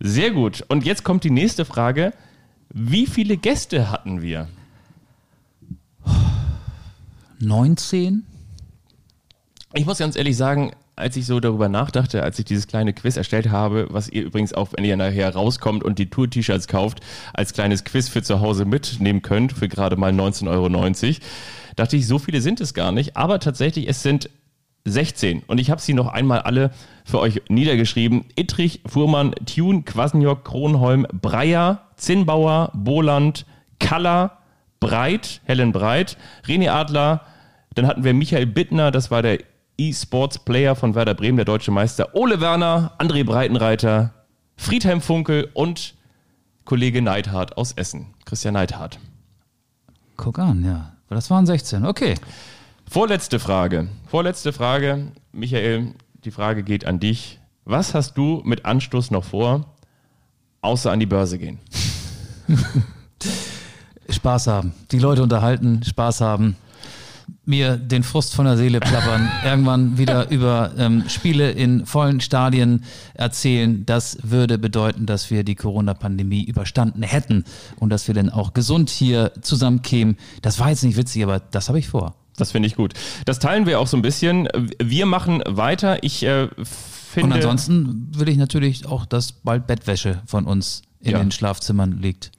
Sehr 0.00 0.32
gut. 0.32 0.64
Und 0.68 0.84
jetzt 0.84 1.04
kommt 1.04 1.24
die 1.24 1.30
nächste 1.30 1.64
Frage. 1.64 2.12
Wie 2.68 3.06
viele 3.06 3.36
Gäste 3.36 3.90
hatten 3.90 4.20
wir? 4.20 4.48
19? 7.38 8.24
Ich 9.72 9.86
muss 9.86 9.98
ganz 9.98 10.16
ehrlich 10.16 10.36
sagen, 10.36 10.72
als 10.96 11.16
ich 11.16 11.26
so 11.26 11.38
darüber 11.38 11.68
nachdachte, 11.68 12.24
als 12.24 12.38
ich 12.40 12.44
dieses 12.44 12.66
kleine 12.66 12.92
Quiz 12.92 13.16
erstellt 13.16 13.50
habe, 13.50 13.86
was 13.90 14.08
ihr 14.08 14.24
übrigens 14.24 14.52
auch, 14.52 14.70
wenn 14.76 14.84
ihr 14.84 14.96
nachher 14.96 15.32
rauskommt 15.32 15.84
und 15.84 15.98
die 15.98 16.10
Tour-T-Shirts 16.10 16.66
kauft, 16.66 17.00
als 17.32 17.52
kleines 17.52 17.84
Quiz 17.84 18.08
für 18.08 18.22
zu 18.22 18.40
Hause 18.40 18.64
mitnehmen 18.64 19.22
könnt, 19.22 19.52
für 19.52 19.68
gerade 19.68 19.96
mal 19.96 20.12
19,90 20.12 20.48
Euro, 20.48 21.18
dachte 21.76 21.96
ich, 21.96 22.06
so 22.06 22.18
viele 22.18 22.40
sind 22.40 22.60
es 22.60 22.74
gar 22.74 22.90
nicht. 22.90 23.16
Aber 23.16 23.38
tatsächlich, 23.38 23.88
es 23.88 24.02
sind 24.02 24.28
16. 24.84 25.42
Und 25.46 25.58
ich 25.58 25.70
habe 25.70 25.80
sie 25.80 25.94
noch 25.94 26.08
einmal 26.08 26.40
alle 26.40 26.70
für 27.04 27.18
euch 27.18 27.42
niedergeschrieben. 27.48 28.24
Ittrich, 28.36 28.80
Fuhrmann, 28.86 29.34
Thun, 29.46 29.84
Quasenjock, 29.84 30.44
Kronholm, 30.44 31.06
Breyer, 31.12 31.82
Zinnbauer, 31.96 32.70
Boland, 32.74 33.46
Kaller, 33.78 34.38
Breit, 34.80 35.40
Helen 35.44 35.72
Breit, 35.72 36.16
René 36.46 36.70
Adler, 36.70 37.20
dann 37.74 37.86
hatten 37.86 38.04
wir 38.04 38.14
Michael 38.14 38.46
Bittner, 38.46 38.90
das 38.90 39.10
war 39.10 39.22
der 39.22 39.38
E-Sports-Player 39.78 40.74
von 40.74 40.94
Werder 40.94 41.14
Bremen, 41.14 41.36
der 41.36 41.44
deutsche 41.44 41.70
Meister, 41.70 42.14
Ole 42.14 42.40
Werner, 42.40 42.92
André 42.98 43.24
Breitenreiter, 43.24 44.12
Friedhelm 44.56 45.00
Funkel 45.00 45.48
und 45.54 45.94
Kollege 46.64 47.02
Neidhardt 47.02 47.56
aus 47.56 47.72
Essen, 47.72 48.14
Christian 48.24 48.54
Neidhardt. 48.54 48.98
Guck 50.16 50.38
an, 50.38 50.64
ja. 50.64 50.92
Das 51.08 51.30
waren 51.30 51.46
16. 51.46 51.86
Okay. 51.86 52.14
Vorletzte 52.92 53.38
Frage. 53.38 53.86
Vorletzte 54.08 54.52
Frage. 54.52 55.12
Michael, 55.30 55.94
die 56.24 56.32
Frage 56.32 56.64
geht 56.64 56.84
an 56.84 56.98
dich. 56.98 57.38
Was 57.64 57.94
hast 57.94 58.14
du 58.18 58.42
mit 58.44 58.64
Anstoß 58.64 59.12
noch 59.12 59.22
vor, 59.22 59.76
außer 60.60 60.90
an 60.90 60.98
die 60.98 61.06
Börse 61.06 61.38
gehen? 61.38 61.60
Spaß 64.10 64.48
haben. 64.48 64.72
Die 64.90 64.98
Leute 64.98 65.22
unterhalten, 65.22 65.84
Spaß 65.84 66.20
haben. 66.20 66.56
Mir 67.44 67.76
den 67.76 68.02
Frust 68.02 68.34
von 68.34 68.44
der 68.44 68.56
Seele 68.56 68.80
plappern, 68.80 69.30
irgendwann 69.44 69.96
wieder 69.96 70.28
über 70.28 70.72
ähm, 70.76 71.08
Spiele 71.08 71.52
in 71.52 71.86
vollen 71.86 72.20
Stadien 72.20 72.82
erzählen. 73.14 73.86
Das 73.86 74.18
würde 74.24 74.58
bedeuten, 74.58 75.06
dass 75.06 75.30
wir 75.30 75.44
die 75.44 75.54
Corona-Pandemie 75.54 76.42
überstanden 76.42 77.04
hätten 77.04 77.44
und 77.76 77.90
dass 77.90 78.08
wir 78.08 78.16
dann 78.16 78.30
auch 78.30 78.52
gesund 78.52 78.90
hier 78.90 79.30
zusammenkämen. 79.42 80.16
Das 80.42 80.58
war 80.58 80.70
jetzt 80.70 80.82
nicht 80.82 80.96
witzig, 80.96 81.22
aber 81.22 81.38
das 81.38 81.68
habe 81.68 81.78
ich 81.78 81.86
vor. 81.86 82.16
Das 82.40 82.52
finde 82.52 82.66
ich 82.66 82.74
gut. 82.76 82.94
Das 83.24 83.38
teilen 83.38 83.66
wir 83.66 83.78
auch 83.80 83.86
so 83.86 83.96
ein 83.96 84.02
bisschen. 84.02 84.48
Wir 84.82 85.06
machen 85.06 85.42
weiter. 85.46 86.02
Ich 86.02 86.22
äh, 86.24 86.48
finde. 87.12 87.26
Und 87.26 87.32
ansonsten 87.34 88.08
will 88.16 88.28
ich 88.28 88.36
natürlich 88.36 88.86
auch, 88.86 89.06
dass 89.06 89.32
bald 89.32 89.66
Bettwäsche 89.66 90.22
von 90.26 90.44
uns 90.46 90.82
in 91.00 91.12
Ja. 91.12 91.18
den 91.18 91.30
Schlafzimmern 91.30 91.98
liegt. 92.00 92.30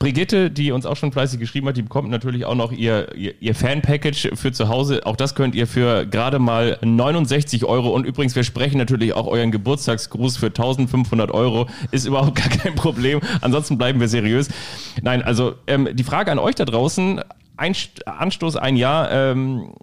Brigitte, 0.00 0.50
die 0.50 0.70
uns 0.72 0.84
auch 0.84 0.96
schon 0.96 1.12
fleißig 1.12 1.38
geschrieben 1.40 1.68
hat, 1.68 1.78
die 1.78 1.82
bekommt 1.82 2.10
natürlich 2.10 2.44
auch 2.44 2.56
noch 2.56 2.72
ihr, 2.72 3.14
ihr, 3.16 3.32
ihr 3.40 3.54
Fan-Package 3.54 4.32
für 4.34 4.52
zu 4.52 4.68
Hause. 4.68 5.06
Auch 5.06 5.16
das 5.16 5.34
könnt 5.34 5.54
ihr 5.54 5.66
für 5.66 6.04
gerade 6.04 6.38
mal 6.38 6.78
69 6.82 7.64
Euro 7.64 7.88
und 7.90 8.04
übrigens, 8.04 8.34
wir 8.36 8.44
sprechen 8.44 8.76
natürlich 8.76 9.14
auch 9.14 9.26
euren 9.26 9.50
Geburtstagsgruß 9.50 10.36
für 10.36 10.46
1500 10.48 11.30
Euro. 11.30 11.68
Ist 11.90 12.04
überhaupt 12.06 12.34
gar 12.38 12.48
kein 12.48 12.74
Problem. 12.74 13.20
Ansonsten 13.40 13.78
bleiben 13.78 13.98
wir 13.98 14.08
seriös. 14.08 14.48
Nein, 15.00 15.22
also 15.22 15.54
ähm, 15.66 15.88
die 15.94 16.04
Frage 16.04 16.30
an 16.32 16.38
euch 16.38 16.56
da 16.56 16.66
draußen, 16.66 17.22
Einst 17.56 18.06
Anstoß 18.06 18.56
ein 18.56 18.76
Jahr, 18.76 19.10
ähm, 19.10 19.74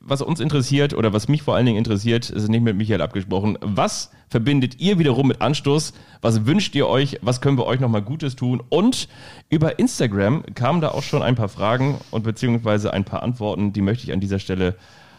was 0.00 0.22
uns 0.22 0.40
interessiert 0.40 0.94
oder 0.94 1.12
was 1.12 1.28
mich 1.28 1.42
vor 1.42 1.56
allen 1.56 1.66
Dingen 1.66 1.78
interessiert, 1.78 2.30
ist 2.30 2.48
nicht 2.48 2.62
mit 2.62 2.76
Michael 2.76 3.02
abgesprochen. 3.02 3.58
Was 3.60 4.10
verbindet 4.28 4.80
ihr 4.80 4.98
wiederum 4.98 5.28
mit 5.28 5.40
Anstoß? 5.40 5.94
Was 6.20 6.46
wünscht 6.46 6.74
ihr 6.74 6.86
euch? 6.86 7.18
Was 7.22 7.40
können 7.40 7.58
wir 7.58 7.66
euch 7.66 7.80
nochmal 7.80 8.02
Gutes 8.02 8.36
tun? 8.36 8.62
Und 8.68 9.08
über 9.50 9.78
Instagram 9.78 10.44
kamen 10.54 10.80
da 10.80 10.90
auch 10.90 11.02
schon 11.02 11.22
ein 11.22 11.34
paar 11.34 11.48
Fragen 11.48 11.98
und 12.10 12.22
beziehungsweise 12.22 12.92
ein 12.92 13.04
paar 13.04 13.22
Antworten, 13.22 13.72
die 13.72 13.82
möchte 13.82 14.04
ich 14.04 14.12
an 14.12 14.20
dieser 14.20 14.38
Stelle 14.38 14.76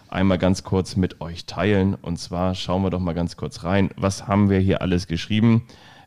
einmal 0.10 0.38
ganz 0.38 0.64
kurz 0.64 0.96
mit 0.96 1.20
euch 1.22 1.46
teilen. 1.46 1.96
Und 1.96 2.18
zwar 2.18 2.56
schauen 2.56 2.84
wir 2.84 2.90
doch 2.90 3.00
mal 3.00 3.14
ganz 3.14 3.36
kurz 3.36 3.64
rein. 3.64 3.90
Was 3.98 4.28
haben 4.28 4.50
wir 4.50 4.60
hier 4.60 4.82
alles 4.82 5.08
geschrieben? 5.08 5.64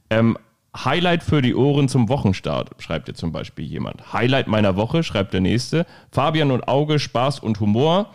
Ähm, 0.09 0.39
Highlight 0.77 1.23
für 1.23 1.43
die 1.43 1.55
Ohren 1.55 1.89
zum 1.89 2.09
Wochenstart, 2.09 2.71
schreibt 2.79 3.09
ihr 3.09 3.14
zum 3.14 3.33
Beispiel 3.33 3.64
jemand. 3.64 4.12
Highlight 4.12 4.47
meiner 4.47 4.77
Woche, 4.77 5.03
schreibt 5.03 5.35
der 5.35 5.41
nächste. 5.41 5.87
Fabian 6.12 6.51
und 6.51 6.68
Auge, 6.68 6.99
Spaß 6.99 7.41
und 7.41 7.59
Humor. 7.61 8.11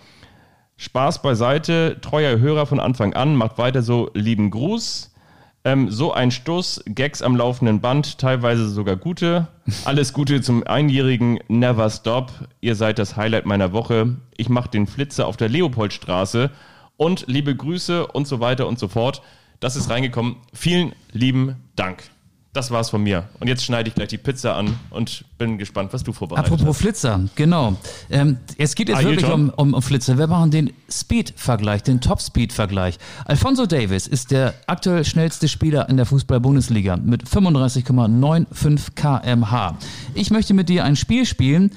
Spaß 0.78 1.22
beiseite, 1.22 1.98
treuer 2.02 2.40
Hörer 2.40 2.66
von 2.66 2.80
Anfang 2.80 3.14
an, 3.14 3.36
macht 3.36 3.58
weiter 3.58 3.82
so, 3.82 4.10
lieben 4.14 4.52
Gruß. 4.52 5.14
Ähm, 5.64 5.90
so 5.90 6.14
ein 6.14 6.32
Stoß, 6.32 6.84
Gags 6.88 7.22
am 7.22 7.36
laufenden 7.36 7.82
Band, 7.82 8.20
teilweise 8.20 8.70
sogar 8.70 8.98
gute. 8.98 9.48
Alles 9.84 10.14
Gute 10.14 10.42
zum 10.42 10.66
Einjährigen, 10.66 11.40
never 11.48 11.90
stop. 11.90 12.32
Ihr 12.62 12.76
seid 12.76 13.00
das 13.00 13.18
Highlight 13.18 13.46
meiner 13.46 13.74
Woche. 13.74 14.16
Ich 14.38 14.48
mache 14.48 14.70
den 14.70 14.86
Flitzer 14.86 15.28
auf 15.28 15.38
der 15.38 15.50
Leopoldstraße 15.50 16.52
und 16.98 17.26
liebe 17.28 17.56
Grüße 17.56 18.06
und 18.08 18.28
so 18.28 18.40
weiter 18.40 18.68
und 18.68 18.78
so 18.78 18.88
fort. 18.88 19.22
Das 19.60 19.76
ist 19.76 19.90
reingekommen. 19.90 20.36
Vielen 20.54 20.94
lieben 21.12 21.56
Dank. 21.76 22.04
Das 22.56 22.72
war's 22.72 22.90
von 22.90 23.04
mir. 23.04 23.28
Und 23.42 23.50
jetzt 23.50 23.66
schneide 23.66 23.90
ich 23.90 23.96
gleich 23.96 24.08
die 24.08 24.18
Pizza 24.18 24.56
an 24.56 24.80
und 24.90 25.26
bin 25.38 25.58
gespannt, 25.58 25.92
was 25.92 26.04
du 26.04 26.14
vorbereitet 26.14 26.46
Apropos 26.54 26.76
hast. 26.76 26.82
Flitzer, 26.82 27.20
genau. 27.36 27.76
Ähm, 28.10 28.38
es 28.58 28.76
geht 28.76 28.88
jetzt 28.88 29.00
Ah, 29.00 29.04
wirklich 29.04 29.30
um, 29.30 29.50
um, 29.50 29.74
um 29.74 29.82
Flitzer. 29.82 30.18
Wir 30.18 30.28
machen 30.28 30.52
den 30.52 30.72
Speed-Vergleich, 30.90 31.84
den 31.84 32.00
Top-Speed-Vergleich. 32.00 32.98
Alfonso 33.26 33.66
Davis 33.66 34.08
ist 34.08 34.32
der 34.32 34.54
aktuell 34.68 35.04
schnellste 35.04 35.50
Spieler 35.50 35.90
in 35.90 35.98
der 35.98 36.06
Fußball-Bundesliga 36.06 36.96
mit 36.96 37.26
35,95 37.26 38.96
km/h. 38.96 39.78
Ich 40.14 40.32
möchte 40.32 40.54
mit 40.54 40.70
dir 40.70 40.86
ein 40.86 40.96
Spiel 40.96 41.26
spielen. 41.26 41.72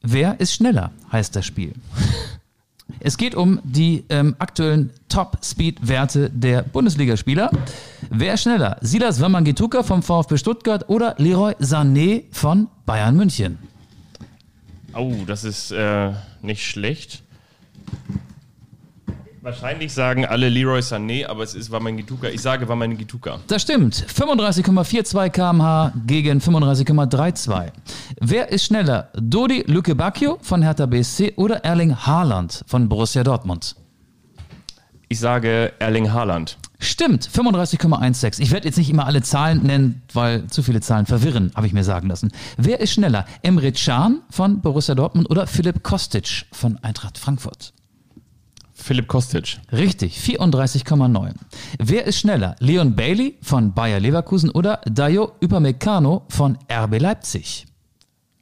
Wer 0.00 0.38
ist 0.38 0.54
schneller, 0.54 0.92
heißt 1.10 1.34
das 1.34 1.44
Spiel. 1.44 1.74
Es 3.02 3.16
geht 3.16 3.34
um 3.34 3.60
die 3.64 4.04
ähm, 4.10 4.36
aktuellen 4.38 4.90
Top-Speed-Werte 5.08 6.28
der 6.28 6.62
Bundesligaspieler. 6.62 7.50
Wer 8.10 8.36
schneller? 8.36 8.76
Silas 8.82 9.20
Wamangituka 9.20 9.82
vom 9.82 10.02
VfB 10.02 10.36
Stuttgart 10.36 10.88
oder 10.88 11.14
Leroy 11.16 11.54
Sané 11.54 12.24
von 12.30 12.68
Bayern 12.84 13.16
München? 13.16 13.58
Oh, 14.94 15.14
das 15.26 15.44
ist 15.44 15.70
äh, 15.70 16.12
nicht 16.42 16.62
schlecht. 16.62 17.22
Wahrscheinlich 19.42 19.94
sagen 19.94 20.26
alle 20.26 20.50
Leroy 20.50 20.80
Sané, 20.80 21.26
aber 21.26 21.42
es 21.42 21.54
ist 21.54 21.70
Wamangituka. 21.70 22.28
Ich 22.28 22.42
sage 22.42 22.68
Wamangituka. 22.68 23.38
Das 23.46 23.62
stimmt. 23.62 23.94
35,42 23.94 25.30
km/h 25.30 25.92
gegen 26.06 26.40
35,32. 26.40 27.72
Wer 28.20 28.50
ist 28.50 28.66
schneller? 28.66 29.08
Dodi 29.14 29.64
Lücke 29.66 29.94
Bacchio 29.94 30.36
von 30.42 30.60
Hertha 30.60 30.84
BSC 30.84 31.32
oder 31.36 31.64
Erling 31.64 31.96
Haaland 31.96 32.64
von 32.66 32.90
Borussia 32.90 33.22
Dortmund? 33.22 33.76
Ich 35.08 35.18
sage 35.18 35.72
Erling 35.78 36.12
Haaland. 36.12 36.58
Stimmt, 36.78 37.26
35,16. 37.26 38.40
Ich 38.40 38.50
werde 38.50 38.68
jetzt 38.68 38.76
nicht 38.76 38.90
immer 38.90 39.06
alle 39.06 39.22
Zahlen 39.22 39.62
nennen, 39.62 40.02
weil 40.12 40.46
zu 40.48 40.62
viele 40.62 40.82
Zahlen 40.82 41.06
verwirren, 41.06 41.50
habe 41.54 41.66
ich 41.66 41.72
mir 41.72 41.84
sagen 41.84 42.08
lassen. 42.08 42.30
Wer 42.58 42.80
ist 42.80 42.92
schneller? 42.92 43.24
Emre 43.42 43.72
Can 43.72 44.20
von 44.28 44.60
Borussia 44.60 44.94
Dortmund 44.94 45.30
oder 45.30 45.46
Philipp 45.46 45.82
Kostic 45.82 46.44
von 46.52 46.78
Eintracht 46.82 47.16
Frankfurt? 47.16 47.72
Philipp 48.80 49.08
Kostic. 49.08 49.58
Richtig, 49.72 50.18
34,9. 50.18 51.32
Wer 51.78 52.04
ist 52.06 52.18
schneller? 52.18 52.56
Leon 52.58 52.94
Bailey 52.94 53.36
von 53.42 53.72
Bayer 53.72 54.00
Leverkusen 54.00 54.50
oder 54.50 54.80
Dayo 54.86 55.32
Upamecano 55.42 56.22
von 56.28 56.58
RB 56.72 56.98
Leipzig? 57.00 57.66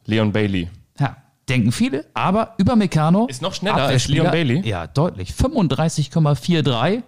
Leon 0.07 0.32
Bailey. 0.32 0.68
Ja, 0.99 1.16
denken 1.49 1.72
viele, 1.72 2.07
aber 2.14 2.55
Upamecano 2.61 3.26
Ist 3.26 3.43
noch 3.43 3.55
schneller 3.55 3.84
als 3.84 4.09
Leon 4.09 4.30
Bailey? 4.30 4.66
Ja, 4.66 4.86
deutlich. 4.86 5.30
35,43 5.30 7.03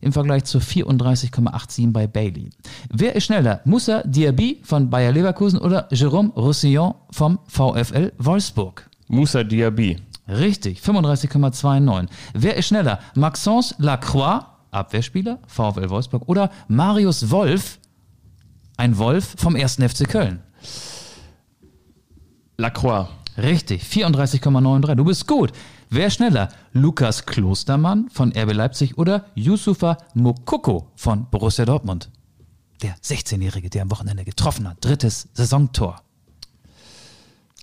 im 0.00 0.12
Vergleich 0.12 0.44
zu 0.44 0.58
34,87 0.58 1.92
bei 1.92 2.06
Bailey. 2.06 2.50
Wer 2.92 3.16
ist 3.16 3.24
schneller? 3.24 3.60
Moussa 3.64 4.02
Diaby 4.04 4.60
von 4.62 4.90
Bayer 4.90 5.12
Leverkusen 5.12 5.58
oder 5.58 5.88
Jérôme 5.90 6.32
Roussillon 6.34 6.94
vom 7.10 7.40
VfL 7.48 8.12
Wolfsburg? 8.18 8.88
Musa 9.08 9.42
Diaby. 9.42 9.96
Richtig, 10.28 10.80
35,29. 10.80 12.08
Wer 12.34 12.56
ist 12.56 12.66
schneller? 12.66 13.00
Maxence 13.14 13.74
Lacroix, 13.78 14.44
Abwehrspieler, 14.70 15.38
VfL 15.46 15.88
Wolfsburg, 15.88 16.28
oder 16.28 16.50
Marius 16.68 17.30
Wolf, 17.30 17.78
ein 18.76 18.98
Wolf 18.98 19.34
vom 19.38 19.56
1. 19.56 19.76
FC 19.76 20.08
Köln? 20.08 20.40
Lacroix. 22.58 23.08
Richtig, 23.38 23.84
34,93. 23.84 24.94
Du 24.96 25.04
bist 25.04 25.26
gut. 25.26 25.52
Wer 25.90 26.08
ist 26.08 26.14
schneller? 26.14 26.48
Lukas 26.72 27.24
Klostermann 27.24 28.10
von 28.10 28.32
RB 28.36 28.52
Leipzig 28.52 28.98
oder 28.98 29.24
Yusufa 29.34 29.96
Mokoko 30.14 30.90
von 30.96 31.26
Borussia 31.30 31.64
Dortmund? 31.64 32.10
Der 32.82 32.96
16-Jährige, 32.96 33.70
der 33.70 33.82
am 33.82 33.90
Wochenende 33.90 34.24
getroffen 34.24 34.68
hat. 34.68 34.84
Drittes 34.84 35.28
Saisontor. 35.32 36.02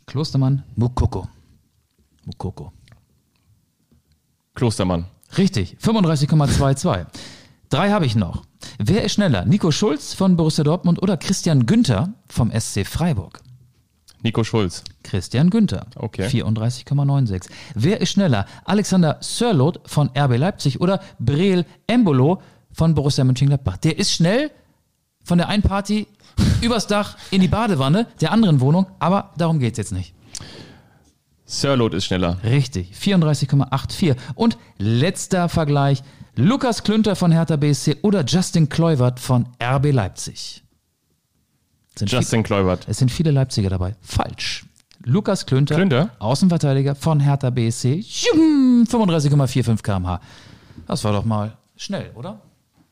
Klostermann, 0.07 0.63
Mokoko. 0.75 1.27
Mokoko. 2.25 2.71
Klostermann. 4.55 5.05
Richtig, 5.37 5.77
35,22. 5.81 7.05
Drei 7.69 7.91
habe 7.91 8.05
ich 8.05 8.15
noch. 8.15 8.43
Wer 8.77 9.03
ist 9.03 9.13
schneller? 9.13 9.45
Nico 9.45 9.71
Schulz 9.71 10.13
von 10.13 10.37
Borussia 10.37 10.63
Dortmund 10.63 11.01
oder 11.01 11.17
Christian 11.17 11.65
Günther 11.65 12.13
vom 12.29 12.51
SC 12.51 12.85
Freiburg? 12.85 13.41
Nico 14.21 14.43
Schulz. 14.43 14.83
Christian 15.03 15.49
Günther. 15.49 15.87
Okay. 15.95 16.27
34,96. 16.27 17.47
Wer 17.75 18.01
ist 18.01 18.11
schneller? 18.11 18.45
Alexander 18.63 19.17
Sörloth 19.21 19.81
von 19.85 20.09
RB 20.17 20.37
Leipzig 20.37 20.81
oder 20.81 20.99
Breel 21.19 21.65
Embolo 21.87 22.41
von 22.71 22.95
Borussia 22.95 23.23
Mönchengladbach? 23.23 23.77
Der 23.77 23.99
ist 23.99 24.11
schnell 24.11 24.51
von 25.23 25.37
der 25.37 25.49
einen 25.49 25.63
Party 25.63 26.07
übers 26.61 26.87
Dach 26.87 27.17
in 27.31 27.41
die 27.41 27.47
Badewanne 27.47 28.07
der 28.21 28.31
anderen 28.31 28.61
Wohnung, 28.61 28.87
aber 28.99 29.31
darum 29.37 29.59
geht's 29.59 29.77
jetzt 29.77 29.91
nicht. 29.91 30.13
Sirlot 31.45 31.93
ist 31.93 32.05
schneller. 32.05 32.37
Richtig, 32.43 32.93
34,84. 32.95 34.15
Und 34.35 34.57
letzter 34.77 35.47
Vergleich, 35.49 36.03
Lukas 36.35 36.83
Klünter 36.83 37.15
von 37.15 37.31
Hertha 37.31 37.55
BSC 37.55 37.97
oder 38.01 38.23
Justin 38.25 38.67
Kluivert 38.67 39.19
von 39.19 39.47
RB 39.63 39.91
Leipzig. 39.91 40.63
Sind 41.97 42.11
Justin 42.11 42.43
Kluivert. 42.43 42.85
es 42.89 42.97
sind 42.97 43.09
viele 43.09 43.31
Leipziger 43.31 43.69
dabei. 43.69 43.95
Falsch. 44.01 44.65
Lukas 45.03 45.45
Klünter, 45.45 45.75
Klünter? 45.75 46.09
Außenverteidiger 46.19 46.95
von 46.95 47.19
Hertha 47.19 47.51
BSC, 47.51 48.03
Schum, 48.03 48.85
35,45 48.89 49.83
km/h. 49.83 50.19
Das 50.87 51.03
war 51.03 51.13
doch 51.13 51.25
mal 51.25 51.55
schnell, 51.77 52.11
oder? 52.15 52.41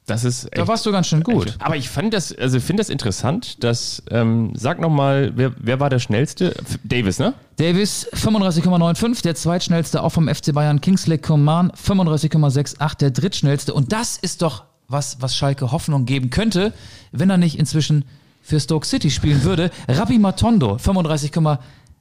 Das 0.06 0.26
ist 0.26 0.46
echt. 0.46 0.58
Da 0.58 0.68
warst 0.68 0.86
du 0.86 0.92
ganz 0.92 1.08
schön 1.08 1.24
gut. 1.24 1.56
Aber 1.60 1.78
ich 1.78 1.90
fand 1.90 2.14
das, 2.14 2.36
also 2.38 2.60
finde 2.60 2.82
das 2.82 2.90
interessant, 2.90 3.64
dass, 3.64 4.04
ähm, 4.12 4.52
sag 4.56 4.80
nochmal, 4.80 5.32
wer, 5.36 5.54
wer 5.58 5.80
war 5.80 5.90
der 5.90 6.00
schnellste? 6.00 6.56
F 6.58 6.80
Davis, 6.84 7.20
ne? 7.20 7.34
Davis 7.56 8.10
35,95, 8.14 9.24
der 9.24 9.36
zweitschnellste 9.36 10.04
auch 10.04 10.10
vom 10.10 10.28
FC 10.28 10.54
Bayern. 10.54 10.82
Kingsley 10.82 11.18
Coman 11.18 11.72
35,68, 11.72 12.98
der 12.98 13.12
drittschnellste. 13.12 13.74
Und 13.74 13.94
das 13.94 14.18
ist 14.18 14.42
doch 14.42 14.66
was, 14.90 15.22
was 15.22 15.38
Schalke 15.38 15.72
Hoffnung 15.72 16.06
geben 16.06 16.30
könnte, 16.30 16.74
wenn 17.12 17.30
er 17.30 17.38
nicht 17.38 17.58
inzwischen 17.58 18.04
für 18.42 18.60
Stoke 18.60 18.86
City 18.86 19.10
spielen 19.10 19.44
würde. 19.44 19.72
Rabbi 19.88 20.20
Matondo 20.20 20.78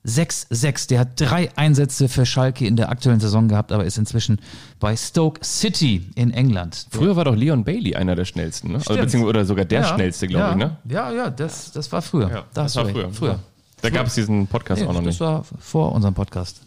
35,66, 0.06 0.88
der 0.88 1.00
hat 1.00 1.08
drei 1.16 1.50
Einsätze 1.56 2.08
für 2.08 2.26
Schalke 2.26 2.66
in 2.66 2.76
der 2.76 2.88
aktuellen 2.90 3.20
Saison 3.20 3.48
gehabt, 3.48 3.72
aber 3.72 3.84
ist 3.84 3.98
inzwischen 3.98 4.40
bei 4.80 4.96
Stoke 4.96 5.44
City 5.44 6.10
in 6.14 6.32
England. 6.32 6.86
Früher 6.90 7.16
war 7.16 7.24
doch 7.24 7.36
Leon 7.36 7.64
Bailey 7.64 7.94
einer 7.94 8.14
der 8.16 8.24
schnellsten, 8.24 8.72
ne? 8.72 8.80
Also, 8.86 9.18
oder 9.18 9.44
sogar 9.44 9.64
der 9.64 9.82
Ja, 9.82 9.94
schnellste, 9.94 10.26
glaube 10.26 10.44
ja, 10.46 10.50
ich, 10.50 10.56
ne? 10.56 10.76
Ja, 10.88 11.12
ja, 11.12 11.30
das, 11.30 11.72
das 11.72 11.90
war 11.92 12.02
früher. 12.02 12.28
Ja, 12.28 12.44
da 12.52 12.62
das 12.64 12.72
du 12.74 12.80
war 12.80 12.88
früher. 12.88 13.10
früher. 13.12 13.38
Da 13.80 13.90
gab 13.90 14.06
es 14.06 14.14
diesen 14.14 14.46
Podcast 14.46 14.80
Nee, 14.82 14.88
auch 14.88 14.92
noch 14.92 15.00
das 15.00 15.06
nicht. 15.06 15.20
war 15.20 15.44
vor 15.58 15.92
unserem 15.92 16.14
Podcast. 16.14 16.60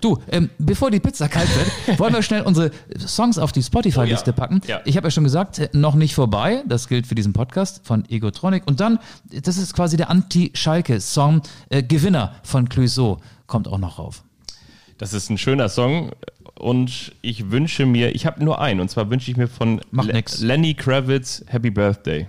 Du, 0.00 0.18
ähm, 0.30 0.50
bevor 0.58 0.90
die 0.90 1.00
Pizza 1.00 1.28
kalt 1.28 1.48
wird, 1.86 1.98
wollen 1.98 2.14
wir 2.14 2.22
schnell 2.22 2.42
unsere 2.42 2.70
Songs 2.98 3.38
auf 3.38 3.52
die 3.52 3.62
Spotify-Liste 3.62 4.30
Oh 4.30 4.34
ja. 4.34 4.36
packen. 4.40 4.60
Ja. 4.66 4.80
Ich 4.84 4.96
habe 4.96 5.06
ja 5.06 5.10
schon 5.10 5.24
gesagt, 5.24 5.58
äh, 5.58 5.68
noch 5.72 5.94
nicht 5.94 6.14
vorbei. 6.14 6.62
Das 6.66 6.88
gilt 6.88 7.06
für 7.06 7.14
diesen 7.14 7.32
Podcast 7.32 7.80
von 7.84 8.04
Egotronic. 8.08 8.62
Und 8.66 8.80
dann, 8.80 8.98
das 9.42 9.56
ist 9.56 9.74
quasi 9.74 9.96
der 9.96 10.10
Anti-Schalke-Song 10.10 11.42
äh, 11.68 11.82
Gewinner 11.82 12.34
von 12.42 12.68
Clouseau. 12.68 13.18
Kommt 13.46 13.68
auch 13.68 13.78
noch 13.78 13.98
rauf. 13.98 14.22
Das 14.98 15.12
ist 15.14 15.30
ein 15.30 15.38
schöner 15.38 15.68
Song 15.68 16.10
und 16.58 17.12
ich 17.22 17.50
wünsche 17.50 17.86
mir, 17.86 18.14
ich 18.14 18.26
habe 18.26 18.44
nur 18.44 18.60
einen 18.60 18.80
und 18.80 18.90
zwar 18.90 19.08
wünsche 19.10 19.30
ich 19.30 19.36
mir 19.38 19.48
von 19.48 19.80
Le-. 19.92 20.22
Lenny 20.40 20.74
Kravitz 20.74 21.42
Happy 21.46 21.70
Birthday 21.70 22.28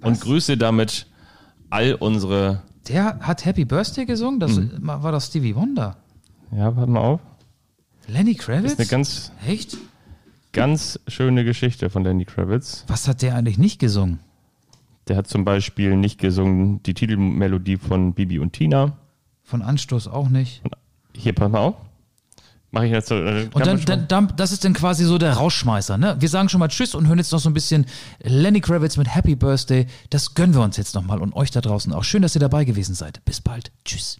und 0.00 0.20
grüße 0.20 0.56
damit 0.56 1.06
all 1.70 1.94
unsere, 1.94 2.62
Der 2.88 3.20
hat 3.20 3.44
Happy 3.44 3.64
Birthday 3.64 4.04
gesungen? 4.04 4.40
Das 4.40 4.56
Mhm. 4.56 4.72
war 4.82 5.12
das 5.12 5.28
Stevie 5.28 5.54
Wonder. 5.54 5.96
Ja, 6.54 6.74
warte 6.76 6.90
mal 6.90 7.00
auf, 7.00 7.20
Lenny 8.08 8.34
Kravitz? 8.34 8.62
das 8.64 8.72
ist 8.72 8.78
eine 8.80 8.88
ganz, 8.88 9.32
Echt? 9.46 9.76
ganz 10.52 10.98
schöne 11.06 11.44
Geschichte 11.44 11.88
von 11.90 12.04
Lenny 12.04 12.24
Kravitz. 12.24 12.84
Was 12.88 13.08
hat 13.08 13.22
der 13.22 13.36
eigentlich 13.36 13.58
nicht 13.58 13.78
gesungen? 13.78 14.20
Der 15.08 15.16
hat 15.16 15.26
zum 15.26 15.44
Beispiel 15.44 15.96
nicht 15.96 16.18
gesungen 16.20 16.82
die 16.84 16.94
Titelmelodie 16.94 17.76
von 17.76 18.14
Bibi 18.14 18.38
und 18.38 18.52
Tina. 18.52 18.96
Von 19.42 19.62
Anstoß 19.62 20.08
auch 20.08 20.28
nicht. 20.28 20.62
Hier, 21.14 21.32
pass 21.32 21.50
mal 21.50 21.58
auf. 21.58 21.74
Mache 22.70 22.86
ich 22.86 22.92
jetzt 22.92 23.08
so. 23.08 23.16
äh, 23.16 23.50
Und 23.52 23.66
dann, 23.66 23.84
dann, 23.84 24.08
dann, 24.08 24.32
das 24.36 24.50
ist 24.52 24.64
dann 24.64 24.72
quasi 24.72 25.04
so 25.04 25.18
der 25.18 25.34
Rausschmeißer. 25.34 25.98
Ne? 25.98 26.16
Wir 26.20 26.28
sagen 26.28 26.48
schon 26.48 26.60
mal 26.60 26.68
Tschüss 26.68 26.94
und 26.94 27.06
hören 27.06 27.18
jetzt 27.18 27.30
noch 27.32 27.40
so 27.40 27.50
ein 27.50 27.54
bisschen 27.54 27.84
Lenny 28.22 28.60
Kravitz 28.60 28.96
mit 28.96 29.14
Happy 29.14 29.34
Birthday. 29.36 29.86
Das 30.10 30.34
gönnen 30.34 30.54
wir 30.54 30.62
uns 30.62 30.76
jetzt 30.78 30.94
nochmal 30.94 31.20
und 31.20 31.34
euch 31.34 31.50
da 31.50 31.60
draußen 31.60 31.92
auch. 31.92 32.04
Schön, 32.04 32.22
dass 32.22 32.34
ihr 32.34 32.40
dabei 32.40 32.64
gewesen 32.64 32.94
seid. 32.94 33.22
Bis 33.24 33.40
bald. 33.40 33.72
Tschüss. 33.84 34.18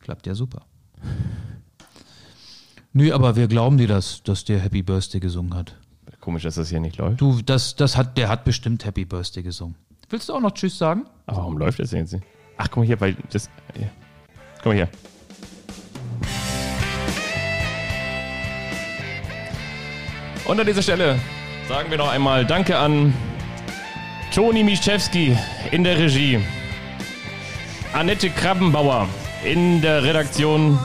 Klappt 0.00 0.26
ja 0.26 0.34
super. 0.34 0.62
Nö, 2.92 3.12
aber 3.14 3.36
wir 3.36 3.46
glauben 3.46 3.78
dir 3.78 3.86
das, 3.86 4.22
dass 4.22 4.44
der 4.44 4.58
Happy 4.58 4.82
Birthday 4.82 5.20
gesungen 5.20 5.54
hat. 5.54 5.76
Komisch, 6.20 6.42
dass 6.42 6.56
das 6.56 6.68
hier 6.68 6.80
nicht 6.80 6.98
läuft. 6.98 7.20
Du, 7.20 7.40
das, 7.40 7.76
das 7.76 7.96
hat, 7.96 8.18
der 8.18 8.28
hat 8.28 8.44
bestimmt 8.44 8.84
Happy 8.84 9.04
Birthday 9.04 9.42
gesungen. 9.42 9.76
Willst 10.10 10.28
du 10.28 10.34
auch 10.34 10.40
noch 10.40 10.52
Tschüss 10.52 10.76
sagen? 10.76 11.06
Aber 11.26 11.38
warum 11.38 11.56
läuft 11.56 11.78
das 11.78 11.90
denn 11.90 12.00
jetzt 12.00 12.12
nicht? 12.12 12.24
Ach, 12.58 12.66
guck 12.68 12.78
mal 12.78 12.86
hier, 12.86 13.00
weil 13.00 13.16
das. 13.30 13.48
Hier. 13.76 13.90
Guck 14.56 14.66
mal 14.66 14.74
hier. 14.74 14.88
Und 20.46 20.58
an 20.58 20.66
dieser 20.66 20.82
Stelle 20.82 21.18
sagen 21.68 21.90
wir 21.90 21.98
noch 21.98 22.10
einmal 22.10 22.44
Danke 22.44 22.76
an 22.76 23.14
Toni 24.34 24.64
Mischewski 24.64 25.38
in 25.70 25.84
der 25.84 25.96
Regie, 25.96 26.40
Annette 27.92 28.30
Krabbenbauer 28.30 29.08
in 29.44 29.80
der 29.80 30.02
Redaktion. 30.02 30.78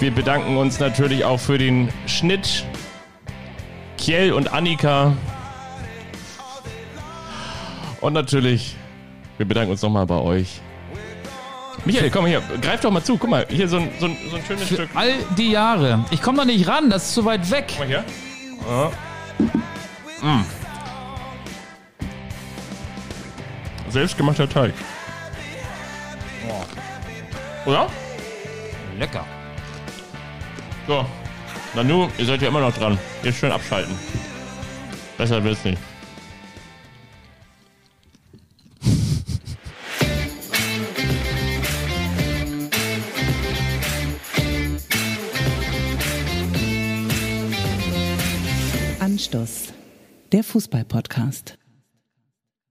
Wir 0.00 0.10
bedanken 0.10 0.56
uns 0.56 0.80
natürlich 0.80 1.24
auch 1.24 1.38
für 1.38 1.58
den 1.58 1.88
Schnitt. 2.06 2.64
Kjell 3.98 4.32
und 4.32 4.52
Annika. 4.52 5.16
Und 8.00 8.14
natürlich, 8.14 8.74
wir 9.36 9.46
bedanken 9.46 9.70
uns 9.70 9.82
nochmal 9.82 10.06
bei 10.06 10.16
euch. 10.16 10.60
Michael, 11.84 12.10
komm 12.10 12.22
mal 12.22 12.28
hier, 12.28 12.42
greif 12.60 12.80
doch 12.80 12.90
mal 12.90 13.02
zu. 13.02 13.16
Guck 13.16 13.30
mal, 13.30 13.46
hier 13.48 13.68
so 13.68 13.76
ein, 13.76 13.90
so 13.98 14.06
ein, 14.06 14.16
so 14.30 14.36
ein 14.36 14.44
schönes 14.44 14.68
Für 14.68 14.74
Stück. 14.74 14.90
all 14.94 15.14
die 15.36 15.50
Jahre. 15.50 16.04
Ich 16.10 16.20
komme 16.22 16.38
da 16.38 16.44
nicht 16.44 16.66
ran, 16.68 16.90
das 16.90 17.08
ist 17.08 17.14
zu 17.14 17.24
weit 17.24 17.50
weg. 17.50 17.66
Guck 17.68 17.78
mal 17.80 17.86
hier. 17.88 18.04
Ja. 18.68 18.90
Mm. 20.20 20.44
Selbstgemachter 23.88 24.48
Teig. 24.48 24.74
Oder? 27.66 27.88
Lecker. 28.98 29.24
So. 30.86 31.06
Nanu, 31.74 32.08
ihr 32.18 32.26
seid 32.26 32.42
ja 32.42 32.48
immer 32.48 32.60
noch 32.60 32.74
dran. 32.74 32.98
Jetzt 33.22 33.38
schön 33.38 33.52
abschalten. 33.52 33.94
Besser 35.16 35.42
wird's 35.42 35.64
nicht. 35.64 35.78
Anstoß. 49.00 49.72
Der 50.32 50.44
Fußball-Podcast. 50.44 51.61